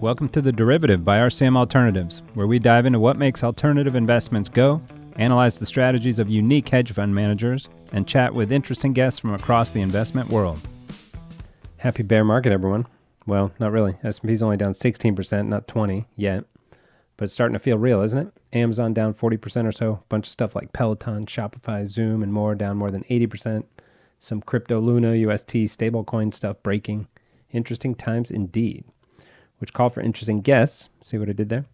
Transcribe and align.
Welcome 0.00 0.28
to 0.28 0.40
The 0.40 0.52
Derivative 0.52 1.04
by 1.04 1.18
RCM 1.18 1.56
Alternatives, 1.56 2.22
where 2.34 2.46
we 2.46 2.60
dive 2.60 2.86
into 2.86 3.00
what 3.00 3.16
makes 3.16 3.42
alternative 3.42 3.96
investments 3.96 4.48
go, 4.48 4.80
analyze 5.16 5.58
the 5.58 5.66
strategies 5.66 6.20
of 6.20 6.30
unique 6.30 6.68
hedge 6.68 6.92
fund 6.92 7.12
managers, 7.12 7.66
and 7.92 8.06
chat 8.06 8.32
with 8.32 8.52
interesting 8.52 8.92
guests 8.92 9.18
from 9.18 9.34
across 9.34 9.72
the 9.72 9.80
investment 9.80 10.28
world. 10.28 10.60
Happy 11.78 12.04
bear 12.04 12.22
market, 12.22 12.52
everyone. 12.52 12.86
Well, 13.26 13.50
not 13.58 13.72
really. 13.72 13.96
S&P's 14.04 14.40
only 14.40 14.56
down 14.56 14.72
16%, 14.72 15.48
not 15.48 15.66
20 15.66 16.06
yet. 16.14 16.44
But 17.16 17.24
it's 17.24 17.32
starting 17.32 17.54
to 17.54 17.58
feel 17.58 17.76
real, 17.76 18.00
isn't 18.02 18.18
it? 18.20 18.32
Amazon 18.52 18.94
down 18.94 19.14
40% 19.14 19.66
or 19.66 19.72
so. 19.72 19.92
A 19.94 20.08
bunch 20.08 20.28
of 20.28 20.32
stuff 20.32 20.54
like 20.54 20.72
Peloton, 20.72 21.26
Shopify, 21.26 21.84
Zoom, 21.88 22.22
and 22.22 22.32
more 22.32 22.54
down 22.54 22.76
more 22.76 22.92
than 22.92 23.02
80%. 23.10 23.64
Some 24.20 24.42
crypto 24.42 24.78
Luna, 24.78 25.16
UST, 25.16 25.54
stablecoin 25.66 26.32
stuff 26.32 26.62
breaking. 26.62 27.08
Interesting 27.50 27.96
times 27.96 28.30
indeed 28.30 28.84
which 29.58 29.72
call 29.72 29.90
for 29.90 30.00
interesting 30.00 30.40
guests. 30.40 30.88
See 31.04 31.18
what 31.18 31.28
I 31.28 31.32
did 31.32 31.48
there? 31.48 31.66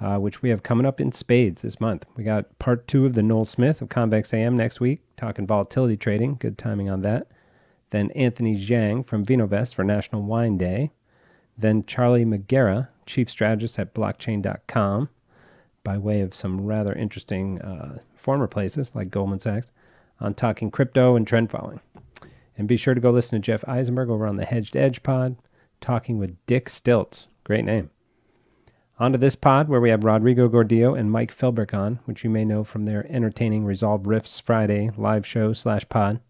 Uh, 0.00 0.18
which 0.18 0.42
we 0.42 0.50
have 0.50 0.62
coming 0.62 0.86
up 0.86 1.00
in 1.00 1.12
spades 1.12 1.62
this 1.62 1.80
month. 1.80 2.04
We 2.16 2.24
got 2.24 2.58
part 2.58 2.88
two 2.88 3.06
of 3.06 3.14
the 3.14 3.22
Noel 3.22 3.44
Smith 3.44 3.80
of 3.80 3.88
Convex 3.88 4.34
AM 4.34 4.56
next 4.56 4.80
week, 4.80 5.00
talking 5.16 5.46
volatility 5.46 5.96
trading. 5.96 6.36
Good 6.40 6.58
timing 6.58 6.90
on 6.90 7.02
that. 7.02 7.28
Then 7.90 8.10
Anthony 8.10 8.56
Zhang 8.56 9.06
from 9.06 9.24
VinoVest 9.24 9.74
for 9.74 9.84
National 9.84 10.22
Wine 10.22 10.58
Day. 10.58 10.90
Then 11.56 11.84
Charlie 11.86 12.24
McGarraugh, 12.24 12.88
chief 13.06 13.30
strategist 13.30 13.78
at 13.78 13.94
blockchain.com, 13.94 15.10
by 15.84 15.98
way 15.98 16.20
of 16.20 16.34
some 16.34 16.66
rather 16.66 16.92
interesting 16.92 17.62
uh, 17.62 17.98
former 18.16 18.48
places 18.48 18.92
like 18.96 19.12
Goldman 19.12 19.38
Sachs, 19.38 19.70
on 20.20 20.34
talking 20.34 20.72
crypto 20.72 21.14
and 21.14 21.26
trend 21.26 21.52
following. 21.52 21.80
And 22.58 22.66
be 22.66 22.76
sure 22.76 22.94
to 22.94 23.00
go 23.00 23.10
listen 23.10 23.40
to 23.40 23.44
Jeff 23.44 23.66
Eisenberg 23.68 24.10
over 24.10 24.26
on 24.26 24.36
the 24.36 24.44
Hedged 24.44 24.76
Edge 24.76 25.02
pod 25.02 25.36
talking 25.84 26.18
with 26.18 26.34
Dick 26.46 26.70
Stilts. 26.70 27.26
Great 27.44 27.64
name. 27.64 27.90
On 28.98 29.12
to 29.12 29.18
this 29.18 29.36
pod 29.36 29.68
where 29.68 29.82
we 29.82 29.90
have 29.90 30.02
Rodrigo 30.02 30.48
Gordillo 30.48 30.98
and 30.98 31.12
Mike 31.12 31.36
Philbrick 31.36 31.74
on, 31.74 32.00
which 32.06 32.24
you 32.24 32.30
may 32.30 32.42
know 32.42 32.64
from 32.64 32.86
their 32.86 33.06
entertaining 33.12 33.66
Resolve 33.66 34.04
Riffs 34.04 34.40
Friday 34.40 34.90
live 34.96 35.26
show 35.26 35.52
slash 35.52 35.86
pod. 35.90 36.20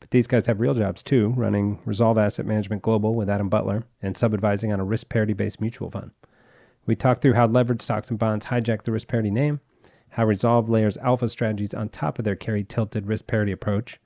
But 0.00 0.10
these 0.10 0.26
guys 0.26 0.46
have 0.46 0.60
real 0.60 0.74
jobs 0.74 1.02
too, 1.02 1.28
running 1.28 1.78
Resolve 1.86 2.18
Asset 2.18 2.44
Management 2.44 2.82
Global 2.82 3.14
with 3.14 3.30
Adam 3.30 3.48
Butler 3.48 3.84
and 4.02 4.18
sub-advising 4.18 4.70
on 4.70 4.80
a 4.80 4.84
risk 4.84 5.08
parity 5.08 5.32
based 5.32 5.62
mutual 5.62 5.90
fund. 5.90 6.10
We 6.84 6.94
talk 6.94 7.22
through 7.22 7.34
how 7.34 7.46
leveraged 7.46 7.80
stocks 7.80 8.10
and 8.10 8.18
bonds 8.18 8.46
hijack 8.46 8.82
the 8.82 8.92
risk 8.92 9.08
parity 9.08 9.30
name, 9.30 9.60
how 10.10 10.26
Resolve 10.26 10.68
layers 10.68 10.98
alpha 10.98 11.30
strategies 11.30 11.72
on 11.72 11.88
top 11.88 12.18
of 12.18 12.26
their 12.26 12.36
carry 12.36 12.64
tilted 12.64 13.06
risk 13.06 13.26
parity 13.26 13.52
approach. 13.52 13.98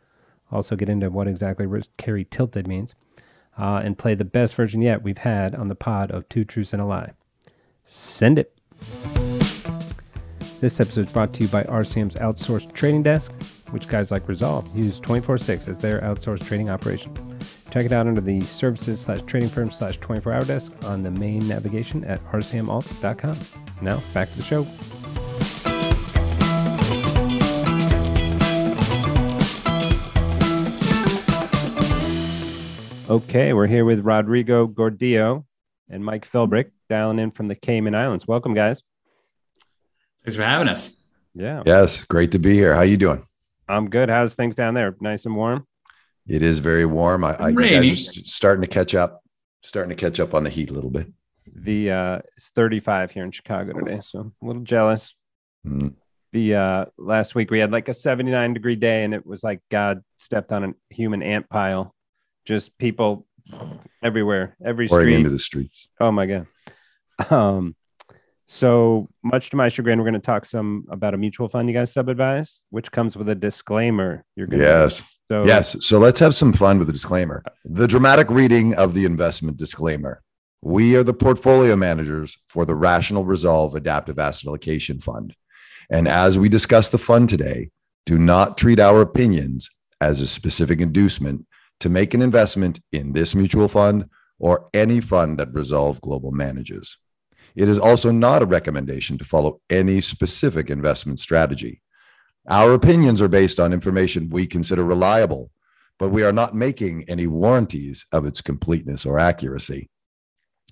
Also 0.52 0.76
get 0.76 0.88
into 0.88 1.10
what 1.10 1.26
exactly 1.26 1.66
risk 1.66 1.90
carry 1.96 2.24
tilted 2.24 2.68
means 2.68 2.94
uh, 3.58 3.82
and 3.84 3.98
play 3.98 4.14
the 4.14 4.24
best 4.24 4.54
version 4.54 4.82
yet 4.82 5.02
we've 5.02 5.18
had 5.18 5.54
on 5.54 5.68
the 5.68 5.74
pod 5.74 6.10
of 6.10 6.28
Two 6.28 6.44
Truths 6.44 6.72
and 6.72 6.82
a 6.82 6.84
Lie. 6.84 7.12
Send 7.84 8.38
it. 8.38 8.56
This 10.60 10.80
episode 10.80 11.06
is 11.06 11.12
brought 11.12 11.34
to 11.34 11.42
you 11.42 11.48
by 11.48 11.64
RCM's 11.64 12.14
outsourced 12.14 12.72
trading 12.72 13.02
desk, 13.02 13.32
which 13.70 13.86
guys 13.86 14.10
like 14.10 14.26
Resolve 14.28 14.74
use 14.74 14.98
24 14.98 15.38
6 15.38 15.68
as 15.68 15.78
their 15.78 16.00
outsourced 16.00 16.46
trading 16.46 16.70
operation. 16.70 17.14
Check 17.70 17.84
it 17.84 17.92
out 17.92 18.06
under 18.06 18.20
the 18.20 18.40
services 18.42 19.00
slash 19.00 19.20
trading 19.26 19.48
firm 19.48 19.70
slash 19.70 19.98
24 19.98 20.32
hour 20.32 20.44
desk 20.44 20.72
on 20.84 21.02
the 21.02 21.10
main 21.10 21.46
navigation 21.46 22.04
at 22.04 22.24
rcmalts.com. 22.26 23.36
Now, 23.82 24.02
back 24.14 24.30
to 24.30 24.36
the 24.38 24.44
show. 24.44 24.66
Okay, 33.06 33.52
we're 33.52 33.66
here 33.66 33.84
with 33.84 34.00
Rodrigo 34.00 34.66
Gordillo 34.66 35.44
and 35.90 36.02
Mike 36.02 36.26
Philbrick 36.26 36.70
dialing 36.88 37.18
in 37.18 37.32
from 37.32 37.48
the 37.48 37.54
Cayman 37.54 37.94
Islands. 37.94 38.26
Welcome, 38.26 38.54
guys. 38.54 38.82
Thanks 40.24 40.36
for 40.36 40.42
having 40.42 40.68
us. 40.68 40.90
Yeah. 41.34 41.62
Yes, 41.66 42.02
great 42.04 42.32
to 42.32 42.38
be 42.38 42.54
here. 42.54 42.74
How 42.74 42.80
you 42.80 42.96
doing? 42.96 43.26
I'm 43.68 43.90
good. 43.90 44.08
How's 44.08 44.34
things 44.34 44.54
down 44.54 44.72
there? 44.72 44.96
Nice 45.00 45.26
and 45.26 45.36
warm. 45.36 45.66
It 46.26 46.40
is 46.40 46.60
very 46.60 46.86
warm. 46.86 47.24
I, 47.24 47.34
I 47.34 47.48
Rainy. 47.48 47.90
guys 47.90 48.08
are 48.08 48.24
starting 48.24 48.62
to 48.62 48.68
catch 48.68 48.94
up, 48.94 49.22
starting 49.62 49.90
to 49.90 49.96
catch 49.96 50.18
up 50.18 50.32
on 50.32 50.42
the 50.42 50.50
heat 50.50 50.70
a 50.70 50.72
little 50.72 50.88
bit. 50.88 51.06
The 51.54 51.90
uh, 51.90 52.18
it's 52.38 52.48
35 52.54 53.10
here 53.10 53.24
in 53.24 53.32
Chicago 53.32 53.78
today, 53.78 54.00
so 54.00 54.20
I'm 54.20 54.32
a 54.42 54.46
little 54.46 54.62
jealous. 54.62 55.14
Mm. 55.66 55.94
The 56.32 56.54
uh, 56.54 56.84
last 56.96 57.34
week 57.34 57.50
we 57.50 57.58
had 57.58 57.70
like 57.70 57.90
a 57.90 57.94
79 57.94 58.54
degree 58.54 58.76
day, 58.76 59.04
and 59.04 59.12
it 59.12 59.26
was 59.26 59.44
like 59.44 59.60
God 59.70 60.00
stepped 60.16 60.52
on 60.52 60.64
a 60.64 60.72
human 60.88 61.22
ant 61.22 61.50
pile. 61.50 61.94
Just 62.44 62.76
people 62.78 63.26
everywhere, 64.02 64.56
every 64.64 64.88
Pouring 64.88 65.06
street. 65.06 65.14
into 65.16 65.30
the 65.30 65.38
streets. 65.38 65.88
Oh 66.00 66.10
my 66.10 66.26
god. 66.26 66.46
Um, 67.30 67.76
so 68.46 69.08
much 69.22 69.50
to 69.50 69.56
my 69.56 69.68
chagrin, 69.68 69.98
we're 69.98 70.04
going 70.04 70.14
to 70.14 70.20
talk 70.20 70.44
some 70.44 70.84
about 70.90 71.14
a 71.14 71.16
mutual 71.16 71.48
fund 71.48 71.68
you 71.68 71.74
guys 71.74 71.92
sub-advise, 71.92 72.60
which 72.70 72.90
comes 72.92 73.16
with 73.16 73.28
a 73.28 73.34
disclaimer. 73.34 74.24
You're 74.36 74.46
going 74.46 74.62
Yes. 74.62 75.02
So 75.30 75.46
Yes. 75.46 75.76
So 75.86 75.98
let's 75.98 76.20
have 76.20 76.34
some 76.34 76.52
fun 76.52 76.78
with 76.78 76.88
the 76.88 76.92
disclaimer. 76.92 77.42
The 77.64 77.86
dramatic 77.86 78.30
reading 78.30 78.74
of 78.74 78.92
the 78.92 79.06
investment 79.06 79.56
disclaimer. 79.56 80.22
We 80.60 80.96
are 80.96 81.02
the 81.02 81.14
portfolio 81.14 81.76
managers 81.76 82.36
for 82.46 82.64
the 82.64 82.74
Rational 82.74 83.24
Resolve 83.24 83.74
Adaptive 83.74 84.18
Asset 84.18 84.48
Allocation 84.48 84.98
Fund. 84.98 85.34
And 85.90 86.08
as 86.08 86.38
we 86.38 86.48
discuss 86.48 86.90
the 86.90 86.98
fund 86.98 87.28
today, 87.28 87.70
do 88.06 88.18
not 88.18 88.58
treat 88.58 88.80
our 88.80 89.00
opinions 89.00 89.68
as 90.00 90.20
a 90.20 90.26
specific 90.26 90.80
inducement 90.80 91.46
to 91.84 91.90
make 91.90 92.14
an 92.14 92.22
investment 92.22 92.80
in 92.92 93.12
this 93.12 93.34
mutual 93.34 93.68
fund 93.68 94.08
or 94.38 94.70
any 94.72 95.02
fund 95.02 95.38
that 95.38 95.52
Resolve 95.52 96.00
Global 96.00 96.32
manages. 96.32 96.96
It 97.54 97.68
is 97.68 97.78
also 97.78 98.10
not 98.10 98.42
a 98.42 98.46
recommendation 98.46 99.18
to 99.18 99.24
follow 99.24 99.60
any 99.68 100.00
specific 100.00 100.70
investment 100.70 101.20
strategy. 101.20 101.82
Our 102.48 102.72
opinions 102.72 103.20
are 103.20 103.28
based 103.28 103.60
on 103.60 103.74
information 103.74 104.30
we 104.30 104.46
consider 104.46 104.82
reliable, 104.82 105.50
but 105.98 106.08
we 106.08 106.22
are 106.22 106.32
not 106.32 106.54
making 106.54 107.04
any 107.06 107.26
warranties 107.26 108.06
of 108.12 108.24
its 108.24 108.40
completeness 108.40 109.04
or 109.04 109.18
accuracy. 109.18 109.90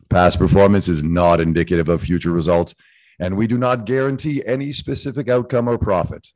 Past 0.08 0.38
performance 0.38 0.88
is 0.88 1.04
not 1.04 1.42
indicative 1.42 1.90
of 1.90 2.00
future 2.00 2.32
results, 2.32 2.74
and 3.20 3.36
we 3.36 3.46
do 3.46 3.58
not 3.58 3.84
guarantee 3.84 4.42
any 4.46 4.72
specific 4.72 5.28
outcome 5.28 5.68
or 5.68 5.76
profit. 5.76 6.28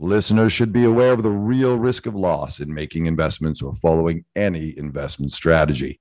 Listeners 0.00 0.52
should 0.52 0.72
be 0.72 0.84
aware 0.84 1.12
of 1.12 1.22
the 1.22 1.30
real 1.30 1.76
risk 1.76 2.06
of 2.06 2.14
loss 2.14 2.60
in 2.60 2.72
making 2.72 3.06
investments 3.06 3.60
or 3.60 3.74
following 3.74 4.24
any 4.36 4.76
investment 4.78 5.32
strategy. 5.32 6.00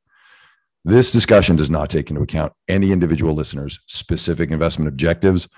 This 0.86 1.12
discussion 1.12 1.56
does 1.56 1.70
not 1.70 1.90
take 1.90 2.10
into 2.10 2.22
account 2.22 2.54
any 2.68 2.92
individual 2.92 3.34
listener's 3.34 3.80
specific 3.88 4.52
investment 4.52 4.88
objectives, 4.88 5.50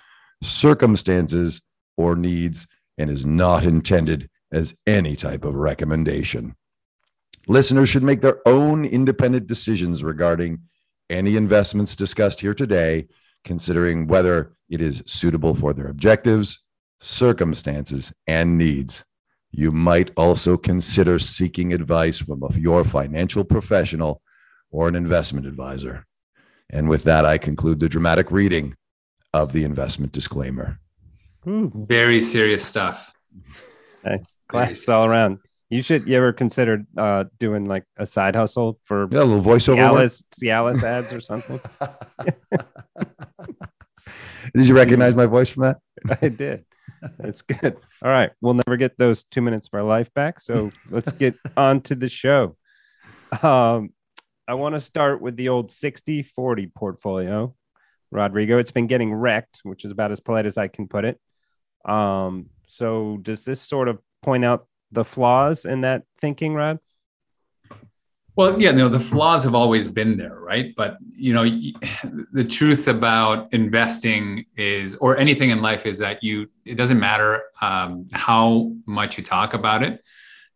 circumstances, 0.41 1.61
or 1.97 2.15
needs, 2.15 2.65
and 2.97 3.09
is 3.09 3.25
not 3.25 3.63
intended 3.63 4.29
as 4.51 4.73
any 4.87 5.15
type 5.15 5.43
of 5.43 5.55
recommendation. 5.55 6.55
Listeners 7.47 7.89
should 7.89 8.03
make 8.03 8.21
their 8.21 8.47
own 8.47 8.85
independent 8.85 9.47
decisions 9.47 10.03
regarding 10.03 10.61
any 11.09 11.35
investments 11.35 11.95
discussed 11.95 12.41
here 12.41 12.53
today, 12.53 13.07
considering 13.43 14.07
whether 14.07 14.53
it 14.69 14.81
is 14.81 15.03
suitable 15.05 15.55
for 15.55 15.73
their 15.73 15.87
objectives, 15.87 16.59
circumstances, 17.01 18.11
and 18.27 18.57
needs. 18.57 19.03
You 19.51 19.71
might 19.71 20.11
also 20.15 20.57
consider 20.57 21.17
seeking 21.19 21.73
advice 21.73 22.19
from 22.19 22.43
your 22.55 22.83
financial 22.83 23.43
professional 23.43 24.21
or 24.71 24.87
an 24.87 24.95
investment 24.95 25.45
advisor. 25.47 26.05
And 26.69 26.87
with 26.87 27.03
that, 27.05 27.25
I 27.25 27.37
conclude 27.39 27.79
the 27.79 27.89
dramatic 27.89 28.29
reading 28.31 28.75
of 29.33 29.53
the 29.53 29.63
investment 29.63 30.11
disclaimer. 30.11 30.79
Ooh, 31.47 31.71
Very 31.73 32.21
serious 32.21 32.63
stuff. 32.63 33.11
nice. 34.03 34.37
Very 34.51 34.67
Class 34.67 34.87
all 34.89 35.05
around. 35.09 35.39
You 35.71 35.81
should 35.83 36.07
you 36.07 36.15
ever 36.17 36.33
consider 36.33 36.83
uh, 36.97 37.25
doing 37.39 37.65
like 37.65 37.83
a 37.97 38.05
side 38.05 38.35
hustle 38.35 38.79
for 38.83 39.07
Yeah, 39.11 39.21
a 39.21 39.23
little 39.23 39.41
voiceover. 39.43 39.91
work. 39.91 40.03
Cialis, 40.09 40.23
Cialis 40.43 40.83
ads 40.83 41.13
or 41.13 41.21
something? 41.21 41.59
Did 44.55 44.67
you 44.67 44.75
recognize 44.75 45.15
my 45.15 45.27
voice 45.27 45.49
from 45.49 45.63
that? 45.63 45.77
I 46.21 46.29
did. 46.29 46.65
That's 47.17 47.41
good. 47.41 47.77
All 48.03 48.11
right. 48.11 48.31
We'll 48.41 48.55
never 48.55 48.77
get 48.77 48.97
those 48.97 49.23
two 49.31 49.41
minutes 49.41 49.67
of 49.67 49.77
our 49.77 49.83
life 49.83 50.13
back. 50.13 50.39
So 50.39 50.69
let's 50.89 51.11
get 51.13 51.35
on 51.57 51.81
to 51.81 51.95
the 51.95 52.09
show. 52.09 52.55
Um, 53.41 53.93
I 54.47 54.55
want 54.55 54.75
to 54.75 54.79
start 54.79 55.21
with 55.21 55.35
the 55.35 55.49
old 55.49 55.71
60 55.71 56.23
40 56.23 56.71
portfolio, 56.75 57.53
Rodrigo. 58.11 58.57
It's 58.57 58.71
been 58.71 58.87
getting 58.87 59.13
wrecked, 59.13 59.59
which 59.63 59.85
is 59.85 59.91
about 59.91 60.11
as 60.11 60.19
polite 60.19 60.45
as 60.45 60.57
I 60.57 60.67
can 60.67 60.87
put 60.87 61.05
it. 61.05 61.19
Um, 61.85 62.49
so 62.67 63.17
does 63.21 63.45
this 63.45 63.61
sort 63.61 63.87
of 63.87 63.99
point 64.23 64.43
out 64.43 64.67
the 64.91 65.05
flaws 65.05 65.65
in 65.65 65.81
that 65.81 66.03
thinking, 66.19 66.53
Rod? 66.55 66.79
Well, 68.39 68.61
yeah, 68.61 68.71
no, 68.71 68.87
the 68.87 69.01
flaws 69.01 69.43
have 69.43 69.53
always 69.53 69.89
been 69.89 70.15
there, 70.15 70.39
right? 70.39 70.73
But 70.77 70.95
you 71.13 71.33
know, 71.33 71.43
the 72.31 72.45
truth 72.45 72.87
about 72.87 73.53
investing 73.53 74.45
is, 74.55 74.95
or 74.95 75.17
anything 75.17 75.49
in 75.49 75.61
life, 75.61 75.85
is 75.85 75.97
that 75.97 76.23
you. 76.23 76.47
It 76.63 76.75
doesn't 76.75 77.01
matter 77.01 77.43
um, 77.61 78.07
how 78.13 78.71
much 78.85 79.17
you 79.17 79.25
talk 79.25 79.55
about 79.55 79.83
it. 79.83 80.01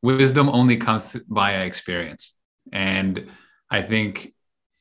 Wisdom 0.02 0.48
only 0.48 0.78
comes 0.78 1.18
via 1.28 1.66
experience, 1.66 2.38
and 2.72 3.30
I 3.70 3.82
think 3.82 4.34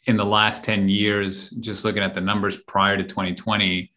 in 0.06 0.16
the 0.16 0.24
last 0.24 0.62
10 0.62 0.88
years, 0.88 1.50
just 1.50 1.84
looking 1.84 2.04
at 2.04 2.14
the 2.14 2.20
numbers 2.20 2.54
prior 2.54 2.96
to 2.96 3.02
2020, 3.02 3.92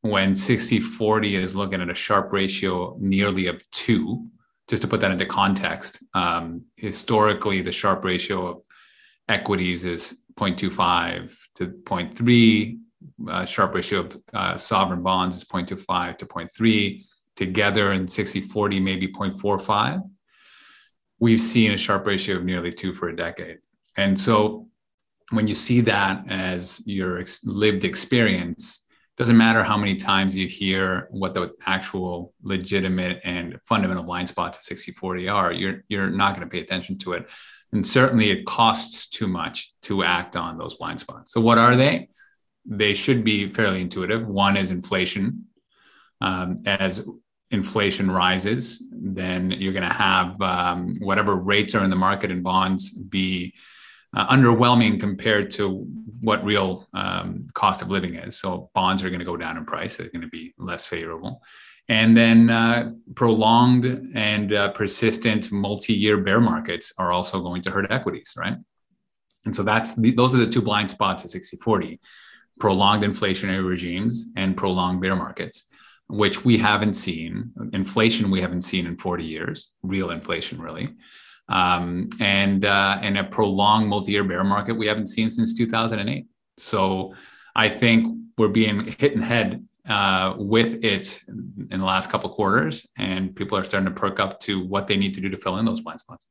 when 0.00 0.34
60 0.34 0.80
40 0.80 1.36
is 1.36 1.54
looking 1.54 1.82
at 1.82 1.90
a 1.90 1.94
Sharpe 1.94 2.32
ratio 2.32 2.96
nearly 2.98 3.48
of 3.48 3.70
two, 3.70 4.30
just 4.68 4.82
to 4.82 4.88
put 4.88 5.00
that 5.00 5.10
into 5.10 5.26
context, 5.26 6.02
um, 6.14 6.62
historically, 6.76 7.62
the 7.62 7.72
Sharpe 7.72 8.04
ratio 8.04 8.46
of 8.46 8.62
equities 9.28 9.84
is 9.84 10.18
0.25 10.36 11.32
to 11.56 11.66
0.3. 11.66 12.78
Uh, 13.28 13.44
Sharpe 13.44 13.74
ratio 13.74 14.00
of 14.00 14.16
uh, 14.34 14.58
sovereign 14.58 15.02
bonds 15.02 15.36
is 15.36 15.44
0.25 15.44 16.18
to 16.18 16.26
0.3. 16.26 17.04
Together 17.36 17.92
in 17.92 18.08
60 18.08 18.40
40, 18.40 18.80
maybe 18.80 19.08
0.45. 19.08 20.02
We've 21.18 21.40
seen 21.40 21.72
a 21.72 21.78
Sharpe 21.78 22.06
ratio 22.06 22.36
of 22.36 22.44
nearly 22.44 22.72
two 22.72 22.94
for 22.94 23.08
a 23.08 23.16
decade. 23.16 23.58
And 23.96 24.18
so 24.18 24.68
when 25.30 25.48
you 25.48 25.54
see 25.54 25.80
that 25.82 26.24
as 26.28 26.82
your 26.86 27.18
ex- 27.18 27.44
lived 27.44 27.84
experience, 27.84 28.85
doesn't 29.16 29.36
matter 29.36 29.62
how 29.62 29.78
many 29.78 29.96
times 29.96 30.36
you 30.36 30.46
hear 30.46 31.08
what 31.10 31.32
the 31.32 31.52
actual 31.64 32.34
legitimate 32.42 33.20
and 33.24 33.58
fundamental 33.64 34.02
blind 34.02 34.28
spots 34.28 34.58
of 34.58 34.76
60-40 34.76 35.32
are, 35.32 35.52
you're 35.52 35.84
you're 35.88 36.10
not 36.10 36.34
going 36.34 36.46
to 36.46 36.50
pay 36.50 36.60
attention 36.60 36.98
to 36.98 37.14
it. 37.14 37.26
And 37.72 37.86
certainly 37.86 38.30
it 38.30 38.44
costs 38.46 39.08
too 39.08 39.26
much 39.26 39.74
to 39.82 40.04
act 40.04 40.36
on 40.36 40.58
those 40.58 40.74
blind 40.76 41.00
spots. 41.00 41.32
So 41.32 41.40
what 41.40 41.58
are 41.58 41.76
they? 41.76 42.08
They 42.66 42.94
should 42.94 43.24
be 43.24 43.52
fairly 43.52 43.80
intuitive. 43.80 44.26
One 44.26 44.56
is 44.56 44.70
inflation. 44.70 45.46
Um, 46.20 46.58
as 46.66 47.06
inflation 47.50 48.10
rises, 48.10 48.82
then 48.90 49.50
you're 49.50 49.72
going 49.72 49.88
to 49.88 49.94
have 49.94 50.40
um, 50.40 50.96
whatever 51.00 51.36
rates 51.36 51.74
are 51.74 51.84
in 51.84 51.90
the 51.90 51.96
market 51.96 52.30
and 52.30 52.42
bonds 52.42 52.90
be 52.90 53.54
uh, 54.16 54.26
underwhelming 54.28 54.98
compared 54.98 55.50
to 55.52 55.86
what 56.22 56.42
real 56.42 56.88
um, 56.94 57.46
cost 57.52 57.82
of 57.82 57.90
living 57.90 58.14
is. 58.14 58.38
So 58.38 58.70
bonds 58.74 59.04
are 59.04 59.10
going 59.10 59.20
to 59.20 59.26
go 59.26 59.36
down 59.36 59.58
in 59.58 59.66
price; 59.66 59.96
they're 59.96 60.08
going 60.08 60.22
to 60.22 60.28
be 60.28 60.54
less 60.58 60.86
favorable. 60.86 61.42
And 61.88 62.16
then 62.16 62.50
uh, 62.50 62.92
prolonged 63.14 63.84
and 64.14 64.52
uh, 64.52 64.72
persistent 64.72 65.52
multi-year 65.52 66.18
bear 66.18 66.40
markets 66.40 66.92
are 66.98 67.12
also 67.12 67.40
going 67.40 67.62
to 67.62 67.70
hurt 67.70 67.92
equities, 67.92 68.34
right? 68.36 68.56
And 69.44 69.54
so 69.54 69.62
that's 69.62 69.94
the, 69.94 70.10
those 70.10 70.34
are 70.34 70.38
the 70.38 70.50
two 70.50 70.62
blind 70.62 70.90
spots 70.90 71.24
at 71.24 71.30
60-40: 71.30 72.00
prolonged 72.58 73.04
inflationary 73.04 73.64
regimes 73.68 74.26
and 74.34 74.56
prolonged 74.56 75.02
bear 75.02 75.14
markets, 75.14 75.64
which 76.08 76.42
we 76.42 76.56
haven't 76.56 76.94
seen. 76.94 77.52
Inflation 77.74 78.30
we 78.30 78.40
haven't 78.40 78.62
seen 78.62 78.86
in 78.86 78.96
40 78.96 79.24
years, 79.24 79.70
real 79.82 80.10
inflation, 80.10 80.58
really 80.58 80.96
um, 81.48 82.10
and 82.20 82.64
uh, 82.64 82.98
and 83.02 83.18
a 83.18 83.24
prolonged 83.24 83.88
multi-year 83.88 84.24
bear 84.24 84.44
market 84.44 84.74
we 84.74 84.86
haven't 84.86 85.08
seen 85.08 85.30
since 85.30 85.54
2008. 85.54 86.26
So 86.58 87.14
I 87.54 87.68
think 87.68 88.16
we're 88.38 88.48
being 88.48 88.94
hit 88.98 89.12
in 89.12 89.22
head 89.22 89.66
uh, 89.88 90.34
with 90.36 90.84
it 90.84 91.20
in 91.28 91.80
the 91.80 91.86
last 91.86 92.10
couple 92.10 92.28
quarters, 92.30 92.86
and 92.98 93.34
people 93.34 93.56
are 93.56 93.64
starting 93.64 93.92
to 93.92 93.98
perk 93.98 94.18
up 94.18 94.40
to 94.40 94.64
what 94.64 94.86
they 94.86 94.96
need 94.96 95.14
to 95.14 95.20
do 95.20 95.28
to 95.28 95.36
fill 95.36 95.58
in 95.58 95.64
those 95.64 95.80
blind 95.80 96.00
spots. 96.00 96.26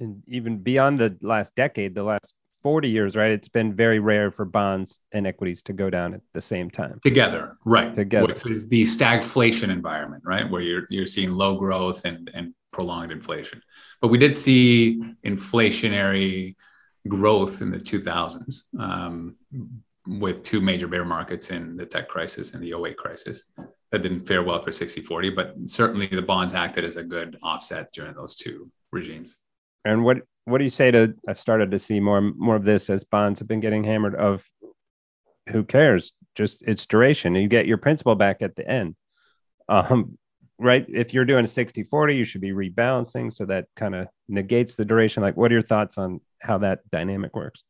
And 0.00 0.22
even 0.28 0.58
beyond 0.58 1.00
the 1.00 1.16
last 1.20 1.54
decade, 1.54 1.94
the 1.94 2.04
last 2.04 2.34
40 2.62 2.88
years, 2.88 3.16
right? 3.16 3.30
It's 3.30 3.48
been 3.48 3.74
very 3.74 3.98
rare 3.98 4.30
for 4.30 4.44
bonds 4.44 5.00
and 5.12 5.26
equities 5.26 5.62
to 5.64 5.72
go 5.72 5.90
down 5.90 6.14
at 6.14 6.20
the 6.34 6.40
same 6.40 6.70
time. 6.70 6.98
Together, 7.02 7.56
right. 7.64 7.94
Together. 7.94 8.26
Which 8.26 8.46
is 8.46 8.68
the 8.68 8.82
stagflation 8.82 9.70
environment, 9.70 10.22
right? 10.24 10.48
Where 10.48 10.62
you're 10.62 10.86
you're 10.90 11.06
seeing 11.06 11.32
low 11.32 11.56
growth 11.56 12.04
and 12.04 12.30
and 12.34 12.54
prolonged 12.72 13.12
inflation. 13.12 13.62
But 14.00 14.08
we 14.08 14.18
did 14.18 14.36
see 14.36 15.02
inflationary 15.24 16.54
growth 17.06 17.62
in 17.62 17.70
the 17.70 17.78
2000s 17.78 18.64
um, 18.78 19.36
with 20.06 20.42
two 20.42 20.60
major 20.60 20.88
bear 20.88 21.04
markets 21.04 21.50
in 21.50 21.76
the 21.76 21.86
tech 21.86 22.08
crisis 22.08 22.54
and 22.54 22.62
the 22.62 22.74
08 22.74 22.96
crisis. 22.96 23.44
That 23.90 24.02
didn't 24.02 24.26
fare 24.26 24.42
well 24.42 24.62
for 24.62 24.70
60 24.70 25.00
40, 25.00 25.30
but 25.30 25.54
certainly 25.66 26.06
the 26.06 26.22
bonds 26.22 26.54
acted 26.54 26.84
as 26.84 26.96
a 26.96 27.02
good 27.02 27.38
offset 27.42 27.90
during 27.92 28.14
those 28.14 28.36
two 28.36 28.70
regimes. 28.92 29.38
And 29.84 30.04
what 30.04 30.18
what 30.44 30.58
do 30.58 30.64
you 30.64 30.70
say 30.70 30.90
to? 30.90 31.14
I've 31.26 31.38
started 31.38 31.70
to 31.70 31.78
see 31.78 32.00
more 32.00 32.20
more 32.20 32.56
of 32.56 32.64
this 32.64 32.90
as 32.90 33.04
bonds 33.04 33.38
have 33.40 33.48
been 33.48 33.60
getting 33.60 33.84
hammered. 33.84 34.14
Of 34.14 34.44
who 35.48 35.64
cares? 35.64 36.12
Just 36.34 36.62
its 36.62 36.84
duration. 36.86 37.34
You 37.34 37.48
get 37.48 37.66
your 37.66 37.78
principal 37.78 38.14
back 38.14 38.42
at 38.42 38.56
the 38.56 38.68
end. 38.68 38.94
Um, 39.68 40.18
right? 40.58 40.84
If 40.88 41.14
you're 41.14 41.24
doing 41.24 41.46
60 41.46 41.82
40, 41.84 42.16
you 42.16 42.24
should 42.24 42.40
be 42.40 42.50
rebalancing. 42.50 43.32
So 43.32 43.46
that 43.46 43.66
kind 43.76 43.94
of 43.94 44.08
negates 44.28 44.74
the 44.74 44.84
duration. 44.84 45.22
Like, 45.22 45.36
what 45.36 45.50
are 45.50 45.54
your 45.54 45.62
thoughts 45.62 45.98
on 45.98 46.20
how 46.40 46.58
that 46.58 46.80
dynamic 46.90 47.34
works? 47.34 47.62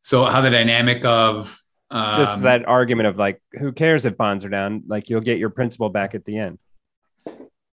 So, 0.00 0.24
how 0.24 0.40
the 0.40 0.50
dynamic 0.50 1.04
of 1.04 1.58
um, 1.90 2.16
just 2.16 2.42
that 2.42 2.66
argument 2.66 3.08
of 3.08 3.18
like, 3.18 3.40
who 3.52 3.72
cares 3.72 4.04
if 4.04 4.16
bonds 4.16 4.44
are 4.44 4.48
down? 4.48 4.84
Like, 4.86 5.08
you'll 5.08 5.20
get 5.20 5.38
your 5.38 5.50
principal 5.50 5.88
back 5.88 6.14
at 6.14 6.24
the 6.24 6.38
end. 6.38 6.58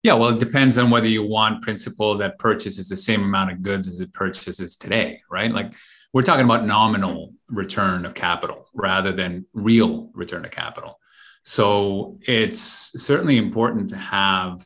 Yeah, 0.01 0.13
well, 0.13 0.29
it 0.29 0.39
depends 0.39 0.77
on 0.77 0.89
whether 0.89 1.07
you 1.07 1.23
want 1.23 1.61
principal 1.61 2.17
that 2.19 2.39
purchases 2.39 2.87
the 2.87 2.95
same 2.95 3.21
amount 3.21 3.51
of 3.51 3.61
goods 3.61 3.87
as 3.87 3.99
it 3.99 4.13
purchases 4.13 4.77
today, 4.77 5.21
right? 5.29 5.51
Like, 5.51 5.73
we're 6.13 6.21
talking 6.21 6.45
about 6.45 6.65
nominal 6.65 7.33
return 7.49 8.05
of 8.05 8.13
capital 8.13 8.67
rather 8.73 9.11
than 9.11 9.45
real 9.53 10.09
return 10.13 10.45
of 10.45 10.51
capital. 10.51 10.99
So 11.43 12.19
it's 12.21 12.61
certainly 13.01 13.37
important 13.37 13.89
to 13.89 13.97
have 13.97 14.65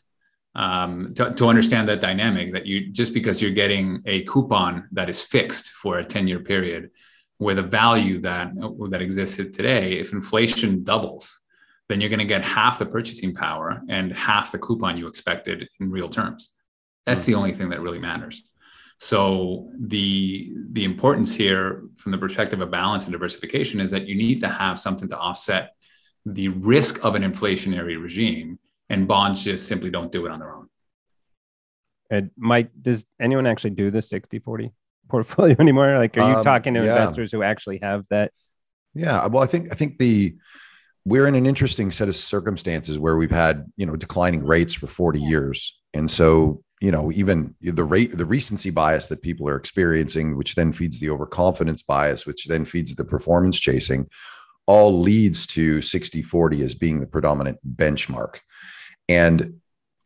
um, 0.55 1.13
to, 1.15 1.33
to, 1.33 1.47
understand 1.47 1.89
that 1.89 1.99
dynamic 1.99 2.53
that 2.53 2.67
you 2.67 2.91
just 2.91 3.11
because 3.11 3.41
you're 3.41 3.51
getting 3.51 4.03
a 4.05 4.21
coupon 4.23 4.87
that 4.91 5.09
is 5.09 5.19
fixed 5.19 5.69
for 5.69 5.97
a 5.97 6.05
10 6.05 6.27
year 6.27 6.41
period 6.41 6.91
with 7.39 7.57
a 7.57 7.63
value 7.63 8.21
that 8.21 8.51
that 8.91 9.01
existed 9.01 9.53
today, 9.53 9.93
if 9.99 10.13
inflation 10.13 10.83
doubles, 10.83 11.39
then 11.89 11.99
you're 11.99 12.09
going 12.09 12.19
to 12.19 12.25
get 12.25 12.43
half 12.43 12.79
the 12.79 12.85
purchasing 12.85 13.33
power 13.33 13.81
and 13.89 14.13
half 14.13 14.51
the 14.51 14.59
coupon 14.59 14.95
you 14.95 15.07
expected 15.07 15.67
in 15.79 15.91
real 15.91 16.09
terms. 16.09 16.51
That's 17.05 17.25
the 17.25 17.35
only 17.35 17.51
thing 17.51 17.69
that 17.69 17.81
really 17.81 17.99
matters. 17.99 18.43
So 18.99 19.71
the 19.79 20.53
the 20.71 20.85
importance 20.85 21.35
here 21.35 21.83
from 21.97 22.11
the 22.11 22.17
perspective 22.17 22.61
of 22.61 22.71
balance 22.71 23.03
and 23.03 23.11
diversification 23.11 23.81
is 23.81 23.91
that 23.91 24.07
you 24.07 24.15
need 24.15 24.39
to 24.41 24.49
have 24.49 24.79
something 24.79 25.09
to 25.09 25.17
offset 25.17 25.73
the 26.25 26.47
risk 26.49 27.03
of 27.03 27.15
an 27.15 27.23
inflationary 27.23 28.01
regime, 28.01 28.59
and 28.89 29.07
bonds 29.07 29.43
just 29.43 29.67
simply 29.67 29.89
don't 29.89 30.11
do 30.11 30.25
it 30.25 30.31
on 30.31 30.39
their 30.39 30.53
own. 30.53 30.69
And 32.09 32.31
Mike, 32.37 32.69
does 32.79 33.05
anyone 33.19 33.47
actually 33.47 33.71
do 33.71 33.89
the 33.91 34.01
60 34.01 34.39
40 34.39 34.71
portfolio 35.09 35.55
anymore? 35.59 35.97
Like, 35.97 36.17
are 36.17 36.29
you 36.29 36.37
um, 36.37 36.43
talking 36.43 36.73
to 36.75 36.83
yeah. 36.83 36.91
investors 36.91 37.31
who 37.31 37.43
actually 37.43 37.79
have 37.81 38.05
that? 38.09 38.31
Yeah. 38.93 39.25
Well, 39.25 39.43
I 39.43 39.47
think, 39.47 39.71
I 39.71 39.75
think 39.75 39.97
the, 39.97 40.35
we're 41.05 41.27
in 41.27 41.35
an 41.35 41.45
interesting 41.45 41.91
set 41.91 42.07
of 42.07 42.15
circumstances 42.15 42.99
where 42.99 43.17
we've 43.17 43.31
had, 43.31 43.65
you 43.75 43.85
know, 43.85 43.95
declining 43.95 44.45
rates 44.45 44.73
for 44.73 44.87
40 44.87 45.19
years. 45.19 45.77
And 45.93 46.09
so, 46.09 46.63
you 46.79 46.91
know, 46.91 47.11
even 47.11 47.55
the 47.61 47.83
rate, 47.83 48.15
the 48.15 48.25
recency 48.25 48.69
bias 48.69 49.07
that 49.07 49.21
people 49.21 49.47
are 49.47 49.55
experiencing, 49.55 50.37
which 50.37 50.55
then 50.55 50.71
feeds 50.71 50.99
the 50.99 51.09
overconfidence 51.09 51.81
bias, 51.81 52.25
which 52.25 52.45
then 52.45 52.65
feeds 52.65 52.93
the 52.95 53.05
performance 53.05 53.59
chasing, 53.59 54.07
all 54.65 54.99
leads 54.99 55.45
to 55.47 55.81
60 55.81 56.21
40 56.21 56.63
as 56.63 56.75
being 56.75 56.99
the 56.99 57.07
predominant 57.07 57.57
benchmark. 57.75 58.39
And 59.09 59.59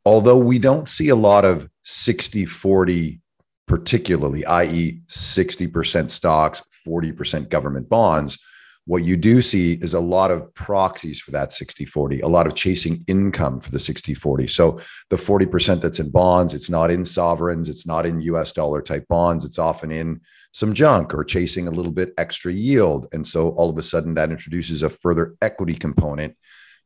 although 0.06 0.38
we 0.38 0.60
don't 0.60 0.90
see 0.90 1.10
a 1.10 1.16
lot 1.16 1.46
of 1.46 1.70
60 1.84 2.46
40, 2.46 3.22
particularly, 3.68 4.46
i.e., 4.46 5.02
60% 5.10 6.10
stocks, 6.10 6.62
40% 6.88 7.50
government 7.50 7.90
bonds, 7.90 8.40
what 8.88 9.04
you 9.04 9.18
do 9.18 9.42
see 9.42 9.74
is 9.74 9.94
a 9.94 10.00
lot 10.00 10.32
of 10.32 10.54
proxies 10.54 11.20
for 11.20 11.32
that 11.32 11.52
60 11.52 11.84
40, 11.84 12.22
a 12.22 12.28
lot 12.28 12.48
of 12.48 12.56
chasing 12.56 13.04
income 13.08 13.60
for 13.60 13.70
the 13.70 13.82
60 13.82 14.14
40. 14.14 14.48
So 14.48 14.80
the 15.10 15.18
40% 15.18 15.82
that's 15.82 16.00
in 16.00 16.10
bonds, 16.10 16.54
it's 16.54 16.70
not 16.70 16.90
in 16.90 17.04
sovereigns, 17.04 17.68
it's 17.68 17.86
not 17.86 18.06
in 18.06 18.22
US 18.22 18.54
dollar 18.54 18.82
type 18.82 19.06
bonds, 19.10 19.44
it's 19.44 19.60
often 19.60 19.92
in 19.92 20.22
some 20.52 20.74
junk 20.74 21.14
or 21.14 21.24
chasing 21.24 21.68
a 21.68 21.72
little 21.72 21.92
bit 21.92 22.14
extra 22.18 22.52
yield. 22.52 23.08
And 23.12 23.26
so 23.28 23.50
all 23.50 23.70
of 23.70 23.78
a 23.78 23.84
sudden 23.84 24.16
that 24.16 24.32
introduces 24.32 24.84
a 24.84 24.90
further 24.90 25.36
equity 25.42 25.76
component 25.76 26.36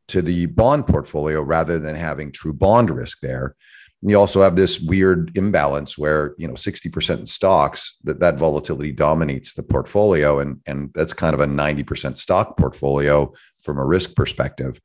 to 0.10 0.22
the 0.22 0.48
bond 0.48 0.88
portfolio 0.88 1.42
rather 1.42 1.80
than 1.80 1.96
having 1.96 2.32
true 2.32 2.54
bond 2.54 2.90
risk 2.90 3.20
there. 3.22 3.56
And 4.02 4.10
you 4.10 4.18
also 4.18 4.42
have 4.42 4.56
this 4.56 4.80
weird 4.80 5.38
imbalance 5.38 5.98
where, 5.98 6.34
you 6.38 6.48
know, 6.48 6.56
60% 6.56 7.20
in 7.20 7.28
stocks, 7.28 7.98
that, 8.04 8.20
that 8.20 8.38
volatility 8.38 8.92
dominates 8.92 9.54
the 9.54 9.64
portfolio. 9.64 10.40
And, 10.40 10.60
and 10.66 10.92
that's 10.94 11.14
kind 11.14 11.34
of 11.36 11.40
a 11.40 11.46
90% 11.46 12.18
stock 12.18 12.58
portfolio 12.58 13.32
from 13.62 13.78
a 13.78 13.86
risk 13.86 14.16
perspective. 14.16 14.82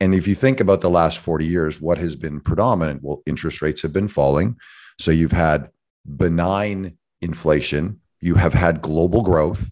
And 0.00 0.14
if 0.14 0.26
you 0.26 0.34
think 0.34 0.60
about 0.60 0.80
the 0.80 0.90
last 0.90 1.18
40 1.18 1.46
years, 1.46 1.80
what 1.80 1.98
has 1.98 2.16
been 2.16 2.40
predominant? 2.40 3.02
Well, 3.02 3.22
interest 3.26 3.62
rates 3.62 3.82
have 3.82 3.92
been 3.92 4.08
falling. 4.08 4.56
So 4.98 5.10
you've 5.10 5.32
had 5.32 5.70
benign 6.04 6.96
inflation 7.20 8.00
you 8.20 8.34
have 8.34 8.54
had 8.54 8.82
global 8.82 9.22
growth 9.22 9.70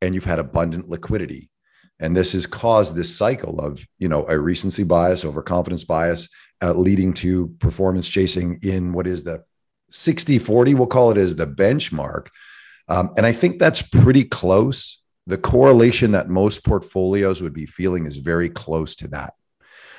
and 0.00 0.14
you've 0.14 0.24
had 0.24 0.38
abundant 0.38 0.88
liquidity 0.88 1.50
and 1.98 2.16
this 2.16 2.32
has 2.32 2.46
caused 2.46 2.94
this 2.94 3.16
cycle 3.16 3.60
of 3.60 3.86
you 3.98 4.08
know 4.08 4.26
a 4.28 4.38
recency 4.38 4.84
bias 4.84 5.24
overconfidence 5.24 5.84
bias 5.84 6.28
uh, 6.62 6.72
leading 6.72 7.12
to 7.12 7.48
performance 7.58 8.08
chasing 8.08 8.58
in 8.62 8.92
what 8.92 9.06
is 9.06 9.24
the 9.24 9.44
60 9.90 10.38
40 10.38 10.74
we'll 10.74 10.86
call 10.86 11.10
it 11.10 11.18
as 11.18 11.36
the 11.36 11.46
benchmark 11.46 12.28
Um, 12.88 13.12
and 13.16 13.26
I 13.26 13.32
think 13.32 13.58
that's 13.58 13.82
pretty 13.82 14.24
close. 14.24 15.02
The 15.26 15.38
correlation 15.38 16.12
that 16.12 16.28
most 16.28 16.64
portfolios 16.64 17.42
would 17.42 17.52
be 17.52 17.66
feeling 17.66 18.06
is 18.06 18.16
very 18.16 18.48
close 18.48 18.94
to 18.96 19.08
that. 19.08 19.34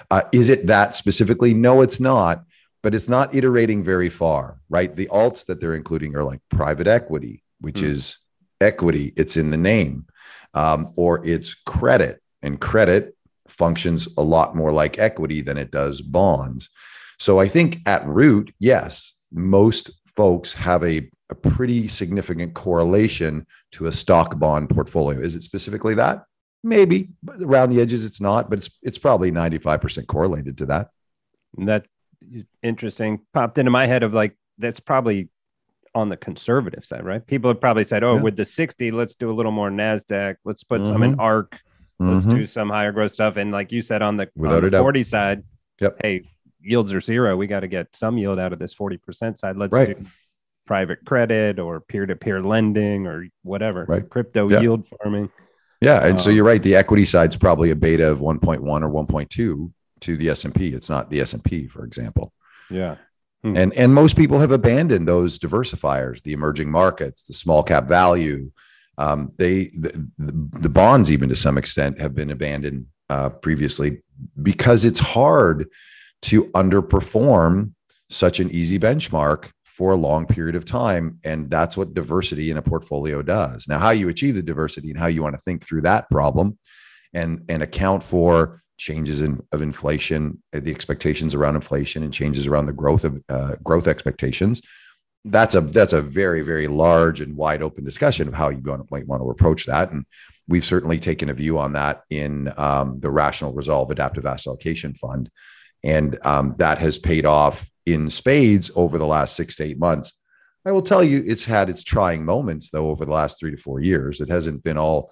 Uh, 0.09 0.21
is 0.31 0.47
it 0.47 0.67
that 0.67 0.95
specifically? 0.95 1.53
No, 1.53 1.81
it's 1.81 1.99
not, 1.99 2.45
but 2.81 2.95
it's 2.95 3.09
not 3.09 3.35
iterating 3.35 3.83
very 3.83 4.09
far, 4.09 4.61
right? 4.69 4.95
The 4.95 5.07
alts 5.07 5.45
that 5.47 5.59
they're 5.59 5.75
including 5.75 6.15
are 6.15 6.23
like 6.23 6.39
private 6.49 6.87
equity, 6.87 7.43
which 7.59 7.77
mm. 7.77 7.89
is 7.89 8.17
equity, 8.61 9.13
it's 9.15 9.37
in 9.37 9.51
the 9.51 9.57
name, 9.57 10.05
um, 10.53 10.93
or 10.95 11.25
it's 11.25 11.53
credit, 11.53 12.21
and 12.41 12.59
credit 12.59 13.15
functions 13.47 14.07
a 14.17 14.21
lot 14.21 14.55
more 14.55 14.71
like 14.71 14.99
equity 14.99 15.41
than 15.41 15.57
it 15.57 15.71
does 15.71 16.01
bonds. 16.01 16.69
So 17.19 17.39
I 17.39 17.47
think 17.47 17.79
at 17.85 18.07
root, 18.07 18.53
yes, 18.59 19.13
most 19.31 19.91
folks 20.05 20.53
have 20.53 20.83
a, 20.83 21.09
a 21.29 21.35
pretty 21.35 21.87
significant 21.87 22.53
correlation 22.53 23.45
to 23.71 23.87
a 23.87 23.91
stock 23.91 24.37
bond 24.37 24.69
portfolio. 24.69 25.19
Is 25.19 25.35
it 25.35 25.43
specifically 25.43 25.95
that? 25.95 26.23
Maybe, 26.63 27.09
but 27.23 27.41
around 27.41 27.69
the 27.69 27.81
edges, 27.81 28.05
it's 28.05 28.19
not, 28.19 28.49
but 28.49 28.59
it's 28.59 28.69
it's 28.81 28.97
probably 28.97 29.31
95% 29.31 30.07
correlated 30.07 30.57
to 30.57 30.65
that. 30.67 30.89
That 31.57 31.85
interesting 32.61 33.21
popped 33.33 33.57
into 33.57 33.71
my 33.71 33.85
head 33.85 34.03
of 34.03 34.13
like 34.13 34.35
that's 34.57 34.79
probably 34.79 35.29
on 35.97 36.09
the 36.09 36.17
conservative 36.17 36.85
side, 36.85 37.03
right? 37.03 37.25
People 37.25 37.49
have 37.49 37.59
probably 37.59 37.83
said, 37.83 38.03
"Oh, 38.03 38.15
yeah. 38.15 38.21
with 38.21 38.37
the 38.37 38.45
60, 38.45 38.91
let's 38.91 39.15
do 39.15 39.31
a 39.31 39.33
little 39.33 39.51
more 39.51 39.69
Nasdaq. 39.69 40.35
Let's 40.45 40.63
put 40.63 40.81
mm-hmm. 40.81 40.91
some 40.91 41.03
in 41.03 41.17
mm-hmm. 41.17 42.11
Let's 42.11 42.25
mm-hmm. 42.25 42.35
do 42.35 42.45
some 42.45 42.69
higher 42.69 42.91
growth 42.91 43.11
stuff." 43.11 43.37
And 43.37 43.51
like 43.51 43.71
you 43.71 43.81
said, 43.81 44.01
on 44.01 44.17
the, 44.17 44.29
Without 44.35 44.63
on 44.63 44.69
the 44.69 44.79
40 44.79 45.03
side, 45.03 45.43
yep. 45.81 45.97
hey, 46.01 46.29
yields 46.61 46.93
are 46.93 47.01
zero. 47.01 47.35
We 47.35 47.47
got 47.47 47.61
to 47.61 47.67
get 47.67 47.95
some 47.95 48.17
yield 48.17 48.39
out 48.39 48.53
of 48.53 48.59
this 48.59 48.75
40% 48.75 49.37
side. 49.37 49.57
Let's 49.57 49.73
right. 49.73 49.97
do 49.97 50.09
private 50.67 51.03
credit 51.05 51.59
or 51.59 51.79
peer-to-peer 51.79 52.41
lending 52.41 53.07
or 53.07 53.25
whatever. 53.43 53.85
Right. 53.87 54.07
Crypto 54.07 54.49
yeah. 54.49 54.59
yield 54.59 54.87
farming. 54.87 55.29
Yeah, 55.81 56.03
and 56.03 56.13
um, 56.13 56.19
so 56.19 56.29
you're 56.29 56.43
right. 56.43 56.61
The 56.61 56.75
equity 56.75 57.05
side's 57.05 57.37
probably 57.37 57.71
a 57.71 57.75
beta 57.75 58.09
of 58.09 58.19
1.1 58.19 58.61
or 58.61 59.05
1.2 59.05 59.71
to 60.01 60.17
the 60.17 60.29
S&P. 60.29 60.69
It's 60.69 60.89
not 60.89 61.09
the 61.09 61.21
S&P, 61.21 61.67
for 61.67 61.85
example. 61.85 62.33
Yeah. 62.69 62.97
Hmm. 63.43 63.55
And 63.55 63.73
and 63.73 63.93
most 63.93 64.15
people 64.15 64.39
have 64.39 64.51
abandoned 64.51 65.07
those 65.07 65.39
diversifiers, 65.39 66.21
the 66.23 66.33
emerging 66.33 66.71
markets, 66.71 67.23
the 67.23 67.33
small 67.33 67.63
cap 67.63 67.87
value. 67.87 68.51
Um, 68.97 69.31
they 69.37 69.65
the, 69.65 70.07
the, 70.17 70.69
bonds 70.69 71.11
even 71.11 71.29
to 71.29 71.35
some 71.35 71.57
extent 71.59 72.01
have 72.01 72.15
been 72.15 72.31
abandoned 72.31 72.87
uh, 73.11 73.29
previously 73.29 74.01
because 74.41 74.85
it's 74.85 74.99
hard 74.99 75.67
to 76.23 76.45
underperform 76.45 77.73
such 78.09 78.39
an 78.39 78.49
easy 78.49 78.79
benchmark 78.79 79.49
for 79.63 79.91
a 79.91 79.97
long 79.97 80.25
period 80.25 80.55
of 80.55 80.65
time. 80.65 81.19
And 81.23 81.51
that's 81.51 81.77
what 81.77 81.93
diversity 81.93 82.49
in 82.49 82.57
a 82.57 82.63
portfolio 82.63 83.21
does. 83.21 83.67
Now, 83.67 83.77
how 83.77 83.91
you 83.91 84.09
achieve 84.09 84.33
the 84.33 84.41
diversity 84.41 84.89
and 84.89 84.99
how 84.99 85.05
you 85.05 85.21
want 85.21 85.35
to 85.35 85.41
think 85.41 85.63
through 85.63 85.81
that 85.81 86.09
problem 86.09 86.57
and, 87.13 87.45
and 87.47 87.61
account 87.61 88.01
for 88.01 88.63
changes 88.77 89.21
in, 89.21 89.41
of 89.51 89.61
inflation, 89.61 90.41
uh, 90.53 90.59
the 90.59 90.71
expectations 90.71 91.35
around 91.35 91.55
inflation 91.55 92.03
and 92.03 92.13
changes 92.13 92.47
around 92.47 92.67
the 92.67 92.73
growth 92.73 93.03
of 93.03 93.21
uh, 93.29 93.55
growth 93.63 93.87
expectations. 93.87 94.61
That's 95.25 95.55
a 95.55 95.61
that's 95.61 95.93
a 95.93 96.01
very 96.01 96.41
very 96.41 96.67
large 96.67 97.19
and 97.19 97.35
wide 97.35 97.61
open 97.61 97.83
discussion 97.83 98.27
of 98.27 98.33
how 98.33 98.49
you 98.49 98.61
might 98.89 99.07
want 99.07 99.21
to 99.21 99.29
approach 99.29 99.65
that, 99.65 99.91
and 99.91 100.05
we've 100.47 100.63
certainly 100.63 100.99
taken 100.99 101.29
a 101.29 101.33
view 101.33 101.59
on 101.59 101.73
that 101.73 102.03
in 102.09 102.53
um, 102.57 102.99
the 102.99 103.09
Rational 103.09 103.53
Resolve 103.53 103.91
Adaptive 103.91 104.25
Asset 104.25 104.51
Allocation 104.51 104.93
Fund, 104.93 105.29
and 105.83 106.17
um, 106.25 106.55
that 106.59 106.77
has 106.77 106.97
paid 106.97 107.25
off 107.25 107.69
in 107.85 108.09
spades 108.09 108.71
over 108.75 108.97
the 108.97 109.05
last 109.05 109.35
six 109.35 109.55
to 109.57 109.65
eight 109.65 109.79
months. 109.79 110.13
I 110.65 110.71
will 110.71 110.81
tell 110.81 111.03
you, 111.03 111.23
it's 111.25 111.45
had 111.45 111.69
its 111.69 111.83
trying 111.83 112.25
moments 112.25 112.69
though 112.69 112.89
over 112.89 113.05
the 113.05 113.11
last 113.11 113.39
three 113.39 113.51
to 113.51 113.57
four 113.57 113.79
years. 113.79 114.21
It 114.21 114.29
hasn't 114.29 114.63
been 114.63 114.77
all 114.77 115.11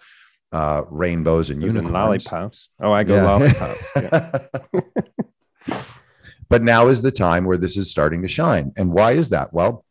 uh, 0.56 0.84
rainbows 0.90 1.50
and 1.50 1.62
unicorns. 1.62 1.92
lollipops. 1.92 2.70
Oh, 2.80 2.94
I 2.94 3.04
go 3.04 3.16
yeah. 3.16 3.24
lollipops. 3.24 3.92
Yeah. 5.68 5.82
but 6.50 6.64
now 6.64 6.88
is 6.88 7.02
the 7.02 7.12
time 7.12 7.44
where 7.44 7.58
this 7.58 7.76
is 7.76 7.92
starting 7.92 8.22
to 8.22 8.30
shine. 8.30 8.72
And 8.78 8.94
why 8.94 9.12
is 9.12 9.32
that? 9.32 9.54
Well, 9.54 9.84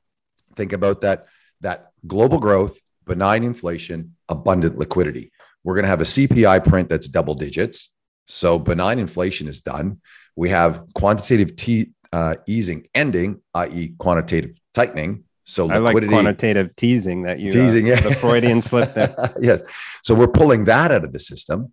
think 0.57 0.73
about 0.73 1.03
that 1.03 1.27
that 1.61 1.91
global 2.07 2.39
growth, 2.39 2.79
benign 3.05 3.45
inflation, 3.45 4.17
abundant 4.31 4.79
liquidity. 4.79 5.33
We're 5.65 5.75
going 5.75 5.85
to 5.85 5.91
have 5.91 6.01
a 6.01 6.05
CPI 6.05 6.67
print 6.67 6.89
that's 6.89 7.09
double 7.09 7.35
digits. 7.35 7.93
So 8.27 8.59
benign 8.59 8.99
inflation 8.99 9.49
is 9.49 9.61
done. 9.61 10.01
We 10.35 10.49
have 10.49 10.83
quantitative 10.95 11.57
t- 11.57 11.91
uh, 12.11 12.37
easing 12.47 12.89
ending, 12.95 13.43
i.e., 13.55 13.95
quantitative 13.99 14.59
tightening. 14.73 15.25
So 15.45 15.67
liquidity, 15.67 16.07
I 16.07 16.17
like 16.17 16.25
quantitative 16.25 16.75
teasing 16.77 17.23
that 17.23 17.39
you 17.39 17.49
uh, 17.49 17.51
teasing, 17.51 17.87
uh, 17.87 17.95
yeah. 17.95 18.01
the 18.01 18.15
Freudian 18.15 18.63
slip 18.63 18.95
there. 18.95 19.35
yes. 19.43 19.63
So 20.03 20.15
we're 20.15 20.29
pulling 20.29 20.65
that 20.65 20.91
out 20.91 21.05
of 21.05 21.13
the 21.13 21.19
system. 21.19 21.73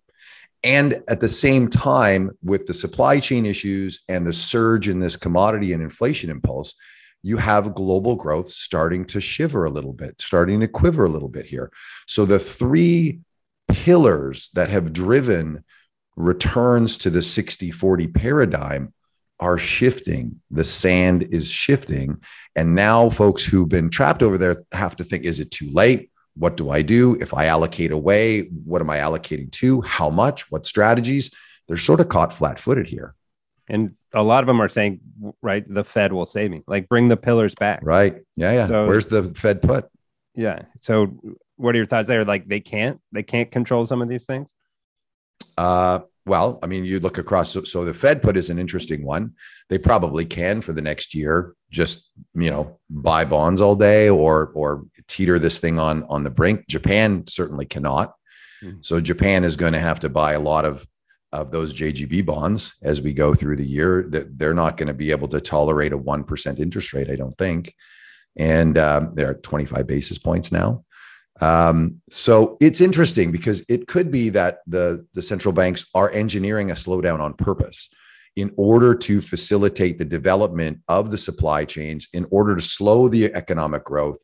And 0.64 1.02
at 1.08 1.20
the 1.20 1.28
same 1.28 1.68
time, 1.68 2.30
with 2.42 2.66
the 2.66 2.74
supply 2.74 3.18
chain 3.18 3.46
issues 3.46 4.00
and 4.08 4.26
the 4.26 4.32
surge 4.32 4.88
in 4.88 5.00
this 5.00 5.16
commodity 5.16 5.72
and 5.72 5.82
inflation 5.82 6.30
impulse, 6.30 6.74
you 7.22 7.36
have 7.36 7.74
global 7.74 8.16
growth 8.16 8.52
starting 8.52 9.04
to 9.06 9.20
shiver 9.20 9.64
a 9.64 9.70
little 9.70 9.92
bit, 9.92 10.20
starting 10.20 10.60
to 10.60 10.68
quiver 10.68 11.04
a 11.04 11.08
little 11.08 11.28
bit 11.28 11.46
here. 11.46 11.72
So 12.06 12.24
the 12.24 12.38
three 12.38 13.20
pillars 13.68 14.50
that 14.54 14.70
have 14.70 14.92
driven 14.92 15.64
returns 16.16 16.98
to 16.98 17.10
the 17.10 17.22
60 17.22 17.70
40 17.70 18.08
paradigm 18.08 18.92
are 19.42 19.58
shifting. 19.58 20.40
The 20.52 20.62
sand 20.62 21.24
is 21.32 21.50
shifting. 21.50 22.22
And 22.54 22.76
now 22.76 23.10
folks 23.10 23.44
who've 23.44 23.68
been 23.68 23.90
trapped 23.90 24.22
over 24.22 24.38
there 24.38 24.62
have 24.70 24.94
to 24.96 25.04
think 25.04 25.24
is 25.24 25.40
it 25.40 25.50
too 25.50 25.68
late? 25.72 26.12
What 26.34 26.56
do 26.56 26.70
I 26.70 26.82
do? 26.82 27.16
If 27.20 27.34
I 27.34 27.46
allocate 27.46 27.90
away, 27.90 28.42
what 28.42 28.80
am 28.80 28.88
I 28.88 28.98
allocating 28.98 29.50
to? 29.52 29.80
How 29.80 30.10
much? 30.10 30.48
What 30.52 30.64
strategies? 30.64 31.34
They're 31.66 31.76
sort 31.76 31.98
of 31.98 32.08
caught 32.08 32.32
flat 32.32 32.60
footed 32.60 32.86
here. 32.86 33.16
And 33.68 33.96
a 34.14 34.22
lot 34.22 34.44
of 34.44 34.46
them 34.46 34.62
are 34.62 34.68
saying, 34.68 35.00
right, 35.42 35.64
the 35.68 35.82
Fed 35.82 36.12
will 36.12 36.24
save 36.24 36.52
me, 36.52 36.62
like 36.68 36.88
bring 36.88 37.08
the 37.08 37.16
pillars 37.16 37.56
back. 37.56 37.80
Right. 37.82 38.22
Yeah. 38.36 38.52
Yeah. 38.52 38.66
So, 38.68 38.86
Where's 38.86 39.06
the 39.06 39.24
Fed 39.34 39.60
put? 39.60 39.90
Yeah. 40.36 40.62
So 40.82 41.12
what 41.56 41.74
are 41.74 41.78
your 41.78 41.86
thoughts 41.86 42.06
there? 42.06 42.24
Like 42.24 42.46
they 42.46 42.60
can't, 42.60 43.00
they 43.10 43.24
can't 43.24 43.50
control 43.50 43.86
some 43.86 44.00
of 44.02 44.08
these 44.08 44.24
things? 44.24 44.50
Uh, 45.56 46.00
well, 46.24 46.60
I 46.62 46.66
mean, 46.66 46.84
you 46.84 47.00
look 47.00 47.18
across. 47.18 47.50
So, 47.50 47.64
so, 47.64 47.84
the 47.84 47.94
Fed 47.94 48.22
put 48.22 48.36
is 48.36 48.48
an 48.48 48.58
interesting 48.58 49.04
one. 49.04 49.32
They 49.68 49.78
probably 49.78 50.24
can 50.24 50.60
for 50.60 50.72
the 50.72 50.80
next 50.82 51.14
year 51.14 51.54
just 51.70 52.10
you 52.34 52.50
know 52.50 52.78
buy 52.88 53.24
bonds 53.24 53.60
all 53.60 53.74
day 53.74 54.08
or 54.08 54.52
or 54.54 54.84
teeter 55.08 55.38
this 55.38 55.58
thing 55.58 55.78
on 55.78 56.04
on 56.04 56.22
the 56.22 56.30
brink. 56.30 56.68
Japan 56.68 57.24
certainly 57.26 57.66
cannot. 57.66 58.14
Mm-hmm. 58.62 58.78
So 58.82 59.00
Japan 59.00 59.42
is 59.42 59.56
going 59.56 59.72
to 59.72 59.80
have 59.80 60.00
to 60.00 60.08
buy 60.08 60.34
a 60.34 60.40
lot 60.40 60.64
of 60.64 60.86
of 61.32 61.50
those 61.50 61.74
JGB 61.74 62.24
bonds 62.26 62.74
as 62.82 63.02
we 63.02 63.12
go 63.14 63.34
through 63.34 63.56
the 63.56 63.66
year. 63.66 64.06
That 64.08 64.38
they're 64.38 64.54
not 64.54 64.76
going 64.76 64.88
to 64.88 64.94
be 64.94 65.10
able 65.10 65.28
to 65.28 65.40
tolerate 65.40 65.92
a 65.92 65.98
one 65.98 66.22
percent 66.22 66.60
interest 66.60 66.92
rate, 66.92 67.10
I 67.10 67.16
don't 67.16 67.36
think. 67.36 67.74
And 68.36 68.78
um, 68.78 69.12
they're 69.14 69.32
at 69.32 69.42
25 69.42 69.86
basis 69.86 70.16
points 70.16 70.50
now. 70.50 70.84
Um, 71.42 72.00
so 72.08 72.56
it's 72.60 72.80
interesting 72.80 73.32
because 73.32 73.64
it 73.68 73.88
could 73.88 74.12
be 74.12 74.28
that 74.28 74.58
the, 74.68 75.04
the 75.14 75.22
central 75.22 75.52
banks 75.52 75.84
are 75.92 76.08
engineering 76.12 76.70
a 76.70 76.74
slowdown 76.74 77.18
on 77.18 77.34
purpose 77.34 77.88
in 78.36 78.52
order 78.56 78.94
to 78.94 79.20
facilitate 79.20 79.98
the 79.98 80.04
development 80.04 80.78
of 80.86 81.10
the 81.10 81.18
supply 81.18 81.64
chains, 81.64 82.06
in 82.12 82.26
order 82.30 82.54
to 82.54 82.62
slow 82.62 83.08
the 83.08 83.34
economic 83.34 83.84
growth, 83.84 84.18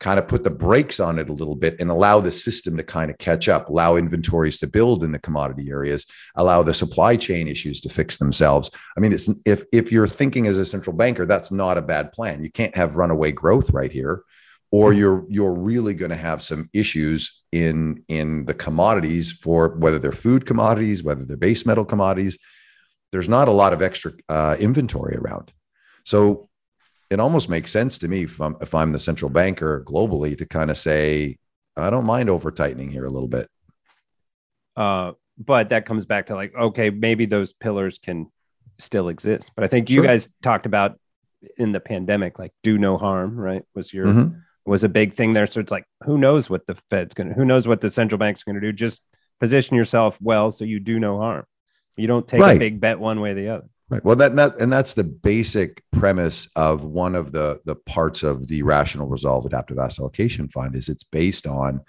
kind 0.00 0.18
of 0.18 0.26
put 0.26 0.42
the 0.42 0.50
brakes 0.50 0.98
on 0.98 1.20
it 1.20 1.28
a 1.30 1.32
little 1.32 1.54
bit 1.54 1.76
and 1.78 1.92
allow 1.92 2.18
the 2.18 2.32
system 2.32 2.76
to 2.76 2.82
kind 2.82 3.08
of 3.08 3.16
catch 3.18 3.48
up, 3.48 3.68
allow 3.68 3.94
inventories 3.94 4.58
to 4.58 4.66
build 4.66 5.04
in 5.04 5.12
the 5.12 5.18
commodity 5.20 5.70
areas, 5.70 6.04
allow 6.34 6.64
the 6.64 6.74
supply 6.74 7.14
chain 7.14 7.46
issues 7.46 7.80
to 7.80 7.88
fix 7.88 8.18
themselves. 8.18 8.68
I 8.96 9.00
mean, 9.00 9.12
it's 9.12 9.30
if 9.46 9.64
if 9.72 9.92
you're 9.92 10.08
thinking 10.08 10.48
as 10.48 10.58
a 10.58 10.66
central 10.66 10.96
banker, 10.96 11.24
that's 11.24 11.52
not 11.52 11.78
a 11.78 11.82
bad 11.82 12.10
plan. 12.10 12.42
You 12.42 12.50
can't 12.50 12.76
have 12.76 12.96
runaway 12.96 13.30
growth 13.30 13.70
right 13.70 13.92
here 13.92 14.24
or 14.74 14.92
you're 14.92 15.24
you're 15.28 15.54
really 15.54 15.94
going 15.94 16.10
to 16.10 16.16
have 16.16 16.42
some 16.42 16.68
issues 16.72 17.44
in 17.52 18.02
in 18.08 18.44
the 18.46 18.54
commodities 18.54 19.30
for 19.30 19.68
whether 19.76 20.00
they're 20.00 20.10
food 20.10 20.44
commodities 20.46 21.04
whether 21.04 21.24
they're 21.24 21.36
base 21.36 21.64
metal 21.64 21.84
commodities 21.84 22.36
there's 23.12 23.28
not 23.28 23.46
a 23.46 23.52
lot 23.52 23.72
of 23.72 23.80
extra 23.80 24.10
uh, 24.28 24.56
inventory 24.58 25.16
around. 25.16 25.52
So 26.02 26.48
it 27.08 27.20
almost 27.20 27.48
makes 27.48 27.70
sense 27.70 27.98
to 27.98 28.08
me 28.08 28.24
if 28.24 28.40
I'm, 28.40 28.56
if 28.60 28.74
I'm 28.74 28.90
the 28.90 28.98
central 28.98 29.30
banker 29.30 29.84
globally 29.86 30.36
to 30.36 30.44
kind 30.44 30.68
of 30.68 30.76
say 30.76 31.38
i 31.76 31.88
don't 31.90 32.06
mind 32.06 32.28
over 32.28 32.50
tightening 32.50 32.90
here 32.90 33.04
a 33.04 33.10
little 33.10 33.28
bit. 33.28 33.48
Uh, 34.76 35.12
but 35.38 35.68
that 35.68 35.86
comes 35.86 36.04
back 36.04 36.26
to 36.26 36.34
like 36.34 36.52
okay 36.56 36.90
maybe 36.90 37.26
those 37.26 37.52
pillars 37.52 38.00
can 38.00 38.26
still 38.80 39.08
exist. 39.08 39.52
But 39.54 39.62
i 39.62 39.68
think 39.68 39.88
you 39.88 40.02
guys 40.02 40.28
talked 40.42 40.66
about 40.66 40.98
in 41.58 41.70
the 41.70 41.80
pandemic 41.80 42.40
like 42.40 42.52
do 42.64 42.78
no 42.78 42.96
harm 42.96 43.38
right 43.38 43.62
was 43.74 43.92
your 43.92 44.06
mm-hmm 44.06 44.38
was 44.66 44.84
a 44.84 44.88
big 44.88 45.14
thing 45.14 45.34
there. 45.34 45.46
So 45.46 45.60
it's 45.60 45.72
like, 45.72 45.84
who 46.04 46.18
knows 46.18 46.48
what 46.48 46.66
the 46.66 46.76
Fed's 46.90 47.14
going 47.14 47.28
to, 47.28 47.34
who 47.34 47.44
knows 47.44 47.68
what 47.68 47.80
the 47.80 47.90
central 47.90 48.18
bank's 48.18 48.42
going 48.42 48.54
to 48.54 48.60
do? 48.60 48.72
Just 48.72 49.00
position 49.40 49.76
yourself 49.76 50.18
well 50.20 50.50
so 50.50 50.64
you 50.64 50.80
do 50.80 50.98
no 50.98 51.18
harm. 51.18 51.44
You 51.96 52.06
don't 52.06 52.26
take 52.26 52.40
right. 52.40 52.56
a 52.56 52.58
big 52.58 52.80
bet 52.80 52.98
one 52.98 53.20
way 53.20 53.30
or 53.30 53.34
the 53.34 53.48
other. 53.48 53.68
Right. 53.90 54.04
Well, 54.04 54.16
that, 54.16 54.34
that 54.36 54.60
and 54.60 54.72
that's 54.72 54.94
the 54.94 55.04
basic 55.04 55.82
premise 55.92 56.48
of 56.56 56.84
one 56.84 57.14
of 57.14 57.32
the 57.32 57.60
the 57.66 57.76
parts 57.76 58.22
of 58.22 58.48
the 58.48 58.62
rational 58.62 59.06
resolve 59.06 59.44
adaptive 59.44 59.78
asset 59.78 60.00
allocation 60.00 60.48
fund 60.48 60.74
is 60.74 60.88
it's 60.88 61.04
based 61.04 61.46
on 61.46 61.82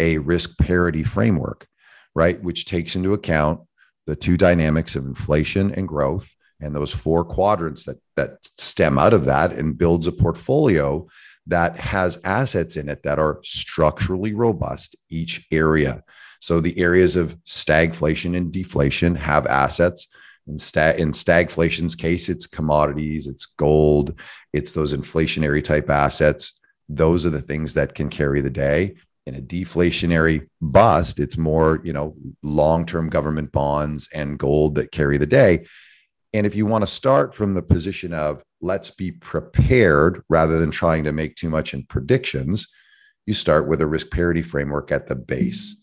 a 0.00 0.18
risk 0.18 0.58
parity 0.58 1.04
framework, 1.04 1.68
right, 2.14 2.42
which 2.42 2.64
takes 2.64 2.96
into 2.96 3.12
account 3.12 3.60
the 4.06 4.16
two 4.16 4.36
dynamics 4.38 4.96
of 4.96 5.04
inflation 5.04 5.72
and 5.74 5.86
growth 5.86 6.34
and 6.60 6.74
those 6.74 6.92
four 6.92 7.24
quadrants 7.24 7.84
that 7.84 7.98
that 8.16 8.38
stem 8.42 8.98
out 8.98 9.12
of 9.12 9.26
that 9.26 9.52
and 9.52 9.76
builds 9.76 10.06
a 10.06 10.12
portfolio 10.12 11.06
that 11.46 11.78
has 11.78 12.18
assets 12.24 12.76
in 12.76 12.88
it 12.88 13.02
that 13.02 13.18
are 13.18 13.40
structurally 13.42 14.34
robust 14.34 14.96
each 15.10 15.46
area. 15.50 16.02
So 16.40 16.60
the 16.60 16.78
areas 16.78 17.16
of 17.16 17.36
stagflation 17.44 18.36
and 18.36 18.52
deflation 18.52 19.14
have 19.16 19.46
assets 19.46 20.08
in, 20.46 20.58
stag, 20.58 21.00
in 21.00 21.12
stagflation's 21.12 21.94
case, 21.94 22.28
it's 22.28 22.46
commodities, 22.46 23.26
it's 23.26 23.46
gold, 23.46 24.18
it's 24.52 24.72
those 24.72 24.94
inflationary 24.94 25.64
type 25.64 25.88
assets. 25.88 26.58
Those 26.88 27.24
are 27.24 27.30
the 27.30 27.40
things 27.40 27.74
that 27.74 27.94
can 27.94 28.10
carry 28.10 28.40
the 28.40 28.50
day. 28.50 28.96
In 29.26 29.34
a 29.36 29.40
deflationary 29.40 30.48
bust, 30.60 31.18
it's 31.18 31.38
more, 31.38 31.80
you 31.82 31.94
know, 31.94 32.14
long-term 32.42 33.08
government 33.08 33.52
bonds 33.52 34.08
and 34.12 34.38
gold 34.38 34.74
that 34.74 34.92
carry 34.92 35.16
the 35.16 35.26
day. 35.26 35.64
And 36.34 36.44
if 36.46 36.54
you 36.54 36.66
want 36.66 36.82
to 36.82 36.92
start 36.92 37.34
from 37.34 37.54
the 37.54 37.62
position 37.62 38.12
of 38.12 38.42
let's 38.64 38.90
be 38.90 39.12
prepared 39.12 40.22
rather 40.28 40.58
than 40.58 40.70
trying 40.70 41.04
to 41.04 41.12
make 41.12 41.36
too 41.36 41.50
much 41.50 41.74
in 41.74 41.84
predictions, 41.84 42.66
you 43.26 43.34
start 43.34 43.68
with 43.68 43.80
a 43.80 43.86
risk 43.86 44.10
parity 44.10 44.42
framework 44.42 44.90
at 44.90 45.06
the 45.06 45.14
base. 45.14 45.76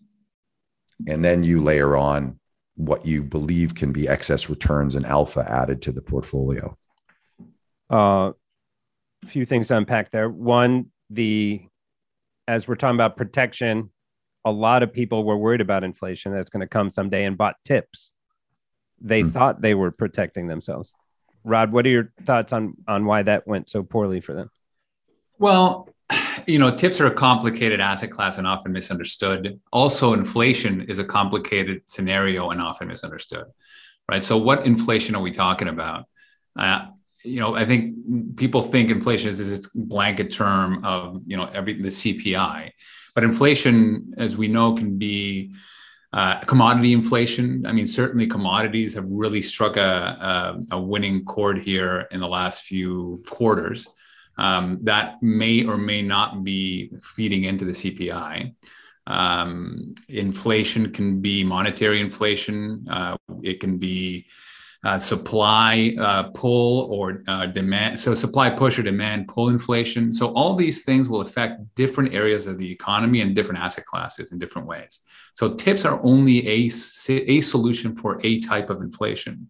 And 1.07 1.23
then 1.23 1.43
you 1.43 1.61
layer 1.61 1.95
on 1.95 2.39
what 2.75 3.05
you 3.05 3.23
believe 3.23 3.75
can 3.75 3.91
be 3.91 4.07
excess 4.07 4.49
returns 4.49 4.95
and 4.95 5.05
alpha 5.05 5.45
added 5.47 5.83
to 5.83 5.91
the 5.91 6.01
portfolio? 6.01 6.75
Uh, 7.91 8.31
a 9.23 9.27
few 9.27 9.45
things 9.45 9.67
to 9.67 9.77
unpack 9.77 10.09
there. 10.09 10.29
One, 10.29 10.87
the 11.09 11.61
as 12.47 12.67
we're 12.67 12.75
talking 12.75 12.95
about 12.95 13.15
protection, 13.15 13.91
a 14.43 14.51
lot 14.51 14.81
of 14.81 14.91
people 14.91 15.23
were 15.23 15.37
worried 15.37 15.61
about 15.61 15.83
inflation 15.83 16.33
that's 16.33 16.49
going 16.49 16.61
to 16.61 16.67
come 16.67 16.89
someday 16.89 17.25
and 17.25 17.37
bought 17.37 17.55
tips. 17.63 18.11
They 18.99 19.21
mm. 19.21 19.31
thought 19.31 19.61
they 19.61 19.75
were 19.75 19.91
protecting 19.91 20.47
themselves. 20.47 20.93
Rod, 21.43 21.71
what 21.71 21.85
are 21.85 21.89
your 21.89 22.11
thoughts 22.23 22.53
on 22.53 22.75
on 22.87 23.05
why 23.05 23.23
that 23.23 23.47
went 23.47 23.69
so 23.69 23.83
poorly 23.83 24.21
for 24.21 24.33
them? 24.33 24.49
Well, 25.39 25.89
you 26.47 26.59
know, 26.59 26.75
tips 26.75 26.99
are 26.99 27.07
a 27.07 27.13
complicated 27.13 27.79
asset 27.79 28.11
class 28.11 28.37
and 28.37 28.47
often 28.47 28.71
misunderstood. 28.71 29.59
Also, 29.71 30.13
inflation 30.13 30.81
is 30.81 30.99
a 30.99 31.05
complicated 31.05 31.81
scenario 31.85 32.49
and 32.49 32.61
often 32.61 32.87
misunderstood, 32.87 33.45
right? 34.09 34.23
So, 34.23 34.37
what 34.37 34.65
inflation 34.65 35.15
are 35.15 35.21
we 35.21 35.31
talking 35.31 35.67
about? 35.67 36.05
Uh, 36.57 36.87
you 37.23 37.39
know, 37.39 37.55
I 37.55 37.65
think 37.65 38.35
people 38.35 38.61
think 38.61 38.89
inflation 38.89 39.29
is 39.29 39.37
this 39.37 39.67
blanket 39.73 40.31
term 40.31 40.83
of 40.83 41.21
you 41.25 41.37
know 41.37 41.45
every 41.45 41.81
the 41.81 41.89
CPI, 41.89 42.71
but 43.15 43.23
inflation, 43.23 44.13
as 44.17 44.37
we 44.37 44.47
know, 44.47 44.73
can 44.75 44.97
be 44.97 45.53
uh, 46.13 46.39
commodity 46.39 46.93
inflation. 46.93 47.65
I 47.65 47.71
mean, 47.71 47.87
certainly 47.87 48.27
commodities 48.27 48.95
have 48.95 49.05
really 49.07 49.41
struck 49.41 49.77
a, 49.77 50.59
a, 50.71 50.75
a 50.75 50.81
winning 50.81 51.23
chord 51.25 51.59
here 51.59 52.07
in 52.11 52.19
the 52.19 52.27
last 52.27 52.63
few 52.63 53.23
quarters 53.27 53.87
um, 54.37 54.79
that 54.83 55.21
may 55.21 55.65
or 55.65 55.77
may 55.77 56.01
not 56.01 56.43
be 56.43 56.91
feeding 57.01 57.43
into 57.43 57.65
the 57.65 57.71
CPI. 57.71 58.53
Um, 59.07 59.95
inflation 60.09 60.91
can 60.91 61.21
be 61.21 61.43
monetary 61.43 62.01
inflation, 62.01 62.85
uh, 62.89 63.17
it 63.41 63.59
can 63.59 63.77
be 63.77 64.27
uh, 64.83 64.97
supply 64.97 65.95
uh, 65.99 66.23
pull 66.33 66.91
or 66.91 67.23
uh, 67.27 67.45
demand. 67.45 67.99
So, 67.99 68.15
supply 68.15 68.49
push 68.49 68.79
or 68.79 68.83
demand 68.83 69.27
pull 69.27 69.49
inflation. 69.49 70.11
So, 70.11 70.33
all 70.33 70.55
these 70.55 70.83
things 70.83 71.07
will 71.07 71.21
affect 71.21 71.61
different 71.75 72.13
areas 72.13 72.47
of 72.47 72.57
the 72.57 72.71
economy 72.71 73.21
and 73.21 73.35
different 73.35 73.61
asset 73.61 73.85
classes 73.85 74.31
in 74.31 74.39
different 74.39 74.67
ways. 74.67 75.01
So, 75.35 75.53
tips 75.53 75.85
are 75.85 75.99
only 76.03 76.47
a, 76.47 76.71
a 77.09 77.41
solution 77.41 77.95
for 77.95 78.19
a 78.23 78.39
type 78.39 78.69
of 78.69 78.81
inflation 78.81 79.49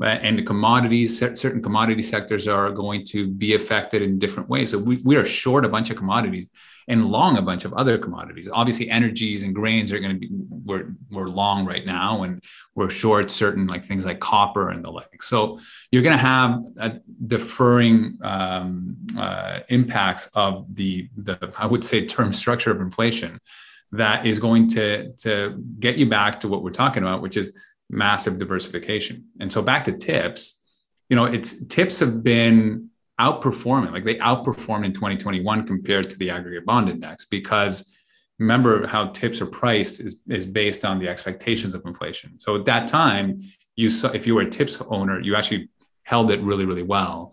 and 0.00 0.38
the 0.38 0.42
commodities, 0.42 1.18
certain 1.18 1.62
commodity 1.62 2.02
sectors 2.02 2.48
are 2.48 2.70
going 2.70 3.04
to 3.06 3.28
be 3.28 3.54
affected 3.54 4.02
in 4.02 4.18
different 4.18 4.48
ways. 4.48 4.70
So 4.72 4.78
we, 4.78 4.96
we 5.04 5.16
are 5.16 5.24
short 5.24 5.64
a 5.64 5.68
bunch 5.68 5.90
of 5.90 5.96
commodities 5.96 6.50
and 6.88 7.06
long 7.06 7.38
a 7.38 7.42
bunch 7.42 7.64
of 7.64 7.72
other 7.74 7.96
commodities. 7.96 8.50
Obviously, 8.52 8.90
energies 8.90 9.42
and 9.44 9.54
grains 9.54 9.92
are 9.92 10.00
going 10.00 10.12
to 10.12 10.18
be 10.18 10.28
we're 10.30 10.94
we're 11.10 11.28
long 11.28 11.64
right 11.64 11.86
now, 11.86 12.24
and 12.24 12.42
we're 12.74 12.90
short 12.90 13.30
certain 13.30 13.66
like 13.66 13.84
things 13.84 14.04
like 14.04 14.20
copper 14.20 14.70
and 14.70 14.84
the 14.84 14.90
like. 14.90 15.22
So 15.22 15.60
you're 15.90 16.02
going 16.02 16.16
to 16.16 16.18
have 16.18 16.62
a 16.78 17.00
deferring 17.26 18.18
um, 18.22 18.96
uh, 19.16 19.60
impacts 19.68 20.28
of 20.34 20.66
the 20.74 21.08
the 21.16 21.52
I 21.56 21.66
would 21.66 21.84
say 21.84 22.04
term 22.04 22.32
structure 22.32 22.70
of 22.70 22.80
inflation 22.80 23.40
that 23.92 24.26
is 24.26 24.38
going 24.38 24.68
to 24.70 25.12
to 25.18 25.62
get 25.78 25.96
you 25.96 26.06
back 26.06 26.40
to 26.40 26.48
what 26.48 26.62
we're 26.62 26.70
talking 26.70 27.02
about, 27.02 27.22
which 27.22 27.36
is 27.36 27.56
massive 27.90 28.38
diversification. 28.38 29.26
And 29.40 29.52
so 29.52 29.62
back 29.62 29.84
to 29.84 29.92
tips, 29.92 30.60
you 31.08 31.16
know, 31.16 31.24
it's 31.26 31.66
tips 31.66 32.00
have 32.00 32.22
been 32.22 32.90
outperforming, 33.20 33.92
like 33.92 34.04
they 34.04 34.16
outperformed 34.16 34.84
in 34.84 34.92
2021 34.92 35.66
compared 35.66 36.10
to 36.10 36.16
the 36.18 36.30
aggregate 36.30 36.66
bond 36.66 36.88
index 36.88 37.24
because 37.26 37.90
remember 38.38 38.86
how 38.86 39.08
tips 39.08 39.40
are 39.40 39.46
priced 39.46 40.00
is, 40.00 40.20
is 40.28 40.44
based 40.44 40.84
on 40.84 40.98
the 40.98 41.08
expectations 41.08 41.74
of 41.74 41.84
inflation. 41.86 42.38
So 42.40 42.56
at 42.56 42.64
that 42.64 42.88
time, 42.88 43.42
you 43.76 43.90
saw 43.90 44.10
if 44.10 44.26
you 44.26 44.34
were 44.34 44.42
a 44.42 44.50
tips 44.50 44.80
owner, 44.88 45.20
you 45.20 45.36
actually 45.36 45.68
held 46.02 46.30
it 46.30 46.40
really, 46.40 46.64
really 46.64 46.82
well. 46.82 47.32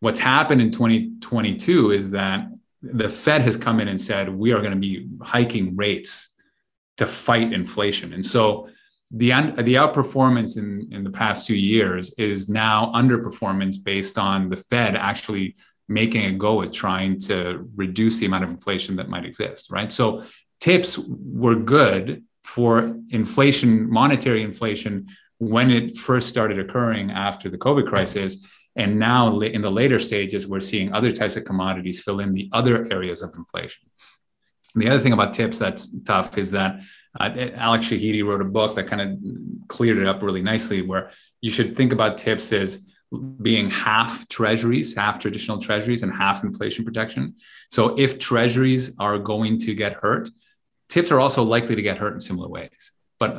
What's 0.00 0.18
happened 0.18 0.60
in 0.60 0.70
2022 0.70 1.92
is 1.92 2.10
that 2.10 2.48
the 2.82 3.08
Fed 3.08 3.42
has 3.42 3.56
come 3.56 3.80
in 3.80 3.88
and 3.88 4.00
said 4.00 4.28
we 4.28 4.52
are 4.52 4.60
going 4.60 4.72
to 4.72 4.78
be 4.78 5.08
hiking 5.22 5.76
rates 5.76 6.30
to 6.98 7.06
fight 7.06 7.52
inflation. 7.52 8.12
And 8.12 8.24
so 8.24 8.68
the 9.14 9.28
the 9.28 9.74
outperformance 9.74 10.56
in 10.56 10.88
in 10.90 11.04
the 11.04 11.10
past 11.10 11.46
two 11.46 11.56
years 11.56 12.14
is 12.18 12.48
now 12.48 12.90
underperformance 12.94 13.76
based 13.82 14.18
on 14.18 14.48
the 14.48 14.56
Fed 14.56 14.96
actually 14.96 15.54
making 15.88 16.24
a 16.24 16.32
go 16.32 16.62
at 16.62 16.72
trying 16.72 17.20
to 17.20 17.68
reduce 17.76 18.18
the 18.18 18.26
amount 18.26 18.44
of 18.44 18.50
inflation 18.50 18.96
that 18.96 19.08
might 19.08 19.26
exist. 19.26 19.70
Right. 19.70 19.92
So 19.92 20.22
tips 20.60 20.98
were 20.98 21.56
good 21.56 22.24
for 22.42 22.96
inflation, 23.10 23.90
monetary 23.90 24.42
inflation, 24.42 25.08
when 25.38 25.70
it 25.70 25.96
first 25.96 26.28
started 26.28 26.58
occurring 26.58 27.10
after 27.10 27.48
the 27.48 27.58
COVID 27.58 27.86
crisis. 27.86 28.46
And 28.74 28.98
now, 28.98 29.38
in 29.40 29.60
the 29.60 29.70
later 29.70 29.98
stages, 29.98 30.46
we're 30.46 30.60
seeing 30.60 30.94
other 30.94 31.12
types 31.12 31.36
of 31.36 31.44
commodities 31.44 32.00
fill 32.00 32.20
in 32.20 32.32
the 32.32 32.48
other 32.52 32.90
areas 32.90 33.22
of 33.22 33.34
inflation. 33.36 33.90
And 34.74 34.82
the 34.82 34.88
other 34.88 35.00
thing 35.00 35.12
about 35.12 35.34
tips 35.34 35.58
that's 35.58 35.94
tough 36.04 36.38
is 36.38 36.52
that 36.52 36.80
uh, 37.18 37.30
Alex 37.54 37.86
Shahidi 37.86 38.24
wrote 38.24 38.40
a 38.40 38.44
book 38.44 38.74
that 38.76 38.86
kind 38.86 39.02
of 39.02 39.68
cleared 39.68 39.98
it 39.98 40.06
up 40.06 40.22
really 40.22 40.42
nicely, 40.42 40.82
where 40.82 41.10
you 41.40 41.50
should 41.50 41.76
think 41.76 41.92
about 41.92 42.18
tips 42.18 42.52
as 42.52 42.86
being 43.42 43.68
half 43.68 44.26
treasuries, 44.28 44.94
half 44.94 45.18
traditional 45.18 45.58
treasuries, 45.58 46.02
and 46.02 46.12
half 46.12 46.44
inflation 46.44 46.84
protection. 46.84 47.34
So 47.70 47.98
if 47.98 48.18
treasuries 48.18 48.96
are 48.98 49.18
going 49.18 49.58
to 49.60 49.74
get 49.74 49.94
hurt, 49.94 50.30
tips 50.88 51.10
are 51.10 51.20
also 51.20 51.42
likely 51.42 51.74
to 51.74 51.82
get 51.82 51.98
hurt 51.98 52.14
in 52.14 52.20
similar 52.20 52.48
ways, 52.48 52.92
but 53.18 53.36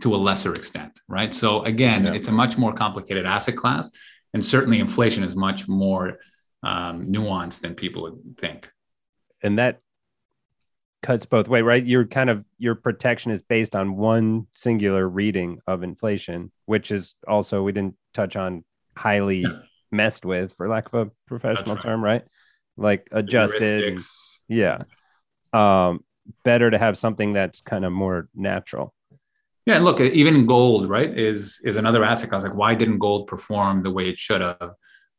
to 0.00 0.14
a 0.14 0.16
lesser 0.16 0.52
extent, 0.52 1.00
right? 1.08 1.32
So 1.32 1.62
again, 1.64 2.04
yeah. 2.04 2.12
it's 2.12 2.28
a 2.28 2.32
much 2.32 2.58
more 2.58 2.74
complicated 2.74 3.24
asset 3.24 3.56
class, 3.56 3.90
and 4.34 4.44
certainly 4.44 4.78
inflation 4.78 5.24
is 5.24 5.34
much 5.34 5.68
more 5.68 6.18
um, 6.62 7.04
nuanced 7.04 7.60
than 7.60 7.74
people 7.74 8.02
would 8.02 8.36
think. 8.38 8.70
And 9.42 9.58
that 9.58 9.80
cuts 11.04 11.26
both 11.26 11.48
way, 11.48 11.60
right? 11.60 11.84
Your 11.84 12.06
kind 12.06 12.30
of 12.30 12.44
your 12.58 12.74
protection 12.74 13.30
is 13.30 13.42
based 13.42 13.76
on 13.76 13.96
one 13.96 14.46
singular 14.54 15.06
reading 15.06 15.60
of 15.66 15.82
inflation, 15.82 16.50
which 16.64 16.90
is 16.90 17.14
also 17.28 17.62
we 17.62 17.72
didn't 17.72 17.96
touch 18.14 18.36
on 18.36 18.64
highly 18.96 19.40
yeah. 19.42 19.58
messed 19.92 20.24
with, 20.24 20.54
for 20.56 20.66
lack 20.66 20.92
of 20.92 21.06
a 21.06 21.10
professional 21.26 21.74
right. 21.74 21.84
term, 21.84 22.02
right? 22.02 22.22
Like 22.76 23.06
adjusted, 23.12 23.84
and, 23.84 24.00
yeah. 24.48 24.82
Um, 25.52 26.02
better 26.42 26.70
to 26.70 26.78
have 26.78 26.96
something 26.96 27.34
that's 27.34 27.60
kind 27.60 27.84
of 27.84 27.92
more 27.92 28.28
natural. 28.34 28.94
Yeah, 29.66 29.76
and 29.76 29.84
look, 29.84 30.00
even 30.00 30.46
gold, 30.46 30.88
right, 30.88 31.16
is 31.16 31.60
is 31.64 31.76
another 31.76 32.02
asset 32.02 32.30
class. 32.30 32.42
Like, 32.42 32.54
why 32.54 32.74
didn't 32.74 32.98
gold 32.98 33.26
perform 33.26 33.82
the 33.82 33.90
way 33.90 34.08
it 34.08 34.18
should 34.18 34.40
have? 34.40 34.72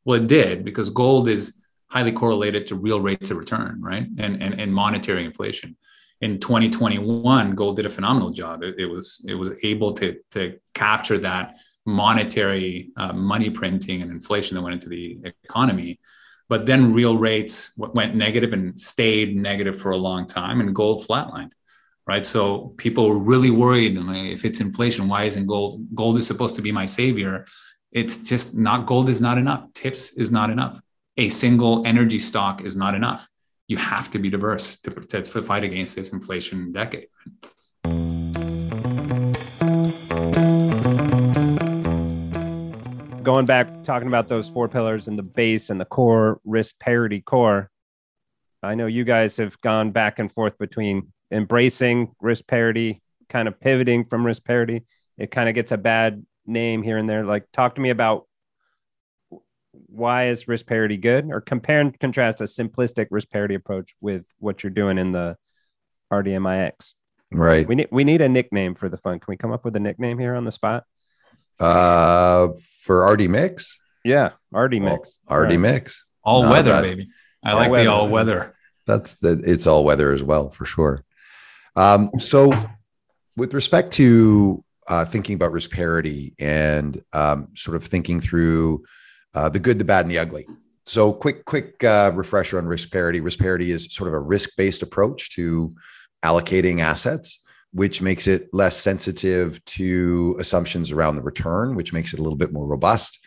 Well, 0.04 0.22
it 0.22 0.28
did 0.28 0.66
because 0.66 0.90
gold 0.90 1.30
is 1.30 1.56
highly 1.88 2.12
correlated 2.12 2.68
to 2.68 2.76
real 2.76 3.02
rates 3.02 3.32
of 3.32 3.38
return, 3.38 3.82
right? 3.82 4.08
And, 4.18 4.42
and, 4.42 4.60
and 4.60 4.74
monetary 4.74 5.26
inflation. 5.26 5.76
In 6.22 6.40
2021, 6.40 7.56
gold 7.56 7.76
did 7.76 7.86
a 7.86 7.90
phenomenal 7.90 8.32
job. 8.32 8.64
It, 8.64 8.76
it 8.80 8.86
was 8.86 9.24
it 9.28 9.36
was 9.36 9.52
able 9.64 9.94
to, 9.96 10.18
to 10.32 10.58
capture 10.74 11.18
that 11.20 11.56
monetary 11.86 12.92
uh, 12.98 13.14
money 13.14 13.50
printing 13.50 14.02
and 14.02 14.12
inflation 14.12 14.56
that 14.56 14.62
went 14.62 14.74
into 14.74 14.90
the 14.90 15.20
economy. 15.44 16.00
But 16.48 16.66
then 16.66 16.94
real 16.94 17.18
rates 17.18 17.72
went 17.76 18.16
negative 18.16 18.54
and 18.54 18.80
stayed 18.80 19.36
negative 19.36 19.80
for 19.80 19.92
a 19.92 19.98
long 19.98 20.26
time, 20.26 20.62
and 20.62 20.74
gold 20.74 21.06
flatlined, 21.06 21.52
right? 22.08 22.26
So 22.26 22.74
people 22.78 23.10
were 23.10 23.18
really 23.18 23.50
worried. 23.50 23.98
Like, 23.98 24.32
if 24.32 24.46
it's 24.46 24.62
inflation, 24.62 25.08
why 25.08 25.26
isn't 25.26 25.48
gold? 25.48 25.82
Gold 25.94 26.18
is 26.18 26.28
supposed 26.28 26.56
to 26.56 26.62
be 26.62 26.72
my 26.72 26.86
savior 26.86 27.46
it's 27.96 28.18
just 28.18 28.54
not 28.54 28.86
gold 28.86 29.08
is 29.08 29.22
not 29.22 29.38
enough. 29.38 29.72
Tips 29.74 30.12
is 30.12 30.30
not 30.30 30.50
enough. 30.50 30.82
A 31.18 31.30
single 31.30 31.82
energy 31.88 32.20
stock 32.20 32.66
is 32.66 32.76
not 32.76 32.94
enough. 32.94 33.30
You 33.70 33.78
have 33.78 34.12
to 34.12 34.20
be 34.20 34.30
diverse 34.30 34.76
to, 34.82 34.92
to 34.92 35.42
fight 35.44 35.64
against 35.64 35.96
this 35.96 36.12
inflation 36.12 36.74
decade. 36.74 37.08
Going 43.24 43.46
back, 43.46 43.86
talking 43.86 44.10
about 44.10 44.28
those 44.28 44.50
four 44.50 44.68
pillars 44.68 45.08
and 45.08 45.18
the 45.18 45.24
base 45.24 45.70
and 45.70 45.80
the 45.80 45.86
core 45.86 46.42
risk 46.44 46.78
parity 46.80 47.22
core. 47.22 47.72
I 48.62 48.76
know 48.76 48.88
you 48.88 49.06
guys 49.06 49.38
have 49.38 49.60
gone 49.62 49.92
back 49.92 50.20
and 50.20 50.30
forth 50.30 50.58
between 50.58 51.14
embracing 51.32 52.14
risk 52.20 52.46
parity, 52.46 53.02
kind 53.30 53.48
of 53.48 53.58
pivoting 53.62 54.04
from 54.04 54.26
risk 54.26 54.44
parity. 54.44 54.84
It 55.18 55.32
kind 55.32 55.48
of 55.48 55.56
gets 55.56 55.72
a 55.72 55.78
bad 55.78 56.26
name 56.46 56.84
here 56.84 56.98
and 56.98 57.10
there. 57.10 57.24
Like, 57.24 57.46
talk 57.54 57.76
to 57.76 57.82
me 57.82 57.90
about 57.90 58.28
why 59.88 60.28
is 60.28 60.48
risk 60.48 60.66
parity 60.66 60.98
good, 60.98 61.30
or 61.32 61.42
compare 61.42 61.82
and 61.82 61.98
contrast 62.00 62.42
a 62.42 62.46
simplistic 62.46 63.08
risk 63.12 63.30
parity 63.30 63.56
approach 63.56 63.96
with 64.02 64.26
what 64.40 64.64
you're 64.64 64.72
doing 64.72 64.98
in 64.98 65.12
the 65.12 65.38
RDMIX. 66.12 66.74
Right. 67.32 67.68
We 67.68 67.76
need 67.76 67.88
we 67.92 68.04
need 68.04 68.22
a 68.22 68.30
nickname 68.30 68.76
for 68.76 68.90
the 68.90 68.98
fund. 68.98 69.22
Can 69.22 69.32
we 69.32 69.38
come 69.38 69.52
up 69.52 69.66
with 69.66 69.76
a 69.76 69.80
nickname 69.80 70.20
here 70.20 70.36
on 70.36 70.46
the 70.46 70.52
spot? 70.52 70.84
Uh, 71.60 72.50
for 72.82 73.12
RD 73.12 73.30
Mix. 73.30 73.78
Yeah, 74.04 74.32
RD 74.52 74.82
Mix. 74.82 75.18
Well, 75.28 75.40
RD 75.40 75.50
right. 75.52 75.60
Mix. 75.60 76.06
All 76.24 76.44
no, 76.44 76.52
weather, 76.52 76.72
that, 76.72 76.82
baby. 76.82 77.10
I 77.44 77.54
like 77.54 77.72
weather. 77.72 77.84
the 77.84 77.90
all 77.92 78.10
weather. 78.10 78.56
That's 78.86 79.16
the. 79.16 79.42
It's 79.46 79.68
all 79.68 79.84
weather 79.84 80.14
as 80.14 80.24
well 80.24 80.50
for 80.50 80.66
sure. 80.66 81.04
Um, 81.76 82.12
so, 82.20 82.54
with 83.36 83.54
respect 83.54 83.94
to 83.94 84.64
uh, 84.88 85.06
thinking 85.06 85.36
about 85.36 85.52
risk 85.52 85.72
parity 85.72 86.36
and 86.40 87.02
um, 87.14 87.50
sort 87.56 87.76
of 87.76 87.84
thinking 87.84 88.22
through 88.22 88.84
uh, 89.36 89.50
the 89.50 89.60
good, 89.60 89.78
the 89.78 89.86
bad, 89.86 90.06
and 90.06 90.12
the 90.12 90.18
ugly. 90.18 90.48
So, 90.86 91.14
quick, 91.14 91.46
quick 91.46 91.84
uh, 91.84 92.12
refresher 92.14 92.58
on 92.58 92.66
risk 92.66 92.92
parity. 92.92 93.20
Risk 93.20 93.40
parity 93.40 93.72
is 93.72 93.94
sort 93.94 94.08
of 94.08 94.14
a 94.14 94.20
risk-based 94.20 94.82
approach 94.82 95.36
to 95.36 95.72
allocating 96.24 96.80
assets, 96.80 97.42
which 97.72 98.02
makes 98.02 98.28
it 98.28 98.50
less 98.54 98.78
sensitive 98.78 99.64
to 99.66 100.36
assumptions 100.40 100.92
around 100.92 101.16
the 101.16 101.22
return, 101.22 101.76
which 101.76 101.92
makes 101.92 102.14
it 102.14 102.20
a 102.20 102.24
little 102.24 102.38
bit 102.38 102.54
more 102.54 102.66
robust. 102.66 103.20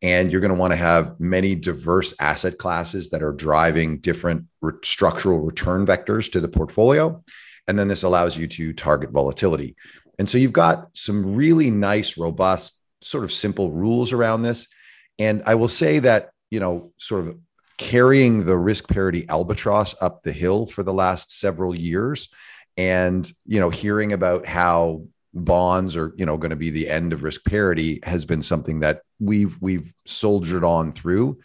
And 0.00 0.32
you're 0.32 0.40
going 0.40 0.52
to 0.52 0.58
want 0.58 0.72
to 0.72 0.76
have 0.76 1.20
many 1.20 1.54
diverse 1.54 2.12
asset 2.18 2.58
classes 2.58 3.10
that 3.10 3.22
are 3.22 3.32
driving 3.32 3.98
different 3.98 4.46
re- 4.60 4.72
structural 4.82 5.38
return 5.40 5.86
vectors 5.86 6.30
to 6.32 6.40
the 6.40 6.48
portfolio. 6.48 7.22
And 7.68 7.78
then 7.78 7.86
this 7.86 8.02
allows 8.02 8.36
you 8.36 8.48
to 8.48 8.72
target 8.72 9.10
volatility. 9.10 9.76
And 10.18 10.28
so 10.28 10.38
you've 10.38 10.52
got 10.52 10.88
some 10.94 11.34
really 11.34 11.70
nice, 11.70 12.16
robust, 12.16 12.82
sort 13.00 13.24
of 13.24 13.32
simple 13.32 13.70
rules 13.70 14.12
around 14.12 14.42
this. 14.42 14.68
And 15.18 15.42
I 15.46 15.54
will 15.54 15.68
say 15.68 15.98
that, 16.00 16.30
you 16.50 16.60
know, 16.60 16.92
sort 16.98 17.26
of 17.26 17.38
carrying 17.78 18.44
the 18.44 18.56
risk 18.56 18.88
parity 18.88 19.26
albatross 19.28 19.94
up 20.00 20.22
the 20.22 20.32
hill 20.32 20.66
for 20.66 20.82
the 20.82 20.92
last 20.92 21.38
several 21.38 21.74
years 21.74 22.28
and, 22.76 23.30
you 23.46 23.60
know, 23.60 23.70
hearing 23.70 24.12
about 24.12 24.46
how 24.46 25.04
bonds 25.34 25.96
are, 25.96 26.14
you 26.16 26.26
know, 26.26 26.36
going 26.36 26.50
to 26.50 26.56
be 26.56 26.70
the 26.70 26.88
end 26.88 27.12
of 27.12 27.22
risk 27.22 27.44
parity 27.44 28.00
has 28.02 28.24
been 28.24 28.42
something 28.42 28.80
that 28.80 29.02
we've 29.18 29.56
we've 29.60 29.92
soldiered 30.06 30.64
on 30.64 30.92
through. 30.92 31.38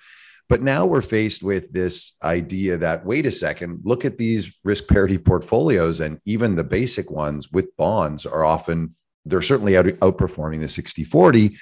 But 0.50 0.62
now 0.62 0.86
we're 0.86 1.02
faced 1.02 1.44
with 1.44 1.74
this 1.74 2.14
idea 2.24 2.78
that, 2.78 3.06
wait 3.06 3.26
a 3.26 3.32
second, 3.32 3.82
look 3.84 4.06
at 4.06 4.18
these 4.18 4.56
risk 4.64 4.88
parity 4.88 5.18
portfolios, 5.18 6.00
and 6.00 6.22
even 6.26 6.56
the 6.56 6.64
basic 6.64 7.12
ones 7.12 7.52
with 7.52 7.76
bonds 7.76 8.26
are 8.26 8.46
often, 8.46 8.96
they're 9.26 9.42
certainly 9.42 9.76
out, 9.76 9.86
outperforming 9.86 10.62
the 10.62 10.70
60 10.70 11.04
40 11.04 11.58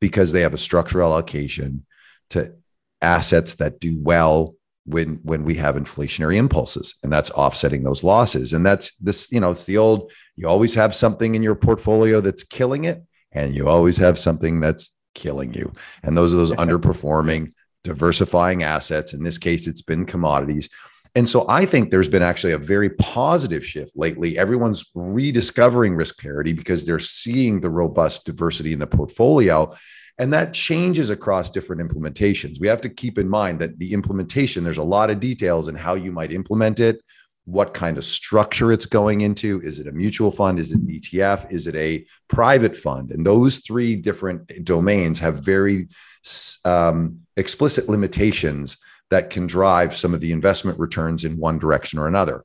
because 0.00 0.32
they 0.32 0.42
have 0.42 0.54
a 0.54 0.58
structural 0.58 1.12
allocation 1.12 1.84
to 2.30 2.54
assets 3.00 3.54
that 3.54 3.80
do 3.80 3.98
well 4.00 4.54
when 4.86 5.20
when 5.22 5.44
we 5.44 5.54
have 5.54 5.76
inflationary 5.76 6.36
impulses 6.36 6.96
and 7.02 7.12
that's 7.12 7.30
offsetting 7.30 7.82
those 7.82 8.04
losses 8.04 8.52
and 8.52 8.64
that's 8.66 8.94
this 8.96 9.32
you 9.32 9.40
know 9.40 9.50
it's 9.50 9.64
the 9.64 9.78
old 9.78 10.10
you 10.36 10.46
always 10.46 10.74
have 10.74 10.94
something 10.94 11.34
in 11.34 11.42
your 11.42 11.54
portfolio 11.54 12.20
that's 12.20 12.44
killing 12.44 12.84
it 12.84 13.02
and 13.32 13.54
you 13.54 13.66
always 13.66 13.96
have 13.96 14.18
something 14.18 14.60
that's 14.60 14.90
killing 15.14 15.54
you 15.54 15.72
and 16.02 16.16
those 16.16 16.34
are 16.34 16.38
those 16.38 16.52
underperforming 16.52 17.52
diversifying 17.84 18.64
assets. 18.64 19.12
In 19.12 19.22
this 19.22 19.38
case, 19.38 19.68
it's 19.68 19.82
been 19.82 20.06
commodities. 20.06 20.68
And 21.14 21.28
so 21.28 21.46
I 21.48 21.64
think 21.64 21.90
there's 21.90 22.08
been 22.08 22.22
actually 22.22 22.54
a 22.54 22.58
very 22.58 22.90
positive 22.90 23.64
shift 23.64 23.92
lately. 23.94 24.36
Everyone's 24.36 24.90
rediscovering 24.94 25.94
risk 25.94 26.20
parity 26.20 26.52
because 26.52 26.84
they're 26.84 26.98
seeing 26.98 27.60
the 27.60 27.70
robust 27.70 28.26
diversity 28.26 28.72
in 28.72 28.80
the 28.80 28.86
portfolio. 28.86 29.74
And 30.18 30.32
that 30.32 30.54
changes 30.54 31.10
across 31.10 31.50
different 31.50 31.82
implementations. 31.82 32.60
We 32.60 32.68
have 32.68 32.80
to 32.82 32.88
keep 32.88 33.18
in 33.18 33.28
mind 33.28 33.60
that 33.60 33.78
the 33.78 33.92
implementation, 33.92 34.64
there's 34.64 34.78
a 34.78 34.82
lot 34.82 35.10
of 35.10 35.20
details 35.20 35.68
in 35.68 35.76
how 35.76 35.94
you 35.94 36.10
might 36.10 36.32
implement 36.32 36.80
it, 36.80 37.00
what 37.44 37.74
kind 37.74 37.96
of 37.96 38.04
structure 38.04 38.72
it's 38.72 38.86
going 38.86 39.20
into. 39.20 39.60
Is 39.62 39.78
it 39.78 39.86
a 39.86 39.92
mutual 39.92 40.30
fund? 40.30 40.58
Is 40.58 40.72
it 40.72 40.80
an 40.80 40.86
ETF? 40.86 41.50
Is 41.52 41.66
it 41.66 41.74
a 41.76 42.06
private 42.28 42.76
fund? 42.76 43.10
And 43.10 43.24
those 43.24 43.58
three 43.58 43.96
different 43.96 44.64
domains 44.64 45.18
have 45.20 45.44
very 45.44 45.88
um, 46.64 47.20
explicit 47.36 47.88
limitations 47.88 48.78
that 49.10 49.30
can 49.30 49.46
drive 49.46 49.96
some 49.96 50.14
of 50.14 50.20
the 50.20 50.32
investment 50.32 50.78
returns 50.78 51.24
in 51.24 51.36
one 51.36 51.58
direction 51.58 51.98
or 51.98 52.06
another. 52.06 52.44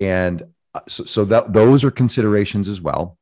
And 0.00 0.42
uh, 0.74 0.80
so, 0.88 1.04
so 1.04 1.24
that 1.26 1.52
those 1.52 1.84
are 1.84 1.90
considerations 1.90 2.68
as 2.68 2.80
well. 2.80 3.16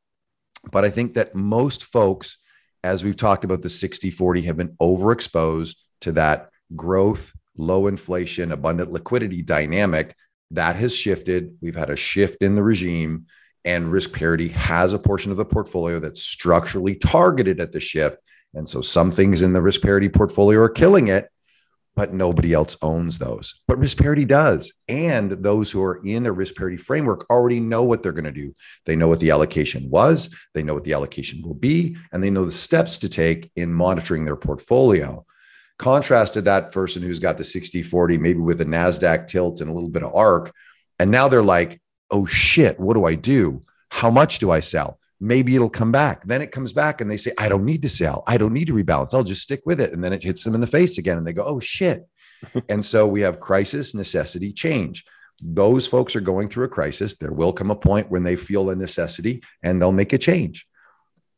But 0.71 0.83
I 0.85 0.89
think 0.89 1.13
that 1.13 1.35
most 1.35 1.85
folks, 1.85 2.37
as 2.83 3.03
we've 3.03 3.15
talked 3.15 3.43
about 3.43 3.61
the 3.61 3.69
60 3.69 4.09
40, 4.09 4.41
have 4.43 4.57
been 4.57 4.75
overexposed 4.81 5.75
to 6.01 6.11
that 6.13 6.49
growth, 6.75 7.31
low 7.55 7.87
inflation, 7.87 8.51
abundant 8.51 8.91
liquidity 8.91 9.41
dynamic 9.41 10.15
that 10.51 10.75
has 10.75 10.95
shifted. 10.95 11.57
We've 11.61 11.75
had 11.75 11.89
a 11.89 11.95
shift 11.95 12.41
in 12.41 12.55
the 12.55 12.63
regime, 12.63 13.27
and 13.65 13.91
risk 13.91 14.13
parity 14.13 14.49
has 14.49 14.93
a 14.93 14.99
portion 14.99 15.31
of 15.31 15.37
the 15.37 15.45
portfolio 15.45 15.99
that's 15.99 16.21
structurally 16.21 16.95
targeted 16.95 17.59
at 17.59 17.71
the 17.71 17.79
shift 17.79 18.17
and 18.53 18.67
so 18.67 18.81
some 18.81 19.11
things 19.11 19.41
in 19.41 19.53
the 19.53 19.61
risk 19.61 19.81
parity 19.81 20.09
portfolio 20.09 20.59
are 20.61 20.69
killing 20.69 21.09
it, 21.09 21.29
but 21.97 22.13
nobody 22.13 22.53
else 22.53 22.77
owns 22.83 23.17
those. 23.17 23.59
But 23.67 23.79
risk 23.79 23.97
parity 23.97 24.23
does. 24.23 24.71
And 24.87 25.31
those 25.31 25.71
who 25.71 25.83
are 25.83 25.99
in 26.05 26.27
a 26.27 26.31
risk 26.31 26.55
parity 26.55 26.77
framework 26.77 27.25
already 27.27 27.59
know 27.59 27.83
what 27.83 28.03
they're 28.03 28.11
going 28.11 28.23
to 28.25 28.31
do. 28.31 28.55
They 28.85 28.95
know 28.95 29.07
what 29.07 29.19
the 29.19 29.31
allocation 29.31 29.89
was, 29.89 30.29
they 30.53 30.61
know 30.61 30.75
what 30.75 30.83
the 30.83 30.93
allocation 30.93 31.41
will 31.41 31.55
be, 31.55 31.97
and 32.13 32.23
they 32.23 32.29
know 32.29 32.45
the 32.45 32.51
steps 32.51 32.99
to 32.99 33.09
take 33.09 33.51
in 33.55 33.73
monitoring 33.73 34.25
their 34.25 34.35
portfolio. 34.35 35.25
Contrasted 35.79 36.45
that 36.45 36.71
person 36.71 37.01
who's 37.01 37.19
got 37.19 37.39
the 37.39 37.43
60 37.43 37.81
40, 37.81 38.19
maybe 38.19 38.39
with 38.39 38.61
a 38.61 38.65
NASDAQ 38.65 39.27
tilt 39.27 39.59
and 39.59 39.69
a 39.69 39.73
little 39.73 39.89
bit 39.89 40.03
of 40.03 40.13
ARK. 40.13 40.53
And 40.99 41.09
now 41.09 41.27
they're 41.27 41.41
like, 41.41 41.81
oh 42.11 42.27
shit, 42.27 42.79
what 42.79 42.93
do 42.93 43.05
I 43.05 43.15
do? 43.15 43.63
How 43.89 44.11
much 44.11 44.37
do 44.37 44.51
I 44.51 44.59
sell? 44.59 44.99
Maybe 45.19 45.55
it'll 45.55 45.69
come 45.69 45.91
back. 45.91 46.25
Then 46.25 46.41
it 46.41 46.51
comes 46.51 46.73
back 46.73 47.01
and 47.01 47.09
they 47.09 47.17
say, 47.17 47.31
I 47.37 47.49
don't 47.49 47.65
need 47.65 47.81
to 47.81 47.89
sell. 47.89 48.23
I 48.27 48.37
don't 48.37 48.53
need 48.53 48.67
to 48.67 48.73
rebalance. 48.73 49.13
I'll 49.13 49.23
just 49.23 49.41
stick 49.41 49.61
with 49.65 49.81
it. 49.81 49.93
And 49.93 50.03
then 50.03 50.13
it 50.13 50.23
hits 50.23 50.43
them 50.43 50.55
in 50.55 50.61
the 50.61 50.67
face 50.67 50.97
again 50.97 51.17
and 51.17 51.25
they 51.25 51.33
go, 51.33 51.43
oh 51.43 51.59
shit. 51.59 52.07
and 52.69 52.85
so 52.85 53.07
we 53.07 53.21
have 53.21 53.39
crisis, 53.39 53.95
necessity, 53.95 54.53
change. 54.53 55.05
Those 55.41 55.87
folks 55.87 56.15
are 56.15 56.21
going 56.21 56.49
through 56.49 56.65
a 56.65 56.69
crisis. 56.69 57.15
There 57.15 57.31
will 57.31 57.53
come 57.53 57.71
a 57.71 57.75
point 57.75 58.09
when 58.09 58.23
they 58.23 58.35
feel 58.35 58.69
a 58.69 58.75
necessity 58.75 59.43
and 59.63 59.81
they'll 59.81 59.91
make 59.91 60.13
a 60.13 60.17
change. 60.17 60.67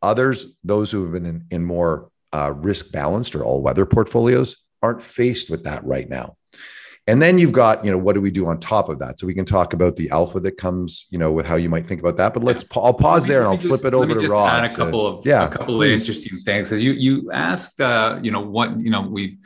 Others, 0.01 0.57
those 0.63 0.91
who 0.91 1.03
have 1.03 1.11
been 1.11 1.25
in, 1.25 1.45
in 1.51 1.65
more 1.65 2.09
uh, 2.33 2.53
risk 2.55 2.91
balanced 2.91 3.35
or 3.35 3.43
all 3.43 3.61
weather 3.61 3.85
portfolios, 3.85 4.57
aren't 4.81 5.01
faced 5.01 5.49
with 5.49 5.63
that 5.63 5.83
right 5.83 6.09
now. 6.09 6.37
And 7.09 7.19
then 7.19 7.39
you've 7.39 7.51
got, 7.51 7.83
you 7.83 7.89
know, 7.89 7.97
what 7.97 8.13
do 8.13 8.21
we 8.21 8.29
do 8.29 8.45
on 8.45 8.59
top 8.59 8.87
of 8.87 8.99
that? 8.99 9.19
So 9.19 9.25
we 9.25 9.33
can 9.33 9.43
talk 9.43 9.73
about 9.73 9.95
the 9.95 10.11
alpha 10.11 10.39
that 10.41 10.57
comes, 10.57 11.07
you 11.09 11.17
know, 11.17 11.31
with 11.31 11.47
how 11.47 11.55
you 11.55 11.67
might 11.67 11.87
think 11.87 11.99
about 12.01 12.17
that. 12.17 12.35
But 12.35 12.43
let's, 12.43 12.63
I'll 12.75 12.93
pause 12.93 13.25
there 13.25 13.39
and 13.39 13.47
I'll 13.49 13.57
flip 13.57 13.83
it 13.83 13.95
over 13.95 14.13
to 14.13 14.27
Rod. 14.29 14.63
Add 14.63 14.71
a 14.71 14.75
couple 14.75 15.07
of, 15.07 15.25
yeah, 15.25 15.47
a 15.47 15.49
couple 15.49 15.81
of 15.81 15.89
interesting 15.89 16.37
things. 16.37 16.69
Because 16.69 16.83
you, 16.83 16.91
you 16.91 17.31
asked, 17.31 17.81
uh, 17.81 18.19
you 18.21 18.29
know, 18.29 18.41
what, 18.41 18.79
you 18.79 18.91
know, 18.91 19.01
we 19.01 19.39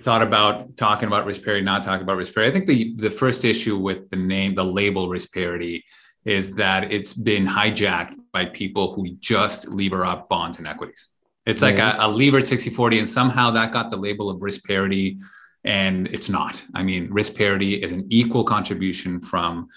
thought 0.00 0.22
about 0.22 0.76
talking 0.76 1.06
about 1.06 1.24
risk 1.24 1.42
parity, 1.42 1.64
not 1.64 1.84
talking 1.84 2.02
about 2.02 2.18
risk 2.18 2.34
parity. 2.34 2.50
I 2.50 2.52
think 2.52 2.66
the, 2.66 2.94
the 2.96 3.10
first 3.10 3.46
issue 3.46 3.78
with 3.78 4.10
the 4.10 4.16
name, 4.16 4.54
the 4.54 4.64
label 4.64 5.08
risk 5.08 5.32
parity 5.32 5.86
is 6.26 6.54
that 6.56 6.92
it's 6.92 7.14
been 7.14 7.46
hijacked 7.46 8.14
by 8.30 8.44
people 8.44 8.92
who 8.92 9.08
just 9.20 9.68
lever 9.68 10.04
up 10.04 10.28
bonds 10.28 10.58
and 10.58 10.68
equities. 10.68 11.08
It's 11.46 11.62
like 11.62 11.76
mm-hmm. 11.76 11.98
a, 11.98 12.06
a 12.06 12.08
levered 12.08 12.46
60 12.46 12.68
40, 12.68 12.98
and 12.98 13.08
somehow 13.08 13.50
that 13.52 13.72
got 13.72 13.88
the 13.88 13.96
label 13.96 14.28
of 14.28 14.42
risk 14.42 14.66
parity 14.66 15.18
and 15.64 16.06
it's 16.08 16.28
not. 16.28 16.62
I 16.74 16.82
mean, 16.82 17.08
risk 17.10 17.34
parity 17.36 17.82
is 17.82 17.92
an 17.92 18.06
equal 18.10 18.44
contribution 18.44 19.20
from 19.20 19.68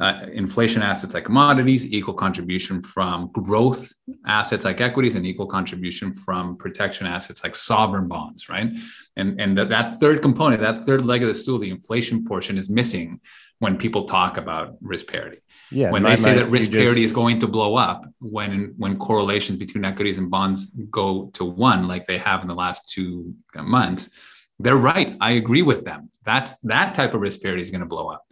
uh, 0.00 0.26
inflation 0.32 0.82
assets 0.82 1.14
like 1.14 1.24
commodities, 1.24 1.92
equal 1.92 2.14
contribution 2.14 2.82
from 2.82 3.30
growth 3.32 3.92
assets 4.26 4.64
like 4.64 4.80
equities, 4.80 5.14
and 5.14 5.26
equal 5.26 5.46
contribution 5.46 6.12
from 6.12 6.56
protection 6.56 7.06
assets 7.06 7.42
like 7.42 7.54
sovereign 7.54 8.06
bonds, 8.06 8.48
right? 8.48 8.68
And 9.16 9.40
and 9.40 9.56
that, 9.56 9.68
that 9.70 9.98
third 9.98 10.20
component, 10.20 10.60
that 10.60 10.84
third 10.84 11.04
leg 11.04 11.22
of 11.22 11.28
the 11.28 11.34
stool, 11.34 11.58
the 11.58 11.70
inflation 11.70 12.26
portion, 12.26 12.58
is 12.58 12.68
missing 12.68 13.20
when 13.58 13.78
people 13.78 14.04
talk 14.04 14.36
about 14.36 14.76
risk 14.82 15.06
parity. 15.06 15.38
Yeah, 15.70 15.90
when 15.90 16.02
my, 16.02 16.10
they 16.10 16.16
say 16.16 16.34
my, 16.34 16.42
that 16.42 16.50
risk 16.50 16.72
parity 16.72 17.02
is 17.02 17.12
going 17.12 17.40
to 17.40 17.46
blow 17.46 17.76
up 17.76 18.06
when 18.20 18.74
when 18.76 18.98
correlations 18.98 19.58
between 19.58 19.84
equities 19.84 20.18
and 20.18 20.30
bonds 20.30 20.66
go 20.90 21.30
to 21.34 21.44
one, 21.44 21.88
like 21.88 22.06
they 22.06 22.18
have 22.18 22.42
in 22.42 22.48
the 22.48 22.54
last 22.54 22.90
two 22.90 23.34
months, 23.54 24.10
they're 24.58 24.76
right. 24.76 25.16
I 25.20 25.32
agree 25.32 25.62
with 25.62 25.84
them. 25.84 26.10
That's 26.24 26.58
that 26.60 26.94
type 26.94 27.14
of 27.14 27.20
risk 27.20 27.42
parity 27.42 27.62
is 27.62 27.70
going 27.70 27.80
to 27.80 27.86
blow 27.86 28.08
up. 28.08 28.24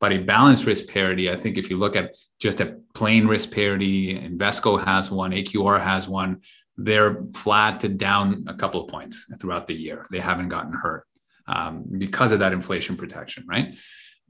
But 0.00 0.12
a 0.12 0.18
balanced 0.18 0.66
risk 0.66 0.88
parity, 0.88 1.30
I 1.30 1.36
think 1.36 1.58
if 1.58 1.68
you 1.68 1.76
look 1.76 1.94
at 1.94 2.14
just 2.38 2.60
a 2.60 2.78
plain 2.94 3.26
risk 3.26 3.50
parity, 3.50 4.18
Invesco 4.18 4.82
has 4.82 5.10
one, 5.10 5.32
AQR 5.32 5.82
has 5.82 6.08
one, 6.08 6.40
they're 6.78 7.22
flat 7.34 7.80
to 7.80 7.88
down 7.88 8.44
a 8.48 8.54
couple 8.54 8.82
of 8.82 8.88
points 8.88 9.30
throughout 9.40 9.66
the 9.66 9.74
year. 9.74 10.06
They 10.10 10.20
haven't 10.20 10.48
gotten 10.48 10.72
hurt 10.72 11.06
um, 11.46 11.84
because 11.98 12.32
of 12.32 12.38
that 12.38 12.54
inflation 12.54 12.96
protection, 12.96 13.44
right? 13.46 13.78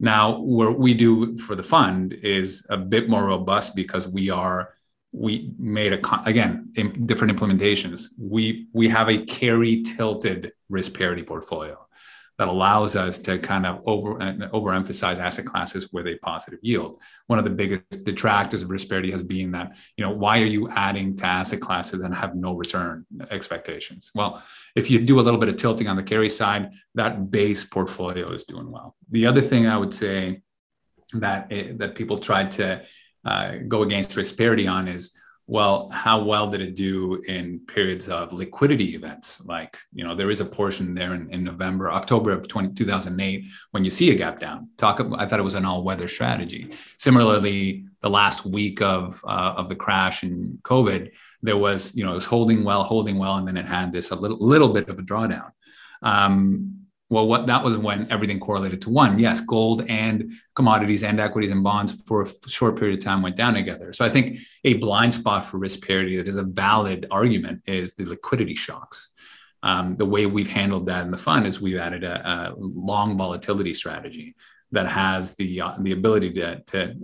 Now, 0.01 0.39
what 0.39 0.79
we 0.79 0.95
do 0.95 1.39
for 1.39 1.55
the 1.55 1.63
fund 1.63 2.15
is 2.15 2.67
a 2.71 2.77
bit 2.77 3.09
more 3.09 3.27
robust 3.27 3.77
because 3.77 4.09
we 4.09 4.31
are 4.31 4.75
we 5.13 5.53
made 5.59 5.93
a 5.93 6.23
again 6.25 6.73
in 6.77 7.07
different 7.07 7.37
implementations. 7.37 8.09
We 8.19 8.69
we 8.73 8.89
have 8.89 9.09
a 9.09 9.25
carry 9.25 9.83
tilted 9.83 10.53
risk 10.69 10.95
parity 10.95 11.23
portfolio 11.23 11.79
that 12.39 12.49
allows 12.49 12.97
us 12.97 13.19
to 13.19 13.39
kind 13.39 13.67
of 13.67 13.83
over 13.85 14.15
overemphasize 14.15 15.19
asset 15.19 15.45
classes 15.45 15.93
with 15.93 16.07
a 16.07 16.17
positive 16.23 16.61
yield. 16.63 17.01
One 17.27 17.39
of 17.39 17.45
the 17.45 17.51
biggest 17.51 18.05
detractors 18.05 18.63
of 18.63 18.71
risk 18.71 18.89
parity 18.89 19.11
has 19.11 19.23
been 19.23 19.51
that 19.51 19.77
you 19.97 20.05
know 20.05 20.13
why 20.13 20.41
are 20.41 20.47
you 20.47 20.71
adding 20.71 21.17
to 21.19 21.27
asset 21.27 21.61
classes 21.61 22.01
and 22.01 22.15
have 22.15 22.37
no 22.37 22.55
return 22.55 23.05
expectations? 23.31 24.11
Well, 24.15 24.43
if 24.77 24.91
you 24.91 25.01
do 25.01 25.19
a 25.19 25.23
little 25.23 25.41
bit 25.41 25.49
of 25.49 25.57
tilting 25.57 25.89
on 25.89 25.97
the 25.97 26.03
carry 26.05 26.31
side, 26.31 26.71
that 26.95 27.31
base 27.31 27.65
portfolio 27.65 28.33
is 28.33 28.45
doing 28.45 28.71
well. 28.71 28.97
The 29.11 29.27
other 29.27 29.43
thing 29.43 29.67
I 29.67 29.77
would 29.77 29.93
say 29.93 30.43
that 31.15 31.51
it, 31.51 31.79
that 31.79 31.97
people 31.97 32.19
tried 32.19 32.53
to 32.53 32.83
uh, 33.25 33.53
go 33.69 33.83
against 33.83 34.17
risk 34.17 34.37
parity 34.37 34.67
on 34.67 34.89
is 34.89 35.13
well 35.47 35.89
how 35.91 36.23
well 36.23 36.49
did 36.49 36.61
it 36.61 36.77
do 36.77 37.21
in 37.27 37.59
periods 37.67 38.09
of 38.09 38.33
liquidity 38.33 38.95
events? 38.95 39.41
Like 39.45 39.79
you 39.93 40.05
know 40.05 40.15
there 40.15 40.31
is 40.31 40.41
a 40.41 40.45
portion 40.45 40.95
there 40.95 41.15
in, 41.15 41.33
in 41.33 41.43
november 41.43 41.91
october 41.91 42.31
of 42.31 42.47
20, 42.47 42.75
2008 42.75 43.45
when 43.73 43.85
you 43.85 43.91
see 43.91 44.11
a 44.11 44.15
gap 44.15 44.39
down. 44.39 44.69
Talk 44.79 45.01
i 45.19 45.27
thought 45.27 45.41
it 45.41 45.43
was 45.45 45.55
an 45.55 45.65
all-weather 45.65 46.09
strategy. 46.09 46.73
Similarly 46.97 47.87
the 48.03 48.11
last 48.11 48.47
week 48.47 48.81
of 48.81 49.23
uh, 49.27 49.55
of 49.57 49.69
the 49.69 49.77
crash 49.77 50.23
in 50.23 50.59
covid 50.63 51.11
there 51.43 51.57
was 51.57 51.95
you 51.95 52.05
know 52.05 52.13
it 52.13 52.17
was 52.17 52.25
holding 52.25 52.65
well 52.65 52.85
holding 52.85 53.19
well 53.19 53.37
and 53.37 53.47
then 53.47 53.57
it 53.57 53.67
had 53.67 53.93
this 53.93 54.11
a 54.11 54.15
little 54.15 54.39
little 54.39 54.69
bit 54.69 54.89
of 54.89 54.99
a 54.99 55.03
drawdown. 55.03 55.51
Um, 56.03 56.80
well, 57.11 57.27
what 57.27 57.49
that 57.49 57.65
was 57.65 57.77
when 57.77 58.11
everything 58.11 58.39
correlated 58.39 58.81
to 58.83 58.91
one. 58.91 59.19
Yes, 59.19 59.41
gold 59.41 59.85
and 59.89 60.33
commodities 60.55 61.03
and 61.03 61.19
equities 61.19 61.51
and 61.51 61.63
bonds 61.63 62.01
for 62.07 62.23
a 62.23 62.49
short 62.49 62.79
period 62.79 62.99
of 62.99 63.05
time 63.05 63.21
went 63.21 63.35
down 63.35 63.55
together. 63.55 63.93
So 63.93 64.05
I 64.05 64.11
think 64.11 64.39
a 64.65 64.75
blind 64.75 65.13
spot 65.13 65.45
for 65.45 65.59
risk 65.59 65.85
parity 65.85 66.17
that 66.17 66.29
is 66.29 66.37
a 66.37 66.45
valid 66.45 67.09
argument 67.11 67.63
is 67.67 67.95
the 67.95 68.05
liquidity 68.05 68.55
shocks. 68.55 69.11
Um, 69.63 69.97
the 69.97 70.07
way 70.07 70.25
we've 70.25 70.49
handled 70.49 70.87
that 70.87 71.05
in 71.05 71.11
the 71.11 71.19
fund 71.19 71.47
is 71.47 71.61
we've 71.61 71.77
added 71.77 72.05
a, 72.05 72.29
a 72.29 72.55
long 72.57 73.19
volatility 73.19 73.75
strategy 73.75 74.37
that 74.73 74.87
has 74.87 75.35
the 75.35 75.61
uh, 75.61 75.75
the 75.81 75.91
ability 75.91 76.33
to, 76.35 76.61
to 76.61 76.95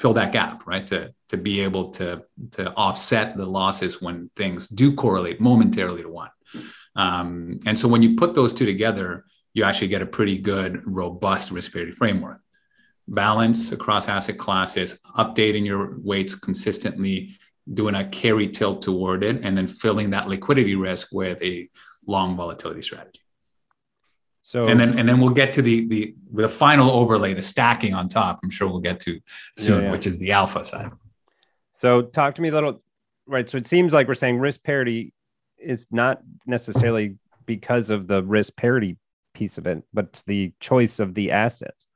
fill 0.00 0.14
that 0.14 0.32
gap, 0.32 0.66
right? 0.66 0.86
To 0.88 1.14
to 1.28 1.36
be 1.36 1.60
able 1.60 1.92
to 1.92 2.24
to 2.52 2.72
offset 2.74 3.36
the 3.36 3.46
losses 3.46 4.02
when 4.02 4.30
things 4.34 4.66
do 4.66 4.94
correlate 4.94 5.40
momentarily 5.40 6.02
to 6.02 6.08
one. 6.08 6.30
Um, 6.98 7.60
and 7.64 7.78
so 7.78 7.86
when 7.86 8.02
you 8.02 8.16
put 8.16 8.34
those 8.34 8.52
two 8.52 8.66
together, 8.66 9.24
you 9.54 9.62
actually 9.62 9.88
get 9.88 10.02
a 10.02 10.06
pretty 10.06 10.36
good, 10.36 10.82
robust 10.84 11.50
risk 11.52 11.72
parity 11.72 11.92
framework. 11.92 12.40
Balance 13.06 13.72
across 13.72 14.08
asset 14.08 14.36
classes, 14.36 15.00
updating 15.16 15.64
your 15.64 15.98
weights 16.00 16.34
consistently, 16.34 17.38
doing 17.72 17.94
a 17.94 18.06
carry 18.08 18.48
tilt 18.48 18.82
toward 18.82 19.22
it, 19.22 19.40
and 19.42 19.56
then 19.56 19.68
filling 19.68 20.10
that 20.10 20.28
liquidity 20.28 20.74
risk 20.74 21.08
with 21.12 21.40
a 21.42 21.70
long 22.06 22.36
volatility 22.36 22.82
strategy. 22.82 23.20
So 24.42 24.66
and 24.66 24.80
then 24.80 24.98
and 24.98 25.08
then 25.08 25.20
we'll 25.20 25.30
get 25.30 25.52
to 25.54 25.62
the 25.62 25.86
the 25.86 26.14
the 26.32 26.48
final 26.48 26.90
overlay, 26.90 27.32
the 27.32 27.42
stacking 27.42 27.94
on 27.94 28.08
top. 28.08 28.40
I'm 28.42 28.50
sure 28.50 28.66
we'll 28.66 28.80
get 28.80 28.98
to 29.00 29.20
soon, 29.56 29.80
yeah, 29.80 29.84
yeah. 29.84 29.92
which 29.92 30.06
is 30.06 30.18
the 30.18 30.32
alpha 30.32 30.64
side. 30.64 30.90
So 31.74 32.02
talk 32.02 32.34
to 32.34 32.42
me 32.42 32.48
a 32.48 32.52
little. 32.52 32.82
Right. 33.26 33.48
So 33.48 33.58
it 33.58 33.66
seems 33.66 33.92
like 33.92 34.08
we're 34.08 34.14
saying 34.14 34.38
risk 34.38 34.62
parity 34.62 35.12
is 35.60 35.86
not 35.90 36.20
necessarily 36.46 37.16
because 37.46 37.90
of 37.90 38.06
the 38.06 38.22
risk 38.22 38.54
parity 38.56 38.96
piece 39.34 39.58
of 39.58 39.66
it, 39.66 39.82
but 39.92 40.06
it's 40.06 40.22
the 40.22 40.52
choice 40.60 41.00
of 41.00 41.14
the 41.14 41.30
assets, 41.30 41.86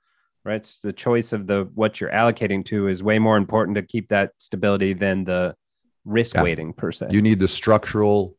right? 0.44 0.56
It's 0.56 0.78
the 0.78 0.92
choice 0.92 1.32
of 1.32 1.46
the 1.46 1.68
what 1.74 2.00
you're 2.00 2.10
allocating 2.10 2.64
to 2.66 2.88
is 2.88 3.02
way 3.02 3.18
more 3.18 3.36
important 3.36 3.76
to 3.76 3.82
keep 3.82 4.08
that 4.08 4.32
stability 4.38 4.94
than 4.94 5.24
the 5.24 5.54
risk 6.04 6.34
yeah. 6.34 6.42
weighting 6.42 6.72
per 6.72 6.92
se. 6.92 7.06
You 7.10 7.22
need 7.22 7.38
the 7.38 7.48
structural, 7.48 8.36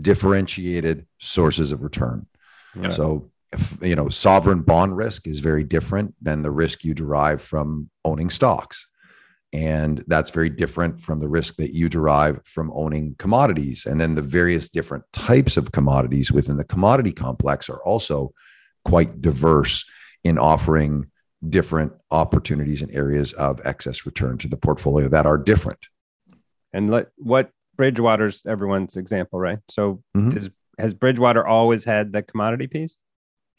differentiated 0.00 1.06
sources 1.18 1.72
of 1.72 1.82
return. 1.82 2.26
Yeah. 2.80 2.90
So, 2.90 3.30
if, 3.52 3.76
you 3.82 3.94
know, 3.94 4.08
sovereign 4.08 4.62
bond 4.62 4.96
risk 4.96 5.26
is 5.26 5.40
very 5.40 5.62
different 5.62 6.14
than 6.22 6.42
the 6.42 6.50
risk 6.50 6.84
you 6.84 6.94
derive 6.94 7.42
from 7.42 7.90
owning 8.04 8.30
stocks. 8.30 8.86
And 9.52 10.02
that's 10.06 10.30
very 10.30 10.48
different 10.48 10.98
from 10.98 11.20
the 11.20 11.28
risk 11.28 11.56
that 11.56 11.74
you 11.74 11.88
derive 11.88 12.40
from 12.44 12.72
owning 12.74 13.16
commodities. 13.18 13.84
And 13.84 14.00
then 14.00 14.14
the 14.14 14.22
various 14.22 14.70
different 14.70 15.04
types 15.12 15.58
of 15.58 15.72
commodities 15.72 16.32
within 16.32 16.56
the 16.56 16.64
commodity 16.64 17.12
complex 17.12 17.68
are 17.68 17.82
also 17.84 18.32
quite 18.84 19.20
diverse 19.20 19.84
in 20.24 20.38
offering 20.38 21.06
different 21.46 21.92
opportunities 22.10 22.82
and 22.82 22.90
areas 22.92 23.32
of 23.34 23.60
excess 23.64 24.06
return 24.06 24.38
to 24.38 24.48
the 24.48 24.56
portfolio 24.56 25.08
that 25.08 25.26
are 25.26 25.36
different. 25.36 25.86
And 26.72 26.90
let, 26.90 27.08
what 27.16 27.50
Bridgewater's 27.76 28.40
everyone's 28.46 28.96
example, 28.96 29.38
right? 29.38 29.58
So 29.68 30.02
mm-hmm. 30.16 30.30
does, 30.30 30.50
has 30.78 30.94
Bridgewater 30.94 31.46
always 31.46 31.84
had 31.84 32.12
the 32.12 32.22
commodity 32.22 32.68
piece? 32.68 32.96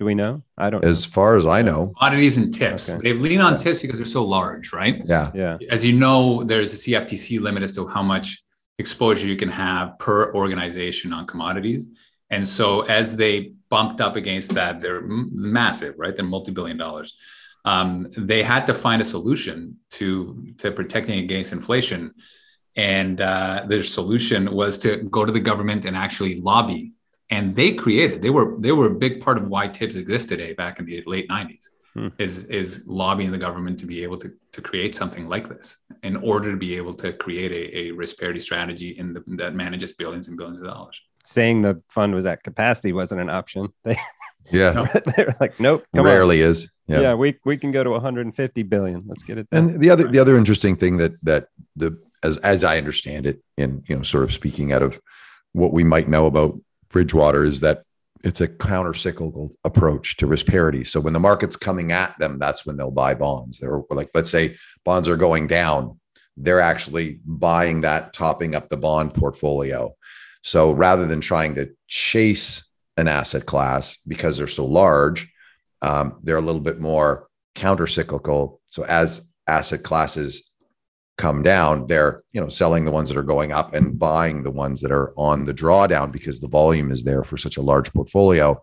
Do 0.04 0.08
we 0.08 0.16
know? 0.16 0.44
I 0.58 0.70
don't. 0.70 0.84
As 0.84 1.08
know. 1.08 1.12
far 1.14 1.38
as 1.38 1.46
I 1.46 1.62
know, 1.62 1.94
commodities 1.98 2.36
and 2.36 2.54
tips. 2.54 2.90
Okay. 2.90 3.00
They 3.02 3.14
lean 3.18 3.40
on 3.40 3.58
tips 3.58 3.82
because 3.82 3.98
they're 3.98 4.06
so 4.06 4.26
large, 4.26 4.74
right? 4.74 5.02
Yeah, 5.06 5.32
yeah. 5.34 5.58
As 5.70 5.86
you 5.86 5.94
know, 5.94 6.44
there's 6.44 6.74
a 6.74 6.76
CFTC 6.76 7.40
limit 7.40 7.64
as 7.64 7.72
to 7.76 7.88
how 7.88 8.04
much 8.04 8.44
exposure 8.80 9.28
you 9.28 9.38
can 9.38 9.48
have 9.48 9.98
per 10.00 10.34
organization 10.36 11.14
on 11.14 11.26
commodities, 11.26 11.88
and 12.30 12.46
so 12.46 12.82
as 12.82 13.16
they 13.16 13.54
bumped 13.70 14.02
up 14.02 14.18
against 14.18 14.54
that, 14.56 14.82
they're 14.82 15.04
massive, 15.04 15.96
right? 15.98 16.14
They're 16.14 16.26
multi-billion 16.26 16.76
dollars. 16.76 17.16
Um, 17.64 18.10
they 18.18 18.44
had 18.44 18.66
to 18.66 18.74
find 18.74 19.02
a 19.02 19.06
solution 19.06 19.78
to 19.92 20.54
to 20.58 20.70
protecting 20.74 21.20
against 21.20 21.54
inflation, 21.54 22.14
and 22.76 23.22
uh, 23.22 23.64
their 23.70 23.84
solution 23.84 24.54
was 24.54 24.78
to 24.80 24.98
go 24.98 25.24
to 25.24 25.32
the 25.32 25.40
government 25.40 25.86
and 25.86 25.96
actually 25.96 26.42
lobby 26.42 26.92
and 27.34 27.56
they 27.56 27.74
created 27.74 28.22
they 28.22 28.30
were 28.30 28.56
they 28.60 28.72
were 28.72 28.88
a 28.88 28.96
big 29.06 29.20
part 29.20 29.38
of 29.38 29.48
why 29.48 29.68
tips 29.68 29.96
exist 29.96 30.30
today 30.30 30.54
back 30.54 30.80
in 30.80 30.86
the 30.86 31.02
late 31.06 31.28
90s 31.30 31.70
hmm. 31.94 32.08
is 32.20 32.46
is 32.46 32.84
lobbying 32.86 33.32
the 33.32 33.38
government 33.38 33.80
to 33.80 33.86
be 33.86 34.04
able 34.04 34.18
to, 34.18 34.32
to 34.52 34.62
create 34.62 34.96
something 34.96 35.28
like 35.28 35.50
this 35.50 35.78
in 36.04 36.16
order 36.18 36.52
to 36.52 36.58
be 36.58 36.78
able 36.78 36.94
to 36.94 37.12
create 37.14 37.52
a, 37.52 37.78
a 37.78 37.92
risk 37.92 38.20
parity 38.20 38.40
strategy 38.40 38.90
in 39.00 39.14
the, 39.14 39.24
that 39.28 39.56
manages 39.56 39.94
billions 39.94 40.28
and 40.28 40.38
billions 40.38 40.62
of 40.62 40.68
dollars 40.68 41.02
saying 41.26 41.62
the 41.62 41.82
fund 41.90 42.14
was 42.14 42.26
at 42.26 42.44
capacity 42.44 42.94
wasn't 42.94 43.20
an 43.20 43.30
option 43.30 43.68
they 43.84 43.98
yeah 44.52 44.86
they're 45.16 45.36
like 45.40 45.60
nope 45.60 45.84
rarely 45.94 46.44
on. 46.44 46.52
is 46.52 46.70
yeah. 46.88 47.00
yeah 47.00 47.14
we 47.16 47.36
we 47.46 47.58
can 47.58 47.72
go 47.72 47.84
to 47.84 47.90
150 47.90 48.64
billion 48.64 49.04
let's 49.08 49.24
get 49.24 49.38
it 49.38 49.50
done. 49.50 49.70
and 49.70 49.82
the 49.82 49.90
other 49.90 50.08
the 50.08 50.20
other 50.20 50.38
interesting 50.38 50.76
thing 50.76 50.98
that 50.98 51.14
that 51.24 51.48
the 51.76 51.98
as 52.22 52.38
as 52.40 52.64
i 52.64 52.78
understand 52.78 53.26
it 53.26 53.42
in 53.58 53.84
you 53.88 53.96
know 53.96 54.04
sort 54.04 54.24
of 54.24 54.34
speaking 54.34 54.74
out 54.74 54.84
of 54.84 55.00
what 55.54 55.72
we 55.72 55.84
might 55.84 56.10
know 56.10 56.26
about 56.26 56.60
Bridgewater 56.94 57.44
is 57.44 57.60
that 57.60 57.84
it's 58.24 58.40
a 58.40 58.48
counter 58.48 58.94
cyclical 58.94 59.52
approach 59.66 60.16
to 60.18 60.28
risk 60.28 60.46
parity. 60.46 60.86
So 60.86 61.02
when 61.02 61.12
the 61.12 61.20
market's 61.20 61.58
coming 61.58 61.92
at 61.92 62.18
them, 62.20 62.40
that's 62.40 62.66
when 62.66 62.78
they'll 62.78 62.90
buy 62.90 63.16
bonds. 63.16 63.60
They're 63.60 63.82
like, 63.90 64.12
let's 64.14 64.30
say 64.30 64.56
bonds 64.86 65.10
are 65.10 65.18
going 65.18 65.48
down, 65.48 66.00
they're 66.38 66.62
actually 66.62 67.20
buying 67.26 67.82
that, 67.82 68.14
topping 68.14 68.56
up 68.56 68.70
the 68.70 68.78
bond 68.78 69.14
portfolio. 69.14 69.94
So 70.42 70.72
rather 70.72 71.06
than 71.06 71.20
trying 71.20 71.56
to 71.56 71.72
chase 71.88 72.70
an 72.96 73.08
asset 73.08 73.46
class 73.46 73.98
because 74.08 74.38
they're 74.38 74.48
so 74.48 74.66
large, 74.66 75.32
um, 75.82 76.20
they're 76.24 76.38
a 76.38 76.42
little 76.42 76.62
bit 76.62 76.80
more 76.80 77.28
counter 77.56 77.88
cyclical. 77.88 78.62
So 78.70 78.86
as 78.86 79.30
asset 79.48 79.84
classes 79.84 80.53
come 81.18 81.44
down, 81.44 81.88
they're 81.88 82.24
you 82.32 82.42
know 82.42 82.50
selling 82.50 82.86
the 82.86 82.92
ones 82.92 83.10
that 83.10 83.18
are 83.18 83.24
going 83.24 83.52
up 83.52 83.74
and 83.74 84.00
buying 84.00 84.44
the 84.44 84.52
ones 84.52 84.82
that 84.82 84.92
are 84.92 85.14
on 85.18 85.46
the 85.46 85.54
drawdown 85.54 86.12
because 86.12 86.40
the 86.40 86.48
volume 86.48 86.92
is 86.92 87.04
there 87.04 87.24
for 87.24 87.38
such 87.38 87.58
a 87.58 87.62
large 87.62 87.92
portfolio. 87.94 88.62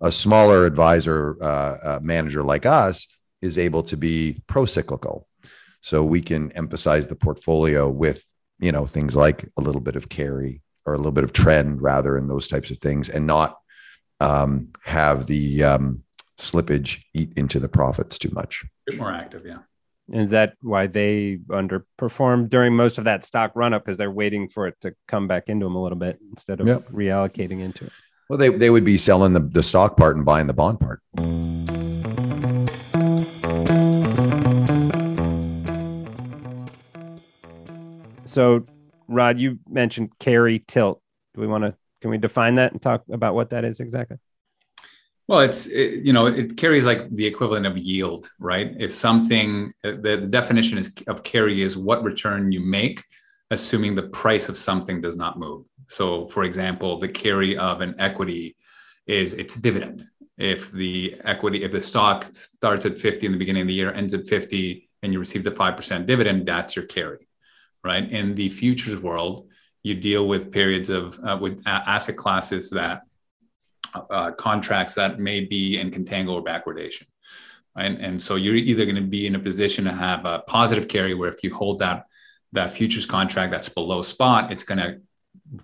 A 0.00 0.12
smaller 0.12 0.66
advisor 0.66 1.36
uh, 1.42 1.46
uh, 1.82 1.98
manager 2.02 2.42
like 2.42 2.64
us 2.66 3.06
is 3.42 3.58
able 3.58 3.82
to 3.84 3.96
be 3.96 4.42
pro 4.46 4.64
cyclical. 4.64 5.26
So 5.82 6.04
we 6.04 6.20
can 6.20 6.52
emphasize 6.52 7.06
the 7.06 7.16
portfolio 7.16 7.88
with, 7.88 8.22
you 8.58 8.72
know, 8.72 8.86
things 8.86 9.16
like 9.16 9.48
a 9.56 9.62
little 9.62 9.80
bit 9.80 9.96
of 9.96 10.08
carry 10.08 10.60
or 10.84 10.94
a 10.94 10.96
little 10.96 11.12
bit 11.12 11.24
of 11.24 11.32
trend 11.32 11.80
rather, 11.82 12.16
and 12.16 12.28
those 12.28 12.48
types 12.48 12.70
of 12.70 12.78
things, 12.78 13.08
and 13.08 13.26
not 13.26 13.56
um, 14.20 14.68
have 14.84 15.26
the 15.26 15.64
um, 15.64 16.02
slippage 16.38 17.02
eat 17.14 17.32
into 17.36 17.58
the 17.58 17.68
profits 17.68 18.18
too 18.18 18.30
much. 18.30 18.64
Bit 18.86 18.98
more 18.98 19.12
active, 19.12 19.44
yeah. 19.46 19.58
Is 20.12 20.30
that 20.30 20.54
why 20.60 20.88
they 20.88 21.38
underperformed 21.50 22.48
during 22.48 22.74
most 22.74 22.98
of 22.98 23.04
that 23.04 23.24
stock 23.24 23.52
run 23.54 23.72
up? 23.72 23.84
Because 23.84 23.96
they're 23.96 24.10
waiting 24.10 24.48
for 24.48 24.66
it 24.66 24.74
to 24.80 24.92
come 25.06 25.28
back 25.28 25.48
into 25.48 25.66
them 25.66 25.76
a 25.76 25.82
little 25.82 25.98
bit 25.98 26.18
instead 26.32 26.60
of 26.60 26.66
yep. 26.66 26.88
reallocating 26.88 27.60
into 27.60 27.84
it. 27.84 27.92
Well, 28.28 28.36
they, 28.36 28.48
they 28.48 28.70
would 28.70 28.84
be 28.84 28.98
selling 28.98 29.34
the, 29.34 29.40
the 29.40 29.62
stock 29.62 29.96
part 29.96 30.16
and 30.16 30.24
buying 30.24 30.48
the 30.48 30.52
bond 30.52 30.80
part. 30.80 31.00
So, 38.24 38.64
Rod, 39.06 39.38
you 39.38 39.60
mentioned 39.68 40.18
carry 40.18 40.64
tilt. 40.66 41.00
Do 41.34 41.40
we 41.40 41.46
want 41.46 41.62
to, 41.62 41.74
can 42.00 42.10
we 42.10 42.18
define 42.18 42.56
that 42.56 42.72
and 42.72 42.82
talk 42.82 43.04
about 43.12 43.36
what 43.36 43.50
that 43.50 43.64
is 43.64 43.78
exactly? 43.78 44.16
Well, 45.30 45.38
it's 45.38 45.68
it, 45.68 46.04
you 46.04 46.12
know 46.12 46.26
it 46.26 46.56
carries 46.56 46.84
like 46.84 47.08
the 47.14 47.24
equivalent 47.24 47.64
of 47.64 47.78
yield, 47.78 48.28
right? 48.40 48.74
If 48.80 48.92
something 48.92 49.72
the, 49.84 49.92
the 49.92 50.16
definition 50.16 50.76
is 50.76 50.92
of 51.06 51.22
carry 51.22 51.62
is 51.62 51.76
what 51.76 52.02
return 52.02 52.50
you 52.50 52.58
make, 52.58 53.04
assuming 53.52 53.94
the 53.94 54.08
price 54.08 54.48
of 54.48 54.56
something 54.56 55.00
does 55.00 55.16
not 55.16 55.38
move. 55.38 55.66
So, 55.88 56.26
for 56.26 56.42
example, 56.42 56.98
the 56.98 57.06
carry 57.06 57.56
of 57.56 57.80
an 57.80 57.94
equity 58.00 58.56
is 59.06 59.34
its 59.34 59.54
dividend. 59.54 60.04
If 60.36 60.72
the 60.72 61.14
equity, 61.22 61.62
if 61.62 61.70
the 61.70 61.80
stock 61.80 62.24
starts 62.34 62.84
at 62.84 62.98
50 62.98 63.26
in 63.26 63.30
the 63.30 63.38
beginning 63.38 63.62
of 63.62 63.68
the 63.68 63.74
year, 63.74 63.92
ends 63.92 64.14
at 64.14 64.26
50, 64.26 64.90
and 65.04 65.12
you 65.12 65.20
received 65.20 65.46
a 65.46 65.52
5% 65.52 66.06
dividend, 66.06 66.48
that's 66.48 66.74
your 66.74 66.86
carry, 66.86 67.28
right? 67.84 68.10
In 68.10 68.34
the 68.34 68.48
futures 68.48 68.98
world, 68.98 69.46
you 69.84 69.94
deal 69.94 70.26
with 70.26 70.50
periods 70.50 70.90
of 70.90 71.20
uh, 71.22 71.38
with 71.40 71.62
asset 71.66 72.16
classes 72.16 72.70
that 72.70 73.02
uh, 73.94 74.32
contracts 74.32 74.94
that 74.94 75.18
may 75.18 75.40
be 75.40 75.78
in 75.78 75.90
contango 75.90 76.32
or 76.34 76.44
backwardation. 76.44 77.06
And, 77.76 77.98
and 77.98 78.20
so 78.20 78.36
you're 78.36 78.56
either 78.56 78.84
going 78.84 78.96
to 78.96 79.02
be 79.02 79.26
in 79.26 79.36
a 79.36 79.38
position 79.38 79.84
to 79.84 79.92
have 79.92 80.24
a 80.26 80.40
positive 80.40 80.88
carry 80.88 81.14
where 81.14 81.32
if 81.32 81.42
you 81.44 81.54
hold 81.54 81.78
that 81.80 82.06
that 82.52 82.72
futures 82.72 83.06
contract 83.06 83.52
that's 83.52 83.68
below 83.68 84.02
spot, 84.02 84.50
it's 84.50 84.64
going 84.64 84.78
to 84.78 85.00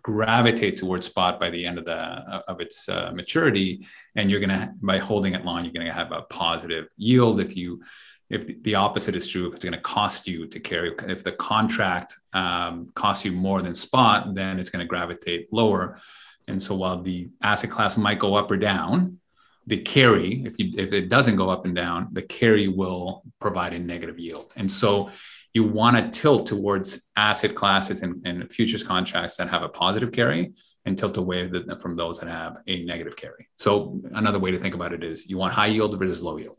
gravitate 0.03 0.77
towards 0.77 1.07
spot 1.07 1.41
by 1.41 1.51
the 1.51 1.67
end 1.67 1.79
of 1.79 1.85
the 1.85 1.95
of 1.95 2.61
its 2.61 2.89
uh, 2.89 3.11
maturity, 3.15 3.87
and 4.15 4.31
you're 4.31 4.41
going 4.41 4.51
to 4.51 4.73
by 4.81 4.99
holding 4.99 5.35
it 5.35 5.45
long, 5.45 5.63
you're 5.63 5.73
going 5.73 5.87
to 5.87 5.93
have 5.93 6.13
a 6.13 6.23
positive 6.23 6.87
yield. 6.97 7.41
If 7.41 7.57
you 7.57 7.83
if 8.29 8.47
the, 8.47 8.57
the 8.63 8.75
opposite 8.75 9.15
is 9.15 9.29
true, 9.29 9.49
if 9.49 9.55
it's 9.55 9.65
going 9.65 9.73
to 9.73 9.81
cost 9.81 10.27
you 10.27 10.47
to 10.49 10.59
carry, 10.59 10.93
if 11.09 11.23
the 11.23 11.33
contract 11.33 12.17
um, 12.33 12.91
costs 12.95 13.25
you 13.25 13.33
more 13.33 13.63
than 13.63 13.75
spot, 13.75 14.35
then 14.35 14.59
it's 14.59 14.71
going 14.71 14.85
to 14.85 14.89
gravitate 14.89 15.53
lower. 15.53 16.01
And 16.49 16.63
so 16.63 16.75
while 16.75 17.03
the 17.03 17.29
asset 17.43 17.71
class 17.71 17.97
might 17.97 18.19
go 18.19 18.35
up 18.35 18.51
or 18.51 18.57
down, 18.57 19.19
the 19.67 19.79
carry, 19.79 20.45
if 20.45 20.59
you 20.59 20.73
if 20.77 20.93
it 20.93 21.09
doesn't 21.09 21.37
go 21.37 21.51
up 21.51 21.65
and 21.65 21.75
down, 21.75 22.09
the 22.13 22.23
carry 22.23 22.69
will 22.69 23.25
provide 23.41 23.73
a 23.73 23.79
negative 23.79 24.19
yield. 24.19 24.53
And 24.55 24.71
so 24.71 25.11
you 25.53 25.65
want 25.65 25.97
to 25.97 26.21
tilt 26.21 26.47
towards 26.47 27.09
asset 27.17 27.55
classes 27.55 28.03
and, 28.03 28.25
and 28.27 28.53
futures 28.53 28.85
contracts 28.85 29.37
that 29.39 29.49
have 29.49 29.63
a 29.63 29.69
positive 29.69 30.13
carry 30.13 30.53
and 30.85 30.97
tilt 30.97 31.17
away 31.17 31.51
from 31.81 31.97
those 31.97 32.21
that 32.21 32.29
have 32.29 32.59
a 32.69 32.85
negative 32.85 33.17
carry. 33.17 33.49
So 33.57 34.01
another 34.13 34.39
way 34.39 34.53
to 34.53 34.59
think 34.59 34.75
about 34.75 34.93
it 34.93 35.03
is 35.03 35.27
you 35.27 35.37
want 35.37 35.53
high 35.53 35.67
yield 35.67 35.99
versus 35.99 36.23
low 36.23 36.37
yield. 36.37 36.59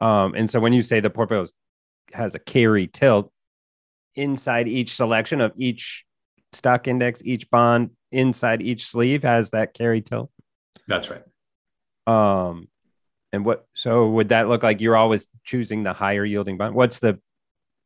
Um, 0.00 0.34
and 0.34 0.50
so 0.50 0.58
when 0.58 0.72
you 0.72 0.82
say 0.82 0.98
the 0.98 1.10
portfolio 1.10 1.46
has 2.12 2.34
a 2.34 2.40
carry 2.40 2.88
tilt 2.88 3.30
inside 4.16 4.66
each 4.66 4.96
selection 4.96 5.40
of 5.40 5.52
each 5.56 6.04
stock 6.52 6.88
index, 6.88 7.22
each 7.24 7.48
bond 7.50 7.90
inside 8.16 8.62
each 8.62 8.86
sleeve 8.86 9.22
has 9.22 9.50
that 9.50 9.74
carry 9.74 10.00
tilt. 10.00 10.30
That's 10.88 11.10
right. 11.10 11.22
Um, 12.06 12.68
and 13.32 13.44
what 13.44 13.66
so 13.74 14.08
would 14.10 14.30
that 14.30 14.48
look 14.48 14.62
like? 14.62 14.80
You're 14.80 14.96
always 14.96 15.26
choosing 15.44 15.82
the 15.82 15.92
higher 15.92 16.24
yielding 16.24 16.56
bond. 16.56 16.74
What's 16.74 16.98
the 16.98 17.20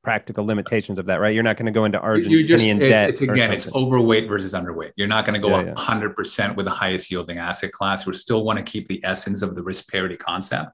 practical 0.02 0.46
limitations 0.46 0.98
of 0.98 1.06
that, 1.06 1.16
right? 1.16 1.34
You're 1.34 1.42
not 1.42 1.56
going 1.56 1.66
to 1.66 1.72
go 1.72 1.84
into 1.84 1.98
Argentinian 1.98 2.46
just, 2.46 2.64
it's, 2.64 2.80
debt. 2.80 3.08
It's 3.10 3.20
again, 3.20 3.52
it's 3.52 3.72
overweight 3.74 4.28
versus 4.28 4.54
underweight. 4.54 4.92
You're 4.96 5.08
not 5.08 5.24
going 5.24 5.40
to 5.40 5.46
go 5.46 5.60
yeah, 5.60 5.74
100% 5.74 6.38
yeah. 6.38 6.52
with 6.52 6.64
the 6.64 6.70
highest 6.70 7.10
yielding 7.10 7.38
asset 7.38 7.72
class. 7.72 8.06
We 8.06 8.12
still 8.14 8.44
want 8.44 8.58
to 8.58 8.62
keep 8.62 8.86
the 8.88 9.00
essence 9.04 9.42
of 9.42 9.54
the 9.54 9.62
risk 9.62 9.90
parity 9.90 10.16
concept 10.16 10.70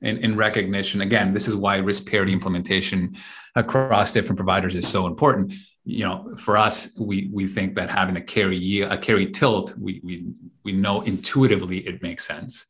in, 0.00 0.18
in 0.18 0.36
recognition. 0.36 1.02
Again, 1.02 1.32
this 1.32 1.46
is 1.46 1.54
why 1.54 1.76
risk 1.76 2.06
parity 2.06 2.32
implementation 2.32 3.16
across 3.54 4.12
different 4.12 4.36
providers 4.36 4.74
is 4.74 4.88
so 4.88 5.06
important 5.06 5.54
you 5.84 6.04
know, 6.04 6.34
for 6.36 6.56
us, 6.56 6.88
we 6.98 7.28
we 7.32 7.46
think 7.46 7.74
that 7.74 7.90
having 7.90 8.16
a 8.16 8.20
carry 8.20 8.80
a 8.80 8.96
carry 8.96 9.30
tilt, 9.30 9.76
we 9.76 10.00
we 10.02 10.26
we 10.64 10.72
know 10.72 11.02
intuitively 11.02 11.86
it 11.86 12.02
makes 12.02 12.26
sense. 12.26 12.66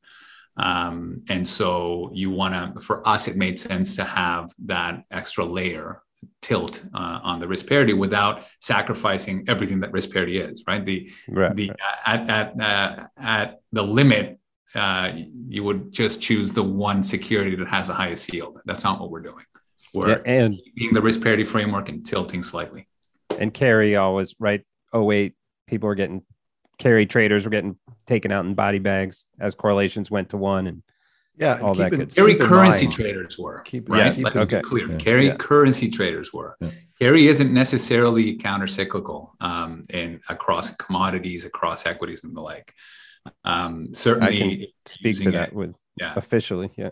Um, 0.56 1.24
and 1.28 1.46
so 1.46 2.10
you 2.12 2.30
want 2.30 2.74
to, 2.74 2.80
for 2.80 3.06
us, 3.06 3.26
it 3.26 3.36
made 3.36 3.58
sense 3.58 3.96
to 3.96 4.04
have 4.04 4.52
that 4.66 5.04
extra 5.10 5.44
layer 5.44 6.02
tilt 6.42 6.80
uh, 6.94 7.20
on 7.22 7.40
the 7.40 7.48
risk 7.48 7.66
parity 7.66 7.92
without 7.92 8.44
sacrificing 8.60 9.44
everything 9.48 9.80
that 9.80 9.92
risk 9.92 10.12
parity 10.12 10.38
is. 10.38 10.64
Right. 10.66 10.84
The 10.84 11.10
right, 11.28 11.54
the 11.54 11.70
right. 11.70 11.78
at 12.06 12.30
at 12.30 12.60
uh, 12.60 13.06
at 13.16 13.60
the 13.72 13.82
limit, 13.82 14.40
uh, 14.74 15.12
you 15.48 15.62
would 15.62 15.92
just 15.92 16.20
choose 16.20 16.52
the 16.52 16.64
one 16.64 17.04
security 17.04 17.54
that 17.56 17.68
has 17.68 17.86
the 17.88 17.94
highest 17.94 18.32
yield. 18.32 18.60
That's 18.64 18.82
not 18.82 19.00
what 19.00 19.10
we're 19.10 19.22
doing. 19.22 19.44
We're 19.92 20.08
yeah, 20.08 20.22
and 20.24 20.60
being 20.74 20.94
the 20.94 21.02
risk 21.02 21.22
parity 21.22 21.44
framework 21.44 21.88
and 21.88 22.04
tilting 22.04 22.42
slightly 22.42 22.88
and 23.38 23.52
carry 23.52 23.96
always 23.96 24.34
right. 24.38 24.64
Oh 24.92 25.04
wait, 25.04 25.34
people 25.66 25.88
were 25.88 25.94
getting 25.94 26.22
carry 26.78 27.06
traders 27.06 27.44
were 27.44 27.50
getting 27.50 27.76
taken 28.06 28.32
out 28.32 28.44
in 28.44 28.54
body 28.54 28.78
bags 28.78 29.26
as 29.40 29.54
correlations 29.54 30.10
went 30.10 30.30
to 30.30 30.36
one 30.36 30.66
and 30.66 30.82
yeah, 31.36 31.58
all 31.60 31.74
that 31.74 31.90
good 31.90 32.14
carry 32.14 32.36
currency 32.36 32.84
mind. 32.84 32.94
traders 32.94 33.38
were 33.38 33.60
keep, 33.62 33.88
right. 33.88 34.16
Yeah, 34.16 34.22
Let's 34.22 34.36
okay. 34.36 34.60
clear. 34.60 34.88
Yeah. 34.88 34.98
Carry 34.98 35.26
yeah. 35.26 35.36
currency 35.36 35.90
traders 35.90 36.32
were. 36.32 36.56
Yeah. 36.60 36.70
Carry 37.00 37.26
isn't 37.26 37.52
necessarily 37.52 38.36
counter 38.36 38.68
cyclical 38.68 39.34
um, 39.40 39.82
in 39.90 40.20
across 40.28 40.70
commodities, 40.76 41.44
across 41.44 41.86
equities, 41.86 42.22
and 42.22 42.36
the 42.36 42.40
like. 42.40 42.72
Um, 43.44 43.92
certainly, 43.94 44.28
I 44.28 44.38
can 44.38 44.66
speak 44.86 45.16
to 45.24 45.32
that 45.32 45.48
it, 45.48 45.54
with 45.54 45.74
yeah. 45.98 46.12
officially, 46.14 46.70
yeah. 46.76 46.90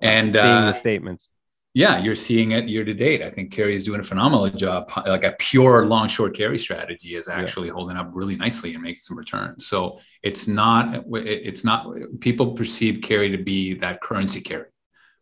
And 0.00 0.32
seeing 0.32 0.44
uh, 0.44 0.72
the 0.72 0.78
statements 0.78 1.28
yeah, 1.74 1.98
you're 1.98 2.14
seeing 2.14 2.52
it 2.52 2.68
year 2.68 2.84
to 2.84 2.94
date. 2.94 3.20
I 3.20 3.30
think 3.30 3.52
Carry 3.52 3.74
is 3.74 3.84
doing 3.84 3.98
a 3.98 4.04
phenomenal 4.04 4.48
job. 4.48 4.92
Like 5.04 5.24
a 5.24 5.34
pure 5.40 5.84
long 5.86 6.06
short 6.06 6.36
carry 6.36 6.56
strategy 6.56 7.16
is 7.16 7.26
actually 7.26 7.66
yeah. 7.66 7.74
holding 7.74 7.96
up 7.96 8.10
really 8.12 8.36
nicely 8.36 8.74
and 8.74 8.82
making 8.82 9.00
some 9.00 9.18
returns. 9.18 9.66
So 9.66 9.98
it's 10.22 10.46
not 10.46 11.04
it's 11.12 11.64
not 11.64 11.88
people 12.20 12.52
perceive 12.52 13.02
carry 13.02 13.36
to 13.36 13.42
be 13.42 13.74
that 13.74 14.00
currency 14.00 14.40
carry, 14.40 14.68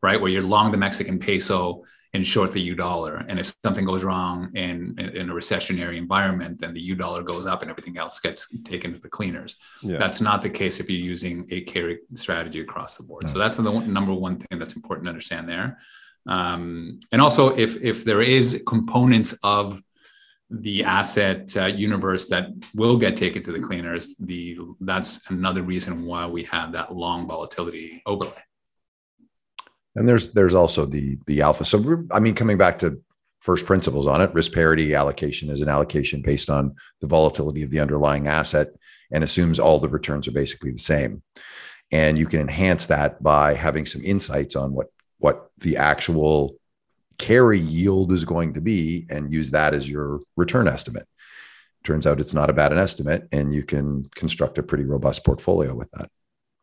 right? 0.02 0.20
Where 0.20 0.30
you're 0.30 0.42
long 0.42 0.70
the 0.72 0.78
Mexican 0.78 1.18
peso 1.18 1.84
and 2.12 2.26
short 2.26 2.52
the 2.52 2.60
U 2.60 2.74
dollar. 2.74 3.24
And 3.26 3.40
if 3.40 3.54
something 3.64 3.86
goes 3.86 4.04
wrong 4.04 4.54
in, 4.54 4.98
in 4.98 5.30
a 5.30 5.32
recessionary 5.32 5.96
environment, 5.96 6.60
then 6.60 6.74
the 6.74 6.80
U 6.82 6.94
dollar 6.94 7.22
goes 7.22 7.46
up 7.46 7.62
and 7.62 7.70
everything 7.70 7.96
else 7.96 8.20
gets 8.20 8.54
taken 8.58 8.92
to 8.92 8.98
the 8.98 9.08
cleaners. 9.08 9.56
Yeah. 9.80 9.96
That's 9.96 10.20
not 10.20 10.42
the 10.42 10.50
case 10.50 10.80
if 10.80 10.90
you're 10.90 11.00
using 11.00 11.48
a 11.50 11.62
carry 11.62 12.00
strategy 12.14 12.60
across 12.60 12.98
the 12.98 13.04
board. 13.04 13.30
So 13.30 13.36
mm. 13.36 13.38
that's 13.38 13.56
the 13.56 13.62
number 13.62 14.12
one 14.12 14.36
thing 14.36 14.58
that's 14.58 14.76
important 14.76 15.06
to 15.06 15.08
understand 15.08 15.48
there. 15.48 15.78
Um, 16.26 17.00
and 17.10 17.20
also, 17.20 17.56
if 17.56 17.82
if 17.82 18.04
there 18.04 18.22
is 18.22 18.62
components 18.66 19.34
of 19.42 19.82
the 20.50 20.84
asset 20.84 21.56
uh, 21.56 21.66
universe 21.66 22.28
that 22.28 22.48
will 22.74 22.98
get 22.98 23.16
taken 23.16 23.42
to 23.44 23.52
the 23.52 23.60
cleaners, 23.60 24.14
the 24.18 24.58
that's 24.80 25.28
another 25.30 25.62
reason 25.62 26.04
why 26.04 26.26
we 26.26 26.44
have 26.44 26.72
that 26.72 26.94
long 26.94 27.26
volatility 27.26 28.02
overlay. 28.06 28.42
And 29.96 30.08
there's 30.08 30.32
there's 30.32 30.54
also 30.54 30.86
the 30.86 31.18
the 31.26 31.42
alpha. 31.42 31.64
So 31.64 32.04
I 32.10 32.20
mean, 32.20 32.34
coming 32.34 32.58
back 32.58 32.78
to 32.80 33.02
first 33.40 33.66
principles 33.66 34.06
on 34.06 34.20
it, 34.20 34.32
risk 34.32 34.52
parity 34.52 34.94
allocation 34.94 35.50
is 35.50 35.62
an 35.62 35.68
allocation 35.68 36.22
based 36.22 36.48
on 36.48 36.76
the 37.00 37.08
volatility 37.08 37.62
of 37.62 37.70
the 37.70 37.80
underlying 37.80 38.28
asset 38.28 38.68
and 39.10 39.24
assumes 39.24 39.58
all 39.58 39.78
the 39.78 39.88
returns 39.88 40.28
are 40.28 40.32
basically 40.32 40.70
the 40.70 40.78
same. 40.78 41.22
And 41.90 42.16
you 42.16 42.26
can 42.26 42.40
enhance 42.40 42.86
that 42.86 43.22
by 43.22 43.54
having 43.54 43.84
some 43.84 44.02
insights 44.02 44.56
on 44.56 44.72
what 44.72 44.86
what 45.22 45.50
the 45.58 45.76
actual 45.76 46.56
carry 47.16 47.60
yield 47.60 48.10
is 48.10 48.24
going 48.24 48.54
to 48.54 48.60
be 48.60 49.06
and 49.08 49.32
use 49.32 49.50
that 49.50 49.72
as 49.72 49.88
your 49.88 50.20
return 50.36 50.66
estimate. 50.66 51.06
Turns 51.84 52.08
out 52.08 52.18
it's 52.18 52.34
not 52.34 52.50
a 52.50 52.52
bad 52.52 52.72
an 52.72 52.78
estimate, 52.78 53.28
and 53.30 53.54
you 53.54 53.62
can 53.62 54.08
construct 54.16 54.58
a 54.58 54.64
pretty 54.64 54.84
robust 54.84 55.24
portfolio 55.24 55.74
with 55.74 55.90
that. 55.92 56.10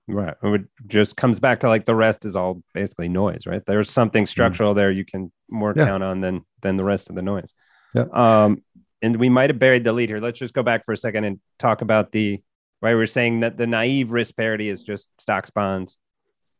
Right. 0.07 0.35
It 0.43 0.63
just 0.87 1.15
comes 1.15 1.39
back 1.39 1.61
to 1.61 1.69
like 1.69 1.85
the 1.85 1.95
rest 1.95 2.25
is 2.25 2.35
all 2.35 2.61
basically 2.73 3.07
noise, 3.07 3.45
right? 3.45 3.61
There's 3.65 3.89
something 3.89 4.23
mm-hmm. 4.23 4.29
structural 4.29 4.73
mm 4.73 4.77
there 4.77 4.91
you 4.91 5.05
can 5.05 5.31
more 5.49 5.73
yeah. 5.75 5.85
count 5.85 6.03
on 6.03 6.19
than 6.19 6.45
than 6.61 6.75
the 6.75 6.83
rest 6.83 7.09
of 7.09 7.15
the 7.15 7.21
noise. 7.21 7.53
Yeah. 7.93 8.07
Um, 8.11 8.63
and 9.01 9.15
we 9.17 9.29
might 9.29 9.49
have 9.49 9.59
buried 9.59 9.85
the 9.85 9.93
lead 9.93 10.09
here. 10.09 10.19
Let's 10.19 10.39
just 10.39 10.53
go 10.53 10.63
back 10.63 10.85
for 10.85 10.91
a 10.91 10.97
second 10.97 11.23
and 11.23 11.39
talk 11.59 11.81
about 11.81 12.11
the 12.11 12.41
right. 12.81 12.95
We're 12.95 13.07
saying 13.07 13.41
that 13.41 13.55
the 13.55 13.67
naive 13.67 14.11
risk 14.11 14.35
parity 14.35 14.67
is 14.67 14.83
just 14.83 15.07
stocks 15.17 15.49
bonds 15.49 15.97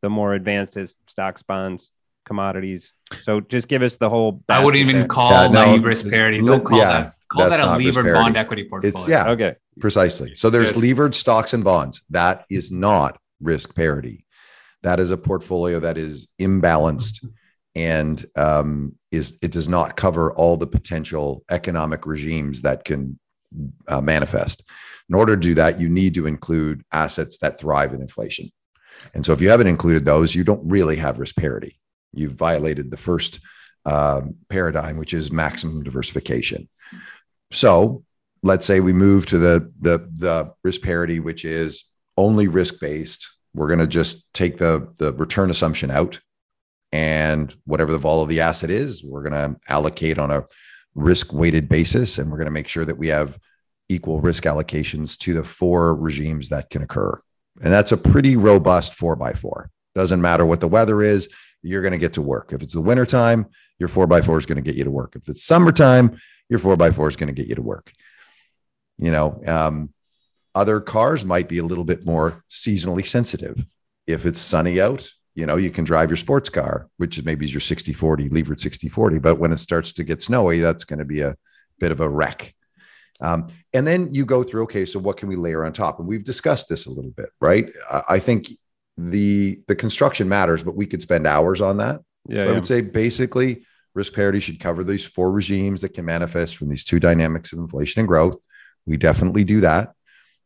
the 0.01 0.09
more 0.09 0.33
advanced 0.33 0.77
is 0.77 0.95
stocks 1.07 1.43
bonds 1.43 1.91
commodities. 2.25 2.93
So 3.23 3.41
just 3.41 3.67
give 3.67 3.81
us 3.81 3.97
the 3.97 4.09
whole. 4.09 4.43
I 4.47 4.63
wouldn't 4.63 4.81
even 4.81 4.97
basket 4.97 5.09
call 5.09 5.31
Yeah, 5.31 5.47
no, 5.47 5.65
naive 5.71 5.83
risk 5.83 6.09
parity. 6.09 6.39
Don't 6.39 6.63
call 6.63 6.77
yeah, 6.77 6.93
that. 7.01 7.15
Call 7.31 7.43
that's 7.49 7.57
that 7.57 7.63
a 7.63 7.71
not 7.71 7.81
levered 7.81 8.05
parity. 8.05 8.23
bond 8.23 8.37
equity 8.37 8.63
portfolio. 8.69 8.97
It's 8.97 9.07
yeah. 9.07 9.29
Okay. 9.29 9.55
precisely. 9.79 10.35
So 10.35 10.49
there's 10.49 10.71
Yes. 10.71 10.77
levered 10.77 11.15
stocks 11.15 11.53
and 11.53 11.63
bonds. 11.63 12.01
That 12.09 12.45
is 12.49 12.71
not 12.71 13.19
risk 13.41 13.75
parity. 13.75 14.25
That 14.83 14.99
is 14.99 15.11
a 15.11 15.17
portfolio 15.17 15.79
that 15.81 15.97
is 15.97 16.27
imbalanced 16.39 17.25
and 17.75 18.23
um, 18.35 18.95
is 19.11 19.37
it 19.41 19.51
does 19.51 19.67
not 19.69 19.95
cover 19.97 20.31
all 20.33 20.57
the 20.57 20.67
potential 20.67 21.43
economic 21.49 22.05
regimes 22.05 22.61
that 22.61 22.83
can 22.83 23.19
uh, 23.87 24.01
manifest. 24.01 24.63
In 25.09 25.15
order 25.15 25.35
to 25.35 25.41
do 25.41 25.55
that, 25.55 25.79
you 25.79 25.89
need 25.89 26.13
to 26.15 26.27
include 26.27 26.83
assets 26.91 27.37
that 27.39 27.59
thrive 27.59 27.93
in 27.93 28.01
inflation. 28.01 28.51
And 29.13 29.25
so, 29.25 29.33
if 29.33 29.41
you 29.41 29.49
haven't 29.49 29.67
included 29.67 30.05
those, 30.05 30.35
you 30.35 30.43
don't 30.43 30.67
really 30.69 30.97
have 30.97 31.19
risk 31.19 31.35
parity. 31.35 31.79
You've 32.13 32.33
violated 32.33 32.91
the 32.91 32.97
first 32.97 33.39
um, 33.85 34.35
paradigm, 34.49 34.97
which 34.97 35.13
is 35.13 35.31
maximum 35.31 35.83
diversification. 35.83 36.69
So, 37.51 38.03
let's 38.43 38.65
say 38.65 38.79
we 38.79 38.93
move 38.93 39.25
to 39.27 39.37
the 39.37 39.71
the, 39.79 40.09
the 40.13 40.53
risk 40.63 40.81
parity, 40.81 41.19
which 41.19 41.45
is 41.45 41.85
only 42.17 42.47
risk 42.47 42.79
based. 42.79 43.27
We're 43.53 43.67
going 43.67 43.79
to 43.79 43.87
just 43.87 44.31
take 44.33 44.57
the 44.57 44.93
the 44.97 45.13
return 45.13 45.49
assumption 45.49 45.91
out, 45.91 46.19
and 46.91 47.53
whatever 47.65 47.91
the 47.91 47.97
vol 47.97 48.21
of 48.21 48.29
the 48.29 48.41
asset 48.41 48.69
is, 48.69 49.03
we're 49.03 49.27
going 49.27 49.33
to 49.33 49.59
allocate 49.67 50.19
on 50.19 50.31
a 50.31 50.45
risk 50.95 51.33
weighted 51.33 51.69
basis, 51.69 52.17
and 52.17 52.29
we're 52.29 52.37
going 52.37 52.45
to 52.45 52.51
make 52.51 52.67
sure 52.67 52.85
that 52.85 52.97
we 52.97 53.07
have 53.07 53.39
equal 53.89 54.21
risk 54.21 54.43
allocations 54.43 55.17
to 55.17 55.33
the 55.33 55.43
four 55.43 55.95
regimes 55.95 56.49
that 56.49 56.69
can 56.69 56.83
occur. 56.83 57.19
And 57.61 57.71
that's 57.71 57.91
a 57.91 57.97
pretty 57.97 58.35
robust 58.37 58.93
four 58.93 59.15
by 59.15 59.33
four. 59.33 59.69
Doesn't 59.95 60.21
matter 60.21 60.45
what 60.45 60.61
the 60.61 60.67
weather 60.67 61.01
is, 61.01 61.29
you're 61.61 61.81
going 61.81 61.91
to 61.91 61.97
get 61.97 62.13
to 62.13 62.21
work. 62.21 62.53
If 62.53 62.61
it's 62.61 62.73
the 62.73 62.81
wintertime, 62.81 63.47
your 63.79 63.89
four 63.89 64.07
by 64.07 64.21
four 64.21 64.37
is 64.37 64.45
going 64.45 64.57
to 64.57 64.61
get 64.61 64.75
you 64.75 64.83
to 64.85 64.91
work. 64.91 65.15
If 65.15 65.27
it's 65.27 65.43
summertime, 65.43 66.19
your 66.49 66.59
four 66.59 66.75
by 66.77 66.91
four 66.91 67.07
is 67.07 67.15
going 67.15 67.33
to 67.33 67.33
get 67.33 67.47
you 67.47 67.55
to 67.55 67.61
work. 67.61 67.91
You 68.97 69.11
know, 69.11 69.41
um, 69.45 69.93
other 70.55 70.79
cars 70.79 71.25
might 71.25 71.47
be 71.47 71.57
a 71.57 71.63
little 71.63 71.83
bit 71.83 72.05
more 72.05 72.43
seasonally 72.49 73.05
sensitive. 73.05 73.63
If 74.07 74.25
it's 74.25 74.39
sunny 74.39 74.81
out, 74.81 75.09
you 75.35 75.45
know, 75.45 75.57
you 75.57 75.69
can 75.69 75.85
drive 75.85 76.09
your 76.09 76.17
sports 76.17 76.49
car, 76.49 76.89
which 76.97 77.17
is 77.17 77.25
maybe 77.25 77.47
your 77.47 77.61
60 77.61 77.93
40, 77.93 78.29
levered 78.29 78.59
60 78.59 78.89
40. 78.89 79.19
But 79.19 79.35
when 79.35 79.53
it 79.53 79.59
starts 79.59 79.93
to 79.93 80.03
get 80.03 80.21
snowy, 80.21 80.59
that's 80.59 80.85
going 80.85 80.99
to 80.99 81.05
be 81.05 81.21
a 81.21 81.35
bit 81.79 81.91
of 81.91 82.01
a 82.01 82.09
wreck. 82.09 82.53
Um, 83.21 83.47
and 83.73 83.85
then 83.85 84.13
you 84.13 84.25
go 84.25 84.43
through, 84.43 84.63
okay, 84.63 84.85
so 84.85 84.99
what 84.99 85.17
can 85.17 85.27
we 85.27 85.35
layer 85.35 85.65
on 85.65 85.73
top? 85.73 85.99
And 85.99 86.07
we've 86.07 86.23
discussed 86.23 86.69
this 86.69 86.85
a 86.85 86.89
little 86.89 87.11
bit, 87.11 87.29
right? 87.41 87.69
I, 87.89 88.03
I 88.09 88.19
think 88.19 88.49
the 88.97 89.61
the 89.67 89.75
construction 89.75 90.27
matters, 90.27 90.63
but 90.63 90.75
we 90.75 90.85
could 90.85 91.01
spend 91.01 91.25
hours 91.25 91.61
on 91.61 91.77
that. 91.77 92.01
Yeah. 92.27 92.43
I 92.43 92.45
yeah. 92.45 92.51
would 92.53 92.67
say 92.67 92.81
basically 92.81 93.65
risk 93.95 94.13
parity 94.13 94.39
should 94.39 94.59
cover 94.59 94.83
these 94.83 95.05
four 95.05 95.31
regimes 95.31 95.81
that 95.81 95.93
can 95.93 96.05
manifest 96.05 96.57
from 96.57 96.69
these 96.69 96.85
two 96.85 96.99
dynamics 96.99 97.53
of 97.53 97.59
inflation 97.59 98.01
and 98.01 98.07
growth. 98.07 98.37
We 98.85 98.97
definitely 98.97 99.43
do 99.43 99.61
that. 99.61 99.93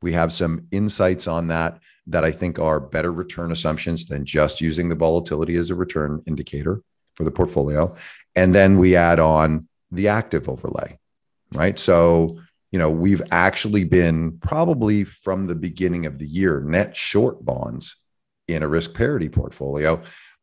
We 0.01 0.13
have 0.13 0.33
some 0.33 0.67
insights 0.71 1.27
on 1.27 1.47
that 1.47 1.79
that 2.07 2.25
I 2.25 2.31
think 2.31 2.59
are 2.59 2.79
better 2.79 3.11
return 3.11 3.51
assumptions 3.51 4.05
than 4.05 4.25
just 4.25 4.61
using 4.61 4.89
the 4.89 4.95
volatility 4.95 5.55
as 5.55 5.69
a 5.69 5.75
return 5.75 6.21
indicator 6.27 6.81
for 7.15 7.23
the 7.23 7.31
portfolio. 7.31 7.95
And 8.35 8.53
then 8.53 8.77
we 8.77 8.95
add 8.95 9.19
on 9.19 9.67
the 9.91 10.09
active 10.09 10.49
overlay, 10.49 10.99
right? 11.53 11.77
So, 11.79 12.39
you 12.73 12.79
know, 12.79 12.89
we've 12.89 13.21
actually 13.31 13.83
been 13.83 14.39
probably 14.39 15.03
from 15.03 15.45
the 15.45 15.53
beginning 15.53 16.07
of 16.07 16.17
the 16.17 16.25
year 16.25 16.59
net 16.59 16.97
short 16.97 17.45
bonds 17.45 17.95
in 18.47 18.63
a 18.63 18.67
risk 18.67 18.95
parity 18.95 19.29
portfolio 19.29 20.01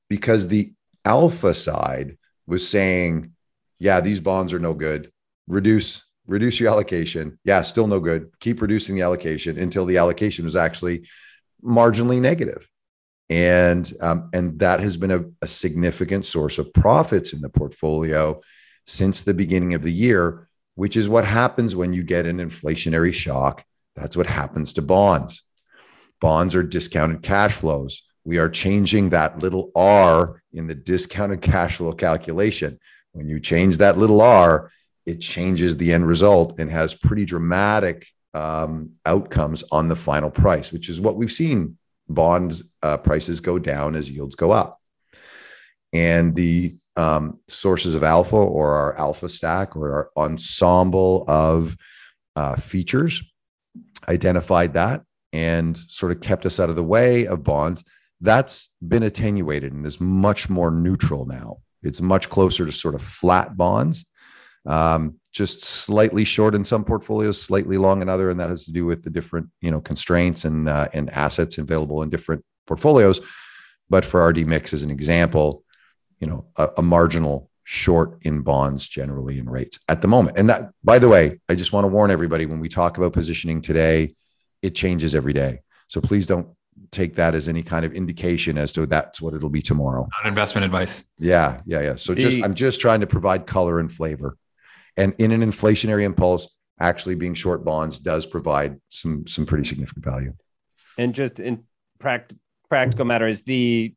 because 0.09 0.47
the 0.47 0.73
alpha 1.05 1.57
side 1.57 2.17
was 2.47 2.67
saying, 2.67 3.33
yeah, 3.81 4.01
these 4.01 4.21
bonds 4.21 4.53
are 4.53 4.61
no 4.61 4.75
good. 4.75 5.11
Reduce 5.49 6.03
reduce 6.29 6.61
your 6.61 6.71
allocation. 6.71 7.37
Yeah, 7.43 7.63
still 7.63 7.89
no 7.89 7.99
good. 7.99 8.31
Keep 8.39 8.63
reducing 8.63 8.95
the 8.95 9.03
allocation 9.03 9.59
until 9.59 9.85
the 9.85 9.99
allocation 9.99 10.45
was 10.45 10.55
actually 10.55 11.09
marginally 11.65 12.21
negative. 12.21 12.69
And 13.29 13.93
um, 14.01 14.31
and 14.33 14.61
that 14.61 14.79
has 14.79 14.97
been 14.97 15.11
a, 15.11 15.25
a 15.43 15.49
significant 15.49 16.27
source 16.27 16.59
of 16.59 16.73
profits 16.73 17.33
in 17.33 17.41
the 17.41 17.49
portfolio 17.49 18.41
since 18.87 19.23
the 19.23 19.35
beginning 19.35 19.75
of 19.75 19.83
the 19.83 19.93
year, 19.93 20.49
which 20.81 20.97
is 20.97 21.11
what 21.11 21.27
happens 21.27 21.77
when 21.77 21.93
you 21.93 22.03
get 22.03 22.25
an 22.25 22.39
inflationary 22.39 23.13
shock. 23.13 23.63
That's 23.97 24.17
what 24.17 24.27
happens 24.27 24.73
to 24.73 24.81
bonds. 24.81 25.43
Bonds 26.23 26.55
are 26.57 26.63
discounted 26.63 27.21
cash 27.23 27.53
flows. 27.53 28.09
We 28.25 28.39
are 28.39 28.49
changing 28.49 29.11
that 29.11 29.41
little 29.41 29.73
r 29.77 30.41
in 30.55 30.69
the 30.69 30.75
discounted 30.75 31.43
cash 31.43 31.77
flow 31.77 31.93
calculation. 31.93 32.81
When 33.13 33.29
you 33.29 33.41
change 33.41 33.77
that 33.77 33.99
little 33.99 34.23
r, 34.23 34.71
it 35.05 35.21
changes 35.21 35.77
the 35.77 35.93
end 35.93 36.07
result 36.07 36.59
and 36.59 36.71
has 36.71 36.95
pretty 36.95 37.27
dramatic 37.27 38.07
um, 38.33 38.93
outcomes 39.05 39.63
on 39.71 39.89
the 39.89 39.97
final 39.97 40.31
price, 40.31 40.73
which 40.73 40.89
is 40.89 40.99
what 40.99 41.17
we've 41.17 41.31
seen 41.31 41.77
bond 42.09 42.63
uh, 42.83 42.97
prices 42.97 43.41
go 43.41 43.59
down 43.59 43.97
as 43.97 44.11
yields 44.11 44.35
go 44.35 44.51
up. 44.51 44.81
And 45.93 46.35
the 46.35 46.79
um, 47.01 47.41
sources 47.49 47.95
of 47.95 48.05
alpha 48.05 48.37
or 48.37 48.75
our 48.75 48.99
alpha 48.99 49.29
stack 49.29 49.75
or 49.75 49.93
our 49.93 50.11
ensemble 50.17 51.25
of 51.29 51.77
uh, 52.37 52.57
features 52.57 53.23
identified 54.09 54.75
that 54.75 55.03
and 55.33 55.79
sort 55.89 56.13
of 56.13 56.21
kept 56.21 56.45
us 56.45 56.61
out 56.61 56.69
of 56.69 56.77
the 56.77 56.83
way 56.83 57.27
of 57.27 57.43
bonds. 57.43 57.83
That's 58.21 58.71
been 58.87 59.03
attenuated 59.03 59.73
and 59.73 59.87
is 59.87 60.01
much 60.01 60.51
more 60.51 60.71
neutral 60.71 61.25
now. 61.25 61.59
It's 61.83 62.03
much 62.03 62.29
closer 62.29 62.67
to 62.67 62.73
sort 62.73 62.95
of 62.95 63.01
flat 63.01 63.57
bonds, 63.57 64.05
um, 64.67 65.19
just 65.33 65.65
slightly 65.65 66.25
short 66.25 66.55
in 66.55 66.65
some 66.65 66.85
portfolios, 66.85 67.41
slightly 67.41 67.79
long 67.79 68.03
in 68.03 68.11
other, 68.11 68.29
and 68.29 68.39
that 68.41 68.51
has 68.51 68.67
to 68.67 68.73
do 68.73 68.85
with 68.85 69.03
the 69.03 69.09
different 69.09 69.49
you 69.63 69.71
know 69.71 69.81
constraints 69.81 70.45
and 70.45 70.69
uh, 70.69 70.89
and 70.93 71.09
assets 71.11 71.57
available 71.57 72.03
in 72.03 72.11
different 72.11 72.45
portfolios. 72.67 73.23
But 73.89 74.05
for 74.05 74.21
RDMIX 74.31 74.75
as 74.75 74.83
an 74.83 74.91
example, 74.91 75.65
you 76.21 76.27
know 76.27 76.47
a, 76.57 76.69
a 76.79 76.83
marginal 76.83 77.51
short 77.65 78.19
in 78.23 78.41
bonds 78.43 78.89
generally 78.89 79.39
in 79.39 79.49
rates 79.49 79.79
at 79.89 80.03
the 80.03 80.09
moment. 80.09 80.37
And 80.37 80.51
that, 80.51 80.71
by 80.83 80.99
the 80.99 81.09
way, 81.09 81.41
I 81.49 81.55
just 81.55 81.73
want 81.73 81.85
to 81.85 81.89
warn 81.89 82.11
everybody 82.11 82.45
when 82.47 82.59
we 82.59 82.69
talk 82.69 82.99
about 82.99 83.13
positioning 83.13 83.63
today, 83.63 84.15
it 84.61 84.75
changes 84.75 85.15
every 85.15 85.33
day. 85.33 85.61
So 85.87 86.01
please 86.01 86.27
don't 86.27 86.49
take 86.91 87.17
that 87.17 87.35
as 87.35 87.49
any 87.49 87.63
kind 87.63 87.85
of 87.85 87.93
indication 87.93 88.59
as 88.59 88.73
to 88.73 88.87
that's 88.87 89.21
what 89.21 89.35
it'll 89.35 89.51
be 89.51 89.63
tomorrow. 89.63 90.09
Not 90.23 90.29
investment 90.29 90.65
advice. 90.65 91.05
Yeah, 91.19 91.61
yeah, 91.65 91.81
yeah. 91.81 91.95
So 91.97 92.15
just 92.15 92.43
I'm 92.43 92.55
just 92.55 92.81
trying 92.81 93.01
to 93.01 93.07
provide 93.07 93.47
color 93.47 93.79
and 93.79 93.91
flavor. 93.91 94.37
And 94.97 95.15
in 95.19 95.31
an 95.31 95.41
inflationary 95.41 96.03
impulse, 96.03 96.49
actually 96.81 97.15
being 97.15 97.35
short 97.35 97.65
bonds 97.65 97.99
does 97.99 98.27
provide 98.27 98.81
some 98.89 99.27
some 99.27 99.47
pretty 99.47 99.65
significant 99.65 100.05
value. 100.05 100.35
And 100.99 101.15
just 101.15 101.39
in 101.39 101.65
pract- 102.03 102.37
practical 102.69 103.05
matter, 103.05 103.29
is 103.29 103.43
the 103.43 103.95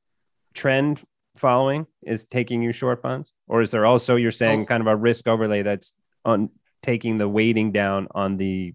trend 0.54 1.02
following 1.48 1.86
is 2.14 2.20
taking 2.38 2.60
you 2.66 2.72
short 2.72 3.00
bonds, 3.06 3.28
or 3.52 3.62
is 3.62 3.70
there 3.74 3.86
also 3.92 4.16
you're 4.16 4.40
saying 4.44 4.60
Oh. 4.62 4.66
kind 4.72 4.82
of 4.82 4.88
a 4.88 4.96
risk 5.10 5.24
overlay 5.34 5.62
that's 5.70 5.94
on 6.32 6.50
taking 6.82 7.18
the 7.18 7.28
weighting 7.38 7.72
down 7.82 8.08
on 8.22 8.38
the 8.44 8.74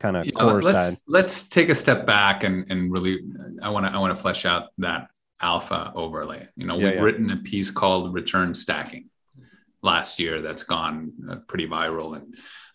kind 0.00 0.16
of 0.16 0.24
Yeah, 0.26 0.32
core 0.42 0.62
let's 0.62 0.78
side? 0.84 0.96
let's 1.16 1.36
take 1.56 1.68
a 1.76 1.78
step 1.84 2.00
back 2.06 2.36
and 2.46 2.56
and 2.72 2.80
really 2.94 3.14
I 3.66 3.68
want 3.74 3.84
to 3.86 3.90
I 3.96 3.98
want 4.02 4.12
to 4.16 4.22
flesh 4.26 4.42
out 4.52 4.64
that 4.86 5.02
alpha 5.40 5.80
overlay. 6.04 6.42
You 6.60 6.66
know, 6.68 6.76
Yeah, 6.78 6.84
we've 6.86 6.94
yeah. 6.98 7.06
written 7.06 7.30
a 7.30 7.36
piece 7.50 7.70
called 7.80 8.14
return 8.20 8.54
stacking 8.54 9.04
last 9.82 10.12
year 10.22 10.34
that's 10.46 10.64
gone 10.76 10.96
uh, 11.30 11.36
pretty 11.50 11.66
viral 11.78 12.08
and 12.18 12.26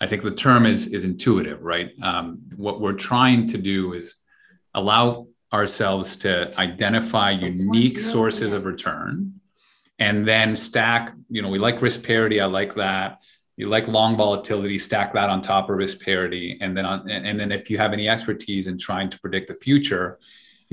I 0.03 0.05
think 0.09 0.21
the 0.23 0.35
term 0.47 0.65
is 0.73 0.81
is 0.97 1.03
intuitive, 1.11 1.59
right? 1.73 1.89
Um, 2.09 2.25
what 2.65 2.75
we're 2.83 2.99
trying 3.11 3.41
to 3.53 3.57
do 3.73 3.93
is 3.99 4.05
allow 4.81 5.27
ourselves 5.53 6.15
to 6.17 6.57
identify 6.59 7.31
unique 7.31 7.99
sources 7.99 8.53
of 8.53 8.65
return 8.65 9.39
and 9.99 10.27
then 10.27 10.55
stack, 10.55 11.13
you 11.29 11.41
know, 11.41 11.49
we 11.49 11.59
like 11.59 11.81
risk 11.81 12.03
parity, 12.03 12.41
I 12.41 12.45
like 12.45 12.75
that. 12.75 13.19
You 13.55 13.67
like 13.67 13.87
long 13.87 14.17
volatility 14.17 14.79
stack 14.79 15.13
that 15.13 15.29
on 15.29 15.43
top 15.43 15.69
of 15.69 15.77
risk 15.77 16.01
parity. 16.01 16.57
And 16.59 16.75
then 16.75 16.85
on 16.85 17.09
and, 17.09 17.27
and 17.27 17.39
then 17.39 17.51
if 17.51 17.69
you 17.69 17.77
have 17.77 17.93
any 17.93 18.09
expertise 18.09 18.65
in 18.65 18.79
trying 18.79 19.11
to 19.11 19.19
predict 19.19 19.47
the 19.47 19.55
future 19.55 20.19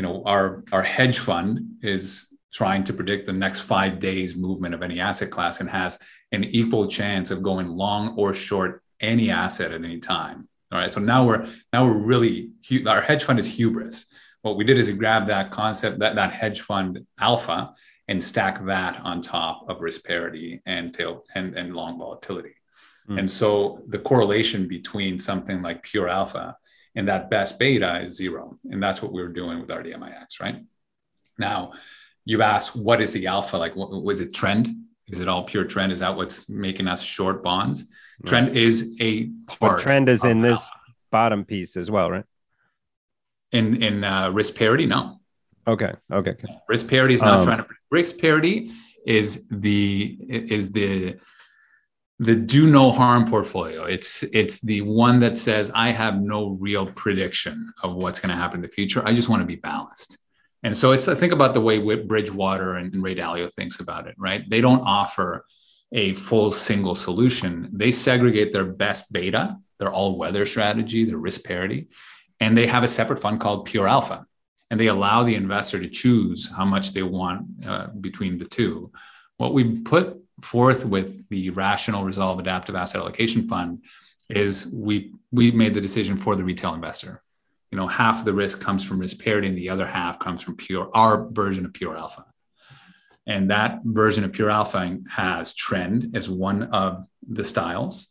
you 0.00 0.02
know 0.02 0.22
our 0.24 0.64
our 0.72 0.82
hedge 0.82 1.18
fund 1.18 1.76
is 1.82 2.32
trying 2.54 2.82
to 2.84 2.94
predict 2.94 3.26
the 3.26 3.32
next 3.34 3.60
five 3.60 4.00
days 4.00 4.34
movement 4.34 4.74
of 4.74 4.82
any 4.82 4.98
asset 4.98 5.30
class 5.30 5.60
and 5.60 5.68
has 5.68 5.98
an 6.32 6.42
equal 6.44 6.88
chance 6.88 7.30
of 7.30 7.42
going 7.42 7.66
long 7.66 8.14
or 8.16 8.32
short 8.32 8.82
any 9.00 9.30
asset 9.30 9.72
at 9.72 9.84
any 9.84 9.98
time. 9.98 10.48
All 10.72 10.78
right. 10.78 10.90
So 10.90 11.00
now 11.00 11.26
we're 11.26 11.48
now 11.72 11.84
we're 11.84 11.98
really 11.98 12.50
our 12.86 13.02
hedge 13.02 13.24
fund 13.24 13.38
is 13.38 13.46
hubris 13.46 14.06
what 14.42 14.56
we 14.56 14.64
did 14.64 14.78
is 14.78 14.88
we 14.88 14.94
grabbed 14.94 15.28
that 15.28 15.50
concept 15.50 15.98
that 15.98 16.14
that 16.16 16.32
hedge 16.32 16.60
fund 16.60 17.06
alpha 17.18 17.74
and 18.08 18.22
stack 18.22 18.64
that 18.66 19.00
on 19.02 19.22
top 19.22 19.68
of 19.68 19.80
risk 19.80 20.04
parity 20.04 20.60
and 20.66 20.92
tail 20.92 21.24
and, 21.34 21.56
and 21.56 21.74
long 21.74 21.98
volatility 21.98 22.54
Mm. 23.08 23.18
and 23.20 23.30
so 23.30 23.82
the 23.88 23.98
correlation 23.98 24.68
between 24.68 25.18
something 25.18 25.62
like 25.62 25.82
pure 25.82 26.08
alpha 26.08 26.56
and 26.94 27.08
that 27.08 27.30
best 27.30 27.58
beta 27.58 28.00
is 28.02 28.16
zero. 28.16 28.58
And 28.70 28.82
that's 28.82 29.00
what 29.00 29.12
we 29.12 29.22
were 29.22 29.28
doing 29.28 29.60
with 29.60 29.68
RDMIX, 29.70 30.40
right? 30.40 30.62
Now, 31.38 31.72
you 32.24 32.42
ask, 32.42 32.74
what 32.74 33.00
is 33.00 33.12
the 33.12 33.26
alpha? 33.26 33.56
Like, 33.56 33.74
what, 33.74 33.90
was 34.02 34.20
it 34.20 34.34
trend? 34.34 34.84
Is 35.08 35.20
it 35.20 35.28
all 35.28 35.44
pure 35.44 35.64
trend? 35.64 35.92
Is 35.92 36.00
that 36.00 36.16
what's 36.16 36.48
making 36.48 36.88
us 36.88 37.02
short 37.02 37.42
bonds? 37.42 37.86
Trend 38.26 38.56
is 38.56 38.94
a 39.00 39.26
part. 39.46 39.78
But 39.78 39.80
trend 39.80 40.08
is 40.08 40.24
in 40.24 40.42
this 40.42 40.68
bottom 41.10 41.44
piece 41.44 41.76
as 41.76 41.90
well, 41.90 42.10
right? 42.10 42.24
In 43.52 43.82
in 43.82 44.04
uh, 44.04 44.30
risk 44.30 44.54
parity. 44.54 44.86
No, 44.86 45.20
Okay. 45.66 45.92
Okay. 46.12 46.30
okay. 46.30 46.48
risk 46.68 46.88
parity 46.88 47.14
is 47.14 47.22
not 47.22 47.38
Um, 47.38 47.42
trying 47.42 47.58
to 47.58 47.66
risk 47.90 48.18
parity 48.18 48.72
is 49.06 49.46
the 49.50 50.16
is 50.30 50.72
the 50.72 51.16
the 52.18 52.34
do 52.34 52.70
no 52.70 52.90
harm 52.90 53.24
portfolio 53.26 53.84
it's 53.84 54.22
it's 54.40 54.60
the 54.60 54.82
one 54.82 55.20
that 55.20 55.38
says 55.38 55.70
i 55.74 55.90
have 55.90 56.20
no 56.20 56.50
real 56.60 56.86
prediction 56.92 57.72
of 57.82 57.94
what's 57.94 58.20
going 58.20 58.28
to 58.28 58.36
happen 58.36 58.58
in 58.58 58.62
the 58.62 58.68
future 58.68 59.00
i 59.06 59.12
just 59.14 59.28
want 59.30 59.40
to 59.40 59.46
be 59.46 59.56
balanced 59.56 60.18
and 60.62 60.76
so 60.76 60.92
it's 60.92 61.08
i 61.08 61.14
think 61.14 61.32
about 61.32 61.54
the 61.54 61.60
way 61.60 61.78
bridgewater 61.78 62.76
and, 62.76 62.92
and 62.92 63.02
ray 63.02 63.14
dalio 63.14 63.50
thinks 63.54 63.80
about 63.80 64.06
it 64.06 64.14
right 64.18 64.42
they 64.50 64.60
don't 64.60 64.82
offer 64.82 65.46
a 65.92 66.12
full 66.12 66.52
single 66.52 66.94
solution 66.94 67.70
they 67.72 67.90
segregate 67.90 68.52
their 68.52 68.66
best 68.66 69.10
beta 69.12 69.56
their 69.78 69.90
all 69.90 70.18
weather 70.18 70.44
strategy 70.44 71.04
their 71.04 71.16
risk 71.18 71.42
parity 71.42 71.88
and 72.40 72.56
they 72.56 72.66
have 72.66 72.82
a 72.82 72.88
separate 72.88 73.20
fund 73.20 73.40
called 73.40 73.66
pure 73.66 73.86
alpha 73.86 74.26
and 74.70 74.78
they 74.78 74.86
allow 74.86 75.24
the 75.24 75.34
investor 75.34 75.80
to 75.80 75.88
choose 75.88 76.48
how 76.48 76.64
much 76.64 76.92
they 76.92 77.02
want 77.02 77.46
uh, 77.66 77.88
between 77.88 78.38
the 78.38 78.44
two. 78.44 78.90
What 79.36 79.52
we 79.52 79.80
put 79.80 80.22
forth 80.42 80.84
with 80.84 81.28
the 81.28 81.50
Rational 81.50 82.04
Resolve 82.04 82.38
Adaptive 82.38 82.76
Asset 82.76 83.00
Allocation 83.00 83.46
Fund 83.46 83.82
is 84.28 84.70
we 84.72 85.12
we 85.32 85.50
made 85.50 85.74
the 85.74 85.80
decision 85.80 86.16
for 86.16 86.36
the 86.36 86.44
retail 86.44 86.74
investor. 86.74 87.22
You 87.70 87.78
know, 87.78 87.86
half 87.86 88.20
of 88.20 88.24
the 88.24 88.32
risk 88.32 88.60
comes 88.60 88.82
from 88.84 88.98
risk 88.98 89.18
parity, 89.18 89.48
and 89.48 89.58
the 89.58 89.70
other 89.70 89.86
half 89.86 90.18
comes 90.18 90.42
from 90.42 90.56
pure 90.56 90.90
our 90.94 91.28
version 91.30 91.64
of 91.64 91.72
pure 91.72 91.96
alpha. 91.96 92.24
And 93.26 93.50
that 93.50 93.80
version 93.84 94.24
of 94.24 94.32
pure 94.32 94.50
alpha 94.50 94.98
has 95.08 95.54
trend 95.54 96.16
as 96.16 96.28
one 96.28 96.64
of 96.64 97.06
the 97.28 97.44
styles. 97.44 98.08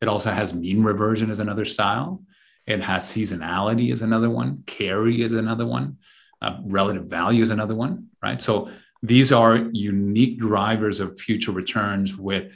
It 0.00 0.08
also 0.08 0.30
has 0.30 0.52
mean 0.52 0.82
reversion 0.82 1.30
as 1.30 1.38
another 1.38 1.64
style. 1.64 2.22
It 2.66 2.80
has 2.80 3.04
seasonality 3.04 3.92
is 3.92 4.02
another 4.02 4.30
one, 4.30 4.62
carry 4.66 5.22
is 5.22 5.34
another 5.34 5.66
one, 5.66 5.98
uh, 6.40 6.58
relative 6.64 7.06
value 7.06 7.42
is 7.42 7.50
another 7.50 7.74
one, 7.74 8.08
right? 8.22 8.40
So 8.40 8.70
these 9.02 9.32
are 9.32 9.56
unique 9.72 10.38
drivers 10.38 11.00
of 11.00 11.18
future 11.18 11.52
returns 11.52 12.16
with 12.16 12.52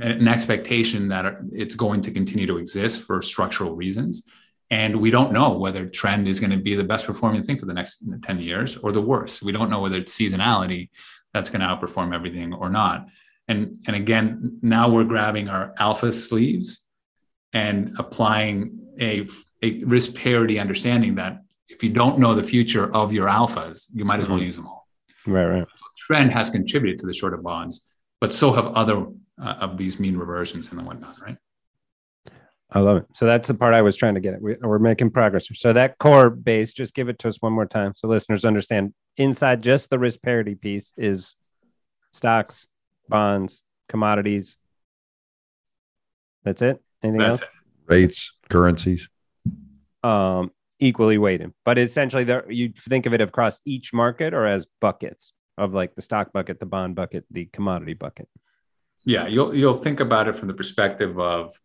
an 0.00 0.26
expectation 0.26 1.08
that 1.08 1.36
it's 1.52 1.74
going 1.74 2.00
to 2.02 2.10
continue 2.10 2.46
to 2.46 2.56
exist 2.56 3.02
for 3.02 3.20
structural 3.20 3.74
reasons. 3.74 4.22
And 4.70 4.96
we 4.96 5.10
don't 5.10 5.32
know 5.32 5.58
whether 5.58 5.86
trend 5.86 6.26
is 6.28 6.40
going 6.40 6.50
to 6.50 6.56
be 6.56 6.74
the 6.74 6.84
best 6.84 7.04
performing 7.04 7.42
thing 7.42 7.58
for 7.58 7.66
the 7.66 7.74
next 7.74 8.02
10 8.22 8.40
years 8.40 8.76
or 8.78 8.90
the 8.90 9.02
worst. 9.02 9.42
We 9.42 9.52
don't 9.52 9.68
know 9.68 9.80
whether 9.80 9.98
it's 9.98 10.16
seasonality 10.16 10.88
that's 11.34 11.50
going 11.50 11.60
to 11.60 11.66
outperform 11.66 12.14
everything 12.14 12.54
or 12.54 12.70
not. 12.70 13.06
And, 13.48 13.76
and 13.86 13.94
again, 13.94 14.58
now 14.62 14.88
we're 14.88 15.04
grabbing 15.04 15.48
our 15.48 15.74
alpha 15.78 16.10
sleeves 16.10 16.80
and 17.52 17.94
applying 17.98 18.81
a, 19.00 19.26
a 19.62 19.84
risk 19.84 20.14
parity 20.14 20.58
understanding 20.58 21.14
that 21.16 21.38
if 21.68 21.82
you 21.82 21.90
don't 21.90 22.18
know 22.18 22.34
the 22.34 22.42
future 22.42 22.92
of 22.94 23.12
your 23.12 23.28
alphas, 23.28 23.86
you 23.94 24.04
might 24.04 24.20
as 24.20 24.28
well 24.28 24.38
Mhm. 24.38 24.44
use 24.46 24.56
them 24.56 24.66
all. 24.66 24.86
Right. 25.26 25.46
Right. 25.46 25.66
Trend 25.96 26.32
has 26.32 26.50
contributed 26.50 26.98
to 27.00 27.06
the 27.06 27.14
short 27.14 27.32
of 27.34 27.42
bonds, 27.42 27.88
but 28.20 28.32
so 28.32 28.52
have 28.52 28.66
other 28.66 29.06
uh, 29.40 29.54
of 29.60 29.78
these 29.78 29.98
mean 29.98 30.16
reversions 30.16 30.70
and 30.70 30.78
the 30.78 30.84
whatnot, 30.84 31.18
right? 31.20 31.36
I 32.70 32.80
love 32.80 32.98
it. 32.98 33.06
So 33.14 33.26
that's 33.26 33.48
the 33.48 33.54
part 33.54 33.74
I 33.74 33.82
was 33.82 33.96
trying 33.96 34.14
to 34.14 34.20
get 34.20 34.34
at. 34.34 34.42
We, 34.42 34.56
we're 34.60 34.78
making 34.78 35.10
progress. 35.10 35.48
So 35.54 35.72
that 35.72 35.98
core 35.98 36.30
base, 36.30 36.72
just 36.72 36.94
give 36.94 37.08
it 37.08 37.18
to 37.20 37.28
us 37.28 37.40
one 37.40 37.52
more 37.52 37.66
time 37.66 37.92
so 37.96 38.08
listeners 38.08 38.44
understand. 38.44 38.94
Inside 39.16 39.62
just 39.62 39.90
the 39.90 39.98
risk 39.98 40.22
parity 40.22 40.54
piece 40.54 40.92
is 40.96 41.36
stocks, 42.12 42.68
bonds, 43.08 43.62
commodities. 43.88 44.56
That's 46.44 46.62
it. 46.62 46.82
Anything 47.02 47.20
That's 47.20 47.40
else? 47.40 47.42
it. 47.42 47.48
Rates, 47.86 48.32
currencies. 48.48 49.08
Um, 50.02 50.50
equally 50.80 51.18
weighted, 51.18 51.52
but 51.64 51.78
essentially, 51.78 52.24
there 52.24 52.50
you 52.50 52.72
think 52.76 53.06
of 53.06 53.14
it 53.14 53.20
across 53.20 53.60
each 53.64 53.92
market 53.92 54.34
or 54.34 54.46
as 54.46 54.66
buckets 54.80 55.32
of 55.58 55.72
like 55.74 55.94
the 55.94 56.02
stock 56.02 56.32
bucket, 56.32 56.58
the 56.58 56.66
bond 56.66 56.96
bucket, 56.96 57.24
the 57.30 57.46
commodity 57.46 57.94
bucket. 57.94 58.28
Yeah, 59.04 59.26
you'll 59.26 59.54
you'll 59.54 59.74
think 59.74 60.00
about 60.00 60.28
it 60.28 60.36
from 60.36 60.48
the 60.48 60.54
perspective 60.54 61.18
of 61.18 61.58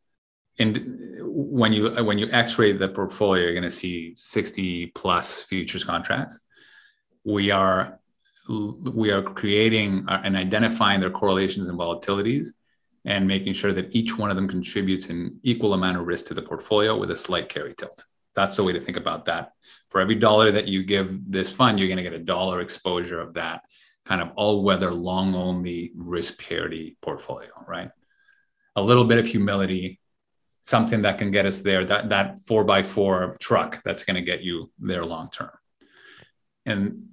and 0.59 1.19
when 1.21 1.71
you 1.73 1.89
when 2.03 2.17
you 2.17 2.29
x-ray 2.31 2.73
the 2.73 2.89
portfolio 2.89 3.43
you're 3.43 3.53
going 3.53 3.63
to 3.63 3.71
see 3.71 4.13
60 4.15 4.87
plus 4.87 5.43
futures 5.43 5.83
contracts 5.83 6.39
we 7.23 7.51
are 7.51 7.99
we 8.49 9.11
are 9.11 9.21
creating 9.21 10.05
uh, 10.07 10.21
and 10.23 10.37
identifying 10.37 10.99
their 10.99 11.09
correlations 11.09 11.67
and 11.67 11.77
volatilities 11.77 12.49
and 13.07 13.25
making 13.25 13.53
sure 13.53 13.71
that 13.71 13.95
each 13.95 14.17
one 14.17 14.29
of 14.29 14.35
them 14.35 14.49
contributes 14.49 15.09
an 15.09 15.39
equal 15.41 15.73
amount 15.73 15.97
of 15.97 16.05
risk 16.05 16.25
to 16.25 16.33
the 16.33 16.41
portfolio 16.41 16.97
with 16.97 17.09
a 17.09 17.15
slight 17.15 17.47
carry 17.47 17.73
tilt. 17.73 18.03
That's 18.35 18.57
the 18.57 18.63
way 18.63 18.73
to 18.73 18.81
think 18.81 18.97
about 18.97 19.25
that. 19.25 19.53
For 19.89 20.01
every 20.01 20.15
dollar 20.15 20.51
that 20.51 20.67
you 20.67 20.83
give 20.83 21.19
this 21.31 21.49
fund 21.49 21.79
you're 21.79 21.87
going 21.87 21.97
to 21.97 22.03
get 22.03 22.13
a 22.13 22.19
dollar 22.19 22.59
exposure 22.59 23.21
of 23.21 23.33
that 23.35 23.61
kind 24.05 24.21
of 24.21 24.31
all 24.35 24.61
weather 24.61 24.91
long 24.91 25.35
only 25.35 25.93
risk 25.95 26.37
parity 26.37 26.97
portfolio 27.01 27.49
right? 27.65 27.91
A 28.75 28.81
little 28.81 29.05
bit 29.05 29.19
of 29.19 29.25
humility 29.25 29.99
something 30.63 31.03
that 31.03 31.17
can 31.17 31.31
get 31.31 31.45
us 31.45 31.61
there 31.61 31.85
that 31.85 32.09
that 32.09 32.41
four 32.45 32.65
by 32.65 32.83
four 32.83 33.37
truck 33.39 33.81
that's 33.83 34.03
going 34.03 34.15
to 34.15 34.21
get 34.21 34.41
you 34.43 34.69
there 34.79 35.03
long 35.03 35.29
term. 35.31 35.51
And 36.65 37.07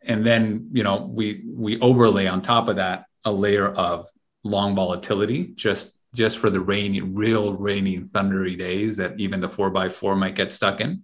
and 0.00 0.24
then 0.24 0.70
you 0.72 0.84
know 0.84 1.06
we 1.12 1.44
we 1.46 1.78
overlay 1.80 2.26
on 2.26 2.40
top 2.40 2.68
of 2.68 2.76
that 2.76 3.04
a 3.26 3.30
layer 3.30 3.68
of 3.68 4.06
long 4.44 4.74
volatility 4.74 5.52
just 5.54 5.98
just 6.14 6.38
for 6.38 6.48
the 6.50 6.60
rainy 6.60 7.00
real 7.00 7.54
rainy 7.54 7.98
thundery 7.98 8.56
days 8.56 8.96
that 8.96 9.18
even 9.18 9.40
the 9.40 9.48
four 9.48 9.70
by 9.70 9.88
four 9.88 10.16
might 10.16 10.34
get 10.34 10.52
stuck 10.52 10.80
in 10.80 11.02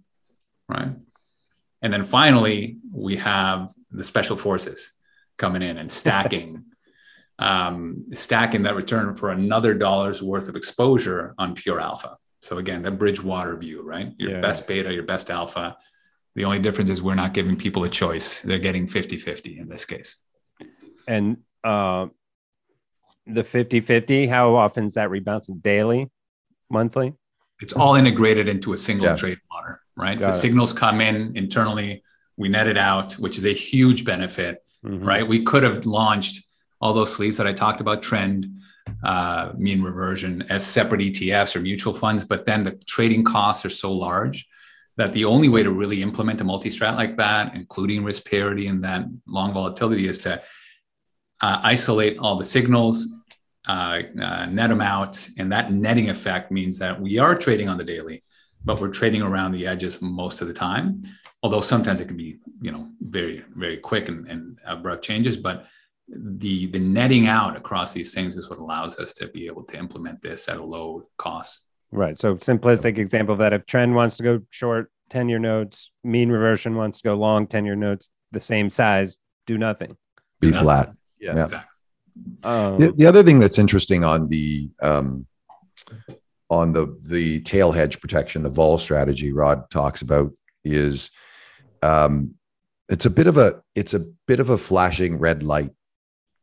right 0.69 0.93
and 1.81 1.93
then 1.93 2.05
finally 2.05 2.77
we 2.91 3.17
have 3.17 3.71
the 3.91 4.03
special 4.03 4.35
forces 4.35 4.93
coming 5.37 5.61
in 5.61 5.77
and 5.77 5.91
stacking 5.91 6.63
um, 7.39 8.05
stacking 8.13 8.63
that 8.63 8.75
return 8.75 9.15
for 9.15 9.29
another 9.31 9.73
dollar's 9.73 10.23
worth 10.23 10.47
of 10.47 10.55
exposure 10.55 11.35
on 11.37 11.53
pure 11.53 11.81
alpha. 11.81 12.15
So 12.41 12.59
again, 12.59 12.81
the 12.81 12.91
Bridgewater 12.91 13.57
view, 13.57 13.81
right? 13.81 14.13
Your 14.17 14.31
Yeah. 14.31 14.41
best 14.41 14.67
beta, 14.67 14.93
your 14.93 15.03
best 15.03 15.29
alpha. 15.29 15.75
The 16.35 16.45
only 16.45 16.59
difference 16.59 16.89
is 16.89 17.01
we're 17.01 17.15
not 17.15 17.33
giving 17.33 17.57
people 17.57 17.83
a 17.83 17.89
choice. 17.89 18.41
They're 18.41 18.59
getting 18.59 18.87
50-50 18.87 19.59
in 19.59 19.67
this 19.67 19.83
case. 19.83 20.15
And 21.09 21.37
uh, 21.63 22.07
the 23.27 23.43
50 23.43 23.81
50, 23.81 24.27
how 24.27 24.55
often 24.55 24.85
is 24.85 24.93
that 24.95 25.09
rebouncing? 25.09 25.61
Daily, 25.61 26.09
monthly? 26.69 27.13
It's 27.61 27.73
all 27.73 27.95
integrated 27.95 28.47
into 28.47 28.73
a 28.73 28.77
single 28.77 29.07
Yeah. 29.07 29.15
trade 29.15 29.39
water, 29.51 29.81
right? 29.95 30.19
Got 30.19 30.31
the 30.31 30.37
it. 30.37 30.41
signals 30.41 30.73
come 30.73 31.01
in 31.01 31.35
internally, 31.35 32.03
we 32.37 32.49
net 32.49 32.67
it 32.67 32.77
out, 32.77 33.13
which 33.13 33.37
is 33.37 33.45
a 33.45 33.53
huge 33.53 34.03
benefit 34.05 34.61
Mhm. 34.83 35.03
right? 35.05 35.27
We 35.27 35.41
could 35.43 35.63
have 35.63 35.85
launched 35.85 36.45
all 36.79 36.93
those 36.93 37.11
sleeves 37.15 37.37
that 37.37 37.47
I 37.47 37.53
talked 37.53 37.81
about, 37.81 38.03
trend, 38.03 38.47
uh, 39.03 39.51
mean 39.57 39.81
reversion, 39.81 40.43
as 40.49 40.63
separate 40.63 41.01
ETFs 41.01 41.55
or 41.55 41.61
mutual 41.61 41.93
funds, 41.93 42.23
but 42.23 42.45
then 42.45 42.63
the 42.65 42.73
trading 42.85 43.23
costs 43.23 43.65
are 43.65 43.69
so 43.71 43.91
large 43.91 44.47
that 44.97 45.11
the 45.13 45.25
only 45.25 45.49
way 45.49 45.63
to 45.63 45.71
really 45.71 46.01
implement 46.03 46.39
a 46.41 46.43
multi-strat 46.43 46.95
like 46.95 47.17
that, 47.17 47.55
including 47.55 48.03
risk 48.03 48.29
parity 48.29 48.67
and 48.67 48.83
that 48.83 49.05
long 49.27 49.53
volatility, 49.53 50.07
is 50.07 50.19
to 50.19 50.39
uh, 51.41 51.59
isolate 51.63 52.17
all 52.17 52.37
the 52.37 52.45
signals, 52.45 53.07
uh, 53.67 54.01
uh, 54.21 54.45
net 54.45 54.69
them 54.69 54.81
out, 54.81 55.27
and 55.37 55.51
that 55.51 55.71
netting 55.71 56.09
effect 56.09 56.51
means 56.51 56.79
that 56.79 56.99
we 56.99 57.17
are 57.17 57.35
trading 57.35 57.69
on 57.69 57.77
the 57.77 57.83
daily, 57.83 58.21
but 58.63 58.79
we're 58.79 58.89
trading 58.89 59.21
around 59.21 59.51
the 59.51 59.67
edges 59.67 60.01
most 60.01 60.41
of 60.41 60.47
the 60.47 60.53
time 60.53 61.03
although 61.43 61.61
sometimes 61.61 62.01
it 62.01 62.07
can 62.07 62.17
be 62.17 62.39
you 62.59 62.71
know 62.71 62.87
very 63.01 63.43
very 63.55 63.77
quick 63.77 64.09
and, 64.09 64.27
and 64.27 64.57
abrupt 64.65 65.03
changes 65.03 65.37
but 65.37 65.67
the 66.07 66.65
the 66.67 66.79
netting 66.79 67.27
out 67.27 67.55
across 67.55 67.93
these 67.93 68.15
things 68.15 68.35
is 68.35 68.49
what 68.49 68.57
allows 68.57 68.97
us 68.97 69.13
to 69.13 69.27
be 69.27 69.45
able 69.45 69.63
to 69.63 69.77
implement 69.77 70.19
this 70.23 70.49
at 70.49 70.57
a 70.57 70.63
low 70.63 71.07
cost 71.17 71.61
Right. 71.91 72.19
So, 72.19 72.35
simplistic 72.35 72.97
example 72.97 73.33
of 73.33 73.39
that 73.39 73.53
if 73.53 73.65
trend 73.67 73.95
wants 73.95 74.17
to 74.17 74.23
go 74.23 74.41
short 74.49 74.91
10 75.11 75.29
year 75.29 75.39
notes, 75.39 75.91
mean 76.03 76.29
reversion 76.29 76.75
wants 76.75 76.97
to 76.97 77.03
go 77.03 77.13
long 77.13 77.47
10 77.47 77.63
year 77.63 77.75
notes, 77.75 78.09
the 78.31 78.41
same 78.41 78.69
size, 78.69 79.15
do 79.45 79.57
nothing. 79.57 79.95
Be 80.41 80.49
Yeah. 80.49 80.61
flat. 80.61 80.93
Yeah. 81.25 81.35
Yeah. 81.35 81.43
exactly 81.43 81.69
Um, 82.43 82.79
The, 82.79 82.91
the 82.91 83.05
other 83.05 83.23
thing 83.23 83.39
that's 83.39 83.59
interesting 83.59 84.03
on 84.03 84.27
the 84.29 84.69
um, 84.81 85.25
on 86.49 86.73
the 86.73 86.97
the 87.03 87.41
tail 87.41 87.71
hedge 87.71 87.99
protection, 87.99 88.43
the 88.43 88.49
vol 88.49 88.77
strategy 88.77 89.31
Rod 89.33 89.69
talks 89.69 90.01
about 90.01 90.31
is 90.63 91.11
um, 91.81 92.35
it's 92.89 93.05
a 93.05 93.09
bit 93.09 93.27
of 93.27 93.37
a 93.37 93.61
it's 93.73 93.93
a 93.93 94.05
bit 94.27 94.39
of 94.39 94.49
a 94.49 94.57
flashing 94.57 95.19
red 95.19 95.43
light. 95.43 95.71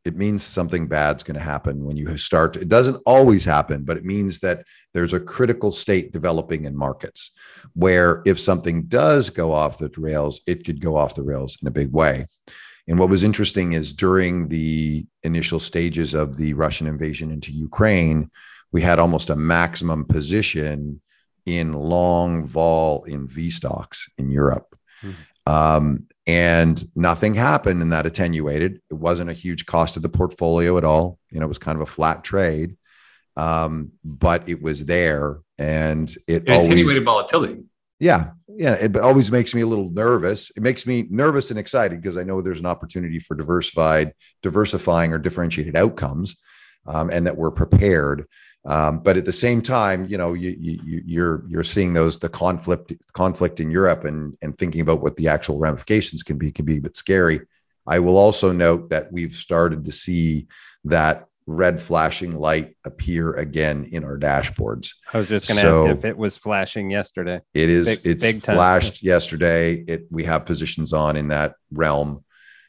It 0.04 0.16
means 0.16 0.42
something 0.42 0.88
bad's 0.88 1.22
going 1.22 1.38
to 1.38 1.40
happen 1.54 1.84
when 1.84 1.96
you 1.96 2.18
start. 2.18 2.56
It 2.56 2.68
doesn't 2.68 3.00
always 3.06 3.44
happen, 3.44 3.84
but 3.84 3.96
it 3.96 4.04
means 4.04 4.40
that 4.40 4.64
there's 4.92 5.12
a 5.12 5.20
critical 5.20 5.70
state 5.70 6.12
developing 6.12 6.64
in 6.64 6.76
markets 6.76 7.30
where 7.74 8.20
if 8.26 8.40
something 8.40 8.86
does 8.88 9.30
go 9.30 9.52
off 9.52 9.78
the 9.78 9.92
rails, 9.96 10.40
it 10.44 10.64
could 10.64 10.80
go 10.80 10.96
off 10.96 11.14
the 11.14 11.22
rails 11.22 11.56
in 11.62 11.68
a 11.68 11.70
big 11.70 11.92
way. 11.92 12.26
And 12.88 12.98
what 12.98 13.08
was 13.08 13.22
interesting 13.22 13.74
is 13.74 13.92
during 13.92 14.48
the 14.48 15.06
initial 15.22 15.60
stages 15.60 16.14
of 16.14 16.36
the 16.36 16.54
Russian 16.54 16.86
invasion 16.86 17.30
into 17.30 17.52
Ukraine, 17.52 18.30
we 18.72 18.82
had 18.82 18.98
almost 18.98 19.30
a 19.30 19.36
maximum 19.36 20.04
position 20.04 21.00
in 21.46 21.72
long 21.72 22.46
vol 22.46 23.04
in 23.04 23.28
VSTOXX 23.28 24.10
in 24.18 24.30
Europe. 24.30 24.76
Mm-hmm. 25.02 25.52
Um, 25.52 26.06
and 26.26 26.88
nothing 26.94 27.34
happened 27.34 27.82
and 27.82 27.92
that 27.92 28.06
attenuated. 28.06 28.80
It 28.90 28.94
wasn't 28.94 29.30
a 29.30 29.34
huge 29.34 29.66
cost 29.66 29.96
of 29.96 30.02
the 30.02 30.08
portfolio 30.08 30.78
at 30.78 30.84
all. 30.84 31.18
You 31.30 31.40
know, 31.40 31.46
it 31.46 31.48
was 31.48 31.58
kind 31.58 31.76
of 31.76 31.82
a 31.82 31.90
flat 31.90 32.22
trade, 32.22 32.76
um, 33.36 33.92
but 34.04 34.48
it 34.48 34.62
was 34.62 34.84
there 34.84 35.38
and 35.58 36.08
it, 36.28 36.44
it 36.46 36.50
always, 36.50 36.66
attenuated 36.66 37.04
volatility. 37.04 37.64
Yeah. 37.98 38.30
Yeah. 38.56 38.74
It 38.74 38.96
always 38.96 39.30
makes 39.30 39.54
me 39.54 39.62
a 39.62 39.66
little 39.66 39.90
nervous. 39.90 40.50
It 40.56 40.62
makes 40.62 40.86
me 40.86 41.06
nervous 41.10 41.50
and 41.50 41.58
excited 41.58 42.00
because 42.00 42.16
I 42.16 42.22
know 42.22 42.40
there's 42.40 42.60
an 42.60 42.66
opportunity 42.66 43.18
for 43.18 43.34
diversified, 43.34 44.14
diversifying 44.42 45.12
or 45.12 45.18
differentiated 45.18 45.76
outcomes 45.76 46.36
um, 46.86 47.10
and 47.10 47.26
that 47.26 47.36
we're 47.36 47.50
prepared. 47.50 48.26
Um, 48.64 49.00
but 49.00 49.16
at 49.16 49.24
the 49.24 49.32
same 49.32 49.60
time, 49.60 50.06
you 50.06 50.18
know, 50.18 50.34
you, 50.34 50.56
you, 50.58 51.02
you're 51.04 51.44
you're 51.48 51.64
seeing 51.64 51.94
those 51.94 52.20
the 52.20 52.28
conflict 52.28 52.92
conflict 53.12 53.58
in 53.58 53.72
Europe 53.72 54.04
and 54.04 54.36
and 54.40 54.56
thinking 54.56 54.80
about 54.80 55.02
what 55.02 55.16
the 55.16 55.28
actual 55.28 55.58
ramifications 55.58 56.22
can 56.22 56.38
be 56.38 56.52
can 56.52 56.64
be 56.64 56.76
a 56.76 56.80
bit 56.80 56.96
scary. 56.96 57.40
I 57.86 57.98
will 57.98 58.16
also 58.16 58.52
note 58.52 58.90
that 58.90 59.12
we've 59.12 59.34
started 59.34 59.84
to 59.84 59.92
see 59.92 60.46
that 60.84 61.26
red 61.46 61.80
flashing 61.80 62.36
light 62.36 62.76
appear 62.84 63.32
again 63.32 63.88
in 63.90 64.04
our 64.04 64.18
dashboards. 64.18 64.90
I 65.12 65.18
was 65.18 65.28
just 65.28 65.48
going 65.48 65.56
to 65.56 65.62
so 65.62 65.88
ask 65.88 65.98
if 65.98 66.04
it 66.04 66.16
was 66.16 66.36
flashing 66.36 66.90
yesterday. 66.90 67.40
It 67.54 67.68
is. 67.68 67.86
Big, 67.86 68.00
it's 68.04 68.24
big 68.24 68.42
flashed 68.42 69.02
yesterday. 69.02 69.74
It 69.74 70.06
we 70.10 70.24
have 70.24 70.46
positions 70.46 70.92
on 70.92 71.16
in 71.16 71.28
that 71.28 71.54
realm, 71.72 72.24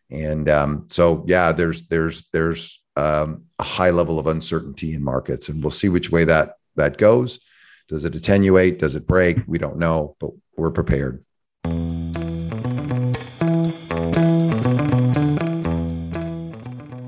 and 0.09 0.49
um, 0.49 0.87
so 0.91 1.23
yeah, 1.27 1.51
there's 1.51 1.87
there's 1.87 2.29
there's 2.29 2.83
um, 2.95 3.45
a 3.59 3.63
high 3.63 3.91
level 3.91 4.19
of 4.19 4.27
uncertainty 4.27 4.93
in 4.93 5.03
markets, 5.03 5.49
and 5.49 5.63
we'll 5.63 5.71
see 5.71 5.89
which 5.89 6.11
way 6.11 6.23
that 6.25 6.55
that 6.75 6.97
goes. 6.97 7.39
Does 7.87 8.05
it 8.05 8.15
attenuate? 8.15 8.79
Does 8.79 8.95
it 8.95 9.07
break? 9.07 9.39
We 9.45 9.57
don't 9.57 9.77
know, 9.77 10.15
but 10.19 10.31
we're 10.55 10.71
prepared. 10.71 11.23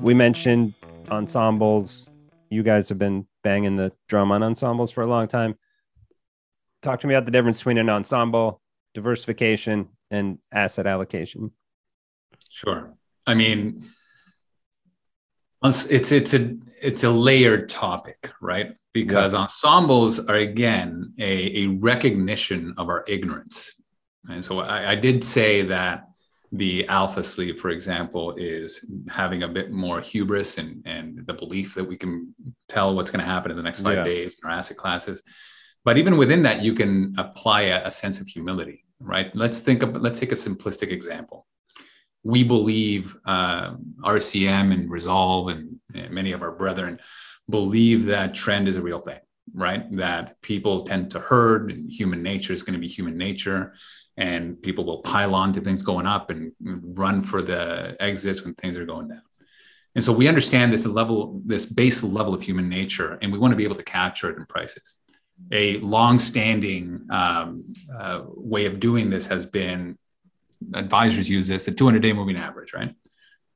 We 0.02 0.14
mentioned 0.14 0.76
ensembles. 1.10 2.10
You 2.50 2.64
guys 2.64 2.90
have 2.90 3.00
been 3.00 3.28
banging 3.44 3.76
the 3.76 3.92
drum 4.08 4.32
on 4.32 4.44
ensembles 4.44 4.92
for 4.92 5.02
a 5.02 5.08
long 5.08 5.28
time. 5.28 5.56
Talk 6.82 7.02
to 7.02 7.08
me 7.08 7.16
about 7.16 7.26
the 7.26 7.32
difference 7.32 7.60
between 7.60 7.78
an 7.78 7.90
ensemble, 7.90 8.62
diversification, 8.94 9.90
and 10.12 10.38
asset 10.52 10.88
allocation. 10.88 11.52
Sure. 12.50 12.94
I 13.26 13.34
mean, 13.34 13.90
it's 15.64 16.12
it's 16.12 16.34
a 16.34 16.56
it's 16.82 17.04
a 17.04 17.10
layered 17.10 17.70
topic, 17.70 18.32
right? 18.42 18.76
Because 18.94 19.34
yeah. 19.34 19.40
ensembles 19.40 20.20
are 20.28 20.36
again 20.36 21.14
a, 21.20 21.64
a 21.64 21.68
recognition 21.68 22.76
of 22.78 22.88
our 22.90 23.04
ignorance. 23.08 23.74
And 24.30 24.44
so 24.44 24.60
I, 24.60 24.92
I 24.92 24.96
did 24.96 25.24
say 25.24 25.64
that 25.64 26.08
the 26.58 26.88
alpha 26.88 27.24
sleeve, 27.24 27.60
for 27.60 27.70
example, 27.70 28.34
is 28.36 28.90
having 29.10 29.44
a 29.44 29.48
bit 29.48 29.72
more 29.72 30.02
hubris 30.02 30.58
and, 30.58 30.82
and 30.86 31.26
the 31.26 31.34
belief 31.34 31.76
that 31.76 31.84
we 31.84 31.98
can 31.98 32.34
tell 32.68 32.96
what's 32.96 33.12
going 33.12 33.24
to 33.24 33.32
happen 33.32 33.52
in 33.52 33.58
the 33.58 33.64
next 33.64 33.82
five 33.82 33.98
yeah. 33.98 34.04
days 34.04 34.38
in 34.42 34.50
our 34.50 34.56
asset 34.56 34.78
classes. 34.78 35.22
But 35.84 35.98
even 35.98 36.18
within 36.18 36.44
that, 36.44 36.62
you 36.62 36.74
can 36.74 37.14
apply 37.18 37.62
a, 37.64 37.86
a 37.88 37.92
sense 37.92 38.20
of 38.20 38.28
humility, 38.28 38.86
right? 39.00 39.36
Let's 39.36 39.60
think 39.60 39.84
of, 39.84 39.96
let's 39.96 40.20
take 40.20 40.32
a 40.32 40.36
simplistic 40.36 40.92
example 40.92 41.46
we 42.26 42.44
believe 42.44 43.16
uh, 43.26 43.76
RCM 44.04 44.74
and 44.74 44.90
Resolve 44.90 45.50
and, 45.50 45.80
and, 45.94 46.10
many 46.10 46.32
of 46.32 46.42
our 46.42 46.52
brethren 46.52 47.00
believe 47.48 48.08
that 48.08 48.34
trend 48.34 48.68
is 48.68 48.78
a 48.78 48.82
real 48.82 49.00
thing, 49.00 49.20
right? 49.54 49.90
That 49.96 50.42
people 50.42 50.86
tend 50.86 51.12
to 51.12 51.20
herd 51.20 51.72
and 51.72 51.90
human 51.90 52.24
nature 52.24 52.52
is 52.52 52.64
going 52.64 52.74
to 52.74 52.80
be 52.80 52.88
human 52.88 53.16
nature. 53.16 53.76
And 54.18 54.62
people 54.62 54.86
will 54.86 55.00
pile 55.00 55.36
on 55.36 55.54
to 55.54 55.62
things 55.62 55.84
going 55.84 56.08
up 56.08 56.30
and 56.30 56.54
run 56.62 57.22
for 57.22 57.42
the 57.42 57.98
exits 58.00 58.44
when 58.44 58.54
things 58.56 58.78
are 58.78 58.86
going 58.86 59.10
down. 59.10 59.22
And 59.96 60.04
so 60.04 60.12
we 60.12 60.28
understand 60.28 60.74
this 60.74 60.86
level, 60.86 61.42
this 61.46 61.66
base 61.66 62.04
level 62.04 62.34
of 62.34 62.42
human 62.42 62.70
nature, 62.70 63.18
and 63.22 63.32
we 63.32 63.40
want 63.40 63.52
to 63.54 63.56
be 63.56 63.64
able 63.64 63.76
to 63.76 63.84
capture 63.84 64.30
it 64.30 64.38
in 64.38 64.46
prices. 64.46 64.96
A 65.52 65.78
long-standing 65.78 67.08
um, 67.10 67.64
uh, 67.98 68.24
way 68.26 68.66
of 68.66 68.80
doing 68.80 69.10
this 69.10 69.28
has 69.28 69.46
been 69.46 69.98
advisors 70.74 71.30
use 71.30 71.48
this, 71.48 71.66
the 71.66 71.72
200 71.72 72.02
day 72.02 72.14
moving 72.14 72.38
average, 72.38 72.74
right? 72.74 72.94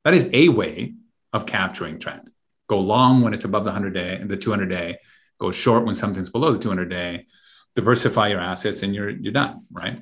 That 0.04 0.14
is 0.14 0.28
a 0.32 0.48
way 0.48 0.94
of 1.32 1.46
capturing 1.46 1.98
trend. 1.98 2.30
Go 2.68 2.80
long 2.80 3.22
when 3.22 3.34
it's 3.34 3.44
above 3.44 3.64
the 3.64 3.70
100 3.70 3.94
day 3.94 4.16
and 4.16 4.30
the 4.30 4.36
200 4.36 4.66
day, 4.66 4.98
go 5.38 5.52
short 5.52 5.84
when 5.84 5.94
something's 5.94 6.30
below 6.30 6.52
the 6.52 6.58
200 6.58 6.88
day, 6.88 7.26
diversify 7.74 8.28
your 8.28 8.40
assets 8.40 8.82
and 8.82 8.94
you're 8.94 9.10
you're 9.10 9.32
done, 9.32 9.64
right? 9.72 10.00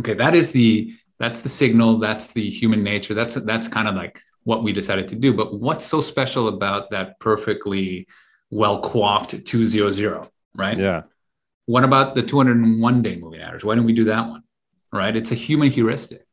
Okay, 0.00 0.14
that 0.14 0.34
is 0.34 0.52
the 0.52 0.94
that's 1.18 1.40
the 1.40 1.48
signal, 1.48 1.98
that's 1.98 2.32
the 2.32 2.48
human 2.48 2.82
nature. 2.82 3.14
That's 3.14 3.34
that's 3.34 3.68
kind 3.68 3.88
of 3.88 3.94
like 3.94 4.20
what 4.44 4.62
we 4.62 4.72
decided 4.72 5.08
to 5.08 5.14
do. 5.14 5.32
But 5.32 5.60
what's 5.60 5.84
so 5.84 6.00
special 6.00 6.48
about 6.48 6.90
that 6.90 7.20
perfectly 7.20 8.06
well 8.50 8.80
coiffed 8.80 9.46
200, 9.46 10.28
right? 10.54 10.78
Yeah. 10.78 11.02
What 11.66 11.84
about 11.84 12.14
the 12.14 12.22
201 12.22 13.02
day 13.02 13.16
moving 13.16 13.40
average? 13.40 13.64
Why 13.64 13.76
don't 13.76 13.84
we 13.84 13.92
do 13.92 14.04
that 14.04 14.28
one? 14.28 14.42
right? 14.92 15.16
It's 15.16 15.32
a 15.32 15.36
human 15.36 15.70
heuristic. 15.70 16.26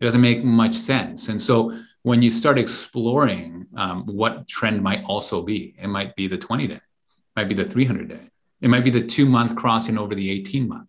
It 0.00 0.04
doesn't 0.04 0.20
make 0.20 0.44
much 0.44 0.74
sense. 0.74 1.28
And 1.28 1.40
so 1.40 1.76
when 2.02 2.22
you 2.22 2.30
start 2.30 2.58
exploring 2.58 3.66
um, 3.76 4.06
what 4.06 4.46
trend 4.46 4.82
might 4.82 5.04
also 5.04 5.42
be, 5.42 5.74
it 5.78 5.88
might 5.88 6.14
be 6.16 6.28
the 6.28 6.38
20 6.38 6.68
day, 6.68 6.80
might 7.36 7.48
be 7.48 7.54
the 7.54 7.64
300 7.64 8.08
day, 8.08 8.30
it 8.60 8.68
might 8.68 8.84
be 8.84 8.90
the 8.90 9.06
two 9.06 9.26
month 9.26 9.56
crossing 9.56 9.98
over 9.98 10.14
the 10.14 10.30
18 10.30 10.68
month. 10.68 10.88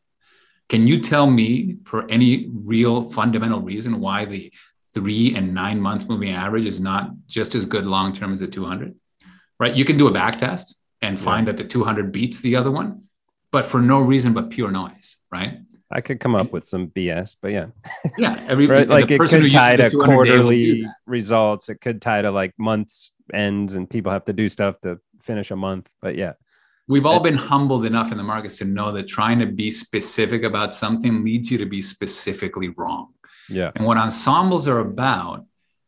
Can 0.69 0.87
you 0.87 0.99
tell 0.99 1.27
me 1.27 1.77
for 1.85 2.09
any 2.09 2.49
real 2.51 3.09
fundamental 3.09 3.61
reason 3.61 3.99
why 3.99 4.25
the 4.25 4.51
three 4.93 5.35
and 5.35 5.53
nine 5.53 5.79
month 5.79 6.07
moving 6.09 6.31
average 6.31 6.65
is 6.65 6.79
not 6.79 7.11
just 7.27 7.53
as 7.53 7.65
good 7.65 7.85
long 7.85 8.13
term 8.13 8.33
as 8.33 8.39
the 8.39 8.47
200? 8.47 8.95
Right? 9.59 9.75
You 9.75 9.85
can 9.85 9.97
do 9.97 10.07
a 10.07 10.11
back 10.11 10.39
test 10.39 10.75
and 11.01 11.19
find 11.19 11.45
yeah. 11.45 11.53
that 11.53 11.61
the 11.61 11.67
200 11.67 12.11
beats 12.11 12.41
the 12.41 12.55
other 12.55 12.71
one, 12.71 13.03
but 13.51 13.65
for 13.65 13.81
no 13.81 14.01
reason 14.01 14.33
but 14.33 14.49
pure 14.49 14.71
noise, 14.71 15.17
right? 15.31 15.59
I 15.91 16.01
could 16.01 16.19
come 16.19 16.35
up 16.35 16.51
with 16.51 16.65
some 16.65 16.87
BS, 16.87 17.35
but 17.41 17.51
yeah. 17.51 17.67
Yeah. 18.17 18.43
Every, 18.47 18.67
right? 18.67 18.87
Like 18.87 19.11
it 19.11 19.19
could 19.19 19.51
tie 19.51 19.75
to 19.75 19.89
quarterly 19.89 20.85
results. 21.05 21.69
It 21.69 21.79
could 21.79 22.01
tie 22.01 22.21
to 22.21 22.31
like 22.31 22.53
months 22.57 23.11
ends 23.33 23.75
and 23.75 23.89
people 23.89 24.11
have 24.11 24.25
to 24.25 24.33
do 24.33 24.49
stuff 24.49 24.79
to 24.81 24.99
finish 25.21 25.51
a 25.51 25.55
month. 25.55 25.89
But 26.01 26.15
yeah. 26.15 26.33
We've 26.87 27.05
all 27.05 27.19
been 27.19 27.35
humbled 27.35 27.85
enough 27.85 28.11
in 28.11 28.17
the 28.17 28.23
markets 28.23 28.59
to 28.59 28.65
know 28.65 28.91
that 28.91 29.07
trying 29.07 29.39
to 29.39 29.47
be 29.47 29.71
specific 29.71 30.43
about 30.43 30.73
something 30.73 31.23
leads 31.23 31.51
you 31.51 31.57
to 31.57 31.65
be 31.65 31.81
specifically 31.81 32.69
wrong. 32.69 33.13
Yeah. 33.49 33.71
And 33.75 33.85
what 33.85 33.97
ensembles 33.97 34.67
are 34.67 34.79
about 34.79 35.45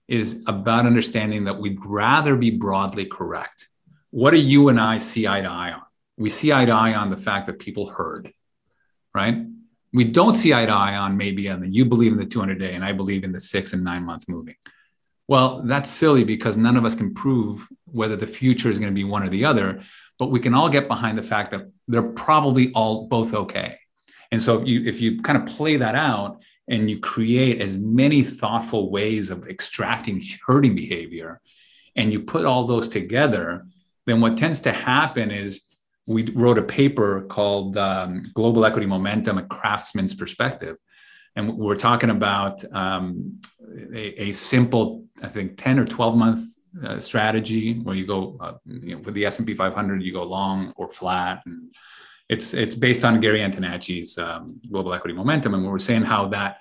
is 0.08 0.44
about 0.48 0.86
understanding 0.86 1.44
that 1.44 1.60
we'd 1.60 1.84
rather 1.86 2.36
be 2.36 2.50
broadly 2.50 3.06
correct. 3.06 3.70
What 4.10 4.32
do 4.32 4.38
you 4.38 4.70
and 4.70 4.80
I 4.80 4.98
see 4.98 5.28
eye 5.28 5.42
to 5.42 5.50
eye 5.50 5.74
on? 5.74 5.82
We 6.18 6.30
see 6.30 6.52
eye 6.52 6.66
to 6.66 6.72
eye 6.72 6.96
on 6.96 7.12
the 7.12 7.18
fact 7.18 7.46
that 7.46 7.60
people 7.60 7.90
herd, 7.90 8.32
right? 9.14 9.46
we 9.94 10.04
don't 10.04 10.36
see 10.36 10.54
eye 10.54 10.66
to 10.66 10.72
eye 10.72 10.96
on 10.96 11.18
maybe 11.18 11.50
on 11.50 11.62
the 11.62 11.68
you 11.68 11.86
believe 11.86 12.12
in 12.12 12.18
the 12.18 12.26
200 12.26 12.60
day 12.60 12.76
and 12.76 12.84
I 12.84 12.92
believe 12.92 13.24
in 13.24 13.32
the 13.32 13.40
six 13.40 13.74
and 13.74 13.84
nine 13.84 14.04
months 14.04 14.28
moving. 14.28 14.56
Well, 15.28 15.62
that's 15.64 15.90
silly 15.90 16.24
because 16.24 16.56
none 16.56 16.78
of 16.78 16.86
us 16.86 16.96
can 16.96 17.14
prove 17.14 17.68
whether 17.86 18.16
the 18.16 18.28
future 18.28 18.70
is 18.70 18.80
going 18.80 18.92
to 18.92 18.96
be 18.96 19.04
one 19.04 19.24
or 19.24 19.30
the 19.30 19.46
other, 19.46 19.82
but 20.20 20.32
we 20.32 20.40
can 20.40 20.54
all 20.54 20.70
get 20.70 20.88
behind 20.88 21.18
the 21.18 21.24
fact 21.24 21.52
that 21.52 21.70
they're 21.88 22.02
probably 22.02 22.72
all 22.74 23.08
both 23.08 23.34
okay. 23.34 23.80
And 24.32 24.42
so 24.42 24.62
if 24.62 24.68
you 24.68 24.86
if 24.86 25.02
you 25.02 25.22
kind 25.22 25.38
of 25.38 25.56
play 25.56 25.78
that 25.78 25.96
out 25.96 26.42
and 26.68 26.90
you 26.90 27.00
create 27.00 27.62
as 27.62 27.78
many 27.78 28.24
thoughtful 28.24 28.90
ways 28.92 29.30
of 29.30 29.48
extracting 29.48 30.22
herding 30.46 30.76
behavior 30.76 31.40
and 31.96 32.12
you 32.12 32.22
put 32.22 32.46
all 32.46 32.66
those 32.66 32.90
together, 32.90 33.66
then 34.06 34.22
what 34.22 34.38
tends 34.38 34.62
to 34.62 34.72
happen 34.72 35.32
is 35.32 35.62
we 36.06 36.30
wrote 36.32 36.58
a 36.58 36.64
paper 36.64 37.22
called 37.30 37.78
um, 37.78 38.32
Global 38.34 38.66
Equity 38.66 38.88
Momentum, 38.88 39.38
a 39.38 39.44
craftsman's 39.44 40.14
perspective. 40.14 40.78
And 41.36 41.56
we're 41.58 41.76
talking 41.76 42.10
about 42.10 42.64
um, 42.74 43.40
a, 43.94 44.24
a, 44.24 44.32
simple, 44.32 45.06
I 45.22 45.28
think, 45.28 45.58
10 45.58 45.78
or 45.78 45.86
12 45.86 46.18
month 46.18 46.57
uh, 46.84 47.00
strategy 47.00 47.80
where 47.80 47.96
you 47.96 48.06
go, 48.06 48.38
uh, 48.40 48.54
you 48.66 48.96
know, 48.96 49.04
for 49.04 49.12
the 49.12 49.26
S&P 49.26 49.54
500, 49.54 50.02
you 50.02 50.14
go 50.14 50.24
long 50.24 50.74
or 50.76 50.90
flat. 50.90 51.42
And 51.46 51.74
it's, 52.30 52.54
it's 52.54 52.76
based 52.76 53.06
on 53.06 53.22
Gary 53.22 53.40
Antonacci's 53.40 54.18
um, 54.18 54.60
Global 54.70 54.94
Equity 54.94 55.14
Momentum. 55.14 55.54
And 55.54 55.66
we're 55.66 55.80
saying 55.80 56.04
how 56.04 56.28
that 56.30 56.60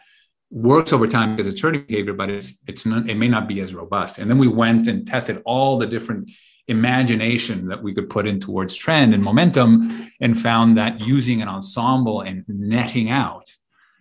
works 0.50 0.92
over 0.92 1.06
time 1.06 1.34
because 1.34 1.52
it's 1.52 1.60
herding 1.60 1.84
behavior, 1.86 2.12
but 2.12 2.30
it's, 2.30 2.62
it's 2.66 2.86
not, 2.86 3.08
it 3.08 3.16
may 3.16 3.28
not 3.28 3.48
be 3.48 3.60
as 3.60 3.74
robust. 3.74 4.18
And 4.18 4.30
then 4.30 4.38
we 4.38 4.48
went 4.48 4.88
and 4.88 5.06
tested 5.06 5.42
all 5.44 5.78
the 5.78 5.86
different 5.86 6.30
imagination 6.68 7.68
that 7.68 7.82
we 7.82 7.94
could 7.94 8.10
put 8.10 8.26
in 8.26 8.40
towards 8.40 8.74
trend 8.74 9.14
and 9.14 9.22
momentum 9.22 10.10
and 10.20 10.38
found 10.38 10.76
that 10.76 11.00
using 11.00 11.42
an 11.42 11.48
ensemble 11.48 12.22
and 12.22 12.44
netting 12.48 13.10
out 13.10 13.48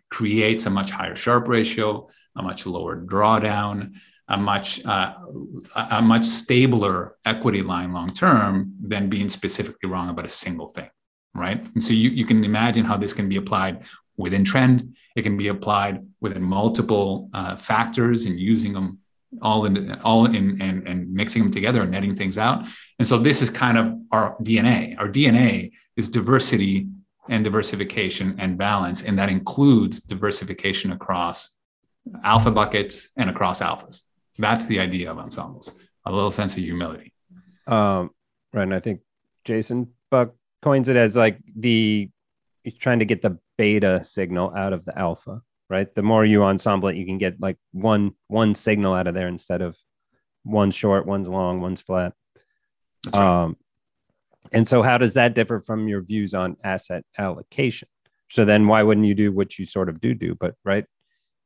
creates 0.09 0.65
a 0.65 0.69
much 0.69 0.91
higher 0.91 1.15
Sharpe 1.15 1.47
ratio, 1.47 2.09
a 2.35 2.41
much 2.41 2.65
lower 2.65 2.99
drawdown, 2.99 3.93
a 4.27 4.37
much 4.37 4.83
uh, 4.85 5.13
a 5.75 6.01
much 6.01 6.25
stabler 6.25 7.15
equity 7.25 7.61
line 7.61 7.93
long 7.93 8.11
term 8.11 8.73
than 8.81 9.09
being 9.09 9.29
specifically 9.29 9.89
wrong 9.89 10.09
about 10.09 10.25
a 10.25 10.29
single 10.29 10.69
thing, 10.69 10.89
right? 11.33 11.67
And 11.75 11.83
so 11.83 11.93
you, 11.93 12.09
you 12.09 12.25
can 12.25 12.43
imagine 12.43 12.85
how 12.85 12.97
this 12.97 13.13
can 13.13 13.29
be 13.29 13.35
applied 13.35 13.83
within 14.17 14.43
trend. 14.43 14.95
It 15.15 15.21
can 15.21 15.37
be 15.37 15.49
applied 15.49 16.05
within 16.21 16.41
multiple 16.41 17.29
uh, 17.33 17.55
factors 17.57 18.25
and 18.25 18.39
using 18.39 18.73
them 18.73 18.99
all 19.41 19.65
in 19.65 19.91
all 20.03 20.25
in 20.25 20.61
and, 20.61 20.87
and 20.87 21.13
mixing 21.13 21.43
them 21.43 21.51
together 21.51 21.83
and 21.83 21.91
netting 21.91 22.15
things 22.15 22.37
out. 22.37 22.67
And 22.97 23.07
so 23.07 23.17
this 23.17 23.41
is 23.41 23.49
kind 23.49 23.77
of 23.77 23.93
our 24.11 24.35
DNA. 24.41 24.97
Our 24.97 25.09
DNA 25.09 25.71
is 25.97 26.09
diversity 26.09 26.87
and 27.29 27.43
diversification 27.43 28.35
and 28.39 28.57
balance, 28.57 29.03
and 29.03 29.19
that 29.19 29.29
includes 29.29 29.99
diversification 29.99 30.91
across 30.91 31.49
alpha 32.23 32.51
buckets 32.51 33.09
and 33.17 33.29
across 33.29 33.61
alphas. 33.61 34.01
That's 34.37 34.67
the 34.67 34.79
idea 34.79 35.11
of 35.11 35.17
ensembles. 35.17 35.71
A 36.05 36.11
little 36.11 36.31
sense 36.31 36.53
of 36.53 36.63
humility. 36.63 37.13
Um, 37.67 38.11
right, 38.53 38.63
and 38.63 38.73
I 38.73 38.79
think 38.79 39.01
Jason 39.43 39.93
Buck 40.11 40.33
coins 40.61 40.89
it 40.89 40.95
as 40.95 41.15
like 41.15 41.39
the 41.55 42.09
he's 42.63 42.75
trying 42.75 42.99
to 42.99 43.05
get 43.05 43.21
the 43.21 43.39
beta 43.57 44.01
signal 44.03 44.53
out 44.55 44.73
of 44.73 44.85
the 44.85 44.97
alpha 44.97 45.41
right? 45.69 45.93
The 45.93 46.03
more 46.03 46.25
you 46.25 46.43
ensemble 46.43 46.89
it, 46.89 46.95
you 46.95 47.05
can 47.05 47.17
get 47.17 47.39
like 47.39 47.57
one 47.71 48.11
one 48.27 48.55
signal 48.55 48.93
out 48.93 49.07
of 49.07 49.13
there 49.13 49.27
instead 49.27 49.61
of 49.61 49.75
one 50.43 50.71
short, 50.71 51.05
one's 51.05 51.27
long, 51.27 51.61
one's 51.61 51.81
flat. 51.81 52.13
Right. 53.13 53.43
Um, 53.43 53.57
and 54.51 54.67
so, 54.67 54.83
how 54.83 54.97
does 54.97 55.15
that 55.15 55.33
differ 55.33 55.59
from 55.59 55.87
your 55.87 56.01
views 56.01 56.33
on 56.33 56.57
asset 56.63 57.03
allocation? 57.17 57.87
So 58.29 58.45
then, 58.45 58.67
why 58.67 58.83
wouldn't 58.83 59.07
you 59.07 59.15
do 59.15 59.31
what 59.31 59.57
you 59.57 59.65
sort 59.65 59.89
of 59.89 59.99
do 59.99 60.13
do? 60.13 60.35
But 60.35 60.55
right, 60.63 60.85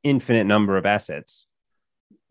infinite 0.03 0.45
number 0.45 0.77
of 0.77 0.85
assets, 0.85 1.47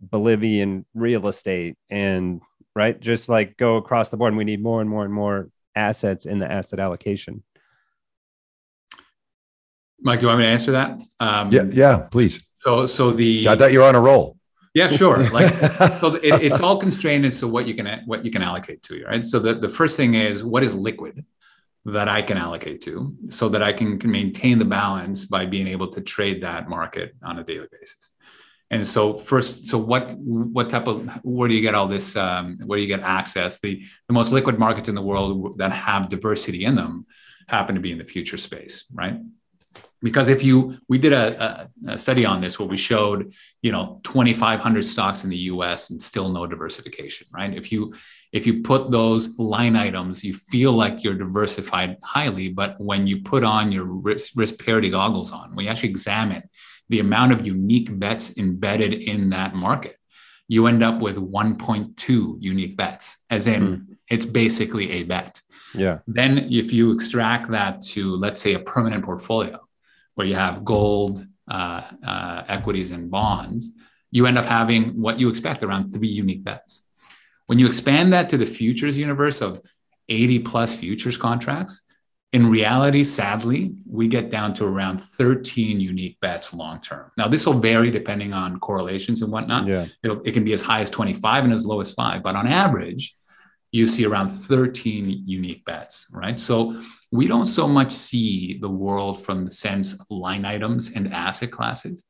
Bolivian 0.00 0.84
real 0.94 1.28
estate, 1.28 1.76
and 1.90 2.40
right, 2.74 2.98
just 2.98 3.28
like 3.28 3.56
go 3.56 3.76
across 3.76 4.10
the 4.10 4.16
board. 4.16 4.32
And 4.32 4.38
we 4.38 4.44
need 4.44 4.62
more 4.62 4.80
and 4.80 4.88
more 4.88 5.04
and 5.04 5.12
more 5.12 5.50
assets 5.74 6.26
in 6.26 6.38
the 6.38 6.50
asset 6.50 6.80
allocation. 6.80 7.42
Mike, 10.00 10.20
do 10.20 10.26
you 10.26 10.28
want 10.28 10.40
me 10.40 10.44
to 10.44 10.50
answer 10.50 10.72
that? 10.72 11.02
Um, 11.18 11.50
yeah, 11.50 11.64
yeah, 11.70 11.96
please. 11.98 12.40
So, 12.56 12.86
so 12.86 13.12
the 13.12 13.48
I 13.48 13.56
thought 13.56 13.72
you 13.72 13.80
were 13.80 13.86
on 13.86 13.94
a 13.94 14.00
roll. 14.00 14.36
Yeah, 14.74 14.88
sure. 14.88 15.28
Like, 15.32 15.52
so 15.98 16.14
it, 16.14 16.42
it's 16.42 16.60
all 16.60 16.78
constrained 16.78 17.24
as 17.26 17.38
to 17.40 17.48
what 17.48 17.66
you 17.66 17.74
can 17.74 18.02
what 18.06 18.24
you 18.24 18.30
can 18.30 18.42
allocate 18.42 18.82
to, 18.84 19.04
right? 19.04 19.24
So 19.24 19.38
the, 19.38 19.54
the 19.54 19.68
first 19.68 19.96
thing 19.96 20.14
is 20.14 20.44
what 20.44 20.62
is 20.62 20.74
liquid 20.74 21.24
that 21.84 22.08
I 22.08 22.22
can 22.22 22.36
allocate 22.36 22.82
to, 22.82 23.16
so 23.30 23.48
that 23.48 23.62
I 23.62 23.72
can, 23.72 23.98
can 23.98 24.10
maintain 24.10 24.58
the 24.58 24.64
balance 24.64 25.24
by 25.24 25.46
being 25.46 25.66
able 25.66 25.88
to 25.88 26.00
trade 26.00 26.42
that 26.42 26.68
market 26.68 27.14
on 27.22 27.38
a 27.38 27.44
daily 27.44 27.66
basis. 27.70 28.12
And 28.70 28.86
so 28.86 29.16
first, 29.16 29.66
so 29.66 29.78
what 29.78 30.10
what 30.18 30.68
type 30.68 30.86
of 30.86 31.08
where 31.22 31.48
do 31.48 31.54
you 31.54 31.62
get 31.62 31.74
all 31.74 31.88
this? 31.88 32.16
Um, 32.16 32.58
where 32.66 32.76
do 32.76 32.82
you 32.82 32.88
get 32.88 33.00
access? 33.00 33.60
The 33.60 33.82
the 34.08 34.12
most 34.14 34.30
liquid 34.30 34.58
markets 34.58 34.88
in 34.88 34.94
the 34.94 35.02
world 35.02 35.58
that 35.58 35.72
have 35.72 36.10
diversity 36.10 36.64
in 36.64 36.74
them 36.74 37.06
happen 37.48 37.74
to 37.76 37.80
be 37.80 37.92
in 37.92 37.98
the 37.98 38.04
future 38.04 38.36
space, 38.36 38.84
right? 38.92 39.18
because 40.02 40.28
if 40.28 40.42
you 40.42 40.78
we 40.88 40.98
did 40.98 41.12
a, 41.12 41.68
a, 41.86 41.92
a, 41.92 41.98
study 41.98 42.24
on 42.24 42.40
this 42.40 42.58
where 42.58 42.68
we 42.68 42.76
showed 42.76 43.32
you 43.62 43.72
know 43.72 44.00
2500 44.04 44.84
stocks 44.84 45.24
in 45.24 45.30
the 45.30 45.36
us 45.36 45.90
and 45.90 46.00
still 46.00 46.28
no 46.28 46.46
diversification 46.46 47.26
right 47.30 47.54
if 47.54 47.72
you 47.72 47.94
if 48.32 48.46
you 48.46 48.62
put 48.62 48.90
those 48.90 49.38
line 49.38 49.76
items 49.76 50.22
you 50.22 50.34
feel 50.34 50.72
like 50.72 51.02
you're 51.02 51.14
diversified 51.14 51.96
highly 52.02 52.48
but 52.48 52.80
when 52.80 53.06
you 53.06 53.22
put 53.22 53.42
on 53.42 53.72
your 53.72 53.84
risk, 53.86 54.32
risk 54.36 54.64
parity 54.64 54.90
goggles 54.90 55.32
on 55.32 55.54
when 55.54 55.64
you 55.64 55.70
actually 55.70 55.90
examine 55.90 56.42
the 56.88 57.00
amount 57.00 57.32
of 57.32 57.46
unique 57.46 57.96
bets 57.98 58.36
embedded 58.36 58.92
in 58.92 59.30
that 59.30 59.54
market 59.54 59.96
you 60.50 60.66
end 60.66 60.82
up 60.82 61.00
with 61.00 61.16
1.2 61.16 62.36
unique 62.40 62.76
bets 62.76 63.16
as 63.30 63.46
in 63.46 63.62
mm. 63.62 63.96
it's 64.08 64.24
basically 64.24 64.90
a 64.92 65.02
bet 65.04 65.40
yeah 65.74 65.98
then 66.06 66.38
if 66.50 66.72
you 66.72 66.92
extract 66.92 67.50
that 67.50 67.82
to 67.82 68.16
let's 68.16 68.40
say 68.40 68.54
a 68.54 68.60
permanent 68.60 69.04
portfolio 69.04 69.58
where 70.18 70.26
you 70.26 70.34
have 70.34 70.64
gold, 70.64 71.24
uh, 71.48 71.80
uh, 72.04 72.42
equities, 72.48 72.90
and 72.90 73.08
bonds, 73.08 73.70
you 74.10 74.26
end 74.26 74.36
up 74.36 74.44
having 74.44 75.00
what 75.00 75.20
you 75.20 75.28
expect 75.28 75.62
around 75.62 75.92
three 75.92 76.08
unique 76.08 76.42
bets. 76.42 76.82
When 77.46 77.60
you 77.60 77.68
expand 77.68 78.12
that 78.12 78.28
to 78.30 78.36
the 78.36 78.44
futures 78.44 78.98
universe 78.98 79.40
of 79.40 79.60
80 80.08 80.40
plus 80.40 80.74
futures 80.74 81.16
contracts, 81.16 81.82
in 82.32 82.46
reality, 82.46 83.04
sadly, 83.04 83.72
we 83.90 84.06
get 84.06 84.30
down 84.30 84.52
to 84.54 84.64
around 84.64 85.02
13 85.02 85.80
unique 85.80 86.20
bets 86.20 86.52
long 86.52 86.80
term. 86.80 87.10
Now, 87.16 87.26
this 87.26 87.46
will 87.46 87.58
vary 87.58 87.90
depending 87.90 88.34
on 88.34 88.60
correlations 88.60 89.22
and 89.22 89.32
whatnot. 89.32 89.66
Yeah. 89.66 89.86
it 90.02 90.32
can 90.32 90.44
be 90.44 90.52
as 90.52 90.62
high 90.62 90.80
as 90.80 90.90
25 90.90 91.44
and 91.44 91.52
as 91.52 91.64
low 91.64 91.80
as 91.80 91.92
five, 91.92 92.22
but 92.22 92.36
on 92.36 92.46
average, 92.46 93.16
you 93.70 93.86
see 93.86 94.06
around 94.06 94.30
13 94.30 95.22
unique 95.26 95.64
bets, 95.64 96.06
right? 96.12 96.38
So 96.38 96.80
we 97.12 97.26
don't 97.26 97.46
so 97.46 97.66
much 97.66 97.92
see 97.92 98.58
the 98.60 98.68
world 98.68 99.24
from 99.24 99.44
the 99.44 99.50
sense 99.50 99.94
of 99.94 100.06
line 100.10 100.44
items 100.44 100.90
and 100.94 101.12
asset 101.12 101.50
classes. 101.50 102.04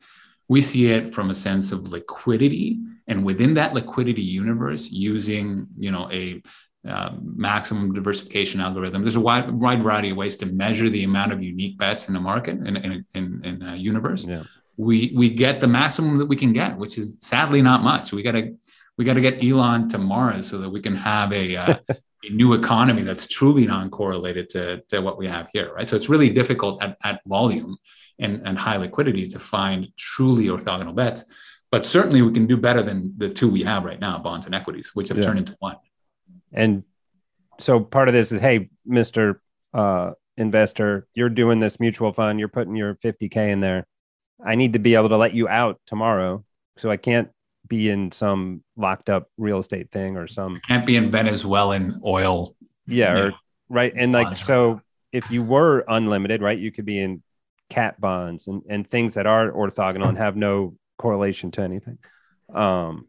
We 0.49 0.61
see 0.61 0.91
it 0.91 1.14
from 1.14 1.31
a 1.31 1.35
sense 1.35 1.73
of 1.73 1.89
liquidity, 1.89 2.81
and 3.07 3.25
within 3.25 3.55
that 3.55 3.75
liquidity 3.75 4.23
universe, 4.23 4.91
using 4.91 5.66
you 5.79 5.91
know 5.91 6.09
a 6.11 6.43
uh, 6.87 7.11
maximum 7.20 7.93
diversification 7.93 8.61
algorithm. 8.61 9.03
There's 9.03 9.16
a 9.16 9.20
wide, 9.20 9.51
wide 9.51 9.83
variety 9.83 10.11
of 10.11 10.16
ways 10.16 10.37
to 10.37 10.47
measure 10.47 10.89
the 10.89 11.05
amount 11.05 11.33
of 11.33 11.43
unique 11.43 11.79
bets 11.79 12.09
in 12.09 12.14
the 12.14 12.20
market 12.20 12.59
in 12.59 12.76
in, 12.76 13.05
in, 13.14 13.45
in 13.45 13.62
a 13.62 13.76
universe. 13.76 14.24
Yeah. 14.24 14.45
We 14.76 15.12
we 15.16 15.31
get 15.31 15.61
the 15.61 15.66
maximum 15.66 16.18
that 16.18 16.26
we 16.26 16.37
can 16.37 16.53
get, 16.53 16.76
which 16.76 16.99
is 16.99 17.16
sadly 17.20 17.62
not 17.62 17.83
much. 17.83 18.12
We 18.12 18.22
got 18.22 18.33
to 18.33 18.55
we 18.99 19.05
got 19.05 19.14
to 19.14 19.20
get 19.20 19.43
Elon 19.43 19.89
to 19.91 19.99
Mars 19.99 20.49
so 20.49 20.59
that 20.59 20.68
we 20.68 20.81
can 20.81 20.97
have 20.97 21.33
a, 21.33 21.57
uh, 21.57 21.76
a 21.89 22.31
new 22.31 22.53
economy 22.53 23.03
that's 23.03 23.29
truly 23.29 23.64
non-correlated 23.64 24.51
to, 24.51 24.83
to 24.89 25.01
what 25.01 25.16
we 25.16 25.29
have 25.29 25.49
here, 25.53 25.72
right? 25.72 25.89
So 25.89 25.97
it's 25.97 26.09
really 26.09 26.29
difficult 26.29 26.83
at, 26.83 26.99
at 27.05 27.20
volume 27.24 27.79
and, 28.18 28.43
and 28.45 28.59
high 28.59 28.76
liquidity 28.76 29.29
to 29.29 29.39
find 29.39 29.89
truly 29.97 30.47
orthogonal 30.47 30.95
bets. 30.95 31.24
But 31.70 31.87
certainly 31.87 32.22
we 32.22 32.33
can 32.33 32.47
do 32.47 32.57
better 32.57 32.83
than 32.83 33.14
the 33.16 33.29
two 33.29 33.49
we 33.49 33.62
have 33.62 33.85
right 33.85 34.01
now, 34.01 34.18
bonds 34.18 34.47
and 34.47 34.55
equities, 34.55 34.91
which 34.95 35.09
have 35.09 35.18
yeah. 35.18 35.24
turned 35.24 35.39
into 35.39 35.57
one. 35.61 35.76
And 36.53 36.84
so 37.59 37.80
part 37.80 38.09
of 38.09 38.14
this 38.14 38.32
is, 38.32 38.40
hey, 38.40 38.70
Mr. 38.88 39.36
Uh, 39.74 40.12
investor, 40.36 41.07
you're 41.14 41.28
doing 41.28 41.59
this 41.59 41.80
mutual 41.80 42.12
fund, 42.12 42.38
you're 42.38 42.49
putting 42.49 42.76
your 42.76 42.94
50K 42.96 43.51
in 43.53 43.61
there. 43.61 43.86
I 44.44 44.55
need 44.55 44.74
to 44.74 44.78
be 44.78 44.94
able 44.94 45.09
to 45.09 45.16
let 45.16 45.34
you 45.34 45.49
out 45.49 45.80
tomorrow. 45.86 46.44
So 46.78 46.90
I 46.90 46.96
can't 46.96 47.28
be 47.66 47.90
in 47.90 48.12
some 48.12 48.62
locked 48.76 49.11
up 49.11 49.28
real 49.36 49.59
estate 49.59 49.90
thing 49.90 50.16
or 50.16 50.26
some 50.26 50.61
can't 50.66 50.86
be 50.86 50.96
in 50.96 51.11
Venezuelan 51.11 52.01
oil. 52.05 52.55
Yeah, 52.86 53.12
or, 53.12 53.32
right. 53.68 53.92
And 53.94 54.12
like 54.12 54.36
so 54.36 54.80
if 55.12 55.30
you 55.30 55.42
were 55.42 55.84
unlimited, 55.86 56.40
right, 56.40 56.59
you 56.59 56.72
could 56.72 56.86
be 56.86 56.99
in 56.99 57.22
cat 57.68 58.01
bonds 58.01 58.46
and, 58.46 58.62
and 58.68 58.88
things 58.88 59.14
that 59.14 59.26
are 59.26 59.51
orthogonal 59.51 60.09
and 60.09 60.16
have 60.16 60.36
no 60.36 60.76
correlation 60.96 61.51
to 61.53 61.62
anything. 61.62 61.99
Um 62.55 63.07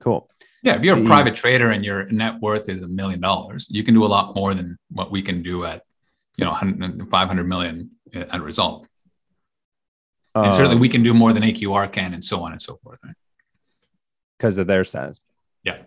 cool. 0.00 0.28
Yeah, 0.62 0.76
if 0.76 0.82
you're 0.82 0.98
a 0.98 1.04
private 1.04 1.36
trader 1.36 1.70
and 1.70 1.84
your 1.84 2.06
net 2.10 2.40
worth 2.40 2.68
is 2.68 2.82
a 2.82 2.88
million 2.88 3.20
dollars, 3.20 3.66
you 3.70 3.84
can 3.84 3.94
do 3.94 4.04
a 4.04 4.08
lot 4.08 4.34
more 4.34 4.54
than 4.54 4.76
what 4.90 5.10
we 5.10 5.22
can 5.22 5.42
do 5.42 5.64
at, 5.64 5.84
you 6.36 6.44
know, 6.44 6.54
500 6.54 7.44
million 7.44 7.90
at 8.12 8.30
ReSolve 8.30 8.86
and 10.44 10.54
certainly 10.54 10.76
um, 10.76 10.80
we 10.80 10.88
can 10.88 11.02
do 11.02 11.14
more 11.14 11.32
than 11.32 11.42
AQR 11.42 11.90
can, 11.90 12.14
and 12.14 12.24
so 12.24 12.42
on 12.42 12.52
and 12.52 12.60
so 12.60 12.78
forth. 12.82 13.00
Right? 13.04 13.14
Because 14.38 14.58
of 14.58 14.66
their 14.66 14.84
size. 14.84 15.20
Yeah. 15.62 15.78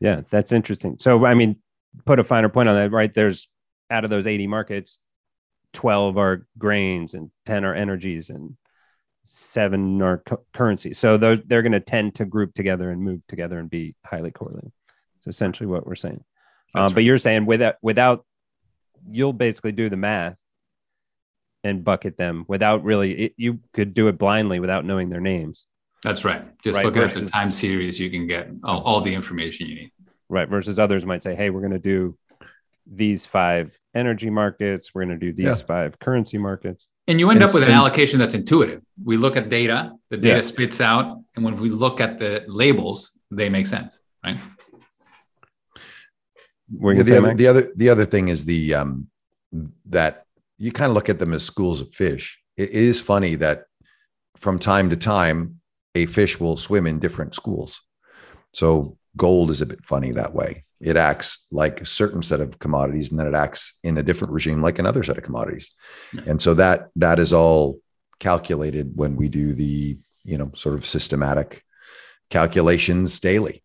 Yeah, 0.00 0.22
that's 0.30 0.52
interesting. 0.52 0.96
So, 1.00 1.26
I 1.26 1.34
mean, 1.34 1.56
put 2.04 2.18
a 2.18 2.24
finer 2.24 2.48
point 2.48 2.68
on 2.68 2.76
that, 2.76 2.92
right? 2.92 3.12
There's 3.12 3.48
out 3.90 4.04
of 4.04 4.10
those 4.10 4.26
80 4.26 4.46
markets, 4.46 4.98
12 5.74 6.16
are 6.16 6.46
grains 6.56 7.14
and 7.14 7.30
10 7.46 7.64
are 7.64 7.74
energies 7.74 8.30
and 8.30 8.56
seven 9.32 10.00
are 10.02 10.18
cu- 10.18 10.44
currencies. 10.54 10.98
So 10.98 11.16
those, 11.16 11.38
they're 11.46 11.62
going 11.62 11.72
to 11.72 11.80
tend 11.80 12.16
to 12.16 12.24
group 12.24 12.54
together 12.54 12.90
and 12.90 13.02
move 13.02 13.20
together 13.28 13.58
and 13.58 13.68
be 13.68 13.94
highly 14.04 14.30
correlated. 14.30 14.72
It's 15.18 15.26
essentially 15.26 15.68
what 15.68 15.86
we're 15.86 15.94
saying. 15.94 16.24
Um, 16.74 16.82
right. 16.82 16.94
But 16.94 17.04
you're 17.04 17.18
saying 17.18 17.46
without, 17.46 17.76
without, 17.82 18.24
you'll 19.08 19.32
basically 19.32 19.72
do 19.72 19.88
the 19.88 19.96
math 19.96 20.36
and 21.64 21.84
bucket 21.84 22.16
them 22.16 22.44
without 22.48 22.84
really 22.84 23.12
it, 23.12 23.34
you 23.36 23.60
could 23.72 23.94
do 23.94 24.08
it 24.08 24.18
blindly 24.18 24.60
without 24.60 24.84
knowing 24.84 25.08
their 25.08 25.20
names 25.20 25.66
that's 26.02 26.24
right 26.24 26.44
just 26.62 26.76
right? 26.76 26.84
looking 26.84 27.02
versus, 27.02 27.18
at 27.18 27.24
the 27.24 27.30
time 27.30 27.50
series 27.50 27.98
you 27.98 28.10
can 28.10 28.26
get 28.26 28.48
all, 28.62 28.80
all 28.82 29.00
the 29.00 29.12
information 29.12 29.66
you 29.66 29.74
need 29.74 29.92
right 30.28 30.48
versus 30.48 30.78
others 30.78 31.04
might 31.04 31.22
say 31.22 31.34
hey 31.34 31.50
we're 31.50 31.60
going 31.60 31.72
to 31.72 31.78
do 31.78 32.16
these 32.86 33.26
five 33.26 33.76
energy 33.94 34.30
markets 34.30 34.94
we're 34.94 35.04
going 35.04 35.18
to 35.18 35.26
do 35.26 35.32
these 35.32 35.60
yeah. 35.60 35.66
five 35.66 35.98
currency 35.98 36.38
markets 36.38 36.86
and 37.08 37.18
you 37.18 37.30
end 37.30 37.42
and, 37.42 37.48
up 37.48 37.54
with 37.54 37.64
an 37.64 37.70
allocation 37.70 38.18
that's 38.18 38.34
intuitive 38.34 38.80
we 39.02 39.16
look 39.16 39.36
at 39.36 39.48
data 39.48 39.92
the 40.10 40.16
data 40.16 40.36
yeah. 40.36 40.42
spits 40.42 40.80
out 40.80 41.18
and 41.34 41.44
when 41.44 41.56
we 41.56 41.68
look 41.68 42.00
at 42.00 42.18
the 42.18 42.44
labels 42.46 43.12
they 43.30 43.48
make 43.48 43.66
sense 43.66 44.00
right 44.24 44.38
well, 46.70 46.94
the, 46.94 47.16
other, 47.16 47.34
the 47.34 47.46
other 47.46 47.72
the 47.76 47.88
other 47.88 48.04
thing 48.04 48.28
is 48.28 48.44
the 48.44 48.74
um 48.74 49.08
that 49.86 50.26
you 50.58 50.72
kind 50.72 50.90
of 50.90 50.94
look 50.94 51.08
at 51.08 51.18
them 51.18 51.32
as 51.32 51.44
schools 51.44 51.80
of 51.80 51.94
fish. 51.94 52.40
It 52.56 52.70
is 52.70 53.00
funny 53.00 53.36
that 53.36 53.64
from 54.36 54.58
time 54.58 54.90
to 54.90 54.96
time, 54.96 55.60
a 55.94 56.06
fish 56.06 56.38
will 56.38 56.56
swim 56.56 56.86
in 56.86 56.98
different 56.98 57.34
schools. 57.34 57.80
So 58.52 58.98
gold 59.16 59.50
is 59.50 59.60
a 59.60 59.66
bit 59.66 59.84
funny 59.84 60.12
that 60.12 60.34
way. 60.34 60.64
It 60.80 60.96
acts 60.96 61.46
like 61.50 61.80
a 61.80 61.86
certain 61.86 62.22
set 62.22 62.40
of 62.40 62.58
commodities, 62.58 63.10
and 63.10 63.18
then 63.18 63.26
it 63.26 63.34
acts 63.34 63.78
in 63.82 63.98
a 63.98 64.02
different 64.02 64.32
regime 64.32 64.62
like 64.62 64.78
another 64.78 65.02
set 65.02 65.18
of 65.18 65.24
commodities. 65.24 65.72
Yeah. 66.12 66.22
And 66.26 66.42
so 66.42 66.54
that 66.54 66.88
that 66.96 67.18
is 67.18 67.32
all 67.32 67.80
calculated 68.20 68.92
when 68.96 69.16
we 69.16 69.28
do 69.28 69.52
the 69.52 69.98
you 70.24 70.38
know 70.38 70.52
sort 70.54 70.74
of 70.74 70.86
systematic 70.86 71.64
calculations 72.30 73.18
daily. 73.20 73.62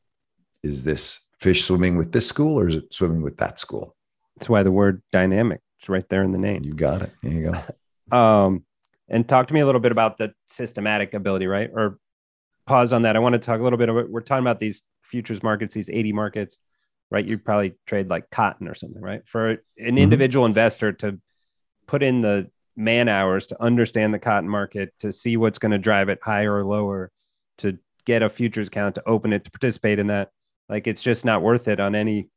Is 0.63 0.83
this 0.83 1.19
fish 1.39 1.65
swimming 1.65 1.97
with 1.97 2.11
this 2.11 2.27
school 2.27 2.59
or 2.59 2.67
is 2.67 2.75
it 2.75 2.93
swimming 2.93 3.21
with 3.21 3.37
that 3.37 3.59
school? 3.59 3.95
That's 4.37 4.49
why 4.49 4.63
the 4.63 4.71
word 4.71 5.03
dynamic 5.11 5.61
is 5.81 5.89
right 5.89 6.07
there 6.09 6.23
in 6.23 6.31
the 6.31 6.37
name. 6.37 6.63
You 6.63 6.73
got 6.73 7.01
it. 7.01 7.11
There 7.21 7.31
you 7.31 7.51
go. 7.51 8.17
um, 8.17 8.65
and 9.09 9.27
talk 9.27 9.47
to 9.49 9.53
me 9.53 9.59
a 9.59 9.65
little 9.65 9.81
bit 9.81 9.91
about 9.91 10.17
the 10.17 10.33
systematic 10.47 11.13
ability, 11.13 11.47
right? 11.47 11.69
Or 11.71 11.99
pause 12.65 12.93
on 12.93 13.03
that. 13.03 13.15
I 13.15 13.19
want 13.19 13.33
to 13.33 13.39
talk 13.39 13.59
a 13.59 13.63
little 13.63 13.77
bit 13.77 13.89
about 13.89 14.09
we're 14.09 14.21
talking 14.21 14.43
about 14.43 14.59
these 14.59 14.81
futures 15.01 15.43
markets, 15.43 15.73
these 15.73 15.89
80 15.89 16.13
markets, 16.13 16.59
right? 17.13 17.25
You 17.25 17.37
probably 17.37 17.75
trade 17.85 18.09
like 18.09 18.31
cotton 18.31 18.67
or 18.67 18.73
something, 18.73 19.01
right? 19.01 19.21
For 19.25 19.51
an 19.51 19.59
mm-hmm. 19.79 19.97
individual 19.99 20.47
investor 20.47 20.91
to 20.93 21.19
put 21.85 22.01
in 22.01 22.21
the 22.21 22.49
man 22.75 23.07
hours 23.07 23.45
to 23.45 23.61
understand 23.61 24.15
the 24.15 24.19
cotton 24.19 24.49
market, 24.49 24.93
to 24.99 25.11
see 25.11 25.37
what's 25.37 25.59
going 25.59 25.73
to 25.73 25.77
drive 25.77 26.09
it 26.09 26.19
higher 26.23 26.51
or 26.51 26.65
lower, 26.65 27.11
to 27.59 27.77
get 28.05 28.23
a 28.23 28.29
futures 28.29 28.67
account, 28.67 28.95
to 28.95 29.07
open 29.07 29.31
it, 29.31 29.45
to 29.45 29.51
participate 29.51 29.99
in 29.99 30.07
that. 30.07 30.31
Like 30.67 30.87
it's 30.87 31.03
just 31.03 31.23
not 31.23 31.43
worth 31.43 31.67
it 31.67 31.79
on 31.79 31.93
any 31.93 32.29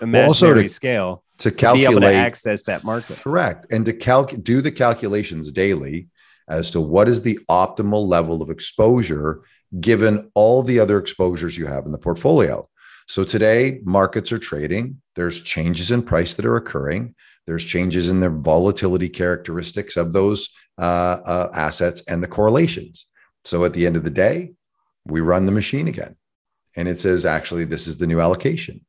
imaginary 0.00 0.54
well, 0.54 0.62
to, 0.62 0.68
scale 0.68 1.24
to 1.38 1.50
calculate 1.50 1.86
to 1.86 1.90
be 1.90 2.06
able 2.06 2.12
to 2.12 2.14
access 2.14 2.62
that 2.64 2.84
market. 2.84 3.18
Correct. 3.18 3.66
And 3.72 3.84
to 3.86 3.92
calc 3.92 4.32
do 4.44 4.60
the 4.60 4.70
calculations 4.70 5.50
daily 5.50 6.06
as 6.48 6.70
to 6.70 6.80
what 6.80 7.08
is 7.08 7.22
the 7.22 7.40
optimal 7.50 8.06
level 8.06 8.42
of 8.42 8.50
exposure 8.50 9.42
given 9.80 10.30
all 10.34 10.62
the 10.62 10.78
other 10.78 10.98
exposures 10.98 11.58
you 11.58 11.66
have 11.66 11.84
in 11.84 11.90
the 11.90 11.98
portfolio. 11.98 12.68
So 13.06 13.24
today, 13.24 13.80
markets 13.84 14.32
are 14.32 14.38
trading. 14.38 15.00
There's 15.14 15.40
changes 15.40 15.90
in 15.90 16.02
price 16.02 16.34
that 16.34 16.44
are 16.44 16.56
occurring. 16.56 17.14
There's 17.46 17.64
changes 17.64 18.10
in 18.10 18.20
the 18.20 18.28
volatility 18.28 19.08
characteristics 19.08 19.96
of 19.96 20.12
those 20.12 20.50
uh, 20.78 20.82
uh, 21.24 21.50
assets 21.54 22.02
and 22.08 22.22
the 22.22 22.28
correlations. 22.28 23.06
So 23.44 23.64
at 23.64 23.72
the 23.72 23.86
end 23.86 23.94
of 23.96 24.02
the 24.02 24.10
day, 24.10 24.52
we 25.04 25.20
run 25.20 25.46
the 25.46 25.52
machine 25.52 25.86
again. 25.86 26.16
And 26.74 26.88
it 26.88 26.98
says, 26.98 27.24
actually, 27.24 27.64
this 27.64 27.86
is 27.86 27.98
the 27.98 28.08
new 28.08 28.20
allocation. 28.20 28.84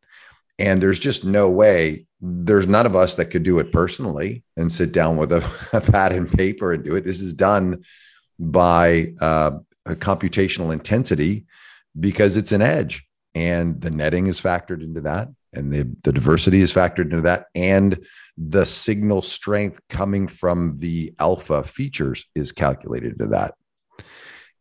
And 0.59 0.81
there's 0.81 0.97
just 0.97 1.23
no 1.23 1.49
way, 1.49 2.07
there's 2.19 2.67
none 2.67 2.87
of 2.87 2.95
us 2.95 3.15
that 3.15 3.25
could 3.25 3.43
do 3.43 3.59
it 3.59 3.71
personally 3.71 4.43
and 4.57 4.71
sit 4.71 4.91
down 4.91 5.17
with 5.17 5.31
a, 5.31 5.47
a 5.73 5.81
pad 5.81 6.13
and 6.13 6.29
paper 6.29 6.73
and 6.73 6.83
do 6.83 6.95
it. 6.95 7.03
This 7.03 7.21
is 7.21 7.35
done 7.35 7.83
by 8.39 9.13
uh, 9.21 9.51
a 9.85 9.95
computational 9.95 10.73
intensity 10.73 11.45
because 11.99 12.37
it's 12.37 12.51
an 12.51 12.63
edge. 12.63 13.06
And 13.37 13.79
the 13.79 13.91
netting 13.91 14.25
is 14.25 14.41
factored 14.41 14.81
into 14.81 15.01
that, 15.01 15.27
and 15.53 15.71
the, 15.71 15.83
the 16.01 16.11
diversity 16.11 16.61
is 16.61 16.73
factored 16.73 17.11
into 17.11 17.21
that, 17.21 17.45
and 17.53 18.03
the 18.35 18.65
signal 18.65 19.21
strength 19.21 19.79
coming 19.89 20.27
from 20.27 20.79
the 20.79 21.13
alpha 21.19 21.61
features 21.61 22.25
is 22.33 22.51
calculated 22.51 23.11
into 23.11 23.27
that. 23.27 23.53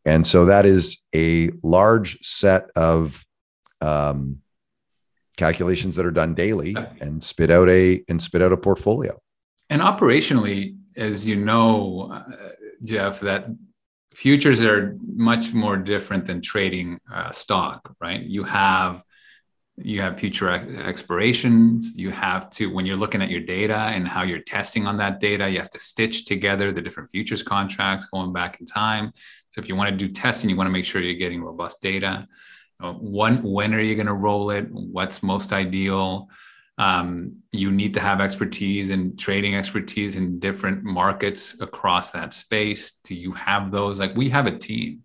And 0.05 0.27
so 0.27 0.45
that 0.45 0.67
is 0.67 1.07
a 1.15 1.53
large 1.63 2.19
set 2.23 2.69
of 2.77 3.25
um, 3.81 4.43
calculations 5.39 5.97
that 5.97 6.05
are 6.05 6.11
done 6.11 6.35
daily 6.35 6.77
and 7.01 7.25
spit 7.25 7.51
out 7.51 7.71
a 7.71 8.05
and 8.09 8.23
spit 8.23 8.43
out 8.43 8.53
a 8.53 8.59
portfolio. 8.59 9.19
And 9.71 9.81
operationally, 9.81 10.77
as 10.99 11.27
you 11.27 11.37
know, 11.37 12.11
uh, 12.13 12.33
Jeff, 12.85 13.21
that 13.21 13.47
futures 14.17 14.65
are 14.65 14.97
much 15.15 15.53
more 15.53 15.77
different 15.77 16.25
than 16.25 16.41
trading 16.41 16.99
uh, 17.13 17.31
stock, 17.31 17.95
right? 18.01 18.23
You 18.23 18.45
have 18.45 19.03
you 19.79 20.01
have 20.01 20.19
future 20.19 20.49
ex- 20.49 20.67
expirations. 20.67 21.93
You 21.95 22.11
have 22.11 22.49
to 22.53 22.73
when 22.73 22.87
you're 22.87 22.97
looking 22.97 23.21
at 23.21 23.29
your 23.29 23.43
data 23.43 23.77
and 23.77 24.09
how 24.09 24.23
you're 24.23 24.41
testing 24.41 24.87
on 24.87 24.97
that 24.97 25.21
data, 25.21 25.51
you 25.51 25.59
have 25.59 25.69
to 25.71 25.79
stitch 25.79 26.25
together 26.25 26.73
the 26.73 26.81
different 26.81 27.11
futures 27.11 27.43
contracts 27.43 28.07
going 28.07 28.33
back 28.33 28.59
in 28.59 28.65
time. 28.65 29.13
So 29.51 29.61
if 29.61 29.69
you 29.69 29.77
want 29.77 29.91
to 29.91 29.97
do 29.97 30.11
testing, 30.11 30.49
you 30.49 30.57
want 30.57 30.69
to 30.69 30.73
make 30.73 30.87
sure 30.87 31.03
you're 31.03 31.19
getting 31.19 31.43
robust 31.43 31.83
data. 31.83 32.27
Uh, 32.83 32.95
when 32.95 33.43
when 33.43 33.75
are 33.75 33.83
you 33.83 33.97
going 33.97 34.07
to 34.07 34.15
roll 34.15 34.51
it? 34.51 34.67
What's 34.71 35.23
most 35.23 35.53
ideal? 35.53 36.29
Um, 36.79 37.39
you 37.53 37.71
need 37.71 37.95
to 37.95 38.01
have 38.01 38.21
expertise 38.21 38.91
and 38.91 39.19
trading 39.19 39.55
expertise 39.55 40.17
in 40.17 40.39
different 40.39 40.85
markets 40.85 41.61
across 41.61 42.11
that 42.11 42.35
space. 42.35 43.01
Do 43.03 43.15
you 43.15 43.33
have 43.33 43.71
those? 43.71 43.99
Like 43.99 44.15
we 44.15 44.29
have 44.31 44.47
a 44.47 44.59
team 44.59 45.03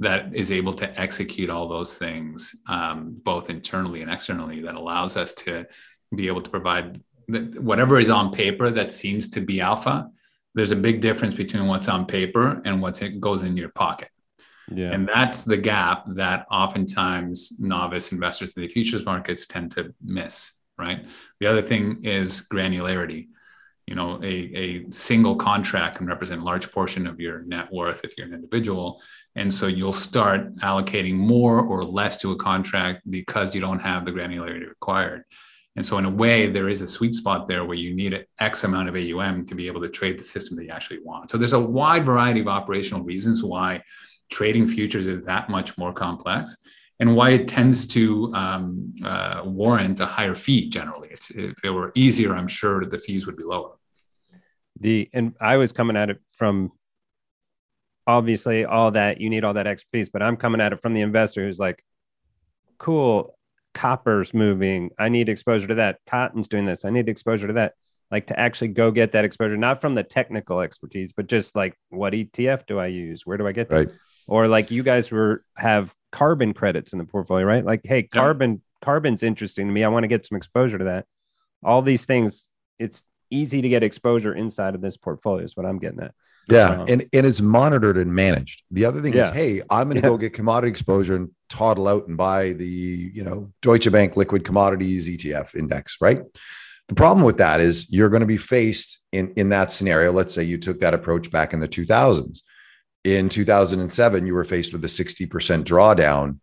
that 0.00 0.34
is 0.34 0.50
able 0.50 0.72
to 0.72 1.00
execute 1.00 1.50
all 1.50 1.68
those 1.68 1.96
things, 1.96 2.56
um, 2.68 3.16
both 3.22 3.48
internally 3.48 4.02
and 4.02 4.10
externally, 4.10 4.60
that 4.62 4.74
allows 4.74 5.16
us 5.16 5.32
to 5.34 5.66
be 6.14 6.26
able 6.26 6.40
to 6.40 6.50
provide 6.50 7.00
whatever 7.28 7.98
is 7.98 8.10
on 8.10 8.32
paper 8.32 8.70
that 8.70 8.92
seems 8.92 9.30
to 9.30 9.40
be 9.40 9.60
alpha. 9.60 10.10
There's 10.54 10.72
a 10.72 10.76
big 10.76 11.00
difference 11.00 11.34
between 11.34 11.66
what's 11.66 11.88
on 11.88 12.06
paper 12.06 12.60
and 12.64 12.82
what 12.82 13.02
goes 13.20 13.42
in 13.42 13.56
your 13.56 13.70
pocket. 13.70 14.08
Yeah. 14.70 14.92
And 14.92 15.08
that's 15.08 15.44
the 15.44 15.56
gap 15.56 16.04
that 16.14 16.46
oftentimes 16.50 17.58
novice 17.58 18.12
investors 18.12 18.56
in 18.56 18.62
the 18.62 18.68
futures 18.68 19.04
markets 19.04 19.46
tend 19.46 19.72
to 19.72 19.94
miss, 20.02 20.52
right? 20.78 21.04
The 21.40 21.46
other 21.46 21.62
thing 21.62 22.04
is 22.04 22.46
granularity. 22.52 23.28
You 23.86 23.94
know, 23.94 24.18
a, 24.22 24.26
a 24.26 24.90
single 24.90 25.36
contract 25.36 25.98
can 25.98 26.06
represent 26.06 26.40
a 26.40 26.44
large 26.44 26.72
portion 26.72 27.06
of 27.06 27.20
your 27.20 27.42
net 27.42 27.70
worth 27.70 28.00
if 28.02 28.16
you're 28.16 28.26
an 28.26 28.32
individual. 28.32 29.02
And 29.36 29.52
so 29.52 29.66
you'll 29.66 29.92
start 29.92 30.56
allocating 30.56 31.14
more 31.14 31.60
or 31.60 31.84
less 31.84 32.16
to 32.18 32.32
a 32.32 32.36
contract 32.36 33.02
because 33.10 33.54
you 33.54 33.60
don't 33.60 33.80
have 33.80 34.04
the 34.04 34.12
granularity 34.12 34.68
required. 34.68 35.24
And 35.76 35.84
so, 35.84 35.98
in 35.98 36.04
a 36.04 36.10
way, 36.10 36.48
there 36.48 36.68
is 36.68 36.82
a 36.82 36.86
sweet 36.86 37.14
spot 37.14 37.48
there 37.48 37.64
where 37.64 37.76
you 37.76 37.94
need 37.94 38.24
X 38.38 38.62
amount 38.62 38.88
of 38.88 38.94
AUM 38.94 39.44
to 39.46 39.56
be 39.56 39.66
able 39.66 39.80
to 39.80 39.88
trade 39.88 40.18
the 40.18 40.24
system 40.24 40.56
that 40.56 40.64
you 40.64 40.70
actually 40.70 41.00
want. 41.00 41.30
So, 41.30 41.36
there's 41.36 41.52
a 41.52 41.60
wide 41.60 42.06
variety 42.06 42.40
of 42.40 42.46
operational 42.46 43.02
reasons 43.02 43.42
why 43.42 43.82
trading 44.30 44.68
futures 44.68 45.08
is 45.08 45.24
that 45.24 45.50
much 45.50 45.76
more 45.76 45.92
complex 45.92 46.56
and 47.00 47.16
why 47.16 47.30
it 47.30 47.48
tends 47.48 47.86
to 47.88 48.32
um, 48.34 48.94
uh, 49.04 49.42
warrant 49.44 50.00
a 50.00 50.06
higher 50.06 50.34
fee 50.34 50.68
generally. 50.68 51.08
It's, 51.10 51.30
if 51.30 51.64
it 51.64 51.70
were 51.70 51.92
easier, 51.94 52.34
I'm 52.34 52.48
sure 52.48 52.84
the 52.84 52.98
fees 52.98 53.26
would 53.26 53.36
be 53.36 53.42
lower. 53.42 53.72
The 54.80 55.08
and 55.12 55.34
I 55.40 55.56
was 55.56 55.72
coming 55.72 55.96
at 55.96 56.10
it 56.10 56.20
from 56.36 56.72
obviously 58.06 58.64
all 58.64 58.90
that 58.92 59.20
you 59.20 59.30
need 59.30 59.44
all 59.44 59.54
that 59.54 59.66
expertise, 59.66 60.08
but 60.08 60.22
I'm 60.22 60.36
coming 60.36 60.60
at 60.60 60.72
it 60.72 60.80
from 60.80 60.94
the 60.94 61.00
investor 61.00 61.44
who's 61.44 61.58
like, 61.58 61.84
cool, 62.78 63.38
copper's 63.72 64.34
moving. 64.34 64.90
I 64.98 65.08
need 65.08 65.28
exposure 65.28 65.68
to 65.68 65.76
that. 65.76 65.98
Cotton's 66.06 66.48
doing 66.48 66.66
this. 66.66 66.84
I 66.84 66.90
need 66.90 67.08
exposure 67.08 67.46
to 67.46 67.52
that. 67.54 67.74
Like 68.10 68.26
to 68.28 68.38
actually 68.38 68.68
go 68.68 68.90
get 68.90 69.12
that 69.12 69.24
exposure, 69.24 69.56
not 69.56 69.80
from 69.80 69.94
the 69.94 70.02
technical 70.02 70.60
expertise, 70.60 71.12
but 71.12 71.26
just 71.26 71.56
like 71.56 71.74
what 71.88 72.12
ETF 72.12 72.66
do 72.66 72.78
I 72.78 72.86
use? 72.86 73.22
Where 73.24 73.36
do 73.38 73.46
I 73.46 73.52
get 73.52 73.68
that? 73.70 73.76
Right 73.76 73.90
or 74.26 74.48
like 74.48 74.70
you 74.70 74.82
guys 74.82 75.10
were 75.10 75.44
have 75.56 75.92
carbon 76.14 76.54
credits 76.54 76.92
in 76.92 77.00
the 77.00 77.04
portfolio, 77.04 77.44
right? 77.44 77.64
Like, 77.64 77.80
hey, 77.82 78.04
carbon 78.04 78.52
yeah. 78.52 78.84
carbon's 78.86 79.24
interesting 79.24 79.66
to 79.66 79.72
me. 79.72 79.82
I 79.82 79.88
want 79.88 80.04
to 80.04 80.08
get 80.08 80.24
some 80.24 80.36
exposure 80.36 80.78
to 80.78 80.84
that. 80.84 81.06
All 81.64 81.82
these 81.82 82.04
things, 82.04 82.48
it's 82.78 83.02
easy 83.30 83.60
to 83.60 83.68
get 83.68 83.82
exposure 83.82 84.32
inside 84.32 84.76
of 84.76 84.80
this 84.80 84.96
portfolio. 84.96 85.44
Is 85.44 85.56
what 85.56 85.66
I'm 85.66 85.80
getting 85.80 86.00
at. 86.00 86.14
Yeah, 86.48 86.68
um, 86.68 86.88
and 86.88 87.06
and 87.12 87.26
it's 87.26 87.40
monitored 87.40 87.96
and 87.96 88.14
managed. 88.14 88.62
The 88.70 88.84
other 88.84 89.02
thing 89.02 89.14
yeah. 89.14 89.22
is, 89.22 89.30
hey, 89.30 89.62
I'm 89.68 89.88
going 89.88 90.00
to 90.00 90.06
yeah. 90.06 90.12
go 90.12 90.16
get 90.16 90.34
commodity 90.34 90.70
exposure 90.70 91.16
and 91.16 91.30
toddle 91.48 91.88
out 91.88 92.06
and 92.06 92.16
buy 92.16 92.52
the 92.52 92.66
you 92.66 93.24
know 93.24 93.52
Deutsche 93.60 93.90
Bank 93.90 94.16
liquid 94.16 94.44
commodities 94.44 95.08
ETF 95.08 95.56
index, 95.56 95.96
right? 96.00 96.20
The 96.86 96.94
problem 96.94 97.24
with 97.24 97.38
that 97.38 97.60
is 97.60 97.90
you're 97.90 98.10
going 98.10 98.20
to 98.20 98.26
be 98.26 98.36
faced 98.36 99.00
in 99.10 99.32
in 99.32 99.48
that 99.48 99.72
scenario. 99.72 100.12
Let's 100.12 100.32
say 100.32 100.44
you 100.44 100.58
took 100.58 100.78
that 100.80 100.94
approach 100.94 101.32
back 101.32 101.54
in 101.54 101.58
the 101.58 101.68
2000s 101.68 102.42
in 103.04 103.28
2007, 103.28 104.26
you 104.26 104.34
were 104.34 104.44
faced 104.44 104.72
with 104.72 104.84
a 104.84 104.88
60% 104.88 105.28
drawdown 105.64 106.38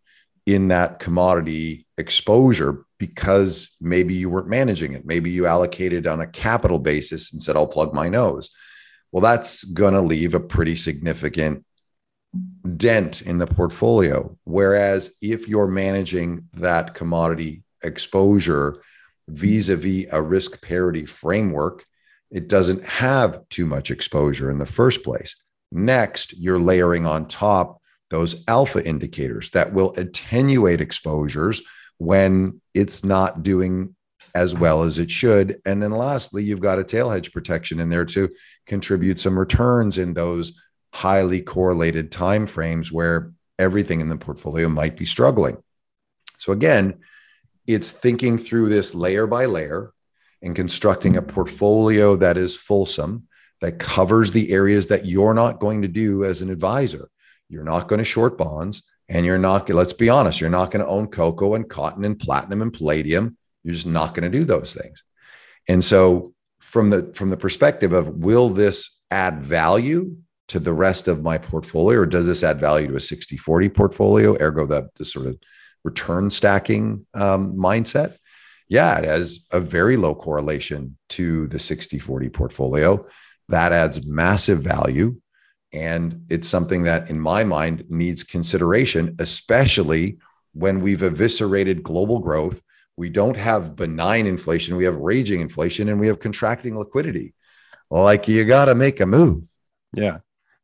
in 0.45 0.70
that 0.70 0.99
commodity 0.99 1.88
exposure 1.97 2.86
because 2.97 3.76
maybe 3.82 4.14
you 4.14 4.30
weren't 4.30 4.47
managing 4.47 4.93
it. 4.93 5.05
Maybe 5.05 5.32
you 5.32 5.47
allocated 5.47 6.05
on 6.05 6.22
a 6.22 6.28
capital 6.28 6.80
basis 6.80 7.34
and 7.34 7.41
said, 7.41 7.55
I'll 7.55 7.68
plug 7.68 7.93
my 7.93 8.09
nose. 8.09 8.51
Well, 9.12 9.22
that's 9.22 9.64
going 9.64 9.93
to 9.93 10.01
leave 10.01 10.34
a 10.34 10.39
pretty 10.39 10.76
significant 10.76 11.66
dent 12.78 13.22
in 13.22 13.39
the 13.39 13.47
portfolio. 13.47 14.38
Whereas 14.43 15.16
if 15.22 15.47
you're 15.47 15.68
managing 15.68 16.47
that 16.53 16.93
commodity 16.93 17.64
exposure 17.84 18.82
vis 19.28 19.70
a 19.70 19.76
vis 19.76 20.05
a 20.12 20.22
risk 20.22 20.62
parity 20.62 21.05
framework, 21.05 21.86
it 22.30 22.47
doesn't 22.47 22.86
have 22.86 23.47
too 23.49 23.66
much 23.66 23.91
exposure 23.91 24.49
in 24.49 24.59
the 24.59 24.66
first 24.66 25.03
place. 25.03 25.43
Next, 25.72 26.38
you're 26.38 26.60
layering 26.60 27.06
on 27.06 27.28
top 27.28 27.82
those 28.10 28.44
alpha 28.48 28.86
indicators 28.86 29.52
that 29.52 29.74
will 29.74 29.94
attenuate 29.96 30.82
exposures 30.82 31.62
when 31.98 32.62
it's 32.74 33.04
not 33.04 33.42
doing 33.42 33.96
as 34.36 34.54
well 34.54 34.84
as 34.84 34.98
it 34.98 35.10
should. 35.10 35.62
And 35.66 35.82
then 35.82 35.92
lastly, 35.92 36.44
you've 36.44 36.60
got 36.60 36.80
a 36.80 36.84
tail 36.84 37.10
hedge 37.10 37.32
protection 37.32 37.80
in 37.80 37.90
there 37.90 38.06
to 38.06 38.30
contribute 38.66 39.20
some 39.20 39.38
returns 39.38 39.98
in 39.98 40.14
those 40.14 40.60
highly 40.94 41.42
correlated 41.42 42.12
time 42.12 42.48
frames 42.48 42.92
where 42.92 43.32
everything 43.58 44.02
in 44.02 44.10
the 44.10 44.18
portfolio 44.18 44.68
might 44.68 44.98
be 44.98 45.06
struggling. 45.06 45.58
So 46.40 46.52
again, 46.52 47.00
it's 47.68 47.92
thinking 47.92 48.38
through 48.38 48.70
this 48.70 48.94
layer 48.94 49.28
by 49.28 49.46
layer 49.46 49.94
and 50.42 50.56
constructing 50.56 51.16
a 51.16 51.22
portfolio 51.22 52.16
that 52.18 52.38
is 52.38 52.56
fulsome 52.56 53.28
that 53.62 53.80
covers 53.80 54.32
the 54.32 54.51
areas 54.51 54.88
that 54.88 55.05
you're 55.05 55.34
not 55.34 55.59
going 55.59 55.84
to 55.84 55.88
do 55.88 56.26
as 56.26 56.41
an 56.41 56.49
advisor. 56.49 57.09
You're 57.47 57.64
not 57.64 57.88
going 57.88 57.99
to 57.99 58.05
short 58.05 58.38
bonds 58.38 58.84
and 59.07 59.26
you're 59.26 59.38
not 59.38 59.70
let's 59.70 59.93
be 59.93 60.09
honest, 60.09 60.41
you're 60.41 60.49
not 60.49 60.72
going 60.72 60.84
to 60.84 60.91
own 60.91 61.07
cocoa 61.07 61.53
and 61.53 61.70
cotton 61.70 62.03
and 62.03 62.20
platinum 62.20 62.62
and 62.62 62.74
palladium. 62.74 63.38
You're 63.64 63.76
just 63.76 63.88
not 63.88 64.16
going 64.16 64.30
to 64.30 64.38
do 64.38 64.43
those 64.43 64.74
things. 64.74 65.03
And 65.68 65.86
so 65.86 66.34
from 66.59 66.89
the 66.89 67.12
from 67.14 67.30
the 67.30 67.38
perspective 67.38 67.93
of 67.93 68.07
will 68.07 68.49
this 68.49 68.97
add 69.12 69.41
value 69.41 70.16
to 70.47 70.59
the 70.59 70.74
rest 70.74 71.07
of 71.07 71.22
my 71.22 71.38
portfolio 71.38 71.99
or 71.99 72.05
does 72.05 72.28
this 72.28 72.43
add 72.43 72.59
value 72.59 72.88
to 72.88 72.95
a 72.95 72.99
60 72.99 73.38
40 73.38 73.70
portfolio 73.70 74.38
ergo 74.41 74.66
the, 74.66 74.89
the 74.95 75.05
sort 75.05 75.28
of 75.28 75.38
return 75.84 76.30
stacking 76.30 77.05
um, 77.14 77.53
mindset 77.53 78.16
yeah 78.70 78.97
it 78.97 79.05
has 79.05 79.45
a 79.51 79.59
very 79.59 79.97
low 79.97 80.16
correlation 80.16 80.97
to 81.09 81.47
the 81.47 81.59
60 81.59 81.99
40 81.99 82.30
portfolio 82.30 83.05
that 83.52 83.72
adds 83.72 84.06
massive 84.06 84.60
value. 84.60 85.20
And 85.74 86.26
it's 86.30 86.49
something 86.49 86.84
that 86.84 87.10
in 87.10 87.20
my 87.20 87.43
mind 87.43 87.86
needs 87.89 88.24
consideration 88.24 89.16
especially 89.20 90.18
when 90.54 90.82
we've 90.82 91.02
eviscerated 91.02 91.84
global 91.84 92.20
growth. 92.20 92.62
We 92.97 93.10
don't 93.10 93.38
have 93.38 93.76
benign 93.76 94.28
inflation. 94.28 94.76
We 94.76 94.84
have 94.84 94.97
raging 94.97 95.39
inflation 95.39 95.88
and 95.88 95.99
we 95.99 96.08
have 96.08 96.20
contracting 96.20 96.78
liquidity. 96.78 97.34
Like 97.89 98.28
you 98.28 98.43
got 98.45 98.66
to 98.66 98.76
make 98.76 98.99
a 98.99 99.06
move. 99.06 99.45
Yeah. 99.93 100.20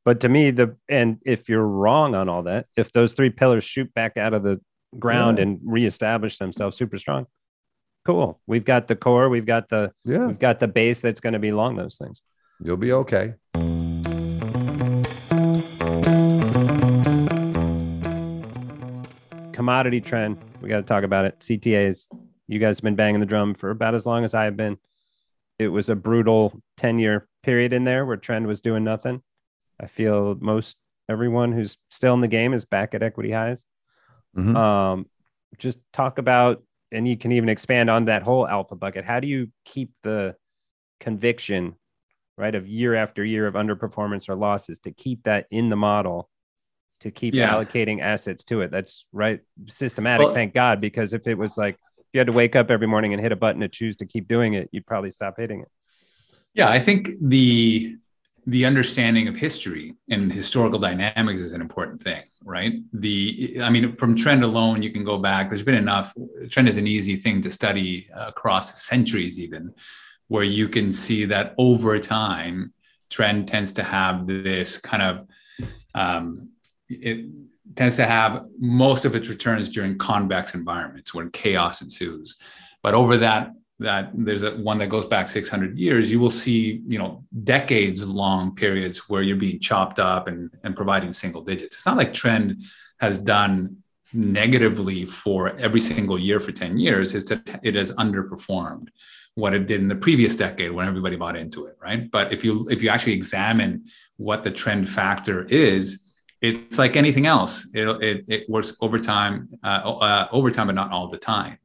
But 0.06 0.22
to 0.22 0.30
me, 0.30 0.52
the 0.52 0.78
and 0.88 1.20
if 1.26 1.50
you're 1.50 1.68
wrong 1.68 2.16
on 2.16 2.30
all 2.30 2.44
that, 2.44 2.68
if 2.78 2.94
those 2.94 3.14
three 3.14 3.30
pillars 3.30 3.66
shoot 3.66 3.94
back 3.94 4.16
out 4.16 4.34
of 4.34 4.42
the 4.42 4.62
ground 4.98 5.38
yeah. 5.38 5.44
and 5.44 5.60
reestablish 5.64 6.38
themselves 6.38 6.78
super 6.78 6.98
strong, 6.98 7.26
cool. 8.06 8.40
We've 8.48 8.64
got 8.64 8.88
the 8.88 8.96
core, 8.96 9.28
we've 9.28 9.46
got 9.46 9.68
the 9.68 9.92
yeah, 10.06 10.28
we've 10.28 10.40
got 10.40 10.62
the 10.62 10.68
base 10.70 11.02
that's 11.02 11.20
going 11.20 11.34
to 11.34 11.40
be 11.40 11.50
along 11.50 11.76
those 11.76 11.98
things. 11.98 12.22
You'll 12.64 12.78
be 12.78 12.92
okay. 12.92 13.36
Commodity 19.54 20.02
trend. 20.02 20.38
We 20.62 20.70
got 20.70 20.78
to 20.78 20.84
talk 20.84 21.04
about 21.04 21.26
it. 21.26 21.40
CTAs. 21.40 22.08
You 22.48 22.60
guys 22.60 22.78
have 22.78 22.84
been 22.84 22.96
banging 22.96 23.20
the 23.20 23.26
drum 23.26 23.54
for 23.54 23.70
about 23.70 23.94
as 23.94 24.06
long 24.06 24.24
as 24.24 24.34
I 24.34 24.46
have 24.46 24.58
been. 24.58 24.78
It 25.60 25.68
was 25.68 25.90
a 25.90 25.96
brutal 25.96 26.62
10 26.78 27.00
year 27.00 27.28
period 27.44 27.74
in 27.74 27.84
there 27.84 28.06
where 28.06 28.18
trend 28.18 28.48
was 28.48 28.62
doing 28.62 28.84
nothing. 28.84 29.22
I 29.80 29.88
feel 29.88 30.36
most 30.40 30.78
everyone 31.10 31.52
who's 31.52 31.78
still 31.90 32.14
in 32.14 32.22
the 32.22 32.28
game 32.28 32.54
is 32.54 32.66
back 32.66 32.94
at 32.94 33.04
equity 33.04 33.32
highs. 33.32 33.64
Mm-hmm. 34.36 34.56
Um, 34.56 35.06
just 35.58 35.80
talk 35.94 36.18
about, 36.18 36.64
and 36.92 37.08
you 37.08 37.18
can 37.18 37.32
even 37.32 37.50
expand 37.50 37.90
on 37.90 38.06
that 38.06 38.24
whole 38.24 38.48
alpha 38.48 38.76
bucket. 38.76 39.06
How 39.06 39.20
do 39.20 39.28
you 39.28 39.50
keep 39.66 39.92
the 40.04 40.36
conviction, 41.00 41.76
right, 42.38 42.56
of 42.56 42.68
year 42.68 42.96
after 42.96 43.24
year 43.24 43.48
of 43.48 43.56
underperformance 43.56 44.30
or 44.30 44.36
losses 44.36 44.80
to 44.80 44.92
keep 44.92 45.24
that 45.24 45.48
in 45.52 45.70
the 45.70 45.76
model, 45.76 46.30
to 47.02 47.12
keep 47.12 47.34
yeah. 47.34 47.52
allocating 47.52 48.02
assets 48.02 48.44
to 48.46 48.62
it? 48.62 48.72
That's 48.72 49.06
right, 49.12 49.42
systematic. 49.68 50.26
Well, 50.26 50.36
thank 50.36 50.54
God, 50.54 50.80
because 50.80 51.14
if 51.14 51.28
it 51.28 51.38
was 51.38 51.58
like 51.58 51.76
if 51.98 52.06
you 52.14 52.20
had 52.20 52.28
to 52.28 52.34
wake 52.34 52.56
up 52.56 52.72
every 52.72 52.88
morning 52.88 53.14
and 53.14 53.22
hit 53.22 53.32
a 53.32 53.36
button 53.36 53.62
to 53.62 53.68
choose 53.68 53.96
to 53.98 54.06
keep 54.06 54.28
doing 54.28 54.54
it, 54.54 54.70
you'd 54.72 54.86
probably 54.86 55.10
stop 55.10 55.36
hitting 55.38 55.62
it. 55.62 55.68
Yeah, 56.54 56.70
I 56.70 56.80
think 56.80 57.10
the 57.22 57.98
the 58.48 58.66
understanding 58.66 59.28
of 59.28 59.36
history 59.36 59.94
and 60.10 60.32
historical 60.32 60.80
dynamics 60.80 61.42
is 61.42 61.52
an 61.52 61.60
important 61.60 62.02
thing, 62.02 62.24
right? 62.46 62.76
The, 62.94 63.58
I 63.62 63.70
mean, 63.70 63.98
from 63.98 64.16
trend 64.16 64.42
alone, 64.42 64.82
you 64.82 64.90
can 64.90 65.04
go 65.04 65.18
back. 65.18 65.50
There's 65.50 65.64
been 65.64 65.76
enough. 65.76 66.14
Trend 66.50 66.70
is 66.70 66.78
an 66.78 66.88
easy 66.88 67.18
thing 67.18 67.42
to 67.42 67.52
study 67.52 68.08
across 68.16 68.82
centuries, 68.82 69.38
even, 69.38 69.74
where 70.28 70.44
you 70.44 70.68
can 70.68 70.92
see 70.92 71.26
that 71.26 71.56
over 71.58 72.00
time, 72.00 72.74
trend 73.10 73.48
tends 73.48 73.72
to 73.74 73.84
have 73.84 74.28
this 74.28 74.78
kind 74.78 75.04
of, 75.04 75.28
um, 75.96 76.50
it 76.90 77.26
tends 77.76 77.96
to 77.98 78.06
have 78.06 78.46
most 78.60 79.06
of 79.06 79.16
its 79.16 79.28
returns 79.28 79.70
during 79.70 79.98
convex 79.98 80.54
environments 80.54 81.14
when 81.14 81.30
chaos 81.32 81.82
ensues. 81.82 82.38
But 82.84 82.94
over 82.94 83.18
that 83.18 83.52
that 83.80 84.10
there's 84.14 84.44
a 84.44 84.56
one 84.58 84.80
that 84.80 84.88
goes 84.88 85.06
back 85.06 85.30
600 85.30 85.78
years 85.78 86.12
you 86.12 86.20
will 86.20 86.32
see 86.32 86.82
you 86.88 86.98
know 86.98 87.24
decades 87.44 88.04
long 88.04 88.56
periods 88.56 89.08
where 89.08 89.22
you're 89.22 89.38
being 89.38 89.60
chopped 89.60 90.00
up 90.00 90.28
and 90.28 90.50
and 90.64 90.76
providing 90.76 91.14
single 91.14 91.44
digits. 91.44 91.76
It's 91.76 91.86
not 91.86 91.98
like 91.98 92.14
trend 92.14 92.64
has 93.00 93.20
done 93.20 93.78
negatively 94.14 95.06
for 95.06 95.56
every 95.58 95.80
single 95.80 96.18
year 96.18 96.40
for 96.40 96.52
10 96.52 96.78
years. 96.78 97.14
Is 97.14 97.26
that 97.26 97.60
it 97.62 97.76
has 97.76 97.92
underperformed 97.94 98.88
what 99.38 99.54
it 99.54 99.68
did 99.68 99.80
in 99.82 99.88
the 99.88 99.96
previous 99.96 100.36
decade 100.36 100.72
when 100.72 100.88
everybody 100.88 101.16
bought 101.16 101.38
into 101.38 101.66
it 101.66 101.78
right? 101.82 102.10
But 102.12 102.34
if 102.34 102.44
you 102.44 102.68
if 102.70 102.82
you 102.82 102.90
actually 102.90 103.14
examine 103.14 103.86
what 104.18 104.44
the 104.44 104.52
trend 104.52 104.90
factor 104.90 105.46
is 105.46 106.04
it's 106.42 106.78
like 106.78 106.96
anything 106.96 107.26
else. 107.26 107.68
It, 107.74 107.88
it, 108.04 108.26
it 108.28 108.50
works 108.50 108.78
over 108.82 109.00
time 109.00 109.50
uh, 109.64 109.68
uh, 109.68 110.28
over 110.32 110.52
time 110.52 110.68
but 110.68 110.76
not 110.76 110.92
all 110.92 111.08
the 111.08 111.18
time. 111.18 111.58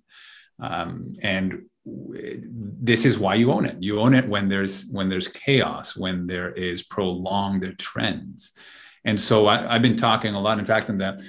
Um, 0.61 1.17
and 1.23 1.65
this 1.85 3.05
is 3.05 3.19
why 3.19 3.35
you 3.35 3.53
own 3.53 3.67
it. 3.67 3.77
You 3.81 4.01
own 4.01 4.15
it 4.15 4.29
when 4.29 4.49
there's 4.49 4.87
when 4.87 5.09
there's 5.09 5.29
chaos 5.29 5.97
when 5.97 6.27
there 6.27 6.53
is 6.53 6.83
prolonged 6.83 7.79
trends. 7.79 8.53
And 9.05 9.21
so 9.21 9.49
I, 9.49 9.73
have 9.73 9.83
been 9.83 9.97
talking 9.97 10.35
a 10.35 10.41
lot. 10.41 10.59
In 10.59 10.65
fact 10.65 10.89
in 10.89 10.99
that 10.99 11.21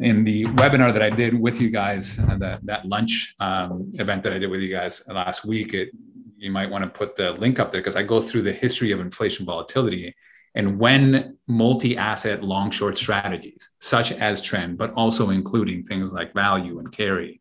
in 0.00 0.24
the 0.24 0.44
webinar 0.60 0.92
that 0.92 1.02
i 1.02 1.10
did 1.10 1.38
with 1.38 1.60
you 1.60 1.70
guys 1.70 2.18
uh, 2.18 2.36
that, 2.38 2.64
that 2.64 2.86
lunch 2.86 3.34
um, 3.40 3.90
event 3.94 4.22
that 4.22 4.32
i 4.32 4.38
did 4.38 4.50
with 4.50 4.60
you 4.60 4.70
guys 4.70 5.02
last 5.08 5.44
week 5.44 5.74
it, 5.74 5.90
you 6.36 6.50
might 6.50 6.70
want 6.70 6.82
to 6.82 6.90
put 6.90 7.16
the 7.16 7.32
link 7.32 7.58
up 7.60 7.70
there 7.70 7.80
because 7.80 7.96
i 7.96 8.02
go 8.02 8.20
through 8.20 8.42
the 8.42 8.52
history 8.52 8.92
of 8.92 9.00
inflation 9.00 9.44
volatility 9.44 10.14
and 10.56 10.80
when 10.80 11.36
multi-asset 11.46 12.42
long 12.42 12.70
short 12.70 12.98
strategies 12.98 13.70
such 13.78 14.12
as 14.12 14.42
trend 14.42 14.76
but 14.76 14.92
also 14.94 15.30
including 15.30 15.82
things 15.82 16.12
like 16.12 16.32
value 16.34 16.78
and 16.78 16.90
carry 16.92 17.40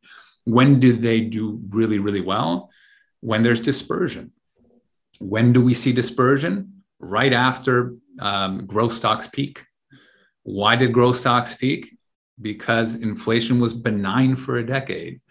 when 0.50 0.80
do 0.80 0.94
they 0.94 1.22
do 1.22 1.62
really, 1.70 2.00
really 2.00 2.22
well? 2.22 2.72
When 3.22 3.44
there's 3.44 3.62
dispersion. 3.62 4.32
When 5.20 5.54
do 5.54 5.64
we 5.64 5.74
see 5.74 5.94
dispersion? 5.94 6.84
Right 7.00 7.34
after 7.34 7.96
um, 8.20 8.66
growth 8.66 8.94
stocks 8.94 9.28
peak. 9.28 9.66
Why 10.44 10.76
did 10.76 10.94
growth 10.94 11.18
stocks 11.18 11.54
peak? 11.54 11.98
Because 12.42 12.96
inflation 12.96 13.60
was 13.60 13.74
benign 13.74 14.36
for 14.36 14.58
a 14.58 14.66
decade 14.66 15.22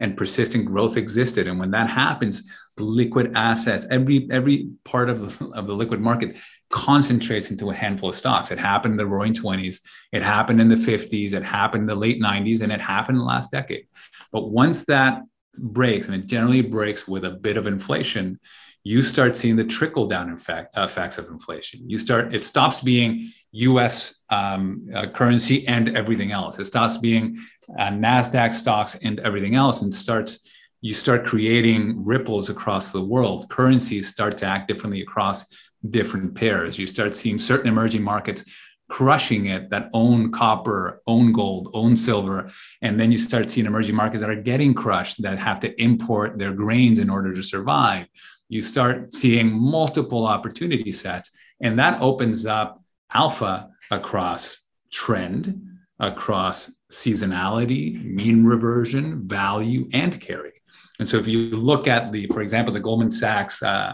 and 0.00 0.16
persistent 0.16 0.66
growth 0.66 0.96
existed. 0.96 1.48
And 1.48 1.58
when 1.58 1.70
that 1.72 1.88
happens, 1.88 2.48
liquid 2.78 3.32
assets, 3.34 3.86
every 3.90 4.28
every 4.30 4.70
part 4.84 5.08
of 5.08 5.40
of 5.52 5.66
the 5.66 5.74
liquid 5.74 6.00
market 6.00 6.36
concentrates 6.68 7.50
into 7.50 7.70
a 7.70 7.74
handful 7.74 8.10
of 8.10 8.14
stocks. 8.14 8.50
It 8.50 8.58
happened 8.58 8.92
in 8.92 8.98
the 8.98 9.06
roaring 9.06 9.34
20s, 9.34 9.80
it 10.12 10.22
happened 10.22 10.60
in 10.60 10.68
the 10.68 10.74
50s, 10.74 11.32
it 11.32 11.42
happened 11.42 11.82
in 11.82 11.86
the 11.86 11.94
late 11.94 12.20
90s, 12.20 12.60
and 12.60 12.72
it 12.72 12.80
happened 12.80 13.16
in 13.16 13.20
the 13.20 13.24
last 13.24 13.50
decade. 13.50 13.86
But 14.32 14.50
once 14.50 14.84
that 14.86 15.22
breaks, 15.58 16.08
and 16.08 16.20
it 16.20 16.26
generally 16.26 16.60
breaks 16.60 17.08
with 17.08 17.24
a 17.24 17.30
bit 17.30 17.56
of 17.56 17.66
inflation, 17.66 18.38
you 18.86 19.02
start 19.02 19.36
seeing 19.36 19.56
the 19.56 19.64
trickle 19.64 20.06
down 20.06 20.30
effect, 20.30 20.76
effects 20.76 21.18
of 21.18 21.26
inflation. 21.26 21.90
You 21.90 21.98
start, 21.98 22.32
it 22.32 22.44
stops 22.44 22.80
being 22.80 23.32
US 23.50 24.22
um, 24.30 24.88
uh, 24.94 25.08
currency 25.08 25.66
and 25.66 25.96
everything 25.96 26.30
else. 26.30 26.60
It 26.60 26.66
stops 26.66 26.96
being 26.96 27.36
uh, 27.76 27.88
NASDAQ 27.88 28.52
stocks 28.52 28.94
and 29.02 29.18
everything 29.18 29.56
else 29.56 29.82
and 29.82 29.92
starts, 29.92 30.48
you 30.82 30.94
start 30.94 31.26
creating 31.26 32.04
ripples 32.04 32.48
across 32.48 32.92
the 32.92 33.02
world. 33.02 33.48
Currencies 33.48 34.08
start 34.08 34.38
to 34.38 34.46
act 34.46 34.68
differently 34.68 35.00
across 35.02 35.52
different 35.90 36.36
pairs. 36.36 36.78
You 36.78 36.86
start 36.86 37.16
seeing 37.16 37.40
certain 37.40 37.66
emerging 37.66 38.04
markets 38.04 38.44
crushing 38.88 39.46
it 39.46 39.68
that 39.70 39.90
own 39.94 40.30
copper, 40.30 41.02
own 41.08 41.32
gold, 41.32 41.70
own 41.74 41.96
silver. 41.96 42.52
And 42.82 43.00
then 43.00 43.10
you 43.10 43.18
start 43.18 43.50
seeing 43.50 43.66
emerging 43.66 43.96
markets 43.96 44.20
that 44.20 44.30
are 44.30 44.40
getting 44.40 44.74
crushed 44.74 45.22
that 45.22 45.40
have 45.40 45.58
to 45.60 45.82
import 45.82 46.38
their 46.38 46.52
grains 46.52 47.00
in 47.00 47.10
order 47.10 47.34
to 47.34 47.42
survive. 47.42 48.06
You 48.48 48.62
start 48.62 49.12
seeing 49.12 49.52
multiple 49.52 50.26
opportunity 50.26 50.92
sets, 50.92 51.30
and 51.60 51.78
that 51.78 52.00
opens 52.00 52.46
up 52.46 52.82
alpha 53.12 53.70
across 53.90 54.60
trend, 54.92 55.62
across 55.98 56.76
seasonality, 56.90 58.02
mean 58.04 58.44
reversion, 58.44 59.26
value, 59.26 59.88
and 59.92 60.20
carry. 60.20 60.52
And 60.98 61.08
so 61.08 61.18
if 61.18 61.26
you 61.26 61.50
look 61.50 61.88
at 61.88 62.12
the, 62.12 62.26
for 62.28 62.40
example, 62.40 62.72
the 62.72 62.80
Goldman 62.80 63.10
Sachs 63.10 63.62
uh, 63.62 63.92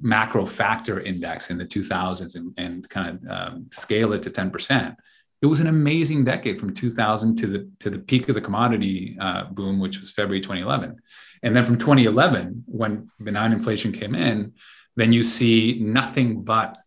macro 0.00 0.44
factor 0.44 1.00
index 1.00 1.50
in 1.50 1.58
the 1.58 1.64
2000s 1.64 2.36
and, 2.36 2.52
and 2.58 2.88
kind 2.88 3.08
of 3.08 3.30
um, 3.30 3.66
scale 3.72 4.12
it 4.12 4.22
to 4.22 4.30
10%, 4.30 4.96
it 5.42 5.46
was 5.46 5.60
an 5.60 5.66
amazing 5.66 6.24
decade 6.24 6.58
from 6.58 6.72
2000 6.72 7.36
to 7.36 7.46
the 7.46 7.70
to 7.80 7.90
the 7.90 7.98
peak 7.98 8.28
of 8.28 8.34
the 8.34 8.40
commodity 8.40 9.16
uh, 9.20 9.44
boom, 9.44 9.78
which 9.78 10.00
was 10.00 10.10
February 10.10 10.40
2011. 10.40 10.96
And 11.42 11.54
then 11.54 11.66
from 11.66 11.78
2011, 11.78 12.64
when 12.66 13.10
benign 13.20 13.52
inflation 13.52 13.92
came 13.92 14.14
in, 14.14 14.54
then 14.96 15.12
you 15.12 15.22
see 15.22 15.78
nothing 15.80 16.42
but 16.42 16.78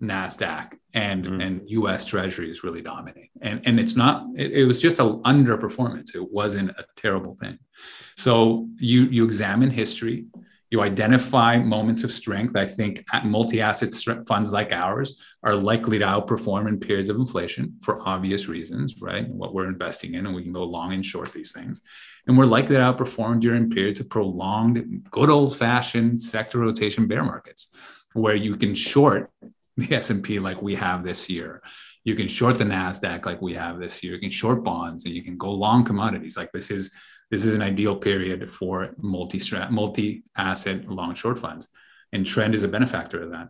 NASDAQ 0.00 0.72
and, 0.94 1.24
mm. 1.24 1.42
and 1.42 1.70
US 1.70 2.04
treasuries 2.04 2.62
really 2.62 2.82
dominate. 2.82 3.30
And, 3.40 3.60
and 3.66 3.80
it's 3.80 3.96
not, 3.96 4.26
it, 4.36 4.52
it 4.52 4.64
was 4.64 4.80
just 4.80 5.00
an 5.00 5.22
underperformance. 5.22 6.14
It 6.14 6.30
wasn't 6.30 6.70
a 6.70 6.84
terrible 6.96 7.34
thing. 7.34 7.58
So 8.16 8.68
you, 8.78 9.02
you 9.04 9.24
examine 9.24 9.70
history, 9.70 10.26
you 10.70 10.82
identify 10.82 11.56
moments 11.56 12.04
of 12.04 12.12
strength. 12.12 12.56
I 12.56 12.66
think 12.66 13.04
multi-asset 13.24 13.94
funds 14.26 14.52
like 14.52 14.72
ours 14.72 15.18
are 15.42 15.54
likely 15.54 15.98
to 15.98 16.04
outperform 16.04 16.68
in 16.68 16.78
periods 16.78 17.08
of 17.08 17.16
inflation 17.16 17.76
for 17.80 18.06
obvious 18.06 18.48
reasons, 18.48 19.00
right? 19.00 19.26
What 19.28 19.54
we're 19.54 19.68
investing 19.68 20.14
in, 20.14 20.26
and 20.26 20.34
we 20.34 20.42
can 20.42 20.52
go 20.52 20.64
long 20.64 20.92
and 20.92 21.04
short 21.04 21.32
these 21.32 21.52
things. 21.52 21.80
And 22.28 22.36
we're 22.36 22.44
likely 22.44 22.76
to 22.76 22.82
outperform 22.82 23.40
during 23.40 23.70
periods 23.70 24.00
of 24.00 24.10
prolonged, 24.10 25.08
good 25.10 25.30
old-fashioned 25.30 26.20
sector 26.20 26.58
rotation 26.58 27.08
bear 27.08 27.24
markets, 27.24 27.68
where 28.12 28.36
you 28.36 28.54
can 28.56 28.74
short 28.74 29.30
the 29.78 29.94
S&P 29.96 30.38
like 30.38 30.60
we 30.60 30.74
have 30.74 31.02
this 31.02 31.30
year. 31.30 31.62
You 32.04 32.14
can 32.14 32.28
short 32.28 32.58
the 32.58 32.64
Nasdaq 32.64 33.24
like 33.24 33.40
we 33.40 33.54
have 33.54 33.78
this 33.78 34.04
year. 34.04 34.14
You 34.14 34.20
can 34.20 34.30
short 34.30 34.62
bonds, 34.62 35.06
and 35.06 35.14
you 35.14 35.22
can 35.22 35.38
go 35.38 35.50
long 35.50 35.84
commodities. 35.84 36.36
Like 36.36 36.52
this 36.52 36.70
is 36.70 36.92
this 37.30 37.44
is 37.44 37.52
an 37.52 37.60
ideal 37.60 37.94
period 37.96 38.50
for 38.50 38.94
multi 38.96 39.38
strat 39.38 39.70
multi 39.70 40.22
asset 40.36 40.88
long 40.88 41.14
short 41.14 41.38
funds, 41.38 41.68
and 42.12 42.24
trend 42.24 42.54
is 42.54 42.62
a 42.62 42.68
benefactor 42.68 43.22
of 43.22 43.30
that. 43.30 43.48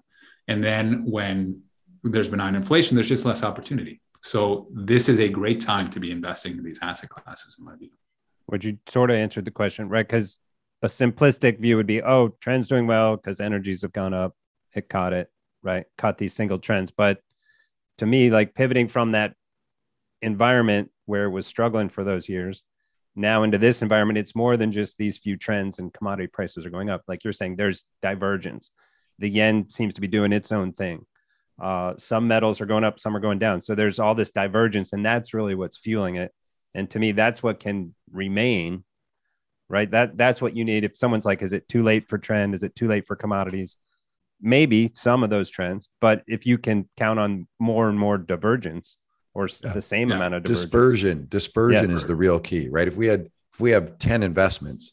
And 0.48 0.62
then 0.64 1.04
when 1.04 1.62
there's 2.02 2.28
benign 2.28 2.54
inflation, 2.54 2.94
there's 2.96 3.08
just 3.08 3.24
less 3.24 3.44
opportunity. 3.44 4.00
So 4.20 4.68
this 4.72 5.08
is 5.08 5.20
a 5.20 5.28
great 5.28 5.60
time 5.60 5.90
to 5.90 6.00
be 6.00 6.10
investing 6.10 6.58
in 6.58 6.64
these 6.64 6.78
asset 6.82 7.10
classes, 7.10 7.56
in 7.58 7.64
my 7.64 7.76
view. 7.76 7.90
Would 8.48 8.64
you 8.64 8.78
sort 8.88 9.10
of 9.10 9.16
answered 9.16 9.44
the 9.44 9.50
question, 9.50 9.88
right? 9.88 10.06
Because 10.06 10.38
a 10.82 10.86
simplistic 10.86 11.60
view 11.60 11.76
would 11.76 11.86
be, 11.86 12.02
oh, 12.02 12.28
trends 12.40 12.68
doing 12.68 12.86
well 12.86 13.16
because 13.16 13.40
energies 13.40 13.82
have 13.82 13.92
gone 13.92 14.14
up. 14.14 14.34
It 14.74 14.88
caught 14.88 15.12
it, 15.12 15.30
right? 15.62 15.86
Caught 15.96 16.18
these 16.18 16.34
single 16.34 16.58
trends. 16.58 16.90
But 16.90 17.20
to 17.98 18.06
me, 18.06 18.30
like 18.30 18.54
pivoting 18.54 18.88
from 18.88 19.12
that 19.12 19.34
environment 20.22 20.90
where 21.06 21.24
it 21.24 21.30
was 21.30 21.46
struggling 21.46 21.88
for 21.88 22.04
those 22.04 22.28
years 22.28 22.62
now 23.14 23.42
into 23.42 23.58
this 23.58 23.82
environment, 23.82 24.18
it's 24.18 24.36
more 24.36 24.56
than 24.56 24.72
just 24.72 24.96
these 24.96 25.18
few 25.18 25.36
trends 25.36 25.78
and 25.78 25.92
commodity 25.92 26.28
prices 26.28 26.64
are 26.64 26.70
going 26.70 26.90
up. 26.90 27.02
Like 27.08 27.24
you're 27.24 27.32
saying, 27.32 27.56
there's 27.56 27.84
divergence. 28.02 28.70
The 29.18 29.28
yen 29.28 29.68
seems 29.68 29.94
to 29.94 30.00
be 30.00 30.06
doing 30.06 30.32
its 30.32 30.52
own 30.52 30.72
thing. 30.72 31.04
Uh, 31.60 31.94
some 31.96 32.28
metals 32.28 32.60
are 32.60 32.66
going 32.66 32.84
up, 32.84 33.00
some 33.00 33.16
are 33.16 33.20
going 33.20 33.40
down. 33.40 33.60
So 33.60 33.74
there's 33.74 33.98
all 33.98 34.14
this 34.14 34.30
divergence, 34.30 34.92
and 34.92 35.04
that's 35.04 35.34
really 35.34 35.56
what's 35.56 35.76
fueling 35.76 36.14
it. 36.14 36.32
And 36.78 36.88
to 36.90 36.98
me, 36.98 37.12
that's 37.12 37.42
what 37.42 37.58
can 37.58 37.94
remain, 38.12 38.84
right? 39.68 39.90
That 39.90 40.16
that's 40.16 40.40
what 40.40 40.56
you 40.56 40.64
need. 40.64 40.84
If 40.84 40.96
someone's 40.96 41.24
like, 41.24 41.42
"Is 41.42 41.52
it 41.52 41.68
too 41.68 41.82
late 41.82 42.08
for 42.08 42.18
trend? 42.18 42.54
Is 42.54 42.62
it 42.62 42.76
too 42.76 42.86
late 42.86 43.06
for 43.06 43.16
commodities?" 43.16 43.76
Maybe 44.40 44.92
some 44.94 45.24
of 45.24 45.30
those 45.30 45.50
trends, 45.50 45.88
but 46.00 46.22
if 46.28 46.46
you 46.46 46.56
can 46.58 46.88
count 46.96 47.18
on 47.18 47.48
more 47.58 47.88
and 47.88 47.98
more 47.98 48.16
divergence, 48.16 48.96
or 49.34 49.48
yeah. 49.64 49.72
the 49.72 49.82
same 49.82 50.10
yeah. 50.10 50.16
amount 50.16 50.34
of 50.34 50.42
dispersion. 50.44 51.26
Dispersion 51.28 51.90
yes. 51.90 51.98
is 51.98 52.06
the 52.06 52.14
real 52.14 52.38
key, 52.38 52.68
right? 52.68 52.86
If 52.86 52.96
we 52.96 53.06
had 53.08 53.28
if 53.52 53.60
we 53.60 53.70
have 53.72 53.98
10 53.98 54.22
investments 54.22 54.92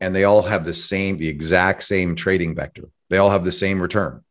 and 0.00 0.14
they 0.14 0.24
all 0.24 0.42
have 0.42 0.64
the 0.66 0.74
same 0.74 1.16
the 1.16 1.28
exact 1.28 1.82
same 1.84 2.14
trading 2.14 2.54
vector, 2.54 2.90
they 3.08 3.18
all 3.18 3.30
have 3.30 3.44
the 3.44 3.52
same 3.52 3.80
return. 3.80 4.22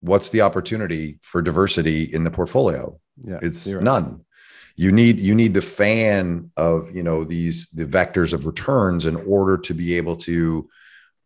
What's 0.00 0.30
the 0.30 0.40
opportunity 0.42 1.18
for 1.22 1.42
diversity 1.42 2.04
in 2.04 2.24
the 2.24 2.30
portfolio? 2.30 2.98
Yeah, 3.24 3.38
it's 3.40 3.60
zero. 3.60 3.82
none. 3.82 4.24
You 4.76 4.90
need 4.90 5.18
you 5.18 5.34
need 5.34 5.54
the 5.54 5.62
fan 5.62 6.50
of, 6.56 6.94
you 6.94 7.02
know, 7.02 7.24
these 7.24 7.68
the 7.70 7.84
vectors 7.84 8.32
of 8.32 8.46
returns 8.46 9.06
in 9.06 9.16
order 9.16 9.56
to 9.58 9.74
be 9.74 9.94
able 9.94 10.16
to 10.16 10.68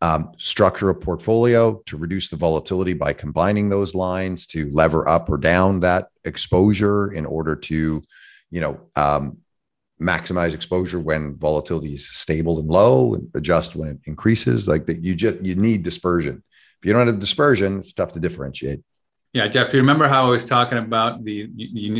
um, 0.01 0.33
structure 0.37 0.91
a 0.91 0.95
portfolio 0.95 1.83
to 1.87 1.97
reduce 1.97 2.29
the 2.29 2.37
volatility 2.37 2.93
by 2.93 3.13
combining 3.13 3.69
those 3.69 3.95
lines 3.95 4.47
to 4.49 4.71
lever 4.73 5.09
up 5.09 5.29
or 5.29 5.39
down 5.39 5.81
that 5.81 6.09
exposure 6.25 7.11
in 7.13 7.27
order 7.27 7.57
to, 7.57 8.03
you 8.51 8.61
know, 8.61 8.81
um, 8.95 9.39
maximize 10.01 10.55
exposure 10.55 11.01
when 11.01 11.37
volatility 11.37 11.95
is 11.95 12.09
stable 12.09 12.61
and 12.61 12.69
low 12.69 13.15
and 13.15 13.29
adjust 13.35 13.75
when 13.75 13.89
it 13.89 13.99
increases. 14.05 14.69
Like 14.69 14.87
that, 14.87 15.03
you 15.03 15.15
just 15.15 15.41
you 15.45 15.55
need 15.55 15.83
dispersion. 15.83 16.43
If 16.81 16.87
you 16.87 16.93
don't 16.93 17.07
have 17.07 17.19
dispersion, 17.19 17.79
it's 17.79 17.93
tough 17.93 18.13
to 18.13 18.21
differentiate. 18.21 18.81
Yeah, 19.33 19.49
Jeff, 19.49 19.73
you 19.73 19.81
remember 19.81 20.07
how 20.09 20.27
I 20.27 20.31
was 20.31 20.45
talking 20.45 20.79
about 20.79 21.25
the 21.25 21.49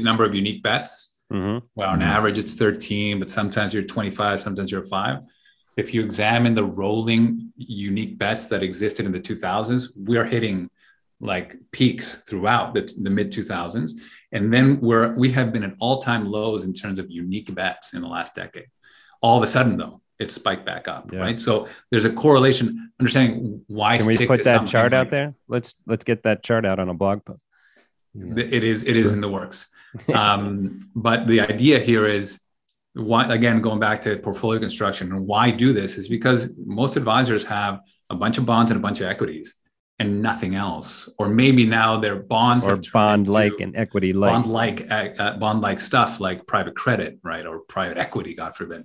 number 0.01 0.25
of 0.25 0.35
unique 0.35 0.63
bets? 0.63 1.15
Mm-hmm. 1.33 1.67
Well, 1.75 1.91
on 1.91 2.01
mm-hmm. 2.01 2.09
average, 2.09 2.39
it's 2.39 2.55
13, 2.55 3.19
but 3.19 3.31
sometimes 3.31 3.75
you're 3.75 3.83
25, 3.83 4.41
sometimes 4.41 4.71
you're 4.71 4.87
five 4.87 5.21
if 5.79 5.95
you 5.95 6.03
examine 6.05 6.57
the 6.57 6.65
rolling 6.65 7.53
unique 7.57 8.19
bets 8.19 8.49
that 8.49 8.65
existed 8.65 9.07
in 9.07 9.13
the 9.13 9.21
2000s, 9.21 9.91
we 9.97 10.19
are 10.19 10.25
hitting 10.25 10.69
like 11.21 11.57
peaks 11.71 12.17
throughout 12.17 12.75
the, 12.75 12.93
the 13.01 13.09
mid 13.09 13.33
2000s. 13.33 13.93
And 14.33 14.53
then 14.53 14.81
we're, 14.81 15.15
we 15.15 15.31
have 15.31 15.53
been 15.53 15.63
at 15.63 15.75
all 15.79 16.03
time 16.03 16.27
lows 16.27 16.65
in 16.65 16.75
terms 16.75 16.99
of 16.99 17.09
unique 17.13 17.55
bets 17.55 17.95
in 17.95 18.03
the 18.03 18.09
last 18.09 18.35
decade. 18.35 18.67
All 19.23 19.37
of 19.37 19.45
a 19.45 19.47
sudden, 19.47 19.77
though, 19.77 20.01
it 20.19 20.33
spiked 20.33 20.67
back 20.67 20.89
up, 20.89 21.13
yeah. 21.13 21.21
right? 21.21 21.39
So 21.39 21.69
there's 21.93 22.05
a 22.05 22.13
correlation. 22.13 22.91
Understanding 22.99 23.63
why. 23.69 23.99
Can 23.99 24.07
we 24.07 24.27
put 24.27 24.43
that 24.43 24.67
chart 24.67 24.93
out 24.93 25.11
there? 25.11 25.35
Let's 25.47 25.77
let's 25.87 26.03
get 26.03 26.25
that 26.25 26.43
chart 26.43 26.67
out 26.67 26.81
on 26.81 26.89
a 26.89 26.95
blog 26.95 27.25
post. 27.25 27.45
Yeah. 28.15 28.35
It 28.37 28.65
is 28.65 28.83
it 28.83 28.97
is 28.97 29.13
in 29.13 29.21
the 29.21 29.29
works, 29.29 29.69
um, 30.15 30.81
but 30.95 31.27
the 31.27 31.41
idea 31.41 31.79
here 31.79 32.07
is 32.07 32.41
why 32.95 33.33
again 33.33 33.61
going 33.61 33.79
back 33.79 34.03
to 34.03 34.17
portfolio 34.19 34.59
construction 34.59 35.13
and 35.13 35.27
why 35.27 35.51
do 35.51 35.73
this 35.73 35.99
is 35.99 36.09
because 36.09 36.53
most 36.67 36.97
advisors 36.97 37.45
have 37.45 37.81
a 38.11 38.15
bunch 38.15 38.39
of 38.39 38.47
bonds 38.47 38.71
and 38.71 38.79
a 38.79 38.83
bunch 38.83 39.01
of 39.01 39.07
equities 39.07 39.55
and 39.99 40.23
nothing 40.23 40.55
else. 40.55 41.09
Or 41.19 41.29
maybe 41.29 41.67
now 41.67 41.99
their 41.99 42.17
bonds 42.17 42.67
or 42.67 42.77
bond 42.93 43.29
like 43.29 43.61
and 43.61 43.77
equity 43.77 44.13
like. 44.13 44.33
bond 44.33 44.47
like 44.47 44.91
uh, 44.91 45.09
uh 45.19 45.37
bond 45.39 45.61
like 45.61 45.81
stuff 45.81 46.21
like 46.21 46.47
private 46.47 46.77
credit 46.77 47.19
right 47.23 47.47
or 47.47 47.61
private 47.61 47.99
equity 47.99 48.35
god 48.35 48.57
forbid. 48.57 48.85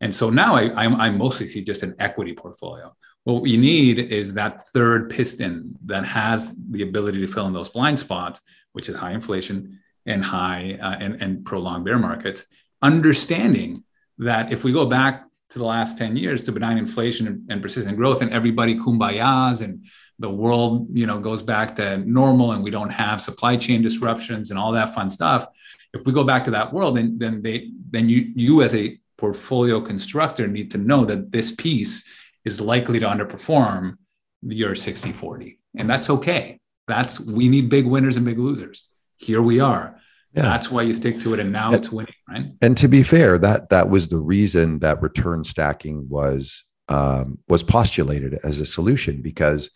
And 0.00 0.14
so 0.14 0.28
now 0.28 0.56
I, 0.56 0.64
I, 0.68 0.84
I 1.06 1.10
mostly 1.10 1.46
see 1.46 1.64
just 1.64 1.82
an 1.82 1.94
equity 1.98 2.34
portfolio. 2.34 2.94
What 3.24 3.42
we 3.42 3.56
need 3.56 3.98
is 3.98 4.34
that 4.34 4.62
third 4.68 5.10
piston 5.10 5.76
that 5.86 6.04
has 6.04 6.54
the 6.70 6.82
ability 6.82 7.20
to 7.20 7.26
fill 7.26 7.46
in 7.46 7.52
those 7.52 7.70
blind 7.70 7.98
spots 7.98 8.40
which 8.72 8.90
is 8.90 8.96
high 8.96 9.12
inflation 9.12 9.80
and 10.06 10.24
high 10.24 10.78
uh, 10.80 10.96
and, 11.00 11.22
and 11.22 11.44
prolonged 11.44 11.84
bear 11.84 11.98
markets 11.98 12.46
understanding 12.82 13.82
that 14.18 14.52
if 14.52 14.64
we 14.64 14.72
go 14.72 14.86
back 14.86 15.24
to 15.50 15.58
the 15.58 15.64
last 15.64 15.98
10 15.98 16.16
years 16.16 16.42
to 16.42 16.52
benign 16.52 16.78
inflation 16.78 17.26
and, 17.26 17.50
and 17.50 17.62
persistent 17.62 17.96
growth 17.96 18.22
and 18.22 18.32
everybody 18.32 18.74
kumbayas 18.74 19.62
and 19.62 19.86
the 20.18 20.30
world 20.30 20.86
you 20.92 21.06
know 21.06 21.18
goes 21.18 21.42
back 21.42 21.76
to 21.76 21.98
normal 21.98 22.52
and 22.52 22.62
we 22.62 22.70
don't 22.70 22.90
have 22.90 23.20
supply 23.20 23.56
chain 23.56 23.82
disruptions 23.82 24.50
and 24.50 24.58
all 24.58 24.72
that 24.72 24.94
fun 24.94 25.10
stuff 25.10 25.46
if 25.92 26.04
we 26.06 26.12
go 26.12 26.24
back 26.24 26.44
to 26.44 26.50
that 26.50 26.72
world 26.72 26.96
then 26.96 27.18
then 27.18 27.42
they 27.42 27.70
then 27.90 28.08
you 28.08 28.32
you 28.34 28.62
as 28.62 28.74
a 28.74 28.98
portfolio 29.18 29.80
constructor 29.80 30.46
need 30.46 30.70
to 30.70 30.78
know 30.78 31.04
that 31.04 31.30
this 31.32 31.52
piece 31.52 32.04
is 32.44 32.60
likely 32.60 32.98
to 32.98 33.06
underperform 33.06 33.96
your 34.42 34.74
60 34.74 35.12
40 35.12 35.58
and 35.76 35.88
that's 35.88 36.10
okay. 36.10 36.58
That's 36.88 37.20
we 37.20 37.48
need 37.48 37.68
big 37.68 37.86
winners 37.86 38.16
and 38.16 38.24
big 38.24 38.38
losers 38.38 38.88
here 39.18 39.42
we 39.42 39.60
are 39.60 39.96
yeah. 40.36 40.42
That's 40.42 40.70
why 40.70 40.82
you 40.82 40.92
stick 40.92 41.18
to 41.20 41.32
it, 41.32 41.40
and 41.40 41.50
now 41.50 41.68
and, 41.68 41.76
it's 41.76 41.90
winning, 41.90 42.12
right? 42.28 42.52
And 42.60 42.76
to 42.76 42.88
be 42.88 43.02
fair, 43.02 43.38
that 43.38 43.70
that 43.70 43.88
was 43.88 44.08
the 44.08 44.18
reason 44.18 44.80
that 44.80 45.00
return 45.00 45.44
stacking 45.44 46.10
was 46.10 46.62
um, 46.88 47.38
was 47.48 47.62
postulated 47.62 48.38
as 48.44 48.60
a 48.60 48.66
solution 48.66 49.22
because 49.22 49.70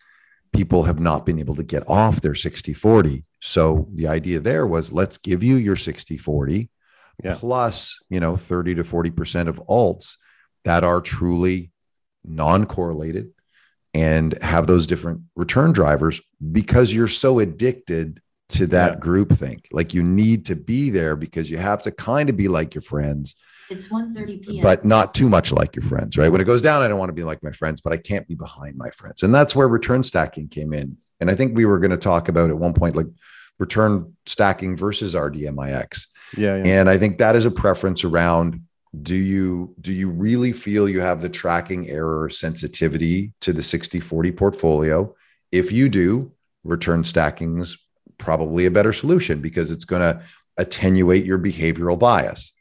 people 0.53 0.83
have 0.83 0.99
not 0.99 1.25
been 1.25 1.39
able 1.39 1.55
to 1.55 1.63
get 1.63 1.89
off 1.89 2.21
their 2.21 2.35
60 2.35 2.73
40. 2.73 3.25
So 3.41 3.87
the 3.95 4.07
idea 4.07 4.39
there 4.39 4.67
was 4.67 4.91
let's 4.91 5.17
give 5.17 5.41
you 5.41 5.55
your 5.55 5.75
60 5.75 6.17
40 6.17 6.69
yeah. 7.23 7.35
plus, 7.39 7.97
you 8.09 8.19
know, 8.19 8.37
30 8.37 8.75
to 8.75 8.83
40% 8.83 9.47
of 9.47 9.63
alts 9.67 10.17
that 10.63 10.83
are 10.83 11.01
truly 11.01 11.71
non 12.23 12.67
correlated 12.67 13.31
and 13.95 14.37
have 14.43 14.67
those 14.67 14.85
different 14.85 15.21
return 15.35 15.71
drivers 15.71 16.21
because 16.51 16.93
you're 16.93 17.07
so 17.07 17.39
addicted 17.39 18.21
to 18.51 18.67
that 18.67 18.93
yeah. 18.93 18.99
group 18.99 19.33
think. 19.33 19.67
Like 19.71 19.93
you 19.93 20.03
need 20.03 20.45
to 20.47 20.55
be 20.55 20.89
there 20.89 21.15
because 21.15 21.49
you 21.49 21.57
have 21.57 21.83
to 21.83 21.91
kind 21.91 22.29
of 22.29 22.37
be 22.37 22.47
like 22.47 22.75
your 22.75 22.81
friends. 22.81 23.35
It's 23.69 23.87
1:30 23.87 24.45
p.m. 24.45 24.63
But 24.63 24.83
not 24.83 25.13
too 25.13 25.29
much 25.29 25.51
like 25.51 25.75
your 25.75 25.83
friends, 25.83 26.17
right? 26.17 26.29
When 26.29 26.41
it 26.41 26.45
goes 26.45 26.61
down, 26.61 26.81
I 26.81 26.87
don't 26.87 26.99
want 26.99 27.09
to 27.09 27.13
be 27.13 27.23
like 27.23 27.41
my 27.41 27.51
friends, 27.51 27.79
but 27.81 27.93
I 27.93 27.97
can't 27.97 28.27
be 28.27 28.35
behind 28.35 28.75
my 28.77 28.89
friends. 28.91 29.23
And 29.23 29.33
that's 29.33 29.55
where 29.55 29.67
return 29.67 30.03
stacking 30.03 30.49
came 30.49 30.73
in. 30.73 30.97
And 31.19 31.29
I 31.29 31.35
think 31.35 31.55
we 31.55 31.65
were 31.65 31.79
going 31.79 31.91
to 31.91 31.97
talk 31.97 32.27
about 32.27 32.49
at 32.49 32.57
one 32.57 32.73
point 32.73 32.95
like 32.95 33.07
return 33.59 34.15
stacking 34.25 34.75
versus 34.75 35.15
RDMIX. 35.15 36.07
Yeah, 36.35 36.57
yeah. 36.57 36.63
And 36.65 36.89
I 36.89 36.97
think 36.97 37.19
that 37.19 37.35
is 37.35 37.45
a 37.45 37.51
preference 37.51 38.03
around 38.03 38.61
do 39.01 39.15
you 39.15 39.73
do 39.79 39.93
you 39.93 40.09
really 40.09 40.51
feel 40.51 40.89
you 40.89 40.99
have 40.99 41.21
the 41.21 41.29
tracking 41.29 41.89
error 41.89 42.29
sensitivity 42.29 43.31
to 43.41 43.53
the 43.53 43.63
60 43.63 43.99
40 44.01 44.31
portfolio? 44.33 45.15
If 45.51 45.71
you 45.71 45.87
do, 45.87 46.33
return 46.63 47.03
stacking's 47.03 47.77
probably 48.21 48.65
a 48.65 48.71
better 48.71 48.93
solution 48.93 49.41
because 49.41 49.71
it's 49.71 49.85
going 49.85 50.01
to 50.01 50.23
attenuate 50.57 51.25
your 51.25 51.39
behavioral 51.39 51.99
bias. 51.99 52.53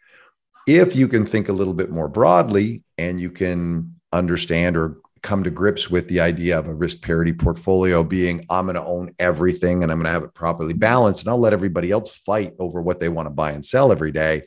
If 0.66 0.96
you 0.96 1.06
can 1.06 1.26
think 1.26 1.48
a 1.48 1.52
little 1.52 1.74
bit 1.74 1.90
more 1.90 2.08
broadly 2.08 2.82
and 2.98 3.20
you 3.20 3.30
can 3.30 3.92
understand 4.12 4.76
or 4.76 4.98
come 5.22 5.44
to 5.44 5.50
grips 5.50 5.90
with 5.90 6.08
the 6.08 6.20
idea 6.20 6.58
of 6.58 6.66
a 6.66 6.74
risk 6.74 7.02
parity 7.02 7.32
portfolio 7.32 8.02
being 8.02 8.46
I'm 8.48 8.64
going 8.64 8.76
to 8.76 8.84
own 8.84 9.14
everything 9.18 9.82
and 9.82 9.92
I'm 9.92 9.98
going 9.98 10.06
to 10.06 10.12
have 10.12 10.22
it 10.22 10.34
properly 10.34 10.72
balanced 10.72 11.22
and 11.22 11.30
I'll 11.30 11.38
let 11.38 11.52
everybody 11.52 11.90
else 11.90 12.16
fight 12.16 12.54
over 12.58 12.80
what 12.80 13.00
they 13.00 13.10
want 13.10 13.26
to 13.26 13.30
buy 13.30 13.52
and 13.52 13.64
sell 13.64 13.92
every 13.92 14.12
day. 14.12 14.44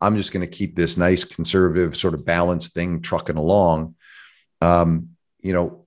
I'm 0.00 0.16
just 0.16 0.32
going 0.32 0.46
to 0.48 0.56
keep 0.56 0.76
this 0.76 0.96
nice 0.96 1.24
conservative 1.24 1.96
sort 1.96 2.14
of 2.14 2.24
balanced 2.24 2.72
thing 2.72 3.02
trucking 3.02 3.36
along. 3.36 3.96
Um, 4.60 5.10
you 5.40 5.52
know, 5.52 5.86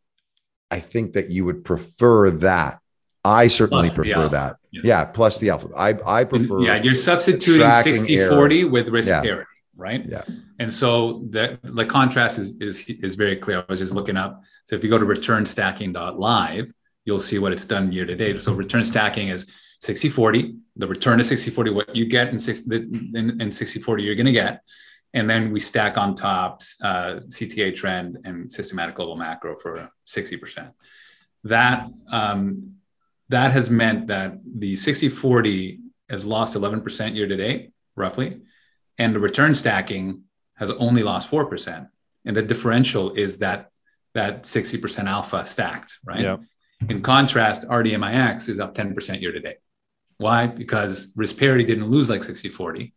I 0.70 0.80
think 0.80 1.14
that 1.14 1.30
you 1.30 1.46
would 1.46 1.64
prefer 1.64 2.32
that. 2.32 2.80
I 3.26 3.48
certainly 3.48 3.90
plus 3.90 3.96
prefer 3.96 4.30
that. 4.30 4.58
Yeah. 4.72 4.82
yeah. 4.84 5.06
plus 5.06 5.40
the 5.40 5.50
alpha. 5.50 5.70
I 5.76 5.98
I 6.06 6.24
prefer. 6.24 6.62
Yeah, 6.62 6.82
you're 6.82 6.96
substituting 6.96 7.72
60 7.72 8.28
40 8.30 8.64
with 8.66 8.88
risk 8.90 9.10
yeah. 9.10 9.22
parity 9.22 9.50
right? 9.78 10.06
Yeah. 10.08 10.24
And 10.60 10.72
so 10.72 11.26
the 11.30 11.60
the 11.64 11.86
contrast 11.86 12.38
is 12.40 12.54
is 12.60 12.86
is 12.88 13.16
very 13.16 13.36
clear. 13.36 13.60
I 13.60 13.66
was 13.68 13.80
just 13.80 13.94
looking 13.94 14.18
up. 14.18 14.42
So 14.66 14.76
if 14.76 14.84
you 14.84 14.90
go 14.90 14.98
to 14.98 15.06
returnstacking.live, 15.06 16.72
you'll 17.06 17.20
see 17.20 17.40
what 17.40 17.52
it's 17.52 17.66
done 17.66 17.92
year 17.92 18.06
to 18.06 18.16
date. 18.16 18.42
So 18.42 18.54
return 18.54 18.84
stacking 18.84 19.30
is 19.30 19.48
60 19.82 20.10
40. 20.10 20.56
The 20.78 20.88
return 20.88 21.20
is 21.20 21.28
60 21.28 21.52
40, 21.52 21.72
what 21.72 21.96
you 21.96 22.06
get 22.06 22.30
in 22.30 22.40
60 22.40 22.76
in, 22.76 23.42
in 23.42 23.52
60 23.52 23.80
40, 23.80 24.04
you're 24.04 24.16
going 24.16 24.26
to 24.26 24.32
get. 24.32 24.62
And 25.14 25.30
then 25.30 25.52
we 25.52 25.62
stack 25.62 25.98
on 25.98 26.16
top 26.16 26.62
uh, 26.82 27.20
CTA 27.28 27.74
trend 27.74 28.18
and 28.26 28.52
systematic 28.52 28.96
global 28.96 29.16
macro 29.16 29.58
for 29.58 29.90
60%. 30.08 30.72
That 31.46 31.88
um, 32.12 32.75
that 33.30 33.52
has 33.52 33.70
meant 33.70 34.08
that 34.08 34.38
the 34.46 34.76
60 34.76 35.10
40 35.10 35.80
has 36.10 36.26
lost 36.26 36.56
11% 36.56 37.16
year 37.16 37.28
to 37.28 37.36
date, 37.36 37.72
roughly 37.96 38.42
and 38.98 39.14
the 39.14 39.20
return 39.20 39.56
stacking 39.56 40.24
has 40.56 40.72
only 40.72 41.04
lost 41.04 41.30
4%. 41.30 41.88
And 42.26 42.36
the 42.36 42.42
differential 42.42 43.12
is 43.14 43.40
that 43.40 43.70
that 44.14 44.44
60% 44.44 45.06
alpha 45.08 45.46
stacked, 45.46 46.00
right? 46.04 46.22
Yeah. 46.22 46.38
In 46.88 47.02
contrast, 47.02 47.68
RDMIX 47.68 48.48
is 48.48 48.60
up 48.60 48.74
10% 48.74 49.22
year 49.22 49.34
to 49.34 49.40
date. 49.40 49.58
Why? 50.18 50.48
Because 50.48 51.12
risk 51.16 51.38
parity 51.38 51.66
didn't 51.66 51.90
lose 51.90 52.10
like 52.10 52.24
60 52.24 52.50
40. 52.50 52.94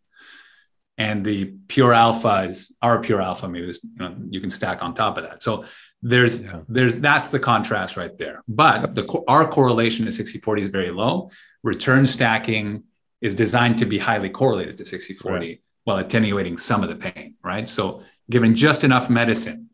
And 0.97 1.25
the 1.25 1.53
pure 1.67 1.93
alpha 1.93 2.45
is 2.47 2.73
our 2.81 3.01
pure 3.01 3.21
alpha, 3.21 3.47
maybe 3.47 3.67
you, 3.67 3.73
know, 3.97 4.17
you 4.29 4.39
can 4.39 4.49
stack 4.49 4.81
on 4.81 4.95
top 4.95 5.17
of 5.17 5.23
that. 5.23 5.43
So 5.43 5.65
there's 6.01 6.43
yeah. 6.43 6.61
there's 6.67 6.95
that's 6.95 7.29
the 7.29 7.39
contrast 7.39 7.97
right 7.97 8.17
there. 8.17 8.43
But 8.47 8.95
the 8.95 9.23
our 9.27 9.47
correlation 9.47 10.05
to 10.05 10.11
60 10.11 10.39
40 10.39 10.63
is 10.63 10.69
very 10.69 10.91
low. 10.91 11.29
Return 11.63 12.05
stacking 12.05 12.83
is 13.21 13.35
designed 13.35 13.79
to 13.79 13.85
be 13.85 13.97
highly 13.97 14.29
correlated 14.29 14.77
to 14.77 14.85
60 14.85 15.13
40. 15.15 15.37
Right 15.37 15.59
while 15.89 15.97
attenuating 15.97 16.55
some 16.55 16.83
of 16.83 16.89
the 16.89 16.95
pain, 16.95 17.35
right? 17.43 17.67
So 17.67 18.03
giving 18.29 18.53
just 18.53 18.83
enough 18.83 19.09
medicine 19.09 19.69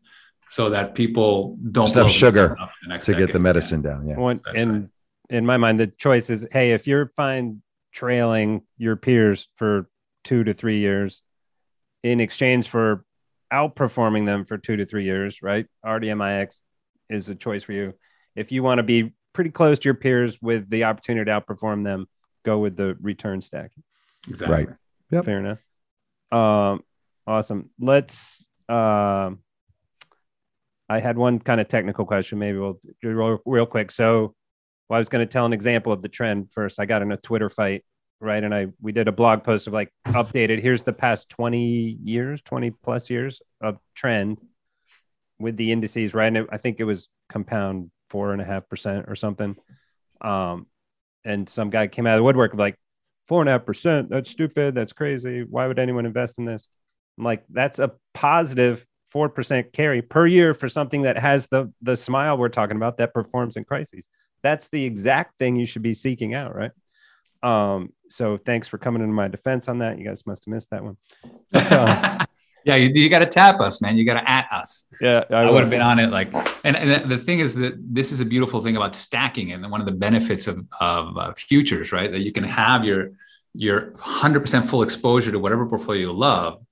so 0.48 0.70
that 0.70 0.94
people 0.94 1.58
don't 1.70 1.90
enough 1.92 2.10
sugar 2.10 2.56
to 3.00 3.14
get 3.14 3.34
the 3.34 3.38
medicine 3.38 3.82
yeah. 3.82 3.90
down. 3.90 4.08
Yeah. 4.08 4.16
Well, 4.16 4.38
and 4.54 4.72
right. 4.72 4.88
in 5.28 5.44
my 5.44 5.58
mind, 5.58 5.78
the 5.78 5.88
choice 5.88 6.30
is, 6.30 6.46
hey, 6.50 6.72
if 6.72 6.86
you're 6.86 7.12
fine 7.16 7.60
trailing 7.92 8.62
your 8.78 8.96
peers 8.96 9.48
for 9.56 9.90
two 10.24 10.44
to 10.44 10.54
three 10.54 10.78
years 10.78 11.22
in 12.02 12.20
exchange 12.20 12.68
for 12.68 13.04
outperforming 13.52 14.26
them 14.26 14.44
for 14.44 14.58
two 14.58 14.76
to 14.76 14.86
three 14.86 15.04
years, 15.04 15.42
right? 15.42 15.66
RDMIX 15.84 16.60
is 17.10 17.28
a 17.28 17.34
choice 17.34 17.62
for 17.62 17.72
you. 17.72 17.94
If 18.34 18.52
you 18.52 18.62
want 18.62 18.78
to 18.78 18.82
be 18.82 19.12
pretty 19.32 19.50
close 19.50 19.78
to 19.78 19.84
your 19.84 19.94
peers 19.94 20.40
with 20.40 20.68
the 20.68 20.84
opportunity 20.84 21.30
to 21.30 21.40
outperform 21.40 21.84
them, 21.84 22.06
go 22.44 22.58
with 22.58 22.76
the 22.76 22.96
return 23.00 23.40
stacking. 23.40 23.82
Exactly. 24.28 24.56
Right. 24.56 24.68
Yep. 25.10 25.24
Fair 25.24 25.38
enough. 25.38 25.60
Um, 26.32 26.82
awesome. 27.26 27.70
Let's. 27.78 28.48
Um, 28.68 29.40
I 30.88 31.00
had 31.00 31.18
one 31.18 31.38
kind 31.38 31.60
of 31.60 31.68
technical 31.68 32.04
question. 32.04 32.38
Maybe 32.38 32.58
we'll 32.58 32.80
do 33.02 33.08
real, 33.08 33.38
real 33.44 33.66
quick. 33.66 33.90
So, 33.90 34.34
well, 34.88 34.96
I 34.96 34.98
was 34.98 35.08
going 35.08 35.26
to 35.26 35.30
tell 35.30 35.44
an 35.44 35.52
example 35.52 35.92
of 35.92 36.02
the 36.02 36.08
trend 36.08 36.52
first. 36.52 36.78
I 36.78 36.86
got 36.86 37.02
in 37.02 37.10
a 37.10 37.16
Twitter 37.16 37.50
fight, 37.50 37.84
right? 38.20 38.42
And 38.42 38.54
I 38.54 38.68
we 38.80 38.92
did 38.92 39.08
a 39.08 39.12
blog 39.12 39.44
post 39.44 39.66
of 39.66 39.72
like 39.72 39.92
updated. 40.06 40.62
Here's 40.62 40.82
the 40.82 40.92
past 40.92 41.28
twenty 41.28 41.98
years, 42.02 42.42
twenty 42.42 42.70
plus 42.70 43.10
years 43.10 43.42
of 43.60 43.78
trend 43.94 44.38
with 45.38 45.56
the 45.56 45.72
indices, 45.72 46.14
right? 46.14 46.28
And 46.28 46.36
it, 46.36 46.46
I 46.50 46.58
think 46.58 46.80
it 46.80 46.84
was 46.84 47.08
compound 47.28 47.90
four 48.10 48.32
and 48.32 48.40
a 48.40 48.44
half 48.44 48.68
percent 48.68 49.06
or 49.08 49.16
something. 49.16 49.56
Um, 50.20 50.66
and 51.24 51.48
some 51.48 51.70
guy 51.70 51.88
came 51.88 52.06
out 52.06 52.14
of 52.14 52.18
the 52.18 52.24
woodwork 52.24 52.52
of 52.52 52.58
like, 52.58 52.76
four 53.28 53.40
and 53.42 53.48
a 53.48 53.52
half 53.52 53.66
percent. 53.66 54.08
That's 54.08 54.30
stupid. 54.30 54.74
That's 54.74 54.92
crazy. 54.92 55.42
Why 55.42 55.66
would 55.66 55.80
anyone 55.80 56.06
invest 56.06 56.38
in 56.38 56.44
this? 56.44 56.68
I'm 57.18 57.24
like, 57.24 57.44
that's 57.50 57.80
a 57.80 57.92
positive 58.14 58.86
four 59.10 59.28
percent 59.28 59.72
carry 59.72 60.00
per 60.02 60.26
year 60.26 60.54
for 60.54 60.68
something 60.68 61.02
that 61.02 61.18
has 61.18 61.48
the 61.48 61.72
the 61.82 61.96
smile 61.96 62.38
we're 62.38 62.48
talking 62.48 62.76
about 62.76 62.98
that 62.98 63.12
performs 63.12 63.56
in 63.56 63.64
crises. 63.64 64.08
That's 64.42 64.68
the 64.68 64.84
exact 64.84 65.38
thing 65.38 65.56
you 65.56 65.66
should 65.66 65.82
be 65.82 65.94
seeking 65.94 66.34
out, 66.34 66.54
right? 66.54 66.70
Um, 67.46 67.92
so 68.10 68.36
thanks 68.36 68.66
for 68.66 68.78
coming 68.78 69.02
into 69.02 69.14
my 69.14 69.28
defense 69.28 69.68
on 69.68 69.78
that. 69.78 69.98
You 69.98 70.04
guys 70.04 70.26
must 70.26 70.44
have 70.44 70.52
missed 70.54 70.70
that 70.70 70.82
one. 70.82 70.96
yeah, 71.52 72.74
you, 72.74 72.88
you 72.88 73.08
got 73.08 73.20
to 73.20 73.26
tap 73.26 73.60
us, 73.60 73.80
man. 73.80 73.96
You 73.96 74.04
got 74.04 74.20
to 74.20 74.28
at 74.28 74.48
us. 74.50 74.86
Yeah, 75.00 75.24
I, 75.30 75.34
I 75.34 75.50
would 75.50 75.60
have 75.60 75.70
been 75.70 75.80
on 75.80 75.98
it. 75.98 76.10
Like, 76.10 76.34
and, 76.64 76.76
and 76.76 77.10
the 77.10 77.18
thing 77.18 77.38
is 77.40 77.54
that 77.56 77.74
this 77.78 78.10
is 78.10 78.20
a 78.20 78.24
beautiful 78.24 78.60
thing 78.60 78.76
about 78.76 78.96
stacking, 78.96 79.52
and 79.52 79.70
one 79.70 79.80
of 79.80 79.86
the 79.86 79.92
benefits 79.92 80.46
of 80.46 80.66
of 80.80 81.16
uh, 81.16 81.34
futures, 81.34 81.92
right? 81.92 82.10
That 82.10 82.20
you 82.20 82.32
can 82.32 82.44
have 82.44 82.84
your 82.84 83.10
your 83.54 83.92
100% 83.92 84.66
full 84.66 84.82
exposure 84.82 85.32
to 85.32 85.38
whatever 85.38 85.66
portfolio 85.66 86.08
you 86.08 86.12
love, 86.12 86.62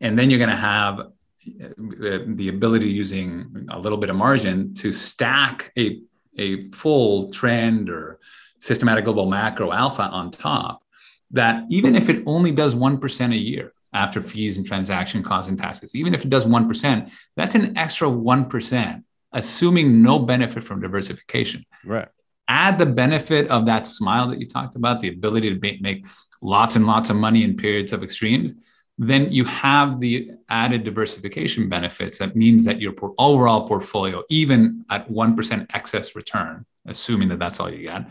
and 0.00 0.18
then 0.18 0.30
you're 0.30 0.38
going 0.38 0.50
to 0.50 0.56
have 0.56 1.00
uh, 1.00 2.18
the 2.26 2.48
ability 2.48 2.88
using 2.88 3.66
a 3.70 3.78
little 3.78 3.98
bit 3.98 4.10
of 4.10 4.16
margin 4.16 4.74
to 4.74 4.92
stack 4.92 5.72
a 5.78 6.00
a 6.38 6.68
full 6.68 7.32
trend 7.32 7.90
or 7.90 8.17
systematic 8.60 9.04
global 9.04 9.26
macro 9.26 9.72
alpha 9.72 10.02
on 10.02 10.30
top 10.30 10.82
that 11.30 11.64
even 11.70 11.94
if 11.94 12.08
it 12.08 12.22
only 12.26 12.50
does 12.50 12.74
1% 12.74 13.32
a 13.32 13.36
year 13.36 13.72
after 13.92 14.20
fees 14.20 14.56
and 14.56 14.66
transaction 14.66 15.22
costs 15.22 15.48
and 15.48 15.58
taxes. 15.58 15.94
Even 15.94 16.14
if 16.14 16.24
it 16.24 16.30
does 16.30 16.46
1%, 16.46 17.10
that's 17.36 17.54
an 17.54 17.76
extra 17.76 18.08
1%, 18.08 19.02
assuming 19.32 20.02
no 20.02 20.18
benefit 20.18 20.62
from 20.62 20.80
diversification. 20.80 21.64
Right. 21.84 22.08
Add 22.48 22.78
the 22.78 22.86
benefit 22.86 23.48
of 23.48 23.66
that 23.66 23.86
smile 23.86 24.28
that 24.28 24.40
you 24.40 24.48
talked 24.48 24.76
about, 24.76 25.00
the 25.00 25.08
ability 25.08 25.54
to 25.54 25.78
make 25.80 26.06
lots 26.42 26.76
and 26.76 26.86
lots 26.86 27.10
of 27.10 27.16
money 27.16 27.44
in 27.44 27.56
periods 27.56 27.92
of 27.92 28.02
extremes. 28.02 28.54
Then 28.96 29.30
you 29.30 29.44
have 29.44 30.00
the 30.00 30.32
added 30.48 30.82
diversification 30.82 31.68
benefits. 31.68 32.18
That 32.18 32.34
means 32.34 32.64
that 32.64 32.80
your 32.80 32.94
overall 33.18 33.68
portfolio, 33.68 34.24
even 34.28 34.84
at 34.90 35.08
1% 35.08 35.66
excess 35.72 36.16
return, 36.16 36.64
assuming 36.86 37.28
that 37.28 37.38
that's 37.38 37.60
all 37.60 37.70
you 37.70 37.86
got, 37.86 38.08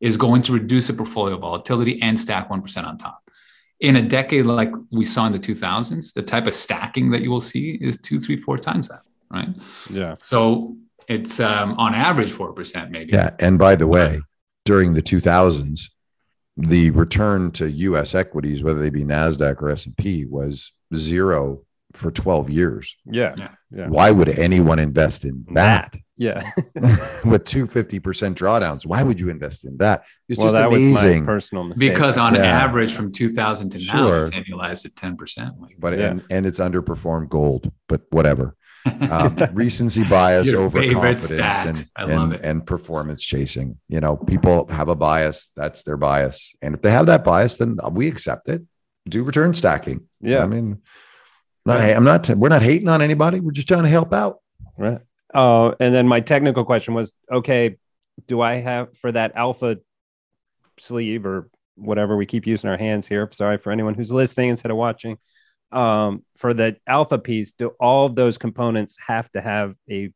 is 0.00 0.16
going 0.16 0.42
to 0.42 0.52
reduce 0.52 0.86
the 0.86 0.92
portfolio 0.92 1.36
volatility 1.36 2.00
and 2.02 2.18
stack 2.18 2.48
1% 2.48 2.84
on 2.84 2.98
top 2.98 3.30
in 3.80 3.96
a 3.96 4.02
decade 4.02 4.46
like 4.46 4.72
we 4.90 5.04
saw 5.04 5.26
in 5.26 5.32
the 5.32 5.38
2000s, 5.38 6.12
the 6.12 6.22
type 6.22 6.46
of 6.46 6.54
stacking 6.54 7.10
that 7.10 7.22
you 7.22 7.30
will 7.30 7.40
see 7.40 7.78
is 7.80 7.98
two, 8.00 8.20
three, 8.20 8.36
four 8.36 8.58
times 8.58 8.88
that, 8.88 9.02
right? 9.30 9.48
Yeah. 9.88 10.16
So 10.20 10.76
it's 11.08 11.40
um, 11.40 11.72
on 11.78 11.94
average 11.94 12.30
4%, 12.30 12.90
maybe. 12.90 13.12
Yeah. 13.12 13.30
And 13.38 13.58
by 13.58 13.76
the 13.76 13.86
way, 13.86 14.20
during 14.66 14.92
the 14.92 15.02
2000s, 15.02 15.88
the 16.58 16.90
return 16.90 17.52
to 17.52 17.70
U.S. 17.70 18.14
equities, 18.14 18.62
whether 18.62 18.80
they 18.80 18.90
be 18.90 19.02
Nasdaq 19.02 19.62
or 19.62 19.70
S 19.70 19.86
and 19.86 19.96
P, 19.96 20.26
was 20.26 20.72
zero 20.94 21.62
for 21.92 22.10
12 22.10 22.50
years. 22.50 22.96
Yeah. 23.04 23.34
yeah. 23.70 23.88
Why 23.88 24.10
would 24.10 24.28
anyone 24.28 24.78
invest 24.78 25.24
in 25.24 25.44
that? 25.54 25.94
Yeah. 26.16 26.50
With 27.24 27.44
two 27.44 27.66
50% 27.66 28.00
drawdowns. 28.34 28.84
Why 28.84 29.02
would 29.02 29.18
you 29.18 29.30
invest 29.30 29.64
in 29.64 29.78
that? 29.78 30.04
It's 30.28 30.38
well, 30.38 30.52
just 30.52 30.64
amazing. 30.64 31.24
personal 31.24 31.64
mistake. 31.64 31.94
Because 31.94 32.18
on 32.18 32.34
yeah. 32.34 32.42
average 32.42 32.92
from 32.92 33.10
2000 33.10 33.70
to 33.70 33.78
now, 33.86 34.08
it's 34.12 34.30
annualized 34.30 34.84
at 34.84 34.92
10%. 34.92 35.56
But 35.78 35.98
yeah. 35.98 36.08
and, 36.08 36.22
and 36.30 36.46
it's 36.46 36.58
underperformed 36.58 37.30
gold, 37.30 37.72
but 37.88 38.02
whatever. 38.10 38.54
Um, 39.10 39.36
recency 39.52 40.04
bias, 40.04 40.54
overconfidence, 40.54 41.90
and, 41.96 42.10
and, 42.10 42.34
and 42.36 42.66
performance 42.66 43.22
chasing. 43.22 43.78
You 43.88 44.00
know, 44.00 44.16
people 44.16 44.68
have 44.68 44.88
a 44.88 44.96
bias. 44.96 45.52
That's 45.54 45.82
their 45.82 45.98
bias. 45.98 46.54
And 46.62 46.74
if 46.74 46.80
they 46.80 46.90
have 46.90 47.04
that 47.06 47.22
bias, 47.22 47.58
then 47.58 47.78
we 47.90 48.08
accept 48.08 48.48
it. 48.48 48.62
Do 49.06 49.22
return 49.22 49.52
stacking. 49.52 50.08
Yeah. 50.22 50.42
I 50.42 50.46
mean, 50.46 50.80
not, 51.64 51.80
I'm 51.80 52.04
not, 52.04 52.28
we're 52.30 52.48
not 52.48 52.62
hating 52.62 52.88
on 52.88 53.02
anybody. 53.02 53.40
We're 53.40 53.52
just 53.52 53.68
trying 53.68 53.84
to 53.84 53.88
help 53.88 54.12
out. 54.12 54.40
Right. 54.76 55.00
Oh, 55.34 55.74
and 55.78 55.94
then 55.94 56.08
my 56.08 56.20
technical 56.20 56.64
question 56.64 56.94
was, 56.94 57.12
okay, 57.30 57.76
do 58.26 58.40
I 58.40 58.56
have 58.56 58.96
for 58.98 59.12
that 59.12 59.32
alpha 59.36 59.78
sleeve 60.78 61.26
or 61.26 61.48
whatever 61.76 62.16
we 62.16 62.26
keep 62.26 62.46
using 62.46 62.68
our 62.68 62.76
hands 62.76 63.06
here? 63.06 63.28
Sorry 63.32 63.58
for 63.58 63.70
anyone 63.72 63.94
who's 63.94 64.10
listening 64.10 64.50
instead 64.50 64.70
of 64.70 64.76
watching. 64.76 65.18
Um, 65.72 66.24
for 66.36 66.52
the 66.52 66.76
alpha 66.86 67.18
piece, 67.18 67.52
do 67.52 67.68
all 67.78 68.06
of 68.06 68.14
those 68.16 68.38
components 68.38 68.96
have 69.06 69.30
to 69.32 69.40
have 69.40 69.74
a 69.88 70.12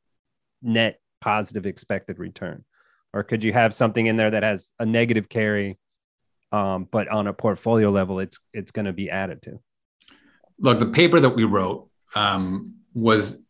net 0.62 0.99
positive 1.21 1.66
expected 1.66 2.19
return? 2.19 2.65
Or 3.12 3.23
could 3.23 3.45
you 3.45 3.53
have 3.53 3.73
something 3.73 4.07
in 4.07 4.16
there 4.16 4.33
that 4.33 4.43
has 4.43 4.69
a 4.81 4.87
negative 4.87 5.29
carry, 5.29 5.79
um, 6.51 6.89
but 6.91 7.07
on 7.09 7.29
a 7.29 7.33
portfolio 7.33 7.91
level, 7.91 8.19
it's 8.19 8.41
it's 8.53 8.73
going 8.73 8.87
to 8.87 8.93
be 8.93 9.11
added 9.11 9.43
to? 9.43 9.61
Look, 10.59 10.78
the 10.78 10.86
paper 10.86 11.20
that 11.20 11.31
we 11.31 11.44
wrote 11.44 11.89
um, 12.14 12.74
was 12.94 13.44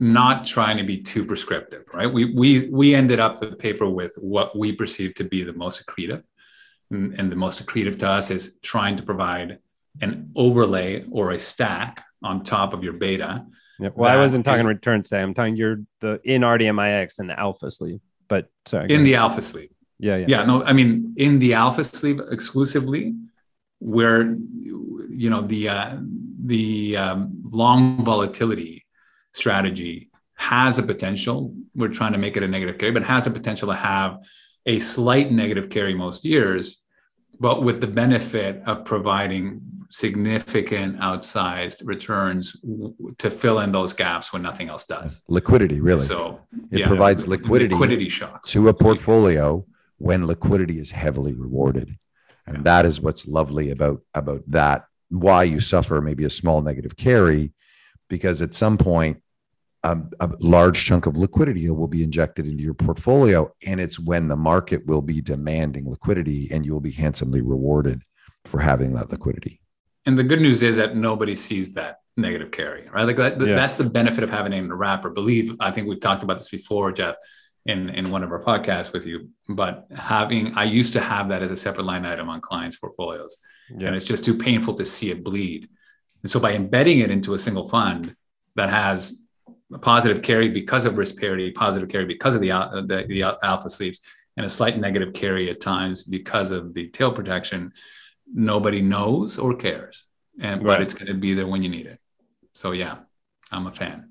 not 0.00 0.44
trying 0.44 0.76
to 0.76 0.84
be 0.84 0.98
too 0.98 1.24
prescriptive, 1.24 1.84
right? 1.92 2.12
We 2.12 2.32
we 2.32 2.68
we 2.68 2.94
ended 2.94 3.18
up 3.18 3.40
the 3.40 3.52
paper 3.56 3.88
with 3.88 4.14
what 4.16 4.56
we 4.56 4.72
perceive 4.72 5.14
to 5.14 5.24
be 5.24 5.42
the 5.42 5.52
most 5.52 5.84
accretive, 5.84 6.22
and, 6.90 7.14
and 7.18 7.30
the 7.32 7.36
most 7.36 7.64
accretive 7.64 7.98
to 8.00 8.08
us 8.08 8.30
is 8.30 8.58
trying 8.62 8.96
to 8.96 9.02
provide 9.02 9.58
an 10.00 10.30
overlay 10.36 11.04
or 11.10 11.32
a 11.32 11.38
stack 11.38 12.04
on 12.22 12.44
top 12.44 12.72
of 12.72 12.84
your 12.84 12.92
beta. 12.92 13.44
Yeah, 13.80 13.90
well, 13.94 14.16
I 14.16 14.20
wasn't 14.20 14.44
talking 14.44 14.60
is, 14.60 14.66
return 14.66 15.04
stack. 15.04 15.22
I'm 15.22 15.34
talking 15.34 15.56
you're 15.56 15.80
the 16.00 16.20
in 16.24 16.42
RDMIX 16.42 17.18
and 17.18 17.30
the 17.30 17.38
alpha 17.38 17.70
sleeve. 17.70 18.00
But 18.28 18.48
sorry, 18.66 18.90
in 18.90 19.04
the 19.04 19.16
alpha 19.16 19.42
sleeve. 19.42 19.70
Yeah, 19.98 20.16
yeah, 20.16 20.26
yeah. 20.28 20.44
No, 20.44 20.62
I 20.62 20.72
mean 20.72 21.14
in 21.16 21.40
the 21.40 21.54
alpha 21.54 21.82
sleeve 21.82 22.20
exclusively, 22.30 23.14
where 23.80 24.36
you 24.62 25.30
know 25.30 25.40
the 25.40 25.68
uh, 25.68 25.96
the 26.48 26.96
um, 26.96 27.42
long 27.44 28.04
volatility 28.04 28.86
strategy 29.32 30.10
has 30.34 30.78
a 30.78 30.82
potential. 30.82 31.54
We're 31.74 31.88
trying 31.88 32.12
to 32.12 32.18
make 32.18 32.36
it 32.36 32.42
a 32.42 32.48
negative 32.48 32.78
carry, 32.78 32.92
but 32.92 33.02
has 33.04 33.26
a 33.26 33.30
potential 33.30 33.68
to 33.68 33.74
have 33.74 34.18
a 34.64 34.78
slight 34.78 35.30
negative 35.30 35.68
carry 35.68 35.94
most 35.94 36.24
years, 36.24 36.82
but 37.38 37.62
with 37.62 37.80
the 37.80 37.86
benefit 37.86 38.62
of 38.66 38.84
providing 38.84 39.60
significant 39.90 40.98
outsized 41.00 41.82
returns 41.84 42.56
to 43.18 43.30
fill 43.30 43.60
in 43.60 43.72
those 43.72 43.92
gaps 43.92 44.32
when 44.32 44.42
nothing 44.42 44.68
else 44.68 44.86
does. 44.86 45.22
Liquidity, 45.28 45.80
really. 45.80 46.00
So 46.00 46.40
it 46.70 46.80
yeah, 46.80 46.86
provides 46.86 47.26
liquidity, 47.26 47.74
liquidity 47.74 48.08
shocks 48.08 48.50
to 48.52 48.68
a 48.68 48.74
portfolio 48.74 49.66
when 49.98 50.26
liquidity 50.26 50.78
is 50.78 50.90
heavily 50.90 51.34
rewarded. 51.34 51.96
And 52.46 52.64
that 52.64 52.86
is 52.86 53.00
what's 53.00 53.26
lovely 53.26 53.70
about 53.70 54.00
about 54.14 54.42
that. 54.48 54.84
Why 55.10 55.44
you 55.44 55.60
suffer 55.60 56.00
maybe 56.00 56.24
a 56.24 56.30
small 56.30 56.62
negative 56.62 56.96
carry, 56.96 57.52
because 58.08 58.42
at 58.42 58.54
some 58.54 58.76
point 58.78 59.22
um, 59.84 60.10
a 60.20 60.30
large 60.40 60.84
chunk 60.84 61.06
of 61.06 61.16
liquidity 61.16 61.68
will 61.70 61.88
be 61.88 62.02
injected 62.02 62.46
into 62.46 62.62
your 62.62 62.74
portfolio, 62.74 63.52
and 63.64 63.80
it's 63.80 63.98
when 63.98 64.28
the 64.28 64.36
market 64.36 64.86
will 64.86 65.02
be 65.02 65.20
demanding 65.20 65.88
liquidity, 65.88 66.48
and 66.50 66.66
you 66.66 66.72
will 66.72 66.80
be 66.80 66.92
handsomely 66.92 67.40
rewarded 67.40 68.02
for 68.44 68.60
having 68.60 68.94
that 68.94 69.10
liquidity. 69.10 69.60
And 70.04 70.18
the 70.18 70.24
good 70.24 70.40
news 70.40 70.62
is 70.62 70.76
that 70.76 70.96
nobody 70.96 71.36
sees 71.36 71.74
that 71.74 72.00
negative 72.16 72.50
carry, 72.50 72.88
right? 72.92 73.04
Like 73.04 73.16
that, 73.16 73.40
yeah. 73.40 73.54
that's 73.54 73.76
the 73.76 73.84
benefit 73.84 74.24
of 74.24 74.30
having 74.30 74.52
it 74.52 74.58
in 74.58 74.70
a 74.70 74.74
wrapper. 74.74 75.10
Believe 75.10 75.54
I 75.60 75.70
think 75.70 75.86
we've 75.86 76.00
talked 76.00 76.22
about 76.22 76.38
this 76.38 76.48
before, 76.48 76.92
Jeff 76.92 77.14
in 77.68 77.90
in 77.90 78.10
one 78.10 78.22
of 78.24 78.32
our 78.32 78.42
podcasts 78.42 78.92
with 78.92 79.06
you 79.06 79.28
but 79.48 79.86
having 79.94 80.54
i 80.54 80.64
used 80.64 80.94
to 80.94 81.00
have 81.00 81.28
that 81.28 81.42
as 81.42 81.50
a 81.50 81.56
separate 81.56 81.84
line 81.84 82.04
item 82.04 82.28
on 82.28 82.40
clients 82.40 82.76
portfolios 82.76 83.36
yeah. 83.76 83.86
and 83.86 83.96
it's 83.96 84.04
just 84.04 84.24
too 84.24 84.36
painful 84.36 84.74
to 84.74 84.84
see 84.84 85.10
it 85.10 85.24
bleed 85.24 85.68
and 86.22 86.30
so 86.30 86.40
by 86.40 86.52
embedding 86.52 87.00
it 87.00 87.10
into 87.10 87.34
a 87.34 87.38
single 87.38 87.68
fund 87.68 88.14
that 88.56 88.70
has 88.70 89.22
a 89.72 89.78
positive 89.78 90.22
carry 90.22 90.48
because 90.48 90.84
of 90.84 90.98
risk 90.98 91.16
parity 91.18 91.50
positive 91.50 91.88
carry 91.88 92.04
because 92.04 92.34
of 92.34 92.40
the, 92.40 92.50
uh, 92.50 92.80
the, 92.82 93.04
the 93.08 93.22
alpha 93.22 93.68
sleeves 93.68 94.00
and 94.36 94.46
a 94.46 94.50
slight 94.50 94.78
negative 94.78 95.12
carry 95.12 95.50
at 95.50 95.60
times 95.60 96.04
because 96.04 96.50
of 96.50 96.74
the 96.74 96.88
tail 96.88 97.12
protection 97.12 97.72
nobody 98.32 98.80
knows 98.80 99.38
or 99.38 99.54
cares 99.54 100.04
and 100.40 100.62
right. 100.62 100.74
but 100.74 100.82
it's 100.82 100.94
going 100.94 101.06
to 101.06 101.14
be 101.14 101.34
there 101.34 101.46
when 101.46 101.62
you 101.62 101.68
need 101.68 101.86
it 101.86 101.98
so 102.52 102.72
yeah 102.72 102.96
i'm 103.50 103.66
a 103.66 103.72
fan 103.72 104.08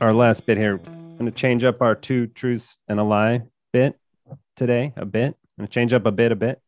our 0.00 0.14
last 0.14 0.46
bit 0.46 0.58
here. 0.58 0.80
Going 1.20 1.30
to 1.30 1.38
change 1.38 1.64
up 1.64 1.82
our 1.82 1.94
two 1.94 2.28
truths 2.28 2.78
and 2.88 2.98
a 2.98 3.04
lie 3.04 3.42
bit 3.74 4.00
today 4.56 4.94
a 4.96 5.04
bit. 5.04 5.36
I'm 5.36 5.58
going 5.58 5.66
to 5.68 5.70
change 5.70 5.92
up 5.92 6.06
a 6.06 6.10
bit 6.10 6.32
a 6.32 6.34
bit. 6.34 6.62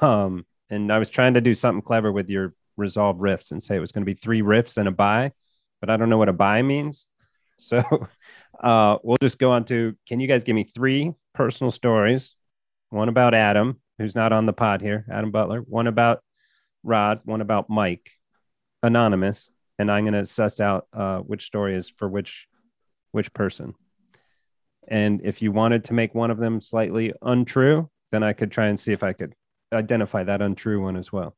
Um, 0.00 0.46
and 0.70 0.90
I 0.90 0.98
was 0.98 1.10
trying 1.10 1.34
to 1.34 1.42
do 1.42 1.52
something 1.52 1.82
clever 1.82 2.10
with 2.10 2.30
your 2.30 2.54
ReSolve 2.80 3.18
riffs 3.18 3.50
and 3.50 3.62
say 3.62 3.76
it 3.76 3.80
was 3.80 3.92
going 3.92 4.00
to 4.00 4.06
be 4.06 4.14
three 4.18 4.40
riffs 4.40 4.78
and 4.78 4.88
a 4.88 4.90
buy, 4.90 5.32
but 5.82 5.90
I 5.90 5.98
don't 5.98 6.08
know 6.08 6.16
what 6.16 6.30
a 6.30 6.32
buy 6.32 6.62
means. 6.62 7.06
So 7.58 7.82
uh, 8.60 8.96
we'll 9.04 9.16
just 9.22 9.38
go 9.38 9.52
on 9.52 9.64
to 9.66 9.94
can 10.08 10.18
you 10.18 10.26
guys 10.26 10.42
give 10.42 10.56
me 10.56 10.64
three 10.64 11.12
personal 11.34 11.70
stories? 11.70 12.34
One 12.90 13.08
about 13.08 13.32
Adam, 13.32 13.80
who's 13.98 14.16
not 14.16 14.32
on 14.32 14.46
the 14.46 14.52
pod 14.52 14.80
here, 14.80 15.06
Adam 15.08 15.30
Butler, 15.30 15.60
one 15.60 15.86
about 15.86 16.24
Rod, 16.82 17.20
one 17.24 17.40
about 17.40 17.70
Mike, 17.70 18.10
anonymous, 18.82 19.50
and 19.78 19.88
I'm 19.88 20.04
going 20.04 20.14
to 20.14 20.26
suss 20.26 20.58
out 20.58 20.88
uh, 20.92 21.18
which 21.18 21.44
story 21.44 21.76
is 21.76 21.88
for 21.90 22.08
which 22.08 22.48
which 23.14 23.32
person. 23.32 23.74
And 24.86 25.20
if 25.24 25.40
you 25.40 25.52
wanted 25.52 25.84
to 25.84 25.94
make 25.94 26.14
one 26.14 26.30
of 26.30 26.38
them 26.38 26.60
slightly 26.60 27.12
untrue, 27.22 27.88
then 28.12 28.22
I 28.22 28.32
could 28.32 28.50
try 28.50 28.66
and 28.66 28.78
see 28.78 28.92
if 28.92 29.02
I 29.02 29.12
could 29.12 29.34
identify 29.72 30.24
that 30.24 30.42
untrue 30.42 30.82
one 30.82 30.96
as 30.96 31.12
well. 31.12 31.34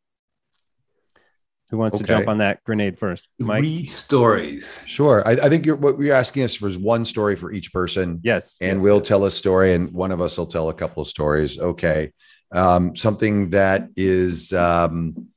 Who 1.70 1.78
wants 1.78 1.96
okay. 1.96 2.04
to 2.04 2.08
jump 2.08 2.28
on 2.28 2.38
that 2.38 2.62
grenade 2.64 2.98
first? 2.98 3.26
Mike? 3.38 3.60
Three 3.60 3.86
stories. 3.86 4.84
Sure. 4.86 5.26
I, 5.26 5.32
I, 5.32 5.48
think 5.48 5.66
you're, 5.66 5.74
what 5.76 5.98
you're 5.98 6.14
asking 6.14 6.44
us 6.44 6.54
for 6.54 6.68
is 6.68 6.78
one 6.78 7.04
story 7.04 7.34
for 7.34 7.52
each 7.52 7.72
person. 7.72 8.20
Yes. 8.22 8.56
And 8.60 8.78
yes, 8.78 8.84
we'll 8.84 8.98
yes. 8.98 9.08
tell 9.08 9.24
a 9.24 9.30
story, 9.30 9.74
and 9.74 9.92
one 9.92 10.12
of 10.12 10.20
us 10.20 10.38
will 10.38 10.46
tell 10.46 10.68
a 10.68 10.74
couple 10.74 11.02
of 11.02 11.08
stories. 11.08 11.58
Okay. 11.58 12.12
Um, 12.52 12.94
something 12.94 13.50
that 13.50 13.88
is 13.96 14.52
um, 14.52 15.28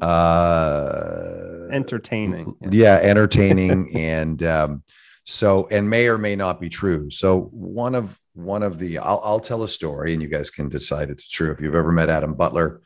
uh, 0.00 1.68
entertaining. 1.70 2.56
Yeah, 2.68 2.98
entertaining 3.00 3.96
and 3.96 4.42
um, 4.42 4.82
so 5.26 5.68
and 5.70 5.90
may 5.90 6.06
or 6.06 6.16
may 6.16 6.36
not 6.36 6.60
be 6.60 6.68
true. 6.68 7.10
So 7.10 7.42
one 7.52 7.94
of 7.94 8.18
one 8.32 8.62
of 8.62 8.78
the 8.78 8.98
I'll, 8.98 9.20
I'll 9.24 9.40
tell 9.40 9.62
a 9.62 9.68
story 9.68 10.12
and 10.12 10.22
you 10.22 10.28
guys 10.28 10.50
can 10.50 10.68
decide 10.68 11.10
it's 11.10 11.28
true. 11.28 11.50
If 11.50 11.60
you've 11.60 11.74
ever 11.74 11.92
met 11.92 12.08
adam 12.08 12.34
butler 12.34 12.80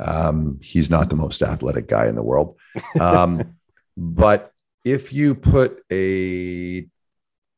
um, 0.00 0.58
he's 0.62 0.90
not 0.90 1.08
the 1.08 1.16
most 1.16 1.42
athletic 1.42 1.86
guy 1.86 2.08
in 2.08 2.16
the 2.16 2.22
world. 2.22 2.56
Um, 3.00 3.56
but 3.96 4.52
if 4.84 5.12
you 5.12 5.34
put 5.34 5.82
a 5.92 6.86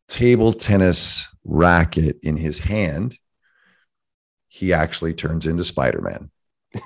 table 0.09 0.53
tennis 0.53 1.27
racket 1.45 2.19
in 2.23 2.37
his 2.37 2.59
hand 2.59 3.17
he 4.49 4.73
actually 4.73 5.15
turns 5.15 5.47
into 5.47 5.63
spider-man. 5.63 6.31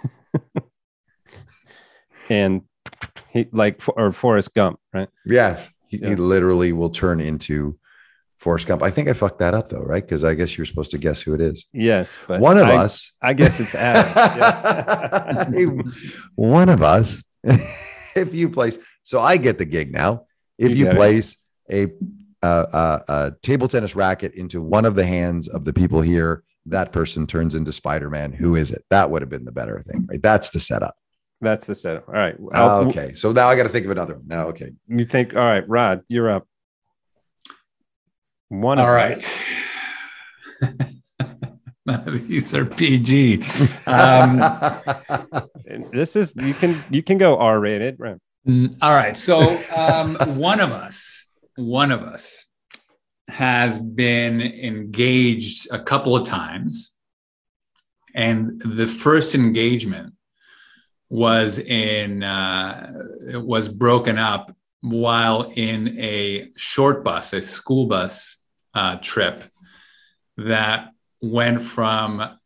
And 2.31 2.63
he 3.31 3.49
like 3.53 3.83
or 3.89 4.13
Forrest 4.13 4.55
Gump, 4.55 4.79
right? 4.93 5.09
Yeah, 5.27 5.61
he, 5.93 5.99
yes. 5.99 6.09
he 6.09 6.17
literally 6.17 6.73
will 6.73 6.89
turn 6.89 7.21
into 7.21 7.79
Forrest 8.39 8.67
Gump. 8.67 8.83
I 8.83 8.89
think 8.89 9.11
I 9.11 9.13
fucked 9.13 9.41
that 9.41 9.53
up 9.53 9.69
though, 9.69 9.83
right? 9.83 10.03
Because 10.03 10.25
I 10.25 10.33
guess 10.33 10.57
you're 10.57 10.65
supposed 10.65 10.91
to 10.93 10.99
guess 10.99 11.21
who 11.21 11.35
it 11.35 11.43
is. 11.43 11.67
Yes, 11.71 12.17
but 12.27 12.41
one 12.41 12.57
of 12.57 12.67
I, 12.67 12.77
us. 12.77 13.13
I 13.21 13.35
guess 13.35 13.61
it's 13.61 13.75
Adam. 13.75 15.53
one 16.35 16.71
of 16.71 16.83
us. 16.83 17.23
if 17.45 18.35
you 18.35 18.49
place, 18.49 18.79
so 19.05 19.21
I 19.21 19.37
get 19.37 19.59
the 19.59 19.67
gig 19.67 19.93
now. 19.93 20.25
If 20.57 20.75
you, 20.75 20.87
you 20.87 20.93
place 20.93 21.37
a, 21.71 21.89
a, 22.41 22.49
a, 22.49 23.05
a 23.09 23.33
table 23.43 23.69
tennis 23.69 23.95
racket 23.95 24.33
into 24.35 24.63
one 24.63 24.87
of 24.87 24.95
the 24.95 25.05
hands 25.05 25.47
of 25.49 25.67
the 25.67 25.75
people 25.75 26.01
here, 26.01 26.43
that 26.67 26.91
person 26.91 27.27
turns 27.27 27.55
into 27.55 27.71
Spider 27.71 28.09
Man. 28.09 28.33
Who 28.33 28.57
is 28.57 28.73
it? 28.73 28.83
That 28.89 29.11
would 29.11 29.21
have 29.21 29.29
been 29.29 29.45
the 29.45 29.53
better 29.53 29.85
thing, 29.87 30.07
right? 30.09 30.23
That's 30.23 30.49
the 30.51 30.61
setup. 30.61 30.97
That's 31.43 31.67
the 31.67 31.75
setup. 31.75 32.09
All 32.09 32.15
right. 32.15 32.37
I'll, 32.53 32.89
okay. 32.89 33.13
So 33.15 33.33
now 33.33 33.49
I 33.49 33.57
got 33.57 33.65
to 33.65 33.69
think 33.69 33.85
of 33.85 33.91
another 33.91 34.15
one. 34.15 34.29
Now, 34.29 34.47
okay. 34.49 34.71
You 34.87 35.05
think, 35.05 35.35
all 35.35 35.41
right, 35.41 35.69
Rod, 35.69 36.03
you're 36.07 36.31
up. 36.31 36.47
One. 38.49 38.79
All 38.79 38.93
right. 38.93 39.19
These 41.85 42.55
are 42.55 42.65
PG. 42.65 43.45
Um, 43.85 44.39
this 45.93 46.15
is 46.15 46.33
you 46.37 46.55
can 46.55 46.83
you 46.89 47.03
can 47.03 47.19
go 47.19 47.37
R 47.39 47.59
rated, 47.59 47.99
right? 47.99 48.17
All 48.81 48.95
right. 48.95 49.17
So 49.17 49.59
um, 49.77 50.15
one 50.39 50.61
of 50.61 50.71
us, 50.71 51.27
one 51.57 51.91
of 51.91 52.03
us, 52.03 52.47
has 53.29 53.79
been 53.79 54.41
engaged 54.41 55.69
a 55.73 55.83
couple 55.83 56.15
of 56.15 56.25
times, 56.27 56.95
and 58.15 58.63
the 58.65 58.87
first 58.87 59.35
engagement 59.35 60.15
was 61.13 61.59
in 61.59 62.23
uh, 62.23 62.91
was 63.35 63.69
broken 63.69 64.17
up 64.17 64.57
while 64.81 65.53
in 65.55 65.99
a 65.99 66.51
short 66.57 67.05
bus, 67.05 67.35
a 67.35 67.43
school 67.43 67.85
bus 67.85 68.39
uh, 68.73 68.97
trip 68.97 69.45
that 70.39 70.89
went 71.21 71.63
from 71.63 72.39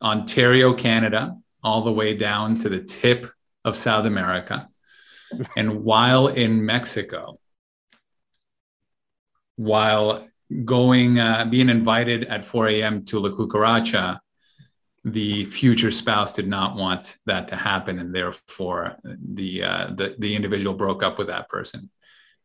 Ontario, 0.00 0.72
Canada, 0.72 1.36
all 1.62 1.82
the 1.82 1.92
way 1.92 2.14
down 2.14 2.56
to 2.56 2.70
the 2.70 2.80
tip 2.80 3.30
of 3.66 3.76
South 3.76 4.06
America. 4.06 4.68
And 5.58 5.84
while 5.84 6.28
in 6.28 6.64
Mexico, 6.64 7.38
while 9.56 10.26
going, 10.64 11.18
uh, 11.18 11.44
being 11.50 11.68
invited 11.68 12.24
at 12.24 12.46
4 12.46 12.68
a.m. 12.68 13.04
to 13.04 13.18
La 13.18 13.28
Cucaracha, 13.28 14.20
the 15.12 15.44
future 15.46 15.90
spouse 15.90 16.32
did 16.32 16.48
not 16.48 16.76
want 16.76 17.16
that 17.26 17.48
to 17.48 17.56
happen, 17.56 17.98
and 17.98 18.14
therefore 18.14 18.96
the 19.04 19.62
uh, 19.64 19.86
the, 19.94 20.14
the 20.18 20.34
individual 20.34 20.74
broke 20.74 21.02
up 21.02 21.18
with 21.18 21.28
that 21.28 21.48
person, 21.48 21.90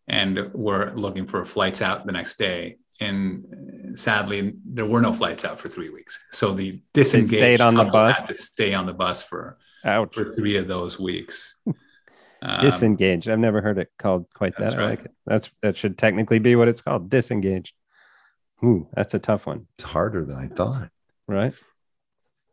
and 0.08 0.54
were 0.54 0.92
looking 0.96 1.26
for 1.28 1.44
flights 1.46 1.82
out 1.82 2.06
the 2.06 2.12
next 2.12 2.38
day. 2.38 2.78
And 3.00 3.98
sadly, 3.98 4.54
there 4.66 4.86
were 4.86 5.02
no 5.02 5.12
flights 5.14 5.44
out 5.46 5.60
for 5.60 5.68
three 5.68 5.90
weeks. 5.90 6.24
So 6.32 6.54
the 6.54 6.82
disengaged 6.94 7.30
stayed 7.34 7.62
on 7.62 7.76
the 7.76 7.86
bus 7.86 8.18
had 8.18 8.28
to 8.28 8.36
stay 8.36 8.74
on 8.74 8.86
the 8.86 8.94
bus 8.94 9.24
for 9.24 9.58
Ouch. 9.84 10.14
for 10.14 10.32
three 10.32 10.58
of 10.58 10.68
those 10.68 11.00
weeks. 11.00 11.56
Um, 12.42 12.62
Disengaged. 12.62 13.30
I've 13.30 13.40
never 13.40 13.62
heard 13.62 13.78
it 13.80 13.90
called 13.98 14.28
quite 14.34 14.54
that. 14.58 14.62
That's 14.64 14.76
I 14.76 14.78
right. 14.78 14.90
like 14.92 15.06
it. 15.06 15.12
That's 15.26 15.50
that 15.64 15.78
should 15.78 15.98
technically 15.98 16.40
be 16.40 16.56
what 16.56 16.68
it's 16.68 16.82
called. 16.82 17.10
Disengaged. 17.10 17.74
Ooh, 18.64 18.88
that's 18.94 19.14
a 19.14 19.20
tough 19.20 19.46
one, 19.46 19.68
It's 19.78 19.84
harder 19.84 20.24
than 20.24 20.38
I 20.38 20.48
thought. 20.48 20.90
right? 21.28 21.54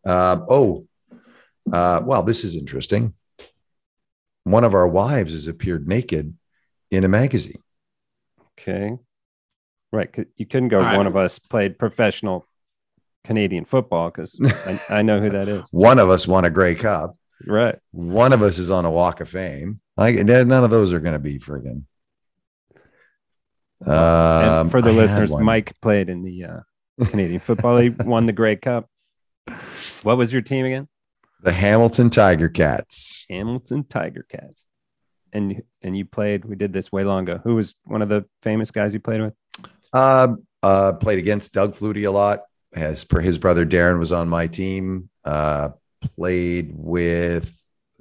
Uh, 0.04 0.40
oh, 0.48 0.86
uh, 1.72 2.00
well, 2.04 2.22
this 2.22 2.44
is 2.44 2.56
interesting. 2.56 3.14
One 4.44 4.64
of 4.64 4.74
our 4.74 4.88
wives 4.88 5.32
has 5.32 5.46
appeared 5.46 5.86
naked 5.86 6.36
in 6.90 7.04
a 7.04 7.08
magazine. 7.08 7.62
Okay. 8.58 8.96
Right. 9.92 10.08
You 10.36 10.46
couldn't 10.46 10.68
go. 10.68 10.78
All 10.78 10.84
right. 10.84 10.96
One 10.96 11.06
of 11.06 11.16
us 11.16 11.38
played 11.38 11.78
professional 11.78 12.46
Canadian 13.24 13.64
football 13.64 14.10
because 14.10 14.38
I, 14.66 14.80
I 14.98 15.02
know 15.02 15.20
who 15.20 15.30
that 15.30 15.48
is. 15.48 15.62
One 15.70 15.98
of 15.98 16.10
us 16.10 16.26
won 16.26 16.44
a 16.44 16.50
Grey 16.50 16.74
Cup. 16.74 17.16
Right. 17.46 17.78
One 17.92 18.32
of 18.32 18.42
us 18.42 18.58
is 18.58 18.70
on 18.70 18.84
a 18.84 18.90
Walk 18.90 19.20
of 19.20 19.28
Fame. 19.28 19.80
Like 19.96 20.16
none 20.16 20.52
of 20.52 20.70
those 20.70 20.92
are 20.92 21.00
going 21.00 21.14
to 21.14 21.18
be 21.18 21.38
friggin'. 21.38 21.84
Um, 23.84 23.92
and 23.92 24.70
for 24.70 24.82
the 24.82 24.90
I 24.90 24.94
listeners. 24.94 25.34
Mike 25.34 25.74
played 25.80 26.10
in 26.10 26.22
the 26.22 26.44
uh, 26.44 26.60
Canadian 27.06 27.40
football. 27.40 27.78
He 27.78 27.88
won 28.04 28.26
the 28.26 28.32
Grey 28.32 28.56
Cup. 28.56 28.88
What 30.02 30.16
was 30.16 30.32
your 30.32 30.42
team 30.42 30.66
again? 30.66 30.88
the 31.42 31.52
Hamilton 31.52 32.10
Tiger 32.10 32.48
Cats. 32.48 33.26
Hamilton 33.30 33.84
Tiger 33.84 34.26
Cats. 34.28 34.64
And 35.32 35.62
and 35.82 35.96
you 35.96 36.04
played. 36.04 36.44
We 36.44 36.56
did 36.56 36.72
this 36.72 36.90
way 36.90 37.04
long 37.04 37.28
ago. 37.28 37.40
Who 37.44 37.54
was 37.54 37.74
one 37.84 38.02
of 38.02 38.08
the 38.08 38.24
famous 38.42 38.70
guys 38.70 38.92
you 38.92 39.00
played 39.00 39.22
with? 39.22 39.34
Uh, 39.92 40.34
uh, 40.62 40.92
played 40.94 41.18
against 41.18 41.52
Doug 41.52 41.74
Flutie 41.74 42.06
a 42.06 42.10
lot. 42.10 42.40
As 42.72 43.04
per 43.04 43.20
his 43.20 43.38
brother 43.38 43.66
Darren 43.66 43.98
was 43.98 44.12
on 44.12 44.28
my 44.28 44.46
team. 44.46 45.08
Uh, 45.24 45.70
played 46.16 46.72
with 46.74 47.52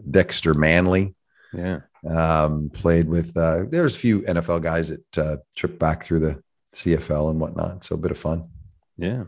Dexter 0.09 0.53
Manley. 0.53 1.15
Yeah. 1.53 1.81
Um, 2.07 2.69
played 2.71 3.07
with 3.07 3.35
uh, 3.37 3.65
there's 3.67 3.95
a 3.95 3.99
few 3.99 4.21
NFL 4.21 4.61
guys 4.61 4.89
that 4.89 5.17
uh, 5.17 5.37
tripped 5.55 5.79
back 5.79 6.03
through 6.03 6.19
the 6.19 6.43
CFL 6.73 7.31
and 7.31 7.39
whatnot. 7.39 7.83
So 7.83 7.95
a 7.95 7.97
bit 7.97 8.11
of 8.11 8.17
fun. 8.17 8.49
Yeah. 8.97 9.25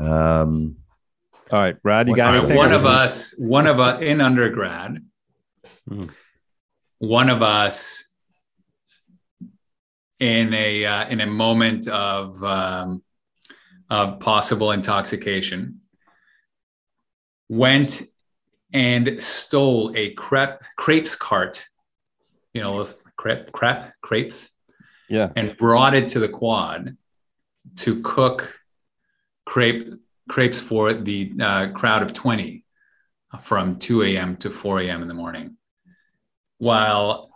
Um, 0.00 0.76
All 1.52 1.60
right, 1.60 1.76
Rod, 1.82 2.08
you 2.08 2.16
got 2.16 2.34
so 2.34 2.40
anything? 2.40 2.56
one 2.56 2.72
of 2.72 2.84
us, 2.86 3.34
one 3.38 3.66
of 3.66 3.78
us 3.78 4.00
in 4.02 4.20
undergrad, 4.20 5.04
Mhm. 5.88 6.10
one 6.98 7.28
of 7.28 7.42
us 7.42 8.10
in 10.20 10.54
a 10.54 10.86
uh, 10.86 11.08
in 11.08 11.20
a 11.20 11.26
moment 11.26 11.86
of 11.88 12.42
um, 12.42 13.02
of 13.90 14.20
possible 14.20 14.72
intoxication 14.72 15.80
went 17.50 18.02
and 18.72 19.22
stole 19.22 19.92
a 19.94 20.14
crepe 20.14 20.60
crepes 20.76 21.14
cart, 21.14 21.66
you 22.54 22.62
know, 22.62 22.78
those 22.78 23.02
crepe 23.16 23.52
crepe 23.52 23.92
crepes, 24.00 24.50
Yeah. 25.10 25.30
and 25.36 25.56
brought 25.58 25.94
it 25.94 26.08
to 26.10 26.20
the 26.20 26.28
quad 26.28 26.96
to 27.76 28.00
cook 28.02 28.58
crepe 29.44 29.92
crepes 30.28 30.60
for 30.60 30.92
the 30.94 31.32
uh, 31.40 31.68
crowd 31.72 32.02
of 32.02 32.12
20 32.12 32.64
from 33.42 33.78
2 33.78 34.02
a.m. 34.04 34.36
to 34.38 34.50
4 34.50 34.80
a.m. 34.82 35.02
in 35.02 35.08
the 35.08 35.14
morning 35.14 35.56
while 36.58 37.30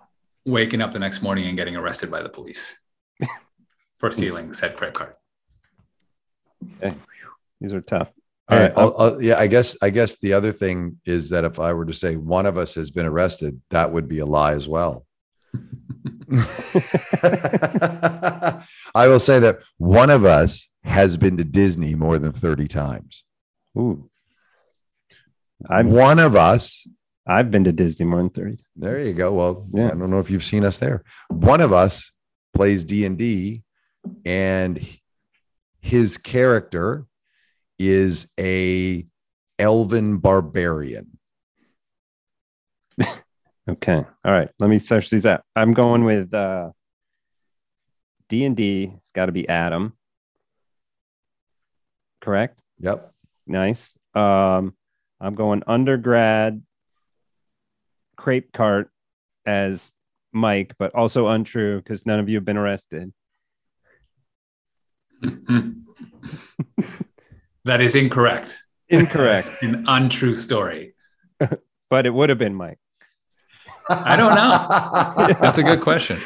waking 0.44 0.81
up 0.81 0.93
the 0.93 0.98
next 0.98 1.20
morning 1.23 1.47
and 1.47 1.56
getting 1.56 1.77
arrested 1.77 2.10
by 2.10 2.23
the 2.23 2.28
police 2.28 2.78
for 3.98 4.10
stealing 4.12 4.52
said 4.52 4.77
crepe 4.77 4.94
cart. 4.94 5.19
These 7.60 7.73
are 7.73 7.81
tough. 7.81 8.09
All 8.48 8.56
All 8.56 8.62
right. 8.62 8.74
right. 8.77 8.82
I'll, 8.82 8.94
I'll- 8.98 9.23
yeah, 9.23 9.39
I 9.39 9.47
guess. 9.48 9.77
I 9.82 9.90
guess 9.90 10.19
the 10.20 10.32
other 10.32 10.52
thing 10.52 11.01
is 11.05 11.28
that 11.31 11.44
if 11.44 11.59
I 11.59 11.73
were 11.74 11.85
to 11.85 11.93
say 11.93 12.16
one 12.16 12.47
of 12.47 12.56
us 12.56 12.74
has 12.77 12.90
been 12.90 13.05
arrested, 13.05 13.60
that 13.70 13.93
would 13.93 14.09
be 14.09 14.20
a 14.20 14.27
lie 14.27 14.52
as 14.52 14.66
well. 14.69 15.05
I 18.94 19.09
will 19.09 19.20
say 19.20 19.40
that 19.40 19.59
one 19.77 20.10
of 20.10 20.24
us 20.24 20.68
has 20.89 21.16
been 21.16 21.36
to 21.36 21.44
Disney 21.44 21.94
more 21.94 22.19
than 22.19 22.32
thirty 22.32 22.66
times. 22.69 23.24
Ooh. 23.77 24.10
I'm 25.69 25.90
one 25.90 26.19
of 26.19 26.35
us. 26.36 26.86
I've 27.27 27.51
been 27.51 27.65
to 27.65 27.73
Disney 27.73 28.06
more 28.06 28.20
than 28.20 28.31
30. 28.31 28.59
There 28.77 29.01
you 29.01 29.12
go. 29.12 29.35
Well, 29.35 29.66
Yeah. 29.74 29.86
I 29.86 29.90
don't 29.90 30.09
know 30.10 30.20
if 30.20 30.31
you've 30.31 30.44
seen 30.44 30.65
us 30.65 30.78
there. 30.78 31.05
One 31.28 31.60
of 31.60 31.73
us 31.73 32.10
plays 32.55 32.85
D 32.85 33.05
and 33.05 33.19
D, 33.19 33.65
and 34.24 34.81
his 35.81 36.16
character 36.16 37.05
is 37.78 38.32
a 38.39 39.05
elven 39.59 40.19
barbarian. 40.19 41.19
Okay. 43.69 44.02
All 44.24 44.32
right. 44.32 44.48
Let 44.59 44.70
me 44.70 44.78
search 44.78 45.10
these 45.10 45.27
out. 45.27 45.43
I'm 45.55 45.74
going 45.74 46.05
with 46.05 46.32
uh 46.32 46.70
D 48.31 48.47
and 48.47 48.56
D. 48.56 48.94
It's 48.97 49.10
got 49.10 49.27
to 49.27 49.32
be 49.32 49.47
Adam. 49.47 49.93
Correct. 52.29 52.61
Yep. 52.81 53.11
Nice. 53.47 53.97
Um, 54.15 54.75
I'm 55.19 55.35
going 55.35 55.63
undergrad 55.67 56.63
crepe 58.19 58.53
cart 58.53 58.91
as 59.47 59.95
Mike, 60.31 60.75
but 60.79 60.95
also 60.95 61.29
untrue 61.29 61.79
because 61.79 62.05
none 62.05 62.21
of 62.21 62.29
you 62.29 62.37
have 62.37 62.45
been 62.45 62.59
arrested. 62.59 63.15
that 67.65 67.81
is 67.81 67.97
incorrect. 67.97 68.59
Incorrect, 68.91 69.49
An 69.63 69.87
untrue 69.89 70.35
story. 70.35 70.93
but 71.89 72.05
it 72.05 72.11
would 72.11 72.29
have 72.29 72.39
been 72.39 72.55
Mike. 72.55 72.79
I 73.89 74.17
don't 74.17 74.35
know. 74.35 75.35
That's 75.41 75.57
a 75.57 75.63
good 75.63 75.81
question. 75.81 76.19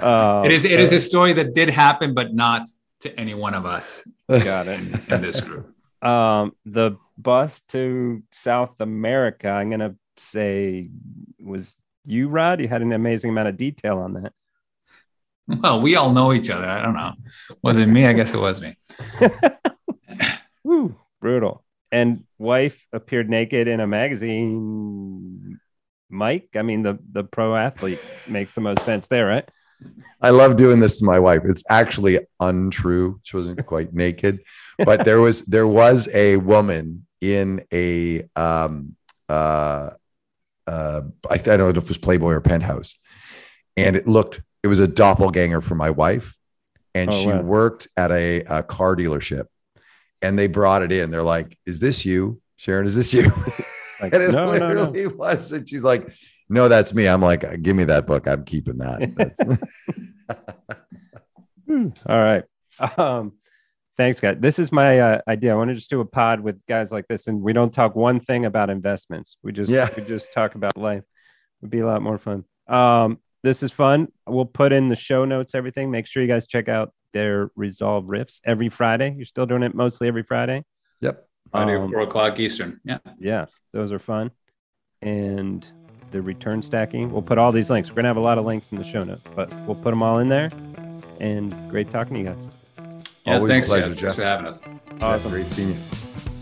Uh, 0.00 0.42
It 0.44 0.50
is 0.50 0.64
it 0.64 0.80
is 0.80 0.90
a 0.90 1.00
story 1.00 1.32
that 1.34 1.54
did 1.54 1.70
happen, 1.70 2.12
but 2.12 2.34
not 2.34 2.66
to 3.08 3.18
any 3.20 3.34
one 3.34 3.54
of 3.54 3.66
us 3.66 4.06
got 4.28 4.68
it. 4.68 4.80
in 5.10 5.20
this 5.20 5.40
group. 5.40 5.72
Um, 6.02 6.52
the 6.64 6.98
bus 7.18 7.60
to 7.68 8.22
South 8.30 8.74
America, 8.80 9.48
I'm 9.48 9.70
gonna 9.70 9.96
say 10.16 10.90
was 11.40 11.74
you, 12.04 12.28
Rod. 12.28 12.60
You 12.60 12.68
had 12.68 12.82
an 12.82 12.92
amazing 12.92 13.30
amount 13.30 13.48
of 13.48 13.56
detail 13.56 13.98
on 13.98 14.14
that. 14.14 14.32
Well, 15.48 15.80
we 15.80 15.94
all 15.96 16.12
know 16.12 16.32
each 16.32 16.50
other. 16.50 16.66
I 16.66 16.82
don't 16.82 16.94
know. 16.94 17.12
Was 17.62 17.78
it 17.78 17.86
me? 17.86 18.06
I 18.06 18.12
guess 18.12 18.32
it 18.34 18.38
was 18.40 18.60
me. 18.60 18.76
Woo, 20.64 20.96
brutal. 21.20 21.64
And 21.92 22.24
wife 22.38 22.76
appeared 22.92 23.30
naked 23.30 23.68
in 23.68 23.80
a 23.80 23.86
magazine. 23.86 25.60
Mike, 26.08 26.48
I 26.54 26.62
mean 26.62 26.82
the 26.82 26.98
the 27.12 27.24
pro 27.24 27.56
athlete 27.56 28.00
makes 28.28 28.54
the 28.54 28.60
most 28.60 28.82
sense 28.84 29.08
there, 29.08 29.26
right? 29.26 29.48
I 30.20 30.30
love 30.30 30.56
doing 30.56 30.80
this 30.80 30.98
to 30.98 31.04
my 31.04 31.18
wife. 31.18 31.42
It's 31.44 31.62
actually 31.68 32.20
untrue. 32.40 33.20
She 33.22 33.36
wasn't 33.36 33.64
quite 33.66 33.92
naked, 33.92 34.40
but 34.78 35.04
there 35.04 35.20
was 35.20 35.42
there 35.42 35.66
was 35.68 36.08
a 36.12 36.36
woman 36.38 37.06
in 37.20 37.64
a 37.72 38.28
um 38.36 38.96
uh 39.28 39.90
uh 40.66 41.02
I, 41.30 41.34
I 41.34 41.36
don't 41.36 41.58
know 41.58 41.68
if 41.68 41.76
it 41.78 41.88
was 41.88 41.98
Playboy 41.98 42.32
or 42.32 42.40
Penthouse, 42.40 42.96
and 43.76 43.94
it 43.96 44.08
looked 44.08 44.40
it 44.62 44.68
was 44.68 44.80
a 44.80 44.88
doppelganger 44.88 45.60
for 45.60 45.74
my 45.74 45.90
wife, 45.90 46.36
and 46.94 47.10
Oh, 47.10 47.12
she 47.12 47.28
wow. 47.28 47.42
worked 47.42 47.88
at 47.96 48.10
a, 48.10 48.40
a 48.40 48.62
car 48.62 48.96
dealership, 48.96 49.44
and 50.22 50.38
they 50.38 50.46
brought 50.46 50.82
it 50.82 50.90
in. 50.92 51.10
They're 51.10 51.22
like, 51.22 51.56
"Is 51.66 51.78
this 51.78 52.04
you, 52.06 52.40
Sharon? 52.56 52.86
Is 52.86 52.96
this 52.96 53.12
you?" 53.14 53.30
Like, 54.00 54.12
and 54.14 54.22
it 54.22 54.32
no, 54.32 54.50
no, 54.50 54.58
no. 54.58 54.82
literally 54.90 55.06
was. 55.06 55.52
And 55.52 55.68
she's 55.68 55.84
like, 55.84 56.08
"No, 56.48 56.68
that's 56.68 56.92
me." 56.94 57.06
I'm 57.08 57.20
like, 57.22 57.62
"Give 57.62 57.74
me 57.76 57.84
that 57.84 58.06
book. 58.06 58.26
I'm 58.28 58.44
keeping 58.44 58.78
that." 58.78 59.68
Hmm. 61.66 61.88
All 62.06 62.18
right. 62.18 62.44
Um, 62.96 63.32
thanks, 63.96 64.20
guys. 64.20 64.36
This 64.38 64.58
is 64.60 64.70
my 64.70 65.00
uh, 65.00 65.20
idea. 65.26 65.52
I 65.52 65.56
want 65.56 65.70
to 65.70 65.74
just 65.74 65.90
do 65.90 66.00
a 66.00 66.04
pod 66.04 66.40
with 66.40 66.64
guys 66.66 66.92
like 66.92 67.08
this, 67.08 67.26
and 67.26 67.42
we 67.42 67.52
don't 67.52 67.72
talk 67.74 67.96
one 67.96 68.20
thing 68.20 68.44
about 68.44 68.70
investments. 68.70 69.36
We 69.42 69.50
just 69.52 69.70
Yeah. 69.70 69.88
we 69.96 70.04
just 70.04 70.32
talk 70.32 70.54
about 70.54 70.76
life. 70.76 71.00
It 71.02 71.62
would 71.62 71.70
be 71.70 71.80
a 71.80 71.86
lot 71.86 72.02
more 72.02 72.18
fun. 72.18 72.44
Um, 72.68 73.18
this 73.42 73.62
is 73.64 73.72
fun. 73.72 74.08
We'll 74.26 74.44
put 74.44 74.72
in 74.72 74.88
the 74.88 74.94
show 74.96 75.24
notes, 75.24 75.54
everything. 75.56 75.90
Make 75.90 76.06
sure 76.06 76.22
you 76.22 76.28
guys 76.28 76.46
check 76.46 76.68
out 76.68 76.92
their 77.12 77.48
ReSolve 77.58 78.06
riffs 78.06 78.40
every 78.44 78.68
Friday. 78.68 79.14
You're 79.16 79.24
still 79.24 79.46
doing 79.46 79.62
it 79.64 79.74
mostly 79.74 80.06
every 80.08 80.22
Friday. 80.22 80.64
yep. 81.00 81.26
Friday, 81.50 81.76
Um, 81.76 81.90
four 81.92 82.02
o'clock 82.02 82.38
Eastern. 82.40 82.80
Yeah. 82.84 82.98
yeah, 83.18 83.46
those 83.72 83.90
are 83.92 83.98
fun. 84.00 84.30
And 85.00 85.66
the 86.10 86.22
return 86.22 86.62
stacking, 86.62 87.12
we'll 87.12 87.22
put 87.22 87.38
all 87.38 87.52
these 87.52 87.70
links. 87.70 87.88
We're 87.90 87.96
going 87.96 88.04
to 88.04 88.08
have 88.08 88.16
a 88.16 88.20
lot 88.20 88.38
of 88.38 88.44
links 88.44 88.72
in 88.72 88.78
the 88.78 88.84
show 88.84 89.04
notes, 89.04 89.22
but 89.34 89.52
we'll 89.66 89.74
put 89.76 89.90
them 89.90 90.02
all 90.02 90.18
in 90.18 90.28
there. 90.28 90.48
And 91.20 91.54
great 91.70 91.90
talking 91.90 92.14
to 92.14 92.20
you 92.20 92.26
guys. 92.26 92.66
Yeah. 93.24 93.34
Always 93.34 93.50
a 93.50 93.54
thanks, 93.54 93.68
pleasure, 93.68 93.88
Jeff. 93.90 93.98
Jeff. 93.98 94.00
Thanks 94.00 94.16
for 94.16 94.24
having 94.24 94.46
us. 94.46 94.62
Awesome. 95.00 95.30
Great 95.30 95.50
seeing 95.50 95.70
you. 95.70 95.76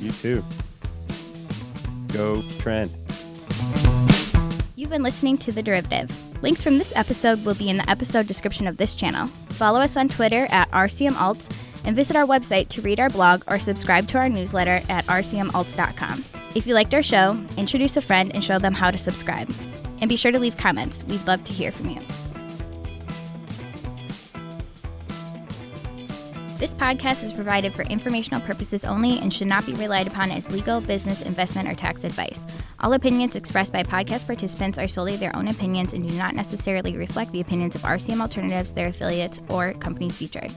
You 0.01 0.11
too. 0.11 0.45
Go 2.13 2.43
trend. 2.59 2.91
You've 4.77 4.91
been 4.91 5.03
listening 5.03 5.39
to 5.39 5.53
The 5.53 5.63
Derivative. 5.63 6.43
Links 6.43 6.63
from 6.63 6.77
this 6.77 6.93
episode 6.95 7.45
will 7.45 7.55
be 7.55 7.71
in 7.71 7.79
the 7.79 7.89
episode 7.89 8.27
description 8.27 8.67
of 8.67 8.77
this 8.77 8.95
channel. 8.95 9.29
Follow 9.29 9.81
us 9.81 9.97
on 9.97 10.09
Twitter 10.09 10.47
at 10.51 10.71
RCMAlts 10.73 11.51
and 11.85 11.97
visit 11.97 12.17
our 12.17 12.27
website 12.27 12.69
to 12.69 12.83
read 12.83 13.01
our 13.01 13.09
blog 13.09 13.43
or 13.49 13.59
subscribe 13.59 14.09
to 14.09 14.19
our 14.19 14.29
newsletter 14.29 14.83
at 14.89 15.07
rcmalts.com. 15.07 16.44
If 16.55 16.69
you 16.69 16.75
liked 16.75 16.95
our 16.95 17.03
show, 17.03 17.37
introduce 17.57 17.97
a 17.97 18.01
friend 18.01 18.31
and 18.33 18.45
show 18.45 18.61
them 18.61 18.75
how 18.75 18.93
to 18.93 18.99
subscribe. 18.99 19.53
And 20.01 20.09
be 20.09 20.17
sure 20.17 20.31
to 20.31 20.39
leave 20.39 20.57
comments. 20.57 21.03
We'd 21.05 21.27
love 21.27 21.43
to 21.45 21.53
hear 21.53 21.73
from 21.73 21.91
you. 21.91 22.01
This 26.59 26.73
podcast 26.73 27.25
is 27.25 27.33
provided 27.33 27.75
for 27.75 27.83
informational 27.83 28.41
purposes 28.41 28.85
only 28.85 29.19
and 29.19 29.35
should 29.35 29.49
not 29.49 29.67
be 29.67 29.75
relied 29.75 30.07
upon 30.07 30.31
as 30.31 30.49
legal, 30.49 30.81
business, 30.81 31.23
investment, 31.23 31.69
or 31.69 31.75
tax 31.75 32.05
advice. 32.05 32.47
All 32.81 32.93
opinions 32.93 33.35
expressed 33.35 33.73
by 33.73 33.83
podcast 33.83 34.25
participants 34.25 34.79
are 34.79 34.87
solely 34.87 35.17
their 35.17 35.35
own 35.37 35.49
opinions 35.49 35.93
and 35.93 36.09
do 36.09 36.17
not 36.17 36.35
necessarily 36.35 36.97
reflect 36.97 37.33
the 37.33 37.41
opinions 37.41 37.75
of 37.75 37.83
RCM 37.83 38.21
Alternatives, 38.21 38.73
their 38.73 38.89
affiliates, 38.89 39.41
or 39.49 39.73
companies 39.75 40.17
featured. 40.17 40.53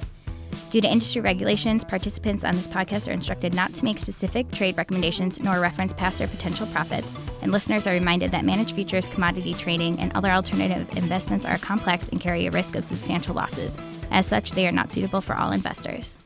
Due 0.70 0.82
to 0.82 0.92
industry 0.92 1.22
regulations, 1.22 1.84
participants 1.84 2.44
on 2.44 2.56
this 2.56 2.68
podcast 2.68 3.08
are 3.08 3.14
instructed 3.14 3.54
not 3.54 3.74
to 3.74 3.86
make 3.86 3.98
specific 3.98 4.52
trade 4.52 4.78
recommendations 4.78 5.40
nor 5.40 5.60
reference 5.60 5.94
past 5.94 6.20
or 6.20 6.28
potential 6.28 6.68
profits, 6.68 7.18
and 7.42 7.52
listeners 7.52 7.88
are 7.88 7.94
reminded 7.94 8.32
that 8.32 8.44
managed 8.44 8.76
futures, 8.76 9.08
commodity 9.08 9.54
trading, 9.54 10.00
and 10.00 10.12
other 10.14 10.30
alternative 10.30 10.98
investments 10.98 11.46
are 11.46 11.58
complex 11.58 12.10
and 12.10 12.20
carry 12.20 12.48
a 12.48 12.52
risk 12.52 12.76
of 12.76 12.84
substantial 12.84 13.34
losses. 13.34 13.76
As 14.12 14.26
such, 14.26 14.52
they 14.52 14.68
are 14.68 14.72
not 14.72 14.92
suitable 14.92 15.22
for 15.22 15.36
all 15.36 15.52
investors. 15.52 16.16